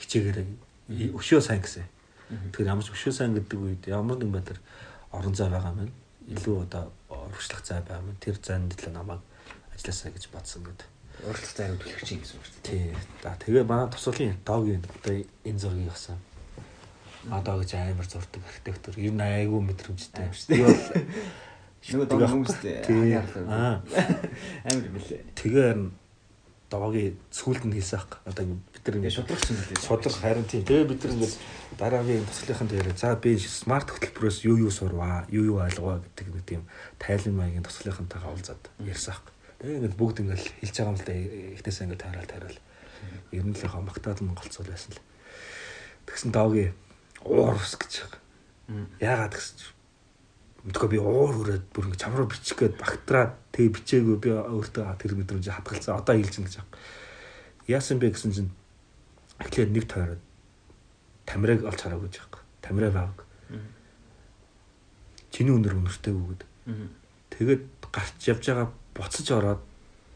хичээгээрээ 0.00 1.12
өшөө 1.12 1.40
сайн 1.44 1.60
гэсэн. 1.60 1.84
Тэгэхээр 2.52 2.72
ямар 2.72 2.84
ч 2.84 2.90
өшөө 2.96 3.12
сайн 3.12 3.36
гэдэг 3.36 3.58
үед 3.60 3.82
ямар 3.92 4.16
нэгэн 4.16 4.34
байдлаар 4.34 4.60
орон 5.12 5.34
зай 5.36 5.52
байгаа 5.52 5.76
юм. 5.76 5.92
Илүү 6.26 6.56
одоо 6.64 6.90
урагшлах 7.28 7.62
зай 7.66 7.80
байгаа 7.82 8.02
юм. 8.02 8.16
Тэр 8.22 8.36
зайд 8.42 8.72
л 8.72 8.92
намайг 8.92 9.20
ажилласаа 9.74 10.10
гэж 10.14 10.24
бодсон 10.30 10.62
гэдэг. 10.64 10.88
Уралдах 11.26 11.52
зайг 11.56 11.76
төлөвч 11.80 12.08
юм 12.12 12.20
гэсэн 12.22 12.36
үг 12.38 12.44
шүү 12.46 12.56
дээ. 12.62 12.70
Тий. 12.70 12.86
За 13.22 13.36
тэгээ 13.40 13.64
манай 13.64 13.88
тусгалын 13.90 14.38
доогийн 14.44 14.84
одоо 14.84 15.14
энэ 15.44 15.60
зургийг 15.60 15.90
авсан. 15.90 16.18
Одоо 17.30 17.54
гэж 17.60 17.70
амар 17.74 18.06
зурдаг 18.06 18.42
архитектор. 18.46 18.94
Ер 18.96 19.12
нь 19.12 19.24
айгүй 19.24 19.60
мэдрэмжтэй 19.64 20.28
Аим 20.28 20.34
шүү 20.36 20.48
дээ. 20.54 21.16
Нөгөө 21.86 22.06
доо 22.10 22.18
хүмүүстэй. 22.26 22.76
Аа. 23.46 23.82
Амар 24.66 24.84
юм 24.86 24.96
лээ. 24.98 25.22
Тэгээ 25.34 25.70
доогийн 26.70 27.14
сүүлд 27.30 27.64
нь 27.66 27.76
хийсэн 27.78 27.98
ах. 28.02 28.18
Одоо 28.26 28.44
ингэ 28.44 28.58
бид 28.74 28.84
нар 28.86 28.96
ингэ 28.98 29.14
шудрагч 29.14 29.46
юм 29.50 29.56
лээ. 29.56 29.78
судрах 29.78 30.18
харин 30.18 30.44
тийм. 30.44 30.64
Тэгээ 30.66 30.90
бид 30.90 31.00
нар 31.04 31.14
ингэ 31.14 31.30
дараагийн 31.78 32.26
тусгалынхан 32.26 32.68
дээр 32.68 32.88
за 32.98 33.14
би 33.14 33.38
смарт 33.38 33.88
хөтөлбөрөөс 33.94 34.38
юу 34.46 34.56
юу 34.66 34.72
сурваа, 34.74 35.26
юу 35.30 35.54
юу 35.54 35.58
ойлгоо 35.62 36.02
гэдэг 36.02 36.26
нэг 36.34 36.44
тийм 36.46 36.62
тайлан 36.98 37.34
маягийн 37.38 37.62
тусгалынхантайгаа 37.62 38.30
уулзаад 38.34 38.62
ярьсан 38.82 39.14
ах. 39.14 39.22
Тэгээ 39.62 39.78
ингэ 39.86 39.94
бүгд 39.94 40.16
ингэ 40.26 40.36
хэлж 40.36 40.74
байгаа 40.74 40.90
юм 40.90 40.98
л 40.98 41.06
да 41.06 41.14
ихнээсээ 41.14 41.86
ингэ 41.86 42.02
тайраал 42.02 42.26
тайраал. 42.26 42.58
Ер 43.30 43.44
нь 43.46 43.54
л 43.54 43.62
яг 43.62 43.74
магтаал 43.78 44.20
монголцуул 44.26 44.66
байсан 44.66 44.90
л. 44.98 45.04
Тэгсэн 46.10 46.34
доогийн 46.34 46.74
уур 47.22 47.54
ус 47.54 47.78
гэж. 47.78 48.10
Яагаад 48.98 49.34
гэсэн 49.38 49.75
Мэдгүй 50.66 50.88
би 50.90 50.98
уур 50.98 51.30
хүрээд 51.30 51.64
бүр 51.70 51.86
ингэ 51.86 52.02
чамруу 52.02 52.26
бичих 52.26 52.58
гээд 52.58 52.74
багтраад 52.74 53.38
тэгээ 53.54 53.70
бичээгүй 53.70 54.16
би 54.18 54.30
өөртөө 54.34 54.98
тэр 54.98 55.14
мэдрэмж 55.14 55.46
хадгалсан. 55.46 55.94
Одоо 55.94 56.18
хэлж 56.18 56.34
гин 56.34 56.46
гэж 56.50 56.56
аах. 56.58 56.70
Яасан 57.70 58.02
бэ 58.02 58.10
гэсэн 58.10 58.34
чинь 58.34 58.50
эхлээд 59.38 59.70
нэг 59.70 59.86
тойроод 59.86 60.22
тамираг 61.22 61.62
олж 61.62 61.80
хараагүй 61.86 62.10
гэж 62.10 62.18
аах. 62.18 62.42
Тамираа 62.66 62.90
байг. 62.90 63.18
Чиний 65.30 65.54
өнөр 65.54 65.78
өнөртэй 65.78 66.14
өгөөд. 66.14 66.42
Тэгээд 67.30 67.64
гарч 67.94 68.18
явж 68.26 68.44
байгаа 68.50 68.68
буцаж 68.90 69.26
ороод 69.30 69.62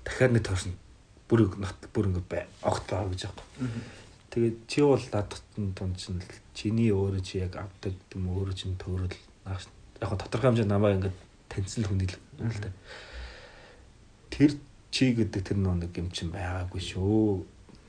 дахиад 0.02 0.34
нэг 0.34 0.44
тойрсон. 0.50 0.74
Бүр 1.30 1.46
нот 1.54 1.78
бүр 1.94 2.10
ингэ 2.10 2.26
бай. 2.26 2.50
Огт 2.66 2.90
байгаа 2.90 3.14
гэж 3.14 3.22
аах. 3.30 3.38
Тэгээд 4.30 4.56
чи 4.70 4.82
бол 4.82 5.02
надад 5.14 5.42
тунд 5.54 5.98
чинь 5.98 6.22
чиний 6.54 6.90
өөрөө 6.94 7.22
чи 7.22 7.42
яг 7.42 7.58
авдаг 7.58 7.94
юм 8.14 8.30
өөрөө 8.30 8.54
чинь 8.54 8.78
төөрөл 8.78 9.14
нааш 9.42 9.66
яг 10.00 10.10
тодорхой 10.16 10.50
хэмжээнд 10.50 10.72
намайг 10.72 10.96
ингээд 10.96 11.16
таньсан 11.48 11.84
л 11.84 11.88
хүний 11.92 12.08
л 12.08 12.16
юм 12.40 12.48
л 12.48 12.60
та. 12.60 12.72
Тэр 14.32 14.50
чи 14.90 15.12
гэдэг 15.12 15.42
тэр 15.44 15.58
нэг 15.60 15.92
юм 15.94 16.08
чинь 16.10 16.32
байгаагүй 16.32 16.80
шүү. 16.80 17.44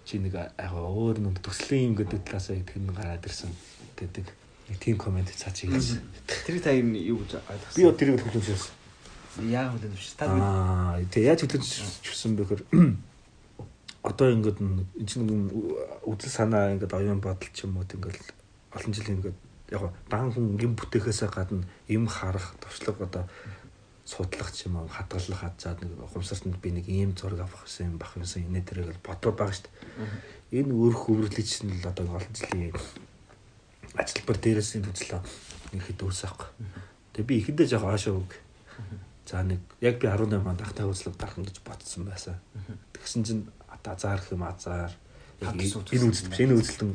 Чи 0.05 0.19
нэг 0.19 0.35
яг 0.35 0.73
өөр 0.75 1.23
нэг 1.23 1.39
төслийн 1.39 1.93
юм 1.93 1.95
гэдэг 1.95 2.21
талаасаа 2.27 2.59
тэр 2.61 2.83
нэг 2.83 2.95
гараад 2.95 3.25
ирсэн 3.25 3.49
гэдэг 3.95 4.25
нэг 4.69 4.77
тийм 4.79 4.97
комент 4.97 5.31
цааш 5.31 5.65
хийсэн. 5.71 6.03
Тэр 6.27 6.59
та 6.59 6.75
юм 6.75 6.93
юу 6.93 7.23
гэж 7.23 7.39
ойлгосон? 7.39 7.79
Би 7.79 7.91
тэрийг 7.95 8.19
хөдөлгөөнсөн. 8.19 8.75
яа 9.47 9.71
хөдөлж 9.71 9.95
шүү. 9.95 10.17
Та 10.19 10.25
Аа 10.27 10.99
тэг 11.07 11.23
яаж 11.23 11.39
хөдөлгөөнсөн 11.47 12.35
бэ 12.35 12.43
гэхээр 12.43 12.63
одоо 14.09 14.27
ингээд 14.33 14.59
энэ 14.59 15.07
чинь 15.07 15.29
үзэл 16.03 16.33
санаа 16.33 16.73
ингээд 16.75 16.91
оюун 16.91 17.21
бодол 17.21 17.51
ч 17.53 17.63
юм 17.63 17.77
уу 17.77 17.85
ингээд 17.85 18.33
олон 18.75 18.91
жилийн 18.91 19.17
ингээд 19.21 19.37
яг 19.71 19.95
дан 20.11 20.31
хүн 20.31 20.59
юм 20.59 20.75
бүтээхээс 20.75 21.23
гадна 21.31 21.63
юм 21.87 22.05
харах 22.07 22.55
туршлага 22.59 23.07
одоо 23.07 23.23
судлах 24.05 24.51
ч 24.51 24.67
юм 24.67 24.83
уу 24.83 24.87
хадгалах 24.91 25.39
хадзаад 25.39 25.79
нэг 25.87 25.95
ухамсартанд 26.03 26.59
би 26.59 26.75
нэг 26.75 26.85
ийм 26.91 27.15
зураг 27.15 27.47
авах 27.47 27.63
гэсэн 27.63 27.95
юм 27.95 27.97
бах 27.97 28.19
юмсан 28.19 28.43
инээ 28.43 28.67
тэрэг 28.67 28.91
л 28.91 29.05
бодоод 29.05 29.39
байгаа 29.39 29.55
шүү 29.55 29.65
дээ. 29.71 30.59
Энэ 30.59 30.75
өөрх 30.75 30.99
хөврлөж 31.07 31.47
чинь 31.47 31.71
л 31.71 31.87
одоо 31.87 32.05
олон 32.11 32.33
жилийн 32.35 32.75
ажилбар 33.95 34.37
дээрээс 34.43 34.75
энэ 34.75 34.91
үзлээ 34.91 35.21
нэг 35.71 35.81
хэд 35.87 35.99
үүсэх. 36.03 36.35
Тэгээ 37.15 37.29
би 37.31 37.35
ихэндээ 37.39 37.67
жоох 37.71 37.87
аашаа 37.87 38.19
үг. 38.19 38.31
За 39.23 39.39
нэг 39.47 39.63
яг 39.79 39.95
би 40.03 40.11
18 40.11 40.43
онд 40.43 40.59
ахтай 40.59 40.83
үзлэг 40.83 41.15
гарах 41.15 41.39
гэж 41.39 41.63
бодсон 41.63 42.03
байсан. 42.03 42.35
Тэгсэн 42.91 43.23
чинь 43.23 43.43
азар 43.71 44.19
гэх 44.19 44.35
юм 44.35 44.43
азар 44.43 44.91
энэ 45.39 46.05
үзэлт 46.11 46.35
энэ 46.35 46.55
үзэлтэн 46.59 46.91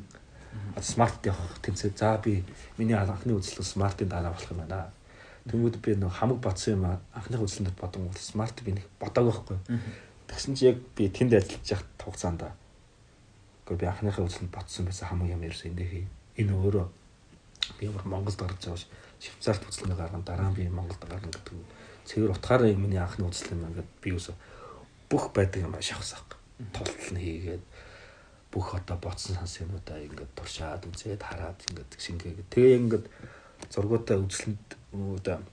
смарт 0.81 1.27
явах 1.27 1.59
тэнцээ. 1.63 1.93
За 1.97 2.19
би 2.19 2.45
миний 2.79 2.95
анхны 2.95 3.35
үзэлт 3.35 3.65
смартын 3.65 4.09
дараа 4.09 4.33
болох 4.33 4.51
юм 4.51 4.59
байна. 4.65 4.93
Тэнгүүд 5.49 5.77
би 5.81 5.95
нэг 5.95 6.13
хамаг 6.13 6.39
бодсон 6.39 6.75
юм 6.75 6.85
анхны 7.15 7.39
үзэлтэнд 7.39 7.79
бодсон 7.79 8.07
бол 8.07 8.19
смарт 8.19 8.63
би 8.65 8.73
нэг 8.77 8.87
бодоагүй 9.01 9.33
байхгүй. 9.33 9.59
Тэгсэн 10.27 10.55
чи 10.55 10.67
яг 10.67 10.79
би 10.97 11.09
тэнд 11.09 11.35
ажиллаж 11.35 11.71
явах 11.71 11.87
хугацаанд 12.03 12.43
Гэхдээ 13.67 13.83
би 13.83 13.87
анхныхаа 13.87 14.25
үзэлтэнд 14.27 14.55
бодсон 14.55 14.85
байсан 14.87 15.09
хамаг 15.09 15.31
юм 15.31 15.43
ярьсан 15.43 15.75
энэ 15.75 15.91
хий. 15.91 16.07
Энэ 16.39 16.55
өөрөө 16.55 16.87
би 17.79 17.87
ямар 17.87 18.05
Монголд 18.07 18.39
гарч 18.39 18.63
ш. 18.63 18.87
Швейцарт 19.19 19.67
үзлэмээ 19.67 19.99
гарган 19.99 20.23
дараа 20.23 20.51
нь 20.51 20.55
би 20.55 20.69
Монголд 20.71 21.03
гарна 21.03 21.35
гэдэг 21.35 21.55
нь 21.55 21.67
цэвэр 22.07 22.39
утгаараа 22.39 22.71
миний 22.79 23.03
анхны 23.03 23.27
үзлэм 23.27 23.67
ингээд 23.67 23.91
би 23.99 24.15
юусо 24.15 24.39
бүх 25.11 25.35
байдаг 25.35 25.67
юм 25.67 25.75
шавхсаах. 25.83 26.39
Тултал 26.71 27.11
нь 27.11 27.19
хийгээд 27.19 27.63
бүх 28.57 28.73
одоо 28.73 28.97
бодсон 28.97 29.37
санс 29.37 29.61
юмудаа 29.61 30.01
ингээд 30.01 30.33
туршаад 30.33 30.89
үзээд 30.89 31.21
хараад 31.21 31.61
ингээд 31.69 31.93
шингээгээд 32.01 32.49
тэгээ 32.49 32.81
ингээд 32.81 33.05
зургуудаа 33.69 34.17
үзлэнд 34.17 34.67
одоо 34.97 35.45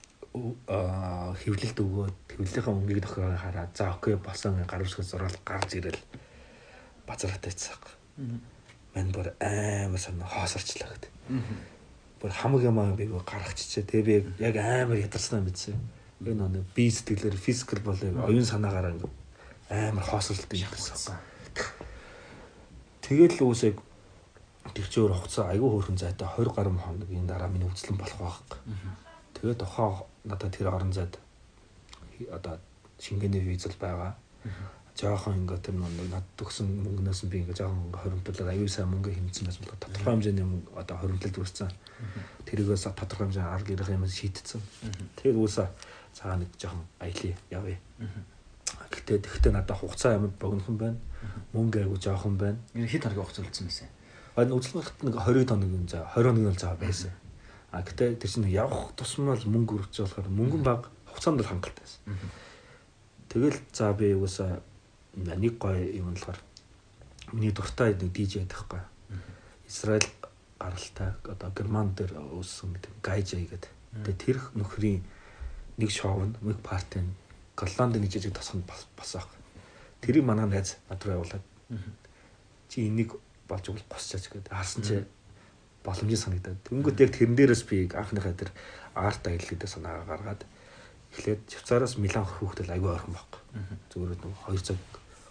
хэвлэлд 1.43 1.77
өгөөд 1.83 2.17
хэвлэлийнхаа 2.31 2.73
өнгийг 2.79 3.03
тохиогоо 3.03 3.35
хараад 3.35 3.75
за 3.75 3.91
окей 3.91 4.15
болсон 4.15 4.55
гар 4.63 4.87
үсгээс 4.87 5.11
зураал 5.11 5.35
гарч 5.43 5.83
ирэл 5.83 5.99
базараатай 7.03 7.51
цаах 7.51 7.99
мань 8.95 9.11
бүр 9.11 9.33
амар 9.41 9.99
санаа 9.99 10.27
хоосорчлаа 10.29 10.89
гэдэг. 10.95 11.11
Бүр 12.21 12.31
хамаг 12.31 12.61
юм 12.63 12.79
аа 12.79 12.95
би 12.95 13.09
гаргаччихээ. 13.09 13.89
Тэгээ 13.89 14.05
би 14.05 14.15
яг 14.39 14.55
амар 14.57 15.01
ядарсан 15.01 15.41
юм 15.41 15.49
бидсэн. 15.49 15.77
Энэ 16.21 16.47
нэг 16.47 16.65
би 16.77 16.87
сэтгэлээр 16.87 17.37
физикал 17.37 17.81
болоо 17.81 18.29
оюун 18.29 18.45
санаагаараа 18.45 18.95
амар 19.69 20.05
хоосорлт 20.05 20.47
юм. 20.53 20.69
Тэгэл 23.13 23.45
үсэг 23.45 23.77
тэгчээр 24.73 25.13
хугацаа 25.13 25.53
айгүй 25.53 25.69
хөөрхөн 25.69 26.01
зайтай 26.01 26.25
20 26.25 26.55
гаруй 26.57 26.73
хоногийн 26.73 27.29
дараа 27.29 27.49
миний 27.53 27.69
үзлэн 27.69 27.97
болох 28.01 28.17
байхгүй. 28.17 28.59
Тэгээд 29.37 29.61
тухайн 29.61 30.01
надад 30.25 30.49
тэр 30.49 30.73
орон 30.73 30.93
зайд 30.97 31.13
одоо 32.33 32.57
шингээний 32.97 33.43
визэл 33.45 33.77
байгаа 33.77 34.17
жоохон 34.97 35.45
ингээд 35.45 35.61
тэр 35.65 35.75
нэг 35.77 36.09
над 36.09 36.25
төгсөн 36.37 36.69
мөнгнөөс 36.85 37.25
би 37.25 37.41
ингээд 37.41 37.65
жоохон 37.65 37.93
хоримтлаад 37.97 38.53
аюу 38.53 38.69
сайн 38.69 38.89
мөнгө 38.93 39.09
хэмжсэн 39.09 39.49
байсан 39.49 39.65
бол 39.65 39.81
тодорхой 39.81 40.13
хэмжээний 40.13 40.45
мөнгө 40.45 40.69
одоо 40.77 40.95
хоримтлалд 41.01 41.37
үрсэн. 41.41 41.71
Тэрийгээс 42.45 42.85
тодорхой 42.93 43.25
хэмжээний 43.25 43.53
арга 43.57 43.73
ирэх 43.73 43.89
юм 43.89 44.05
шийдсэн. 44.05 44.61
Тэгээд 45.17 45.37
үсээ 45.41 45.67
цаа 46.13 46.37
нэг 46.37 46.49
жоохон 46.61 46.85
аялье 47.01 47.33
явъя. 47.49 47.77
Гэтэ 48.93 49.25
тэгтээ 49.25 49.51
надад 49.57 49.77
хугацаа 49.81 50.21
амар 50.21 50.29
богинохон 50.37 50.77
байна. 50.77 50.99
Мөнгө 51.57 51.81
аягүй 51.81 51.97
жоохон 51.97 52.37
байна. 52.37 52.59
Энэ 52.77 52.85
хэд 52.93 53.09
хоногийн 53.09 53.25
хугацаа 53.25 53.45
үлдсэн 53.49 53.65
байсан? 53.65 53.89
Аа 54.37 54.53
үзлэгт 54.53 54.97
нэг 55.01 55.15
20 55.17 55.49
хоног 55.49 55.71
юм 55.73 55.85
заа 55.89 56.05
20 56.13 56.29
хоногийн 56.29 56.53
л 56.53 56.61
заа 56.61 56.77
байсан. 56.77 57.11
А 57.73 57.81
гэтэ 57.81 58.21
тэр 58.21 58.29
чинь 58.29 58.53
явах 58.53 58.93
тусмал 58.93 59.41
мөнгө 59.41 59.89
өргөж 59.89 59.97
болохоор 60.05 60.29
мөнгөн 60.29 60.61
баг 60.61 60.93
хугацаанд 61.09 61.41
л 61.41 61.49
хангалттай 61.49 61.81
байсан. 61.81 62.01
Тэгэл 63.33 63.57
за 63.73 63.89
би 63.97 64.13
юусаа 64.13 64.61
нэг 65.17 65.57
гоё 65.57 65.81
юм 65.97 66.13
болохоор 66.13 66.37
миний 67.33 67.49
дуртай 67.49 67.97
нэг 67.97 68.13
DJ 68.13 68.45
байдаг 68.45 68.61
хгүй. 68.61 68.81
Израиль 69.65 70.09
гаралтай 70.61 71.17
одоо 71.25 71.49
герман 71.49 71.97
дээр 71.97 72.13
үүссэн 72.13 72.77
гэдэг 72.77 72.93
гайжай 73.01 73.49
гэдэг. 73.49 73.71
Тэгээ 74.05 74.21
тэр 74.21 74.37
нөхрийн 74.53 75.01
нэг 75.77 75.89
шоу 75.89 76.29
нэг 76.29 76.61
парти 76.61 77.01
нь 77.01 77.13
Голланд 77.63 77.95
нэг 77.95 78.11
жижиг 78.11 78.35
тосгонд 78.35 78.67
бас 78.67 79.15
аах. 79.15 79.31
Тэрийг 80.03 80.27
манай 80.27 80.51
найз 80.51 80.75
надруу 80.91 81.23
явуулаад 81.23 81.43
чи 82.67 82.87
энийг 82.87 83.15
болж 83.47 83.65
өгөл 83.71 83.87
госчаач 83.87 84.27
гэдэг. 84.27 84.51
Харсан 84.51 84.83
чи 84.83 85.05
боломжтой 85.83 86.19
санагдаад. 86.19 86.59
Тэнгүүт 86.67 86.99
яг 86.99 87.11
тэрэн 87.15 87.35
дээрээс 87.39 87.63
би 87.67 87.87
анхныхаа 87.87 88.35
тэр 88.35 88.51
арт 88.95 89.23
аяллаа 89.27 89.67
санаа 89.67 90.03
гаргаад 90.03 90.41
эхлээд 91.13 91.41
Швейцараас 91.47 91.97
Милан 91.97 92.25
хүүхдэл 92.25 92.73
аягүй 92.73 92.91
ойрхон 92.91 93.13
байхгүй. 93.13 93.41
Зүгээр 93.93 94.11
нэг 94.17 94.33
2 94.49 94.59
цаг 94.65 94.79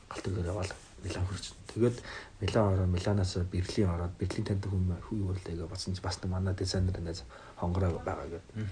галтан 0.08 0.34
дээр 0.34 0.50
яваал 0.54 0.72
Милан 1.02 1.26
хурж. 1.26 1.44
Тэгээд 1.74 1.96
Милан 2.40 2.64
ороо 2.72 2.86
Миланаас 2.86 3.34
Берлин 3.50 3.90
ороод 3.90 4.14
Берлин 4.18 4.46
таньдаг 4.46 4.70
хүн 4.70 4.94
хүү 5.08 5.18
юултэйгээ 5.26 5.66
басан 5.66 5.96
ч 5.96 6.00
бас 6.00 6.22
нэг 6.22 6.30
манай 6.30 6.54
дизайнер 6.54 7.00
нэз 7.02 7.26
хонгороо 7.58 7.98
байгаа 7.98 8.28
гэдэг. 8.30 8.70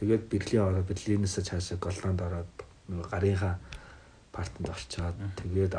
Тэгээд 0.00 0.24
Берлин 0.32 0.62
ороод 0.62 0.88
Берлинээс 0.88 1.36
цаашаа 1.44 1.76
Голланд 1.76 2.20
ороод 2.24 2.48
нэг 2.88 3.08
гарынхаа 3.10 3.58
партанд 4.32 4.68
орчоод 4.70 5.16
тэгээд 5.40 5.74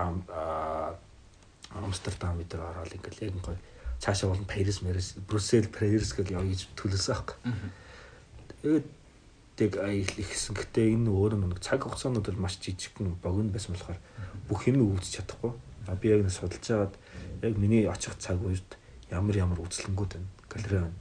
Амстердам 1.71 2.39
дээр 2.43 2.63
ороод 2.63 2.95
ингээл 2.95 3.27
яг 3.27 3.35
гоё 3.43 3.57
цаашаа 3.99 4.29
болон 4.29 4.45
Парис, 4.45 4.81
Марис, 4.81 5.15
Брюссел, 5.27 5.67
Парис 5.67 6.13
гэж 6.13 6.31
явъя 6.31 6.53
гэж 6.53 6.67
төлөөсөн 6.77 7.13
аахгүй. 7.13 7.37
Тэгээд 8.61 8.85
тэг 9.57 9.73
ихсэн. 10.21 10.53
Гэтэ 10.53 10.93
энэ 10.93 11.09
өөр 11.09 11.33
нэг 11.41 11.59
цаг 11.65 11.81
хугацаанууд 11.81 12.29
бол 12.29 12.45
маш 12.45 12.61
жижигхэн 12.61 13.17
богино 13.17 13.49
байсан 13.49 13.73
болохоор 13.73 13.97
бүх 14.45 14.69
юм 14.69 14.85
үүдч 14.85 15.17
чадахгүй. 15.17 15.51
А 15.89 15.95
би 15.97 16.13
яг 16.13 16.21
нэг 16.21 16.31
судалж 16.31 16.61
байгаад 16.61 16.95
яг 17.41 17.53
миний 17.57 17.89
очих 17.89 18.13
цаг 18.21 18.37
үед 18.37 18.77
ямар 19.09 19.33
ямар 19.33 19.59
үзлэнгүүд 19.65 20.13
байна. 20.13 20.29
Галерей 20.45 20.81
байна. 20.85 20.97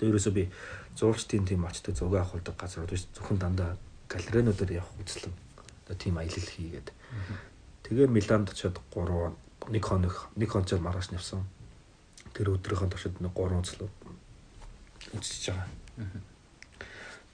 Дээрөөсөө 0.00 0.32
би 0.32 0.48
зурагчдын 0.96 1.44
тийм 1.44 1.68
очдог 1.68 1.96
зураг 1.96 2.24
авахдаг 2.24 2.56
газар 2.56 2.88
биш 2.88 3.04
зөвхөн 3.12 3.38
дандаа 3.38 3.76
галерейнуудаар 4.08 4.72
явах 4.72 4.92
үзлэн 5.00 5.34
одоо 5.84 5.96
тийм 5.96 6.18
аялал 6.18 6.48
хийгээд. 6.50 6.88
Тэгээ 7.86 8.06
Миланд 8.10 8.50
очиод 8.50 8.80
3 8.94 9.34
нэг 9.70 9.84
хоног 9.84 10.28
нэг 10.36 10.50
хонцоор 10.50 10.82
маргааш 10.82 11.10
навсан. 11.14 11.46
Тэр 12.34 12.54
өдрийнхөө 12.56 12.90
туршид 12.90 13.20
нэг 13.20 13.34
3 13.34 13.62
үзлээ 13.62 13.90
үзчихэж 15.14 15.54
байгаа. 15.54 15.68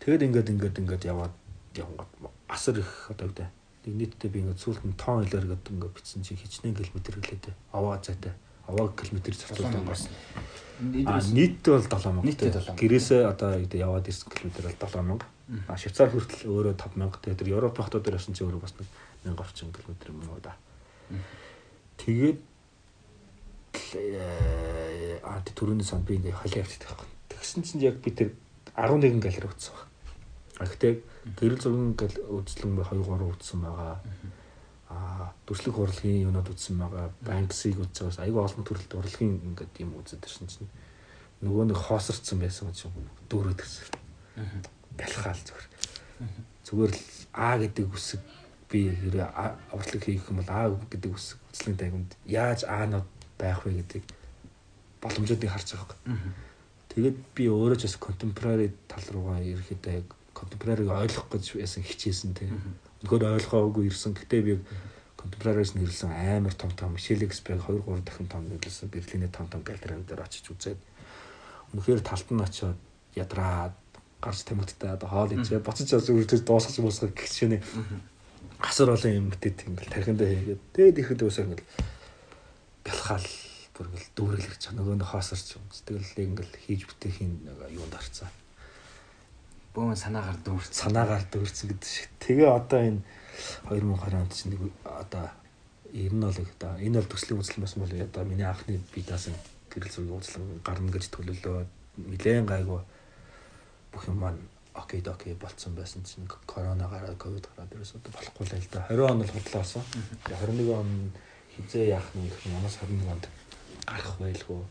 Тэгэд 0.01 0.23
ингээд 0.29 0.53
ингээд 0.53 0.81
ингээд 0.81 1.05
яваад 1.09 1.35
явгад 1.77 2.11
асар 2.49 2.79
их 2.79 3.09
одоо 3.09 3.29
гэдэг 3.29 3.49
Нэг 3.83 4.15
нийтдээ 4.15 4.31
би 4.31 4.39
ингээд 4.47 4.63
сүүлд 4.63 4.87
нь 4.87 4.95
тоон 4.95 5.27
хэлээр 5.27 5.59
гэдэг 5.59 5.75
ингээд 5.75 5.95
бичсэн 5.99 6.23
чи 6.23 6.39
хичнээн 6.39 6.79
километр 6.79 7.19
гэлээд 7.19 7.51
аваа 7.75 7.99
зайтай. 7.99 8.31
Аваа 8.71 8.95
километр 8.95 9.35
зарцуулсан 9.35 9.83
бас. 9.83 10.07
А 11.11 11.19
нийтдээ 11.19 11.75
бол 11.75 11.91
7000. 11.91 12.23
Нийтдээ 12.23 12.51
7000. 12.63 12.79
Гэрээсээ 12.79 13.27
одоо 13.27 13.59
яваад 13.59 14.07
ирсэн 14.07 14.31
километр 14.31 14.71
бол 14.71 14.79
7000. 14.87 15.19
А 15.69 15.77
Швейцар 15.77 16.09
хүртэл 16.11 16.49
өөрөө 16.49 16.75
5000. 16.79 17.21
Тэгээд 17.23 17.41
тэр 17.43 17.53
Европ 17.53 17.77
хотод 17.77 18.03
дээр 18.07 18.17
явсан 18.17 18.35
чи 18.35 18.45
өөрөө 18.45 18.63
бас 18.63 18.75
нэг 18.79 18.89
1000 19.27 19.41
орчим 19.43 19.73
километр 19.73 20.11
юм 20.15 20.23
уу 20.31 20.41
да. 20.41 20.57
Тэгээд 21.99 22.39
а 25.23 25.43
түрүүний 25.45 25.85
сан 25.87 26.03
би 26.07 26.17
ингээд 26.17 26.41
халиа 26.41 26.63
явчихдаг 26.63 26.89
байхгүй. 26.95 27.09
Тэгсэн 27.29 27.63
чинь 27.67 27.85
яг 27.85 27.99
би 28.01 28.11
тэр 28.11 28.33
11 28.77 29.21
галер 29.21 29.47
утсан 29.51 29.75
баг. 29.77 29.89
А 30.59 30.67
гэтээ 30.67 30.93
гэрэл 31.37 31.61
зургийн 31.61 31.97
үзлэн 31.97 32.77
2 32.79 33.03
3 33.03 33.33
үзсэн 33.35 33.61
байгаа. 33.61 34.01
Аа 34.89 35.33
дүрслэг 35.47 35.77
урлагийн 35.79 36.29
юунод 36.29 36.49
үзсэн 36.49 36.79
байгаа. 36.79 37.11
Банксыг 37.25 37.79
үзсэн 37.81 38.09
бас 38.09 38.19
айгүй 38.19 38.43
олон 38.43 38.65
төрөлт 38.65 38.93
урлагийн 38.95 39.41
ингээд 39.53 39.81
юм 39.81 39.97
үзээд 40.01 40.27
ирсэн 40.27 40.49
чинь 40.49 40.71
нөгөө 41.43 41.73
нэг 41.73 41.79
хоосорцсон 41.79 42.39
байсан 42.39 42.71
гэж 42.71 42.87
дүүрээд 43.29 43.61
гисэн. 43.61 43.91
Бялхаал 44.99 45.41
зүгээр. 45.41 45.67
Зүгээр 46.67 46.93
л 46.93 47.03
А 47.33 47.57
гэдэг 47.57 47.87
үсэг 47.89 48.21
би 48.69 48.93
хэрэг 48.93 49.33
урлаг 49.73 50.03
хийх 50.05 50.29
юм 50.29 50.39
бол 50.41 50.51
А 50.53 50.69
гэдэг 50.69 51.11
үсэг 51.13 51.39
үзлэгийн 51.53 51.81
тайганд 51.81 52.11
яаж 52.29 52.65
А-нууд 52.69 53.09
байх 53.41 53.65
вэ 53.65 53.81
гэдэг 53.81 54.03
боломжуудыг 55.01 55.51
харж 55.51 55.69
байгаа 55.75 55.99
юм. 56.07 56.35
Тэгээд 56.93 57.17
би 57.35 57.45
өөрөө 57.49 57.79
ч 57.81 57.83
бас 57.89 57.97
contemporary 57.97 58.69
тал 58.87 59.05
руугаа 59.11 59.41
ерөөхдөө 59.41 59.93
яг 59.97 60.09
контемпорариг 60.37 60.89
ойлгох 60.93 61.29
гэж 61.33 61.57
яасан 61.57 61.83
хичээсэн 61.83 62.37
те. 62.37 62.53
Өнөхөр 63.01 63.33
ойлгоогүй 63.33 63.89
ирсэн. 63.89 64.13
Гэтэ 64.13 64.39
би 64.45 64.53
контемпорариас 65.17 65.75
нэрлсэн 65.75 66.11
амар 66.13 66.55
том 66.55 66.71
том 66.77 66.99
Шелексберг 66.99 67.65
2 67.65 67.81
3 67.87 68.05
дахин 68.05 68.29
том 68.29 68.43
нэрлсэн 68.49 68.89
Берлиний 68.89 69.29
том 69.29 69.47
том 69.49 69.63
галерейн 69.63 70.05
дээр 70.05 70.23
очиж 70.27 70.51
үзээд 70.51 70.81
өнөхөр 71.73 72.03
талт 72.03 72.29
нь 72.29 72.43
очиод 72.43 72.79
ядраад 73.15 73.73
гарч 74.23 74.39
тамигдтай 74.47 74.91
одоо 74.95 75.09
хоол 75.11 75.35
ичээ 75.35 75.61
буцаж 75.61 75.91
зүрхтэй 75.91 76.41
дуусгаж 76.47 76.77
мосгох 76.79 77.13
гэх 77.13 77.29
чинь 77.29 77.59
асар 78.63 78.95
олон 78.95 79.13
юм 79.13 79.27
битээ 79.35 79.67
ингээл 79.67 79.93
тархиндаа 79.93 80.29
хийгээд 80.31 80.63
тэгээд 80.73 81.01
ихэд 81.03 81.27
өсөө 81.27 81.45
ингээл 81.51 81.67
бялхаал 82.87 83.29
бүр 83.75 83.87
ингээл 83.91 84.47
ирж 84.47 84.63
байгаа 84.71 84.79
нөгөө 84.79 85.11
хоосорч 85.11 85.49
юм. 85.59 85.65
Тэгэл 85.67 86.23
ингээл 86.23 86.55
хийж 86.63 86.83
бүтэхийн 86.87 87.33
юунд 87.75 87.95
харцаа 87.99 88.31
бөөн 89.75 89.97
санаагаар 89.97 90.39
дүүрсэн. 90.45 90.75
Санаагаар 90.85 91.25
дүүрсэн 91.33 91.69
гэдэг 91.73 91.89
шиг. 91.89 92.09
Тэгээ 92.21 92.49
одоо 92.49 92.81
энэ 92.93 93.01
2020 93.73 94.21
онд 94.21 94.33
чинь 94.37 94.53
нэг 94.53 94.63
одоо 94.85 95.27
ер 95.97 96.13
нь 96.13 96.21
бол 96.21 96.37
одоо 96.37 96.73
энэ 96.77 97.01
бол 97.01 97.09
төслийн 97.09 97.41
үзлэн 97.41 97.63
байсан 97.65 97.81
бол 97.81 97.95
одоо 97.97 98.23
миний 98.29 98.45
анхны 98.45 98.85
бидаас 98.93 99.33
гэрэл 99.73 99.93
зургийн 99.97 100.21
үзлэн 100.21 100.61
гарна 100.61 100.93
гэж 100.93 101.05
төлөвлөө. 101.09 101.65
Нилээн 102.05 102.45
гайгүй 102.45 102.81
бүх 103.93 104.09
юм 104.09 104.19
маань 104.25 104.41
окей 104.75 105.03
окей 105.05 105.35
болцсон 105.35 105.75
байсан 105.75 106.03
чинь 106.05 106.27
корона 106.47 106.89
гараад 106.89 107.19
ковид 107.19 107.47
гараад 107.53 107.73
ерөөсөө 107.77 108.01
болохгүй 108.09 108.47
л 108.49 108.69
да 108.73 108.87
20 108.89 109.11
он 109.11 109.23
л 109.23 109.29
худлаасан. 109.29 109.83
Тэгээ 110.25 110.41
21 110.49 110.73
он 110.73 111.13
хизээ 111.57 111.89
яах 111.93 112.09
нь 112.17 112.27
их 112.27 112.37
манаас 112.49 112.81
21 112.81 113.13
онд 113.13 113.29
гарах 113.85 114.17
байлгүй. 114.19 114.65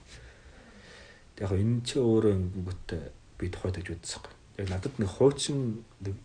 Тэгээ 1.37 1.45
яг 1.45 1.53
энэ 1.53 1.85
ч 1.85 1.89
өөрөө 2.01 2.33
ингэвтэй 2.33 3.01
би 3.37 3.45
тухайд 3.49 3.77
гэж 3.77 3.87
үзсэн. 3.93 4.25
Яг 4.57 4.67
надад 4.73 4.95
нэг 4.97 5.09
хуучин 5.09 5.85
нэг 6.01 6.15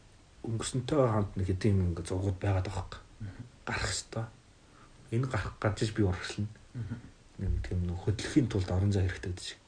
өнгөрсөнтэй 0.49 0.97
хамт 0.97 1.37
нэг 1.37 1.47
хэдийн 1.53 1.77
юм 1.77 1.89
ингээ 1.93 2.09
зургууд 2.09 2.39
байгаад 2.41 2.69
байгаа 2.73 2.89
юм. 3.21 3.29
Гарах 3.69 3.93
хэвээр. 3.93 4.29
Энэ 5.13 5.27
гарах 5.29 5.55
гадж 5.61 5.93
би 5.93 6.03
урагшлна. 6.03 6.49
Нэг 7.37 7.53
тийм 7.69 7.93
хөдөлгөхийн 7.93 8.49
тулд 8.49 8.71
орон 8.73 8.93
зай 8.93 9.05
хэрэгтэй 9.05 9.37
гэдэг 9.37 9.66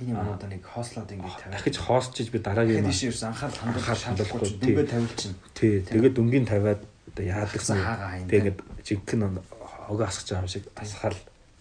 юм 0.00 0.18
одоо 0.18 0.48
нэг 0.48 0.62
хослоод 0.66 1.10
ингэж 1.12 1.34
тавиад. 1.38 1.54
Дахиж 1.54 1.76
хоосчиж 1.78 2.28
би 2.30 2.38
дараагийн 2.38 2.82
юм. 2.82 2.90
Тийм 2.90 3.12
шүү. 3.12 3.30
Анхаарал 3.30 3.58
хандуулах 3.58 4.02
хандуулахгүй 4.02 4.50
дүнгээ 4.58 4.86
тавилчин. 4.90 5.32
Тий. 5.54 5.82
Тэгээд 5.86 6.14
дүнгийн 6.18 6.46
тавиад 6.46 6.80
одоо 6.82 7.24
яадаг 7.24 7.62
юм. 7.62 8.28
Тэгээд 8.28 8.58
жинхэнэ 8.82 9.26
огоо 9.88 10.06
асгаж 10.06 10.28
байгаа 10.34 10.44
юм 10.44 10.50
шиг 10.50 10.64
асгаал 10.74 11.18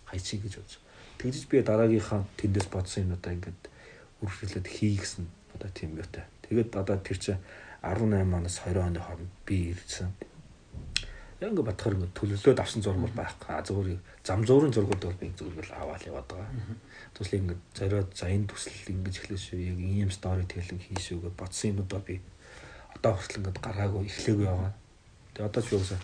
хайчих 0.10 0.41
гэж 0.41 0.53
бодож. 0.57 0.80
Тэгжиж 1.19 1.43
би 1.47 1.61
дараагийнхаа 1.61 2.26
тэндээс 2.38 2.68
бодсон 2.73 3.03
юм 3.05 3.14
одоо 3.14 3.31
ингээд 3.34 3.61
үргэлжлээд 4.23 4.68
хий 4.68 4.97
гэсэн 4.97 5.26
одоо 5.55 5.69
тийм 5.69 5.95
юутай. 5.99 6.26
Тэгээд 6.47 6.76
одоо 6.76 6.97
тэр 6.97 7.18
чинь 7.19 7.41
18 7.84 8.34
оноос 8.34 8.57
20 8.64 8.81
оны 8.81 8.99
хооронд 8.99 9.31
би 9.45 9.76
ирсэн. 9.76 10.11
Яг 11.43 11.51
ингээд 11.51 11.69
батхаар 11.69 11.95
ингээд 11.99 12.15
төлөвлөөд 12.15 12.60
авсан 12.60 12.81
зураг 12.81 13.03
бол 13.03 13.19
байхгүй. 13.19 13.51
Зүгээр 13.68 13.99
зам 14.23 14.41
зуурын 14.47 14.73
зургууд 14.73 15.03
бол 15.03 15.19
би 15.19 15.31
зүгээр 15.35 15.68
л 15.68 15.77
аваад 15.77 16.03
яваад 16.07 16.27
байгаа. 16.31 16.51
Туслаа 17.14 17.40
ингээд 17.41 17.61
зориод 17.77 18.10
за 18.18 18.30
энэ 18.30 18.49
төсөл 18.49 18.91
ингэж 18.94 19.15
эхлэх 19.22 19.41
шүү. 19.41 19.60
Яг 19.61 19.80
ийм 19.80 20.10
стори 20.10 20.45
тэлэн 20.49 20.81
хийшүү 20.81 21.18
гэж 21.30 21.34
бодсон 21.38 21.77
юмудаа 21.77 22.02
би 22.02 22.22
одоо 22.98 23.14
хүртэл 23.14 23.40
ингээд 23.41 23.60
гараагүй 23.61 24.02
эхлээгүй 24.10 24.48
байгаа. 24.49 24.73
Тэгээ 25.34 25.48
одоо 25.49 25.61
ч 25.61 25.68
юусаа 25.77 26.02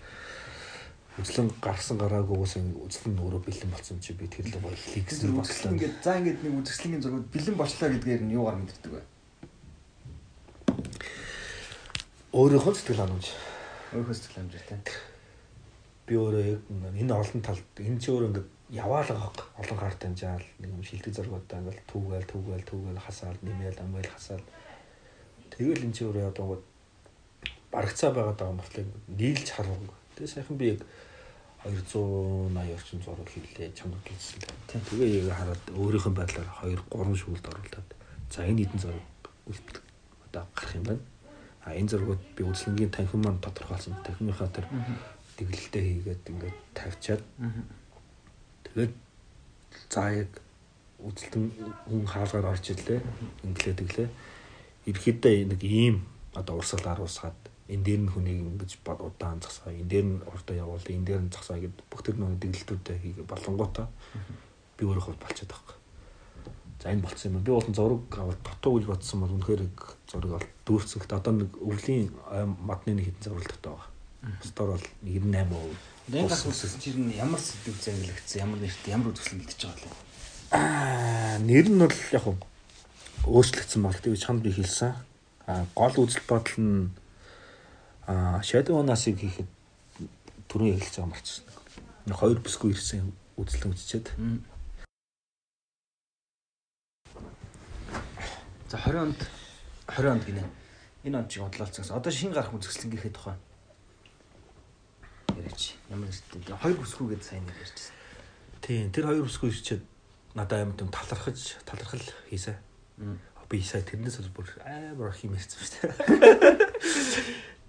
үзлэн 1.20 1.50
гарсан 1.60 1.98
гараагүй 2.00 2.38
уус 2.38 2.56
үзлэн 2.56 3.20
өөрөө 3.20 3.42
бэлэн 3.44 3.72
болсон 3.74 4.00
чи 4.00 4.14
би 4.14 4.30
тэр 4.32 4.48
л 4.48 4.62
хэлий 4.62 5.04
гэсэн 5.04 5.36
бодлоо. 5.36 5.74
Ингээд 5.76 5.96
за 6.00 6.16
ингээд 6.16 6.40
нэг 6.46 6.54
үзэсгэлэнгийн 6.64 7.04
зургууд 7.04 7.28
бэлэн 7.34 7.58
болчлаа 7.60 7.90
гэдгээр 7.92 8.24
нь 8.24 8.36
юугаар 8.40 8.58
мэддэг 8.62 8.92
вэ? 8.94 9.02
өөрийнхөө 12.30 12.74
сэтгэл 12.78 13.02
ханамж. 13.04 13.26
Өөрийнхөө 13.92 14.16
сэтгэл 14.16 14.38
ханамж 14.38 14.54
тийм. 14.70 14.82
Би 16.08 16.14
өөрөө 16.16 16.44
яг 16.46 16.62
энэ 16.70 17.14
олон 17.18 17.42
талд 17.42 17.68
энэ 17.82 18.00
чи 18.00 18.10
өөрөө 18.14 18.30
ингээд 18.32 18.50
яваал 18.70 19.08
байгаа 19.08 19.34
олон 19.58 19.78
гарт 19.78 20.06
амжаал 20.06 20.46
нэг 20.60 20.70
юм 20.70 20.84
шилдэг 20.84 21.14
зургуудаа 21.14 21.60
ингээд 21.60 21.90
түүгээл 21.90 22.30
түүгээл 22.30 22.70
түүгээл 22.70 23.02
хасаал 23.02 23.38
нэмээл 23.42 23.82
амгаал 23.82 24.12
хасаал. 24.14 24.46
Тэгэл 25.50 25.86
энэ 25.90 25.96
чи 25.98 26.06
өөрөө 26.06 26.30
одоо 26.30 26.62
барагцаа 27.74 28.14
байгаа 28.14 28.50
юм 28.54 28.62
болохоор 28.62 28.86
нийлж 29.10 29.48
харав. 29.50 29.78
Тэгээ 30.14 30.34
сайхан 30.34 30.58
би 30.58 30.78
яг 30.78 30.82
280 31.66 32.74
орчим 32.78 33.02
зураг 33.02 33.30
хийлээ 33.34 33.74
чамд 33.74 33.98
гэлсэн. 34.06 34.40
Тэгээ 34.70 35.26
яг 35.26 35.34
хараад 35.34 35.64
өөрийнх 35.74 36.08
нь 36.08 36.18
байдлаар 36.18 36.50
2 36.62 36.78
3 36.94 37.22
шүүлд 37.22 37.46
оруулаад. 37.50 37.90
За 38.30 38.46
энэ 38.46 38.70
хэдэн 38.70 38.80
зураг 38.86 39.06
үлдэх 39.50 39.82
одоо 40.30 40.46
гарах 40.54 40.76
юм 40.78 40.86
байна. 40.86 41.04
А 41.66 41.74
энэ 41.74 41.90
зургууд 41.90 42.22
би 42.38 42.46
үзлэнгийн 42.46 42.94
танхим 42.94 43.26
маань 43.26 43.42
тодорхойлсон. 43.42 43.98
Танхимынхаа 44.06 44.48
тэр 44.54 44.66
дэглэлтэй 45.38 45.84
хийгээд 45.84 46.24
ингээд 46.30 46.58
тавьчаад 46.78 47.22
тэгээд 48.74 48.94
за 49.90 50.04
яг 50.14 50.32
үзэлтэн 51.00 51.46
хүн 51.88 52.06
хаалгаар 52.06 52.52
орж 52.52 52.66
ирлээ. 52.76 53.02
Инглээ 53.48 53.76
тэглээ. 53.80 54.10
Ерхэдээ 54.90 55.38
нэг 55.48 55.62
ийм 55.64 56.04
одоо 56.36 56.60
урсгалаар 56.60 57.00
уусгаад 57.02 57.40
энэ 57.70 57.84
дээр 57.86 58.02
нь 58.04 58.12
хүнийг 58.12 58.40
ингэж 58.44 58.72
удаан 58.84 59.40
засгаа 59.40 59.72
энэ 59.72 59.90
дээр 59.90 60.06
нь 60.10 60.22
урдаа 60.26 60.56
явуул 60.58 60.84
энэ 60.84 61.06
дээр 61.06 61.22
нь 61.24 61.32
засгаа 61.32 61.62
гэд 61.62 61.78
бүх 61.88 62.02
тэр 62.04 62.18
нэг 62.18 62.42
дэглэлтүүдээ 62.42 62.98
хийгээ 63.00 63.26
болонготой 63.30 63.88
би 64.78 64.84
өөрөө 64.90 65.16
болчиход 65.22 65.54
байгаа. 65.54 65.78
За 66.82 66.90
энэ 66.90 67.04
болцсон 67.06 67.32
юм. 67.32 67.44
Би 67.44 67.52
бол 67.52 67.70
зураг 67.70 68.04
аваад 68.18 68.42
дутуу 68.42 68.74
гэж 68.80 68.86
бодсон 68.90 69.20
бол 69.22 69.36
үнэхээр 69.38 69.64
зураг 70.10 70.32
бол 70.34 70.48
дүүрцэгт 70.66 71.12
одоо 71.14 71.34
нэг 71.36 71.52
өвлийн 71.62 72.10
модны 72.64 72.92
нэг 72.98 73.06
хитэн 73.12 73.24
зургалтай 73.30 73.72
байгаа. 73.72 73.88
Стор 74.44 74.68
бол 74.74 74.86
98%. 75.04 75.99
Энэ 76.10 76.26
гас 76.26 76.42
үсэлж 76.42 76.82
ирнэ 76.90 77.22
ямар 77.22 77.38
сэдв 77.38 77.78
зангилагдсан, 77.86 78.42
ямар 78.42 78.58
нэрт, 78.58 78.82
ямар 78.90 79.14
үзэсгэлэн 79.14 79.46
бэлдэж 79.46 79.62
байгаа 79.62 79.86
вэ? 79.86 79.98
Аа, 80.58 81.38
нэр 81.38 81.70
нь 81.70 81.78
бол 81.78 81.94
яг 81.94 82.24
хөө 82.26 82.38
өөрчлөгдсөн 83.30 83.82
баг. 83.86 84.02
Тэгээ 84.02 84.18
чанд 84.18 84.42
би 84.42 84.50
хэлсэн. 84.50 84.98
Аа, 85.46 85.70
гол 85.78 85.94
үзэл 86.02 86.26
бодол 86.26 86.58
нь 86.58 86.90
аа, 88.10 88.42
Shadow 88.42 88.82
Nas-ыг 88.82 89.22
хийхэд 89.22 89.46
түрүү 90.50 90.82
ярилцж 90.82 90.98
байгаа 90.98 91.14
марчсан. 91.14 91.46
Хоёр 92.10 92.42
бисгүй 92.42 92.74
ирсэн 92.74 93.14
үзэлэн 93.38 93.70
үзчихэд. 93.78 94.10
За 98.66 98.82
20 98.82 99.14
онд 99.14 99.20
20 99.94 100.10
онд 100.10 100.26
гинэ. 100.26 100.42
Энэ 101.06 101.22
он 101.22 101.30
чиг 101.30 101.46
бодлолцсон. 101.46 101.86
Одоо 101.94 102.10
шин 102.10 102.34
гарах 102.34 102.50
үзэсгэлэнгийнхээ 102.58 103.14
тухай 103.14 103.38
яриач. 105.50 105.76
Ямар 105.90 106.08
нэртэй. 106.08 106.56
Хоёр 106.62 106.78
бүсгүй 106.78 107.08
гэдээ 107.18 107.26
сайн 107.26 107.50
ярьжсэн. 107.50 107.94
Тийм, 108.62 108.92
тэр 108.94 109.06
хоёр 109.10 109.26
бүсгүй 109.26 109.50
ирчээд 109.50 109.84
надад 110.38 110.62
амар 110.62 110.78
тийм 110.78 110.94
талархаж, 110.94 111.40
талархал 111.66 112.08
хийсэн. 112.30 112.56
Би 113.50 113.66
сая 113.66 113.82
тэрнээс 113.82 114.22
бол 114.30 114.46
бүр 114.46 114.50
амар 114.62 115.10
ах 115.10 115.26
юм 115.26 115.34
ярьсан 115.34 115.58
шүү 115.58 115.74
дээ. 115.82 115.90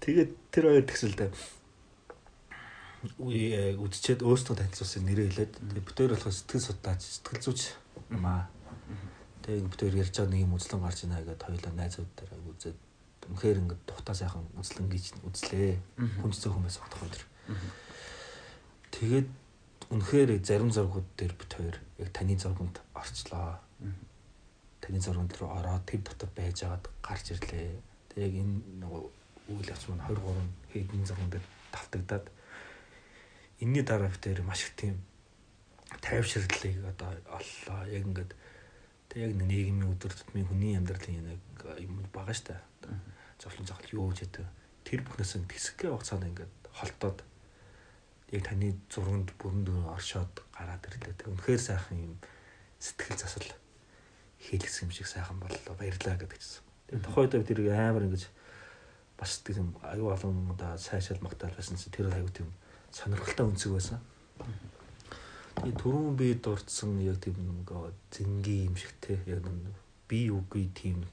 Тэгээд 0.05 0.31
тэр 0.53 0.63
хоёр 0.69 0.85
тэгсэлдэ 0.85 1.33
үдчихэд 3.81 4.21
өөрсдөө 4.21 4.61
танилцуулсан 4.61 5.09
нэрээ 5.09 5.33
хэлээд 5.33 5.53
бүтээр 5.57 6.13
болохоо 6.13 6.29
сэтгэл 6.29 6.69
судлаач, 6.69 7.01
сэтгэл 7.01 7.41
зүйч 7.41 7.61
юм 8.13 8.29
аа 8.29 8.45
Тэгээ 9.41 9.57
ингээд 9.57 9.73
бүтээр 9.73 9.99
ярьж 10.05 10.15
байгаа 10.21 10.31
нэг 10.37 10.45
юм 10.45 10.53
үзлэн 10.53 10.81
гарч 10.85 10.99
ийна 11.01 11.17
гэдэг 11.17 11.45
хоёулаа 11.49 11.73
найзууд 11.73 12.11
дээр 12.13 12.31
үзээд 12.45 12.77
үнэхээр 13.25 13.61
ингээд 13.65 13.81
тухтаа 13.89 14.13
сайхан 14.13 14.45
үзлэн 14.53 14.85
гэж 14.85 15.05
үзлээ. 15.25 15.73
Зөө 16.29 16.53
хүмүүс 16.53 16.77
багтах 16.77 17.01
өдр. 17.09 17.21
Тэгээд 18.91 19.29
үнэхээр 19.89 20.29
зарим 20.43 20.71
зургууд 20.71 21.07
дээр 21.17 21.33
бит 21.33 21.51
хоёр 21.53 21.77
яг 21.97 22.09
таны 22.11 22.37
зурганд 22.37 22.81
орчлоо. 22.93 23.59
Таны 24.81 24.99
зурганд 24.99 25.33
руу 25.39 25.51
ороод 25.51 25.85
тэр 25.85 26.01
дотор 26.01 26.29
байж 26.35 26.63
агаад 26.63 26.85
гарч 27.01 27.31
ирлээ. 27.31 27.79
Тэг 28.09 28.19
яг 28.19 28.33
энэ 28.35 28.55
нөгөө 28.81 29.01
үйл 29.51 29.71
явц 29.71 29.83
маань 29.87 30.05
23 30.05 30.75
хэдэн 30.75 31.05
зурган 31.05 31.29
дээр 31.31 31.45
тавтагдаад 31.71 32.25
энэний 33.59 33.83
дараа 33.83 34.09
битээр 34.09 34.41
маш 34.43 34.63
их 34.67 34.75
тийм 34.75 34.95
тайвширлыг 36.01 36.83
одоо 36.87 37.11
оллоо. 37.27 37.79
Яг 37.87 38.05
ингээд 38.05 38.31
Тэг 39.11 39.27
яг 39.27 39.33
нийгмийн 39.43 39.91
өдөр 39.91 40.15
тутмын 40.15 40.47
хүний 40.47 40.71
амьдралын 40.79 41.35
нэг 41.35 41.43
юм 41.83 41.99
байгаа 42.15 42.31
штэ. 42.31 42.55
Зовлон 43.43 43.67
захал 43.67 43.91
юу 43.91 44.07
гэж 44.07 44.23
яддаг. 44.23 44.47
Тэр 44.87 45.03
бүхнээс 45.03 45.35
нь 45.35 45.51
тэсгээ 45.51 45.91
хугацаанд 45.91 46.31
ингээд 46.31 46.53
холтоод 46.71 47.19
яг 48.31 48.43
таны 48.47 48.75
зурганд 48.87 49.35
бүрэн 49.39 49.65
дөрөв 49.67 49.91
оршоод 49.91 50.33
гараад 50.55 50.87
ирлээ. 50.87 51.19
Тэг 51.19 51.27
үнэхээр 51.35 51.61
сайхан 51.61 51.97
юм 51.99 52.13
сэтгэл 52.79 53.19
засал 53.19 53.49
хийлгсэн 54.39 54.87
юм 54.87 54.91
шиг 54.95 55.07
сайхан 55.07 55.37
боллоо. 55.39 55.75
Баярлаа 55.75 56.15
гэдэг 56.15 56.39
чинь. 56.39 56.63
Тэгээ 56.87 57.03
тухайд 57.03 57.35
тэр 57.43 57.59
амар 57.75 58.07
ингэж 58.07 58.31
бас 59.19 59.37
тийм 59.43 59.75
аюу 59.83 60.15
олон 60.15 60.51
удаа 60.51 60.79
сайшаал 60.79 61.19
магтаал 61.21 61.53
байсан 61.53 61.75
чинь 61.75 61.91
тэр 61.91 62.07
аюу 62.07 62.31
тийм 62.31 62.47
сонирхолтой 62.95 63.51
өнцөг 63.51 63.71
байсан. 63.75 63.99
Тэгээ 65.59 65.77
түрүүн 65.77 66.15
би 66.15 66.33
дурдсан 66.39 67.03
яг 67.03 67.19
тийм 67.19 67.35
нэг 67.35 67.69
зингийн 68.15 68.71
юм 68.71 68.75
шиг 68.79 68.95
те 69.03 69.19
яг 69.27 69.43
би 70.07 70.31
үгүй 70.31 70.71
тийм 70.71 71.03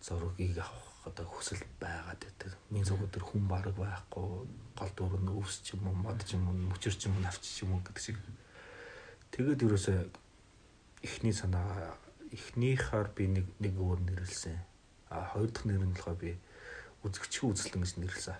зургийг 0.00 0.58
авах 0.58 0.85
одоо 1.06 1.26
хүсэл 1.30 1.62
байгаад 1.80 2.20
байдаг. 2.20 2.52
Миний 2.70 2.84
зургууд 2.84 3.14
төр 3.14 3.24
хүн 3.24 3.46
бараг 3.46 3.78
байхгүй 3.78 4.26
гол 4.74 4.92
дуур 4.98 5.22
нь 5.22 5.30
өвс 5.30 5.62
ч 5.62 5.78
юм 5.78 5.86
уу 5.86 5.94
мод 5.94 6.20
ч 6.26 6.34
юм 6.34 6.50
уу 6.50 6.56
мөчөр 6.74 6.94
ч 6.98 7.06
юм 7.06 7.14
уу 7.16 7.22
навч 7.22 7.42
ч 7.46 7.62
юм 7.62 7.78
уу 7.78 7.82
гэдэг 7.86 8.02
шиг. 8.02 8.18
Тэгээд 9.30 9.64
ерөөсөө 9.64 9.98
эхний 11.06 11.32
санаа 11.32 11.94
эхнийхаар 12.34 13.08
би 13.14 13.30
нэг 13.30 13.46
нэг 13.62 13.74
өөр 13.78 14.02
нэрлсэн. 14.02 14.58
А 15.08 15.30
хоёр 15.30 15.54
дахь 15.54 15.66
нэр 15.70 15.86
нь 15.86 15.94
болохоор 15.94 16.18
би 16.18 16.34
үзэгчийн 17.06 17.54
үзэлтэн 17.54 17.82
гэж 17.86 17.92
нэрлсэн. 18.02 18.38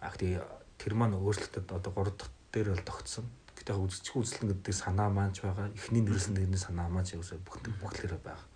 А 0.00 0.10
тэгээ 0.16 0.40
тэр 0.80 0.92
маань 0.96 1.20
өөрчлөлтөд 1.20 1.68
одоо 1.68 1.92
гурав 1.92 2.16
дахь 2.16 2.32
дээр 2.50 2.72
бол 2.72 2.88
тогтсон 2.88 3.28
яг 3.68 3.78
үзчих 3.78 4.16
үзлэн 4.16 4.56
гэдэг 4.56 4.74
санаа 4.74 5.12
маань 5.12 5.36
ч 5.36 5.44
байгаа. 5.44 5.68
Эхний 5.76 6.00
нэрсэн 6.00 6.34
нэрний 6.34 6.56
санаа 6.56 6.88
маань 6.88 7.04
ч 7.04 7.20
яг 7.20 7.24
бүх 7.44 7.60
бүхлээрээ 7.60 8.20
байгаа. 8.24 8.46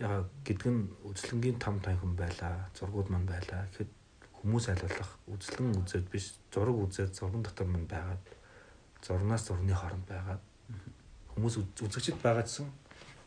Гэдэг 0.00 0.68
нь 0.72 0.88
үзлэнгийн 1.04 1.58
там 1.60 1.80
танхим 1.84 2.16
байлаа, 2.16 2.72
зургууд 2.72 3.12
маань 3.12 3.28
байлаа. 3.28 3.68
Тэгэхэд 3.76 3.92
хүмүүс 4.40 4.72
айлуулах 4.72 5.10
үзлэн 5.28 5.76
үзээд 5.84 6.06
биш, 6.08 6.40
зураг 6.48 6.76
үзээд 6.88 7.12
зурган 7.12 7.44
дотор 7.44 7.68
маань 7.68 7.84
байгаад 7.84 8.24
зурнаас 9.04 9.44
зурны 9.48 9.74
хооронд 9.76 10.06
байгаад 10.08 10.42
хүмүүс 11.32 11.54
үзэгчд 11.84 12.20
байгаадсан 12.20 12.68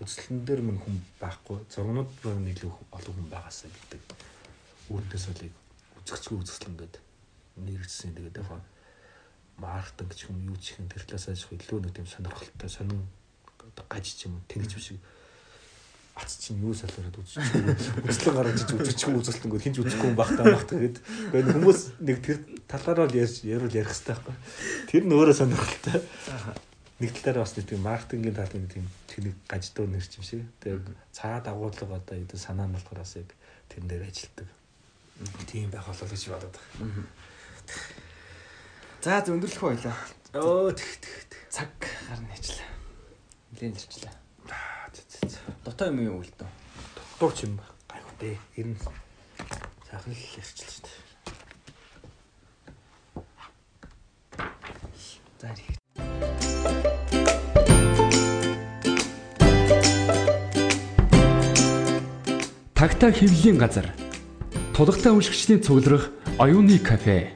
үзэсгэлэн 0.01 0.45
дээр 0.45 0.61
мань 0.61 0.81
хүн 0.81 0.97
байхгүй 1.21 1.57
зургнууд 1.69 2.09
маань 2.25 2.51
илүү 2.53 2.71
олон 2.97 3.13
хүн 3.17 3.29
байгаасаа 3.33 3.69
гэдэг 3.69 4.01
үүнээс 4.93 5.25
болыг 5.29 5.53
үзэгчгүй 6.01 6.37
үзэсгэлэн 6.41 6.77
гэдэг 6.77 7.03
нэрчсэн 7.65 8.13
тэгээд 8.13 8.37
яг 8.41 8.49
маркетинг 9.57 10.11
ч 10.13 10.29
юм 10.29 10.37
юу 10.49 10.57
ч 10.57 10.77
тэр 10.77 11.03
талаас 11.05 11.29
ажих 11.29 11.49
илүү 11.53 11.79
нэг 11.81 11.93
тийм 11.93 12.07
сонирхолтой 12.09 12.69
сонин 12.69 13.01
гаж 13.89 14.05
ч 14.05 14.29
юм 14.29 14.41
тэнгиж 14.49 14.71
биш 14.77 14.87
ац 16.13 16.37
чинь 16.37 16.61
юу 16.61 16.73
салбараад 16.77 17.17
үзчихгүй 17.17 18.05
үзлэн 18.05 18.35
гаргаж 18.37 18.59
иж 18.61 18.69
үзчихгүй 18.73 19.17
үзэлтэнгүүд 19.17 19.63
хинж 19.65 19.77
үзэхгүй 19.81 20.09
юм 20.13 20.17
багтаа 20.17 20.45
багт 20.45 20.69
тэгээд 20.69 20.97
гэхдээ 21.01 21.55
хүмүүс 21.57 21.81
нэг 22.05 22.17
тэр 22.21 22.37
талаараа 22.69 23.09
л 23.09 23.17
ярьж 23.17 23.41
ярил 23.41 23.73
ярих 23.73 23.89
хэрэгтэй 23.89 24.13
байхгүй. 24.13 24.35
Тэр 24.93 25.03
нь 25.09 25.15
өөрөө 25.17 25.35
сонирхолтой. 25.41 25.97
Нэг 27.01 27.11
талаараа 27.17 27.43
бас 27.49 27.57
нэг 27.57 27.65
тийм 27.65 27.81
маркетингийн 27.81 28.37
талын 28.37 28.61
нэг 28.61 28.71
тийм 28.77 28.85
чиний 29.09 29.33
гаждуу 29.49 29.89
нэр 29.89 30.05
чим 30.05 30.21
шиг. 30.21 30.45
Тэгээд 30.61 30.85
цаад 31.09 31.49
агуулга 31.49 31.97
одоо 31.97 32.13
энэ 32.13 32.37
санаа 32.37 32.69
нь 32.69 32.75
болохоор 32.77 33.01
бас 33.01 33.17
яг 33.17 33.33
тэрэн 33.73 33.89
дээр 33.89 34.05
ажилтдаг. 34.05 34.47
Тийм 35.49 35.73
байх 35.73 35.89
болов 35.89 36.09
гэж 36.13 36.29
бодоод 36.29 36.57
байна 36.77 37.03
За 39.03 39.19
өндөрлөх 39.19 39.65
байлаа. 39.65 39.97
Өө 40.37 40.77
тэг 40.77 40.91
тэг 41.01 41.33
Цаг 41.53 41.69
гарна 42.09 42.33
хийчлээ. 42.33 42.65
Нилээн 43.51 43.77
ирчлээ. 43.77 44.22
Дотоо 45.63 45.87
юм 45.87 45.99
юу 46.01 46.19
үлдэн? 46.21 46.47
Дутуур 46.95 47.33
ч 47.33 47.45
юм 47.47 47.57
ба. 47.57 47.65
Гайхуу 47.89 48.15
дээ. 48.19 48.37
Ер 48.57 48.67
нь 48.73 48.77
сайхан 49.87 50.13
л 50.13 50.19
ярьчихлаа 50.37 50.71
шүү 50.73 50.83
дээ. 50.83 50.97
За 55.39 55.47
ирэх. 55.51 55.77
Тагта 62.75 63.11
хэвлэлийн 63.11 63.57
газар. 63.57 63.87
Тулгатай 64.75 65.11
уншигчдийн 65.13 65.63
цугларах 65.63 66.11
оюуны 66.39 66.79
кафе. 66.79 67.31